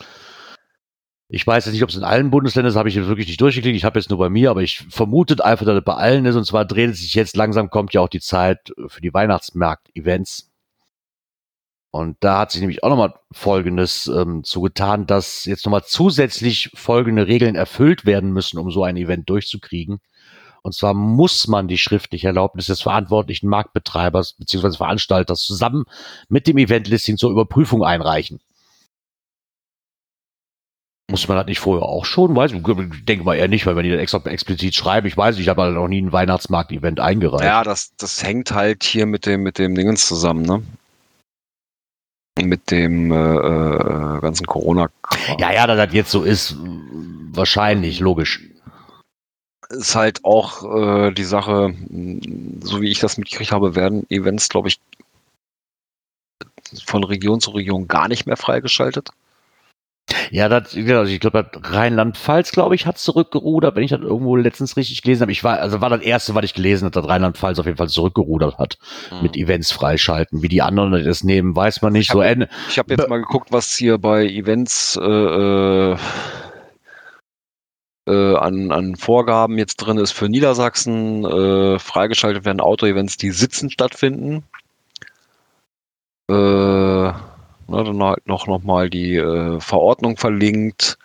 Ich 1.29 1.45
weiß 1.45 1.65
jetzt 1.65 1.73
nicht, 1.73 1.83
ob 1.83 1.89
es 1.89 1.97
in 1.97 2.05
allen 2.05 2.31
Bundesländern 2.31 2.71
ist, 2.71 2.77
habe 2.77 2.87
ich 2.87 2.95
jetzt 2.95 3.07
wirklich 3.07 3.27
nicht 3.27 3.41
durchgeklickt. 3.41 3.75
Ich 3.75 3.83
habe 3.83 3.99
jetzt 3.99 4.09
nur 4.09 4.19
bei 4.19 4.29
mir, 4.29 4.49
aber 4.49 4.61
ich 4.63 4.85
vermute 4.89 5.43
einfach, 5.43 5.65
dass 5.65 5.77
es 5.77 5.83
bei 5.83 5.95
allen 5.95 6.25
ist. 6.25 6.35
Und 6.35 6.45
zwar 6.45 6.63
dreht 6.63 6.91
es 6.91 7.01
sich 7.01 7.13
jetzt 7.15 7.35
langsam, 7.35 7.69
kommt 7.69 7.93
ja 7.93 8.01
auch 8.01 8.07
die 8.07 8.21
Zeit 8.21 8.73
für 8.87 9.01
die 9.01 9.13
Weihnachtsmarkt-Events. 9.13 10.49
Und 11.91 12.17
da 12.21 12.39
hat 12.39 12.51
sich 12.51 12.61
nämlich 12.61 12.83
auch 12.83 12.89
nochmal 12.89 13.13
Folgendes 13.31 14.07
ähm, 14.07 14.43
zugetan, 14.43 15.05
dass 15.05 15.45
jetzt 15.45 15.65
nochmal 15.65 15.83
zusätzlich 15.85 16.69
folgende 16.75 17.27
Regeln 17.27 17.55
erfüllt 17.55 18.05
werden 18.05 18.31
müssen, 18.31 18.57
um 18.57 18.71
so 18.71 18.83
ein 18.83 18.97
Event 18.97 19.29
durchzukriegen. 19.29 19.99
Und 20.67 20.73
zwar 20.73 20.93
muss 20.93 21.47
man 21.47 21.69
die 21.69 21.77
schriftliche 21.77 22.27
Erlaubnis 22.27 22.65
des 22.65 22.81
verantwortlichen 22.81 23.47
Marktbetreibers 23.47 24.33
bzw. 24.33 24.75
Veranstalters 24.75 25.39
zusammen 25.39 25.85
mit 26.27 26.45
dem 26.45 26.57
Eventlisting 26.57 27.15
zur 27.15 27.31
Überprüfung 27.31 27.85
einreichen. 27.85 28.41
Muss 31.09 31.25
man 31.29 31.37
das 31.37 31.45
nicht 31.45 31.61
vorher 31.61 31.87
auch 31.87 32.03
schon? 32.03 32.35
Weiß 32.35 32.51
ich, 32.51 32.61
denke 33.05 33.23
mal 33.23 33.35
eher 33.35 33.47
nicht, 33.47 33.65
weil 33.65 33.77
wenn 33.77 33.85
die 33.85 33.91
das 33.91 34.01
extra 34.01 34.29
explizit 34.29 34.75
schreiben, 34.75 35.07
ich 35.07 35.15
weiß, 35.15 35.37
nicht, 35.37 35.45
ich 35.45 35.49
habe 35.49 35.61
halt 35.61 35.75
noch 35.75 35.87
nie 35.87 36.01
ein 36.01 36.11
Weihnachtsmarkt-Event 36.11 36.99
eingereicht. 36.99 37.45
Ja, 37.45 37.63
das, 37.63 37.95
das 37.95 38.21
hängt 38.21 38.51
halt 38.51 38.83
hier 38.83 39.05
mit 39.05 39.25
dem, 39.25 39.43
mit 39.43 39.59
dem 39.59 39.73
Dingens 39.73 40.05
zusammen, 40.05 40.41
ne? 40.41 40.63
Mit 42.41 42.71
dem 42.71 43.13
äh, 43.13 43.15
äh, 43.15 44.19
ganzen 44.19 44.45
corona 44.45 44.89
-Kram. 45.01 45.39
Ja, 45.39 45.53
ja, 45.53 45.65
dass 45.65 45.77
das 45.77 45.93
jetzt 45.93 46.11
so 46.11 46.23
ist, 46.23 46.57
wahrscheinlich, 47.31 48.01
logisch. 48.01 48.41
Ist 49.69 49.95
halt 49.95 50.23
auch 50.23 50.63
äh, 50.63 51.11
die 51.11 51.23
Sache, 51.23 51.73
so 52.61 52.81
wie 52.81 52.89
ich 52.89 52.99
das 52.99 53.17
mitgekriegt 53.17 53.51
habe, 53.51 53.75
werden 53.75 54.09
Events, 54.09 54.49
glaube 54.49 54.69
ich, 54.69 54.79
von 56.85 57.03
Region 57.03 57.41
zu 57.41 57.51
Region 57.51 57.87
gar 57.87 58.07
nicht 58.07 58.25
mehr 58.25 58.37
freigeschaltet. 58.37 59.09
Ja, 60.31 60.47
das, 60.47 60.73
also 60.75 61.11
ich 61.11 61.19
glaube, 61.19 61.49
Rheinland-Pfalz, 61.53 62.51
glaube 62.51 62.75
ich, 62.75 62.85
hat 62.85 62.97
zurückgerudert, 62.97 63.75
wenn 63.75 63.83
ich 63.83 63.91
das 63.91 63.99
irgendwo 63.99 64.37
letztens 64.37 64.77
richtig 64.77 65.01
gelesen 65.01 65.23
habe. 65.23 65.33
Ich 65.33 65.43
war, 65.43 65.59
also 65.59 65.81
war 65.81 65.89
das 65.89 66.01
erste, 66.01 66.33
was 66.33 66.45
ich 66.45 66.53
gelesen 66.53 66.85
habe, 66.85 66.93
dass 66.93 67.09
Rheinland-Pfalz 67.09 67.59
auf 67.59 67.65
jeden 67.65 67.77
Fall 67.77 67.89
zurückgerudert 67.89 68.57
hat 68.57 68.77
mhm. 69.11 69.23
mit 69.23 69.35
Events 69.35 69.71
freischalten. 69.71 70.41
Wie 70.41 70.47
die 70.47 70.61
anderen 70.61 71.03
das 71.03 71.23
nehmen, 71.23 71.55
weiß 71.55 71.81
man 71.81 71.93
nicht. 71.93 72.07
Ich 72.07 72.11
so 72.11 72.23
habe 72.23 72.47
hab 72.49 72.89
jetzt 72.89 73.09
mal 73.09 73.19
geguckt, 73.19 73.51
was 73.51 73.75
hier 73.75 73.97
bei 73.97 74.25
Events 74.25 74.95
äh, 74.95 75.95
äh, 78.07 78.35
an, 78.35 78.71
an 78.71 78.95
Vorgaben 78.95 79.57
jetzt 79.57 79.77
drin 79.77 79.97
ist 79.97 80.13
für 80.13 80.29
Niedersachsen. 80.29 81.25
Äh, 81.25 81.79
freigeschaltet 81.79 82.45
werden 82.45 82.61
Auto-Events, 82.61 83.17
die 83.17 83.31
sitzen 83.31 83.69
stattfinden. 83.69 84.43
Äh, 86.29 87.11
Ne, 87.67 87.83
dann 87.83 88.01
halt 88.01 88.25
noch, 88.27 88.47
noch 88.47 88.63
mal 88.63 88.89
die 88.89 89.15
äh, 89.15 89.59
Verordnung 89.59 90.15
verlinkt 90.15 90.97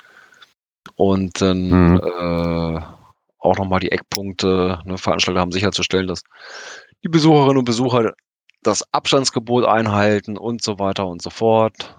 und 0.94 1.40
dann 1.40 1.68
mhm. 1.68 2.00
äh, 2.00 2.80
auch 3.40 3.58
noch 3.58 3.66
mal 3.66 3.80
die 3.80 3.90
Eckpunkte. 3.90 4.78
Ne, 4.84 4.96
Veranstalter 4.96 5.40
haben 5.40 5.50
sicherzustellen, 5.50 6.06
dass 6.06 6.22
die 7.02 7.08
Besucherinnen 7.08 7.58
und 7.58 7.64
Besucher 7.64 8.12
das 8.62 8.92
Abstandsgebot 8.92 9.64
einhalten 9.64 10.38
und 10.38 10.62
so 10.62 10.78
weiter 10.78 11.06
und 11.06 11.20
so 11.20 11.30
fort. 11.30 11.96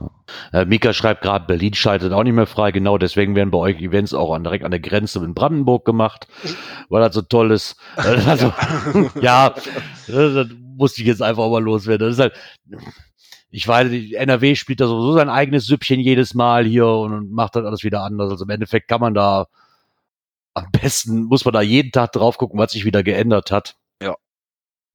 Äh, 0.53 0.65
Mika 0.65 0.93
schreibt 0.93 1.21
gerade, 1.21 1.45
Berlin 1.45 1.73
schaltet 1.73 2.13
auch 2.13 2.23
nicht 2.23 2.33
mehr 2.33 2.47
frei. 2.47 2.71
Genau 2.71 2.97
deswegen 2.97 3.35
werden 3.35 3.51
bei 3.51 3.57
euch 3.57 3.81
Events 3.81 4.13
auch 4.13 4.33
an, 4.33 4.43
direkt 4.43 4.63
an 4.63 4.71
der 4.71 4.79
Grenze 4.79 5.19
in 5.19 5.33
Brandenburg 5.33 5.85
gemacht, 5.85 6.27
weil 6.89 7.01
das 7.01 7.13
so 7.13 7.21
toll 7.21 7.51
ist. 7.51 7.75
Äh, 7.97 8.21
also, 8.27 8.53
ja, 9.21 9.53
das 10.07 10.47
musste 10.77 11.01
ich 11.01 11.07
jetzt 11.07 11.21
einfach 11.21 11.49
mal 11.49 11.61
loswerden. 11.61 12.07
Das 12.07 12.15
ist 12.15 12.21
halt, 12.21 12.33
ich 13.49 13.67
weiß, 13.67 13.91
NRW 14.13 14.55
spielt 14.55 14.79
da 14.79 14.87
sowieso 14.87 15.13
sein 15.13 15.29
eigenes 15.29 15.67
Süppchen 15.67 15.99
jedes 15.99 16.33
Mal 16.33 16.65
hier 16.65 16.87
und 16.87 17.31
macht 17.31 17.55
dann 17.55 17.65
alles 17.65 17.83
wieder 17.83 18.03
anders. 18.03 18.31
Also 18.31 18.45
im 18.45 18.49
Endeffekt 18.49 18.87
kann 18.87 19.01
man 19.01 19.13
da 19.13 19.47
am 20.53 20.67
besten, 20.71 21.23
muss 21.23 21.45
man 21.45 21.53
da 21.53 21.61
jeden 21.61 21.91
Tag 21.91 22.13
drauf 22.13 22.37
gucken, 22.37 22.59
was 22.59 22.71
sich 22.71 22.85
wieder 22.85 23.03
geändert 23.03 23.51
hat. 23.51 23.75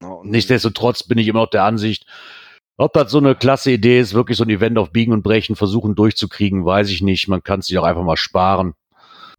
Ja. 0.01 0.07
ja 0.09 0.19
Nichtsdestotrotz 0.23 1.03
bin 1.03 1.17
ich 1.17 1.27
immer 1.27 1.41
noch 1.41 1.49
der 1.49 1.63
Ansicht, 1.63 2.05
ob 2.77 2.93
das 2.93 3.11
so 3.11 3.17
eine 3.17 3.35
klasse 3.35 3.71
Idee 3.71 3.99
ist, 3.99 4.13
wirklich 4.13 4.37
so 4.37 4.45
ein 4.45 4.49
Event 4.49 4.77
auf 4.77 4.91
Biegen 4.91 5.11
und 5.11 5.21
Brechen 5.21 5.57
versuchen 5.57 5.95
durchzukriegen, 5.95 6.63
weiß 6.63 6.89
ich 6.89 7.01
nicht. 7.01 7.27
Man 7.27 7.43
kann 7.43 7.59
es 7.59 7.67
sich 7.67 7.77
auch 7.77 7.83
einfach 7.83 8.03
mal 8.03 8.15
sparen. 8.15 8.73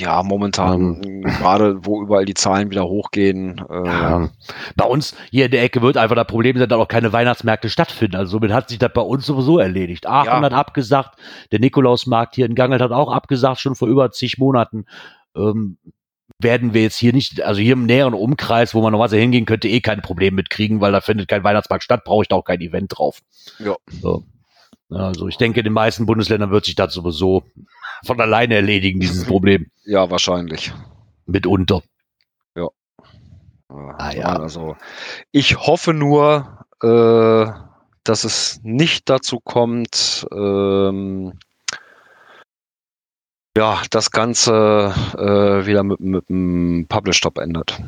Ja, 0.01 0.23
momentan, 0.23 1.03
ähm, 1.05 1.23
gerade 1.23 1.85
wo 1.85 2.03
überall 2.03 2.25
die 2.25 2.35
Zahlen 2.35 2.71
wieder 2.71 2.85
hochgehen. 2.85 3.63
Äh, 3.69 3.87
ja. 3.87 4.29
Bei 4.77 4.85
uns 4.87 5.15
hier 5.31 5.47
in 5.47 5.51
der 5.51 5.63
Ecke 5.63 5.83
wird 5.83 5.97
einfach 5.97 6.17
das 6.17 6.27
Problem 6.27 6.59
sein, 6.59 6.69
dass 6.69 6.79
auch 6.79 6.89
keine 6.89 7.13
Weihnachtsmärkte 7.13 7.69
stattfinden. 7.69 8.17
Also 8.17 8.33
somit 8.33 8.53
hat 8.53 8.71
sich 8.71 8.79
das 8.79 8.93
bei 8.93 9.03
uns 9.03 9.27
sowieso 9.27 9.59
erledigt. 9.59 10.07
Aachen 10.07 10.27
ja. 10.27 10.43
hat 10.43 10.53
abgesagt, 10.53 11.19
der 11.53 11.61
Nikolausmarkt 11.61 12.35
hier 12.35 12.47
in 12.47 12.55
Gangelt 12.55 12.81
hat 12.81 12.93
auch 12.93 13.13
abgesagt, 13.13 13.61
schon 13.61 13.75
vor 13.75 13.89
über 13.89 14.11
zig 14.11 14.39
Monaten. 14.39 14.87
Ähm, 15.37 15.77
werden 16.39 16.75
wir 16.75 16.83
jetzt 16.83 16.97
hier 16.97 17.13
nicht, 17.13 17.43
also 17.43 17.61
hier 17.61 17.75
im 17.75 17.87
näheren 17.87 18.15
Umkreis, 18.15 18.75
wo 18.75 18.83
man 18.83 18.93
normalerweise 18.93 19.21
hingehen 19.21 19.47
könnte, 19.47 19.69
eh 19.69 19.81
kein 19.81 20.03
Problem 20.03 20.35
mitkriegen, 20.35 20.81
weil 20.81 20.93
da 20.93 21.01
findet 21.01 21.29
kein 21.29 21.45
Weihnachtsmarkt 21.45 21.85
statt, 21.85 22.05
brauche 22.05 22.23
ich 22.23 22.29
da 22.29 22.37
auch 22.37 22.45
kein 22.45 22.61
Event 22.61 22.97
drauf. 22.97 23.21
Ja. 23.59 23.77
So. 24.01 24.25
Also 24.91 25.29
ich 25.29 25.37
denke, 25.37 25.61
in 25.61 25.65
den 25.65 25.73
meisten 25.73 26.07
Bundesländern 26.07 26.51
wird 26.51 26.65
sich 26.65 26.75
das 26.75 26.93
sowieso 26.93 27.45
von 28.05 28.21
alleine 28.21 28.55
erledigen, 28.57 29.01
dieses 29.01 29.25
Problem. 29.25 29.67
Ja, 29.85 30.09
wahrscheinlich. 30.09 30.73
Mitunter. 31.27 31.83
Ja. 32.55 32.69
Ah, 33.69 34.13
ja. 34.15 34.37
Also 34.39 34.77
ich 35.33 35.57
hoffe 35.59 35.95
nur, 35.95 36.65
äh, 36.81 37.53
dass 38.05 38.25
es 38.25 38.61
nicht 38.63 39.09
dazu 39.09 39.41
kommt, 39.41 40.29
ähm, 40.33 41.33
ja, 43.57 43.83
das 43.91 44.11
Ganze 44.11 44.95
äh, 45.17 45.67
wieder 45.67 45.83
mit, 45.83 46.01
mit 46.01 46.25
einem 46.29 46.87
Publish-Stop 46.89 47.39
endet. 47.39 47.79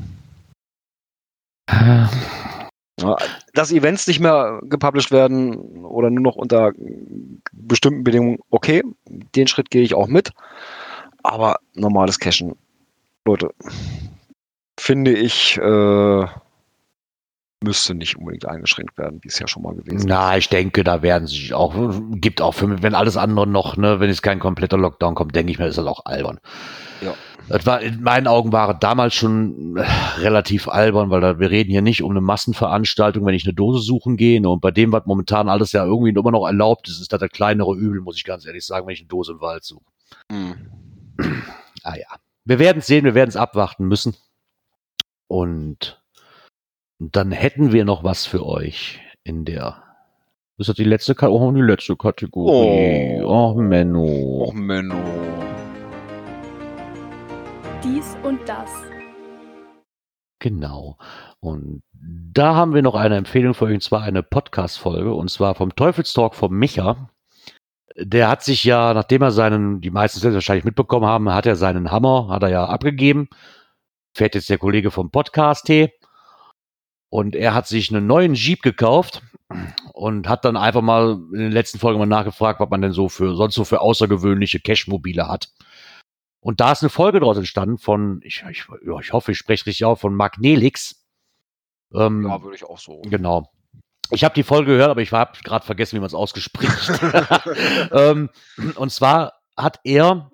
Ah. 1.69 3.17
dass 3.55 3.73
Events 3.73 4.07
nicht 4.07 4.21
mehr 4.21 4.61
gepublished 4.65 5.11
werden 5.11 5.57
oder 5.85 6.11
nur 6.11 6.23
noch 6.23 6.37
unter 6.37 6.73
bestimmten 7.53 8.05
Bedingungen, 8.05 8.39
okay, 8.51 8.83
den 9.07 9.49
Schritt 9.49 9.71
gehe 9.71 9.83
ich 9.83 9.95
auch 9.95 10.07
mit. 10.09 10.31
Aber 11.23 11.59
normales 11.75 12.19
Cashen, 12.19 12.57
Leute, 13.25 13.51
finde 14.79 15.13
ich, 15.13 15.57
äh, 15.59 16.27
müsste 17.63 17.95
nicht 17.95 18.17
unbedingt 18.17 18.47
eingeschränkt 18.47 18.97
werden, 18.99 19.21
wie 19.23 19.29
es 19.29 19.39
ja 19.39 19.49
schon 19.49 19.63
mal 19.63 19.75
gewesen 19.75 19.99
ist. 19.99 20.07
Na, 20.07 20.37
ich 20.37 20.49
denke, 20.49 20.85
da 20.85 21.03
werden 21.03 21.27
sich 21.27 21.55
auch, 21.55 21.75
gibt 22.13 22.41
auch 22.41 22.53
für, 22.53 22.83
wenn 22.83 22.95
alles 22.95 23.17
andere 23.17 23.47
noch, 23.47 23.77
ne, 23.77 24.01
wenn 24.01 24.11
es 24.11 24.23
kein 24.23 24.39
kompletter 24.39 24.79
Lockdown 24.79 25.15
kommt, 25.15 25.35
denke 25.35 25.53
ich 25.53 25.59
mir, 25.59 25.67
ist 25.67 25.79
das 25.79 25.87
auch 25.87 26.05
albern. 26.05 26.39
Ja. 27.01 27.15
Das 27.49 27.67
war, 27.67 27.81
in 27.81 28.03
meinen 28.03 28.29
Augen 28.29 28.53
war 28.53 28.73
damals 28.79 29.15
schon 29.15 29.77
äh, 29.77 29.85
relativ 30.19 30.69
albern, 30.69 31.11
weil 31.11 31.21
da, 31.21 31.39
wir 31.39 31.51
reden 31.51 31.71
hier 31.71 31.83
nicht 31.83 32.03
um 32.03 32.11
eine 32.13 32.21
Massenveranstaltung, 32.21 33.27
wenn 33.27 33.35
ich 33.35 33.45
eine 33.45 33.55
Dose 33.55 33.81
suchen 33.81 34.17
gehe. 34.17 34.41
Ne, 34.41 34.49
und 34.49 34.61
bei 34.61 34.71
dem, 34.71 34.93
was 34.93 35.07
momentan 35.07 35.49
alles 35.49 35.73
ja 35.73 35.85
irgendwie 35.85 36.11
immer 36.11 36.31
noch 36.31 36.47
erlaubt 36.47 36.89
ist, 36.89 37.01
ist 37.01 37.13
das 37.13 37.21
der 37.21 37.29
kleinere 37.29 37.75
Übel, 37.75 38.01
muss 38.01 38.17
ich 38.17 38.25
ganz 38.25 38.47
ehrlich 38.47 38.65
sagen, 38.65 38.87
wenn 38.87 38.95
ich 38.95 39.01
eine 39.01 39.09
Dose 39.09 39.33
im 39.33 39.41
Wald 39.41 39.65
suche. 39.65 39.85
Mhm. 40.31 40.55
ah 41.83 41.97
ja. 41.97 42.07
Wir 42.45 42.59
werden 42.59 42.79
es 42.79 42.87
sehen, 42.87 43.05
wir 43.05 43.15
werden 43.15 43.29
es 43.29 43.37
abwarten 43.37 43.87
müssen. 43.87 44.17
Und 45.29 46.02
dann 47.11 47.33
hätten 47.33 47.73
wir 47.73 47.85
noch 47.85 48.05
was 48.05 48.27
für 48.27 48.47
euch 48.47 49.01
in 49.25 49.45
der. 49.45 49.83
Ist 50.59 50.69
das 50.69 50.77
die 50.77 50.85
letzte, 50.85 51.17
oh, 51.29 51.51
die 51.51 51.61
letzte 51.61 51.97
Kategorie? 51.97 53.21
Oh, 53.23 53.55
oh 53.55 53.61
Menno. 53.61 54.45
Oh, 54.47 54.53
Menno. 54.53 54.95
Dies 57.83 58.17
und 58.23 58.39
das. 58.49 58.71
Genau. 60.39 60.97
Und 61.41 61.83
da 61.93 62.55
haben 62.55 62.75
wir 62.75 62.83
noch 62.83 62.95
eine 62.95 63.17
Empfehlung 63.17 63.55
für 63.55 63.65
euch, 63.65 63.75
und 63.75 63.83
zwar 63.83 64.03
eine 64.03 64.23
Podcast-Folge, 64.23 65.13
und 65.13 65.31
zwar 65.31 65.55
vom 65.55 65.75
Teufelstalk 65.75 66.35
vom 66.35 66.57
Micha. 66.57 67.09
Der 67.97 68.29
hat 68.29 68.45
sich 68.45 68.65
ja, 68.65 68.95
nachdem 68.95 69.23
er 69.23 69.33
seinen, 69.33 69.81
die 69.81 69.91
meisten 69.91 70.21
selbst 70.21 70.35
wahrscheinlich 70.35 70.65
mitbekommen 70.65 71.07
haben, 71.07 71.33
hat 71.33 71.47
er 71.47 71.57
seinen 71.57 71.91
Hammer, 71.91 72.29
hat 72.29 72.43
er 72.43 72.51
ja 72.51 72.65
abgegeben. 72.67 73.29
Fährt 74.15 74.35
jetzt 74.35 74.51
der 74.51 74.59
Kollege 74.59 74.91
vom 74.91 75.11
Podcast 75.11 75.67
T. 75.67 75.93
Und 77.13 77.37
er 77.37 77.53
hat 77.53 77.67
sich 77.67 77.95
einen 77.95 78.07
neuen 78.07 78.33
Jeep 78.33 78.63
gekauft 78.63 79.21
und 79.93 80.31
hat 80.31 80.47
dann 80.47 80.57
einfach 80.57 80.81
mal 80.81 81.21
in 81.35 81.41
den 81.41 81.53
letzten 81.53 81.79
Folgen 81.79 81.99
mal 81.99 82.07
nachgefragt, 82.07 82.59
was 82.59 82.71
man 82.71 82.81
denn 82.81 82.93
so 82.93 83.11
für, 83.11 83.35
sonst 83.37 83.55
so 83.55 83.65
für 83.65 83.83
außergewöhnliche 83.83 84.61
Cash-Mobile 84.61 85.29
hat. 85.29 85.51
Und 86.41 86.61
da 86.61 86.73
ist 86.73 86.83
eine 86.83 86.89
Folge 86.89 87.21
daraus 87.21 87.37
entstanden 87.37 87.77
von, 87.77 88.23
ich, 88.25 88.43
ich, 88.51 88.65
ja, 88.87 88.99
ich 88.99 89.13
hoffe, 89.13 89.33
ich 89.33 89.37
spreche 89.37 89.67
richtig 89.67 89.85
auf, 89.85 90.01
von 90.01 90.15
Mark 90.15 90.39
Nelix. 90.39 91.05
Ähm, 91.93 92.27
ja, 92.27 92.43
würde 92.43 92.57
ich 92.57 92.65
auch 92.65 92.79
so. 92.79 93.03
Genau. 93.03 93.53
Ich 94.11 94.25
habe 94.25 94.35
die 94.35 94.43
Folge 94.43 94.73
gehört, 94.73 94.89
aber 94.89 95.03
ich 95.03 95.13
habe 95.13 95.39
gerade 95.45 95.67
vergessen, 95.67 95.97
wie 95.97 96.01
man 96.01 96.07
es 96.07 96.15
ausgespricht. 96.15 96.99
ähm, 97.93 98.31
und 98.77 98.91
zwar 98.91 99.35
hat 99.55 99.81
er 99.85 100.31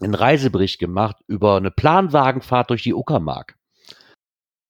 einen 0.00 0.14
Reisebericht 0.14 0.78
gemacht 0.78 1.16
über 1.26 1.58
eine 1.58 1.70
Planwagenfahrt 1.70 2.70
durch 2.70 2.84
die 2.84 2.94
Uckermark 2.94 3.59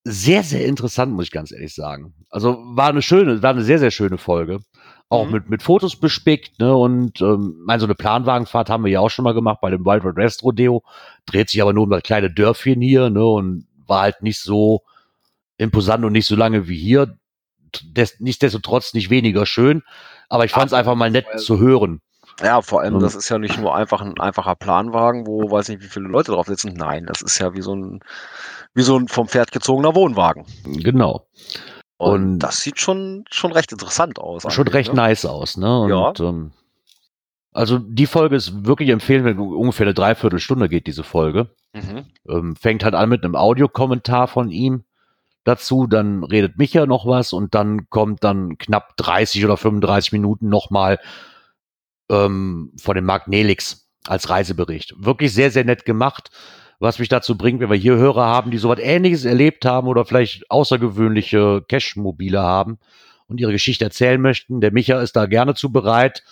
sehr, 0.04 0.42
sehr 0.42 0.66
interessant, 0.66 1.12
muss 1.12 1.26
ich 1.26 1.30
ganz 1.30 1.52
ehrlich 1.52 1.74
sagen. 1.74 2.14
Also 2.30 2.58
war 2.62 2.88
eine 2.88 3.02
schöne, 3.02 3.42
war 3.42 3.50
eine 3.50 3.62
sehr, 3.62 3.78
sehr 3.78 3.90
schöne 3.90 4.18
Folge. 4.18 4.60
Auch 5.08 5.26
mhm. 5.26 5.32
mit, 5.32 5.50
mit 5.50 5.62
Fotos 5.62 5.96
bespickt, 5.96 6.58
ne? 6.58 6.74
Und 6.74 7.20
ähm, 7.20 7.56
meine, 7.64 7.80
so 7.80 7.86
eine 7.86 7.94
Planwagenfahrt 7.94 8.70
haben 8.70 8.84
wir 8.84 8.92
ja 8.92 9.00
auch 9.00 9.10
schon 9.10 9.24
mal 9.24 9.34
gemacht 9.34 9.58
bei 9.60 9.70
dem 9.70 9.84
Wild 9.84 10.04
West 10.16 10.42
Rodeo. 10.42 10.84
Dreht 11.26 11.50
sich 11.50 11.60
aber 11.60 11.72
nur 11.72 11.84
um 11.84 11.90
das 11.90 12.02
kleine 12.02 12.30
Dörfchen 12.30 12.80
hier, 12.80 13.10
ne? 13.10 13.24
Und 13.24 13.66
war 13.86 14.02
halt 14.02 14.22
nicht 14.22 14.40
so 14.40 14.82
imposant 15.58 16.04
und 16.04 16.12
nicht 16.12 16.26
so 16.26 16.36
lange 16.36 16.68
wie 16.68 16.78
hier. 16.78 17.18
Des, 17.84 18.20
nichtsdestotrotz 18.20 18.94
nicht 18.94 19.10
weniger 19.10 19.46
schön. 19.46 19.82
Aber 20.28 20.44
ich 20.44 20.52
fand 20.52 20.68
es 20.68 20.72
einfach 20.72 20.94
mal 20.94 21.10
nett 21.10 21.26
zu 21.36 21.58
hören. 21.58 22.00
Ja, 22.42 22.62
vor 22.62 22.80
allem, 22.80 23.00
das 23.00 23.14
ist 23.14 23.28
ja 23.28 23.38
nicht 23.38 23.58
nur 23.58 23.74
einfach 23.74 24.00
ein 24.00 24.18
einfacher 24.18 24.54
Planwagen, 24.54 25.26
wo 25.26 25.50
weiß 25.50 25.68
nicht, 25.68 25.82
wie 25.82 25.88
viele 25.88 26.08
Leute 26.08 26.32
drauf 26.32 26.46
sitzen. 26.46 26.72
Nein, 26.72 27.04
das 27.06 27.20
ist 27.20 27.38
ja 27.38 27.54
wie 27.54 27.60
so 27.60 27.74
ein 27.74 28.00
wie 28.74 28.82
so 28.82 28.98
ein 28.98 29.08
vom 29.08 29.28
Pferd 29.28 29.52
gezogener 29.52 29.94
Wohnwagen. 29.94 30.44
Genau. 30.64 31.26
Und, 31.96 32.12
und 32.12 32.38
das 32.38 32.60
sieht 32.60 32.80
schon, 32.80 33.24
schon 33.30 33.52
recht 33.52 33.72
interessant 33.72 34.18
aus. 34.18 34.44
Schon 34.52 34.68
recht 34.68 34.90
ne? 34.90 34.96
nice 34.96 35.26
aus, 35.26 35.56
ne? 35.56 35.80
Und, 35.80 35.90
ja. 35.90 36.28
Ähm, 36.28 36.52
also 37.52 37.78
die 37.78 38.06
Folge 38.06 38.36
ist 38.36 38.64
wirklich 38.64 38.90
empfehlen, 38.90 39.38
ungefähr 39.38 39.86
eine 39.86 39.94
Dreiviertelstunde 39.94 40.68
geht 40.68 40.86
diese 40.86 41.02
Folge. 41.02 41.50
Mhm. 41.72 42.06
Ähm, 42.28 42.56
fängt 42.56 42.84
halt 42.84 42.94
an 42.94 43.08
mit 43.08 43.24
einem 43.24 43.34
Audiokommentar 43.34 44.28
von 44.28 44.50
ihm 44.50 44.84
dazu, 45.44 45.86
dann 45.86 46.22
redet 46.22 46.58
Micha 46.58 46.86
noch 46.86 47.06
was 47.06 47.32
und 47.32 47.54
dann 47.54 47.88
kommt 47.90 48.22
dann 48.24 48.58
knapp 48.58 48.96
30 48.96 49.44
oder 49.44 49.56
35 49.56 50.12
Minuten 50.12 50.48
nochmal 50.48 50.98
ähm, 52.08 52.72
von 52.80 52.94
dem 52.94 53.04
Mark 53.04 53.26
Nelix 53.26 53.88
als 54.06 54.30
Reisebericht. 54.30 54.94
Wirklich 54.98 55.34
sehr, 55.34 55.50
sehr 55.50 55.64
nett 55.64 55.84
gemacht 55.84 56.30
was 56.80 56.98
mich 56.98 57.08
dazu 57.08 57.36
bringt, 57.36 57.60
wenn 57.60 57.70
wir 57.70 57.76
hier 57.76 57.96
Hörer 57.96 58.24
haben, 58.24 58.50
die 58.50 58.58
sowas 58.58 58.80
ähnliches 58.80 59.26
erlebt 59.26 59.64
haben 59.66 59.86
oder 59.86 60.04
vielleicht 60.04 60.50
außergewöhnliche 60.50 61.62
Cash-Mobile 61.68 62.40
haben 62.40 62.78
und 63.28 63.38
ihre 63.38 63.52
Geschichte 63.52 63.84
erzählen 63.84 64.20
möchten. 64.20 64.60
Der 64.60 64.72
Micha 64.72 65.00
ist 65.00 65.14
da 65.14 65.26
gerne 65.26 65.54
zu 65.54 65.70
bereit, 65.70 66.24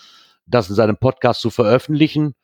das 0.47 0.71
in 0.71 0.75
seinem 0.75 0.97
Podcast 0.97 1.43
zu 1.43 1.51
veröffentlichen. 1.51 2.35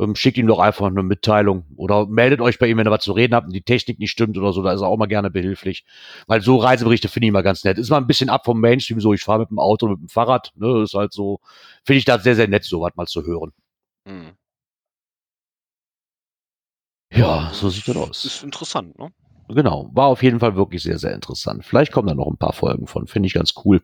Ähm, 0.00 0.14
schickt 0.14 0.38
ihm 0.38 0.46
doch 0.46 0.60
einfach 0.60 0.86
eine 0.86 1.02
Mitteilung 1.02 1.64
oder 1.74 2.06
meldet 2.06 2.40
euch 2.40 2.60
bei 2.60 2.68
ihm, 2.68 2.78
wenn 2.78 2.86
ihr 2.86 2.92
was 2.92 3.02
zu 3.02 3.10
reden 3.10 3.34
habt 3.34 3.48
und 3.48 3.52
die 3.52 3.62
Technik 3.62 3.98
nicht 3.98 4.12
stimmt 4.12 4.38
oder 4.38 4.52
so, 4.52 4.62
da 4.62 4.72
ist 4.72 4.80
er 4.80 4.86
auch 4.86 4.96
mal 4.96 5.06
gerne 5.06 5.28
behilflich. 5.28 5.84
Weil 6.28 6.40
so 6.40 6.58
Reiseberichte 6.58 7.08
finde 7.08 7.26
ich 7.26 7.32
mal 7.32 7.42
ganz 7.42 7.64
nett. 7.64 7.76
Ist 7.76 7.90
mal 7.90 7.96
ein 7.96 8.06
bisschen 8.06 8.30
ab 8.30 8.44
vom 8.44 8.60
Mainstream, 8.60 9.00
so 9.00 9.12
ich 9.12 9.22
fahre 9.22 9.40
mit 9.40 9.50
dem 9.50 9.58
Auto, 9.58 9.88
mit 9.88 9.98
dem 9.98 10.08
Fahrrad, 10.08 10.52
ne, 10.54 10.84
ist 10.84 10.94
halt 10.94 11.12
so, 11.12 11.40
finde 11.84 11.98
ich 11.98 12.04
da 12.04 12.20
sehr, 12.20 12.36
sehr 12.36 12.46
nett, 12.46 12.62
so 12.62 12.80
was 12.82 12.94
mal 12.94 13.06
zu 13.06 13.24
hören. 13.26 13.52
Mhm. 14.04 14.36
Ja, 17.12 17.50
so 17.52 17.70
sieht 17.70 17.88
das 17.88 17.96
aus. 17.96 18.24
Ist 18.24 18.42
interessant, 18.42 18.98
ne? 18.98 19.10
Genau, 19.48 19.88
war 19.94 20.08
auf 20.08 20.22
jeden 20.22 20.40
Fall 20.40 20.56
wirklich 20.56 20.82
sehr, 20.82 20.98
sehr 20.98 21.14
interessant. 21.14 21.64
Vielleicht 21.64 21.90
kommen 21.92 22.08
da 22.08 22.14
noch 22.14 22.26
ein 22.26 22.36
paar 22.36 22.52
Folgen 22.52 22.86
von, 22.86 23.06
finde 23.06 23.28
ich 23.28 23.34
ganz 23.34 23.54
cool. 23.64 23.82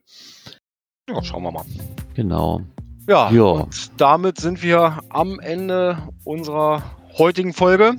Ja, 1.08 1.22
schauen 1.22 1.42
wir 1.42 1.52
mal. 1.52 1.64
Genau. 2.14 2.60
Ja, 3.08 3.30
ja. 3.30 3.42
und 3.42 4.00
damit 4.00 4.38
sind 4.38 4.62
wir 4.62 5.00
am 5.10 5.40
Ende 5.40 5.98
unserer 6.24 6.82
heutigen 7.16 7.52
Folge. 7.52 7.96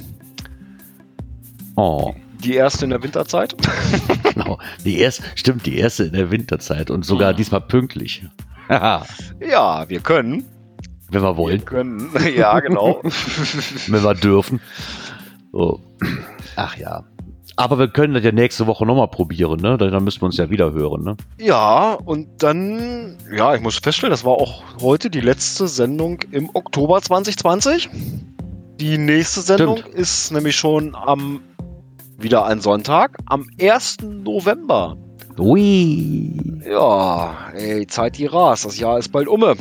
Oh. 1.75 2.13
Die 2.39 2.55
erste 2.55 2.85
in 2.85 2.91
der 2.91 3.01
Winterzeit. 3.01 3.55
genau, 4.33 4.59
die 4.83 4.99
erste, 4.99 5.23
stimmt, 5.35 5.65
die 5.65 5.77
erste 5.77 6.05
in 6.05 6.13
der 6.13 6.31
Winterzeit 6.31 6.91
und 6.91 7.03
sogar 7.03 7.33
mhm. 7.33 7.37
diesmal 7.37 7.61
pünktlich. 7.61 8.23
ja, 8.69 9.05
wir 9.87 9.99
können. 9.99 10.45
Wenn 11.09 11.21
wir 11.21 11.37
wollen. 11.37 11.59
Wir 11.59 11.65
können, 11.65 12.11
ja, 12.35 12.59
genau. 12.59 13.01
Wenn 13.03 14.03
wir 14.03 14.13
dürfen. 14.15 14.59
So. 15.55 15.79
Ach 16.57 16.75
ja. 16.75 17.05
Aber 17.55 17.79
wir 17.79 17.87
können 17.87 18.13
das 18.13 18.25
ja 18.25 18.33
nächste 18.33 18.67
Woche 18.67 18.85
nochmal 18.85 19.07
probieren, 19.07 19.61
ne? 19.61 19.77
Dann 19.77 20.03
müssen 20.03 20.21
wir 20.21 20.25
uns 20.25 20.35
ja 20.35 20.49
wieder 20.49 20.73
hören, 20.73 21.05
ne? 21.05 21.15
Ja, 21.39 21.93
und 21.93 22.27
dann, 22.43 23.17
ja, 23.33 23.55
ich 23.55 23.61
muss 23.61 23.77
feststellen, 23.77 24.11
das 24.11 24.25
war 24.25 24.33
auch 24.33 24.63
heute 24.81 25.09
die 25.09 25.21
letzte 25.21 25.69
Sendung 25.69 26.19
im 26.31 26.49
Oktober 26.53 27.01
2020. 27.01 27.89
Die 28.81 28.97
nächste 28.97 29.39
Sendung 29.39 29.77
Stimmt. 29.77 29.95
ist 29.95 30.31
nämlich 30.33 30.57
schon 30.57 30.93
am, 30.93 31.39
wieder 32.17 32.43
ein 32.45 32.59
Sonntag, 32.59 33.17
am 33.27 33.47
1. 33.61 33.99
November. 34.03 34.97
Ui. 35.39 36.33
Ja, 36.69 37.33
ey, 37.53 37.87
Zeit 37.87 38.17
die 38.17 38.25
rast. 38.25 38.65
Das 38.65 38.77
Jahr 38.77 38.99
ist 38.99 39.13
bald 39.13 39.29
umme. 39.29 39.55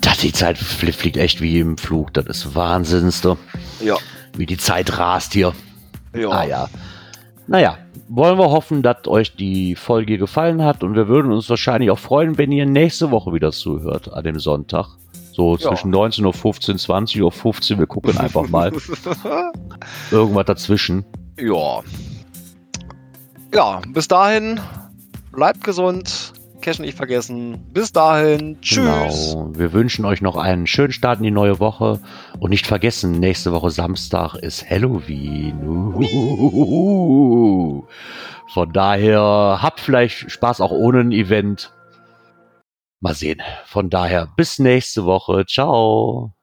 Das, 0.00 0.18
die 0.18 0.32
Zeit 0.32 0.56
fliegt 0.56 1.16
echt 1.16 1.40
wie 1.40 1.58
im 1.58 1.76
Flug. 1.76 2.14
Das 2.14 2.26
ist 2.26 2.54
Wahnsinnste. 2.54 3.36
Ja. 3.80 3.96
Wie 4.40 4.46
die 4.46 4.56
Zeit 4.56 4.96
rast 4.96 5.34
hier. 5.34 5.52
Ja. 6.16 6.30
Ah 6.30 6.44
ja. 6.44 6.68
Naja, 7.46 7.76
wollen 8.08 8.38
wir 8.38 8.50
hoffen, 8.50 8.82
dass 8.82 9.06
euch 9.06 9.36
die 9.36 9.74
Folge 9.74 10.16
gefallen 10.16 10.64
hat 10.64 10.82
und 10.82 10.94
wir 10.94 11.08
würden 11.08 11.30
uns 11.30 11.50
wahrscheinlich 11.50 11.90
auch 11.90 11.98
freuen, 11.98 12.38
wenn 12.38 12.50
ihr 12.50 12.64
nächste 12.64 13.10
Woche 13.10 13.34
wieder 13.34 13.52
zuhört, 13.52 14.10
an 14.10 14.24
dem 14.24 14.38
Sonntag. 14.38 14.86
So 15.32 15.58
zwischen 15.58 15.92
ja. 15.92 16.00
19.15 16.00 16.70
Uhr, 16.70 16.78
20 16.78 17.22
Uhr 17.22 17.32
15 17.32 17.78
wir 17.78 17.86
gucken 17.86 18.16
einfach 18.16 18.48
mal. 18.48 18.72
Irgendwas 20.10 20.46
dazwischen. 20.46 21.04
Ja. 21.38 21.82
Ja, 23.54 23.82
bis 23.88 24.08
dahin, 24.08 24.58
bleibt 25.32 25.64
gesund, 25.64 26.32
Cash 26.60 26.78
nicht 26.78 26.96
vergessen. 26.96 27.66
Bis 27.72 27.92
dahin. 27.92 28.60
Tschüss. 28.60 29.32
Genau. 29.32 29.50
Wir 29.52 29.72
wünschen 29.72 30.04
euch 30.04 30.20
noch 30.20 30.36
einen 30.36 30.66
schönen 30.66 30.92
Start 30.92 31.18
in 31.18 31.24
die 31.24 31.30
neue 31.30 31.60
Woche. 31.60 32.00
Und 32.38 32.50
nicht 32.50 32.66
vergessen, 32.66 33.12
nächste 33.20 33.52
Woche 33.52 33.70
Samstag 33.70 34.34
ist 34.34 34.68
Halloween. 34.68 35.94
Von 38.48 38.72
daher 38.72 39.58
habt 39.62 39.80
vielleicht 39.80 40.30
Spaß 40.30 40.60
auch 40.60 40.72
ohne 40.72 41.00
ein 41.00 41.12
Event. 41.12 41.72
Mal 43.00 43.14
sehen. 43.14 43.40
Von 43.64 43.88
daher 43.90 44.28
bis 44.36 44.58
nächste 44.58 45.04
Woche. 45.04 45.46
Ciao. 45.46 46.34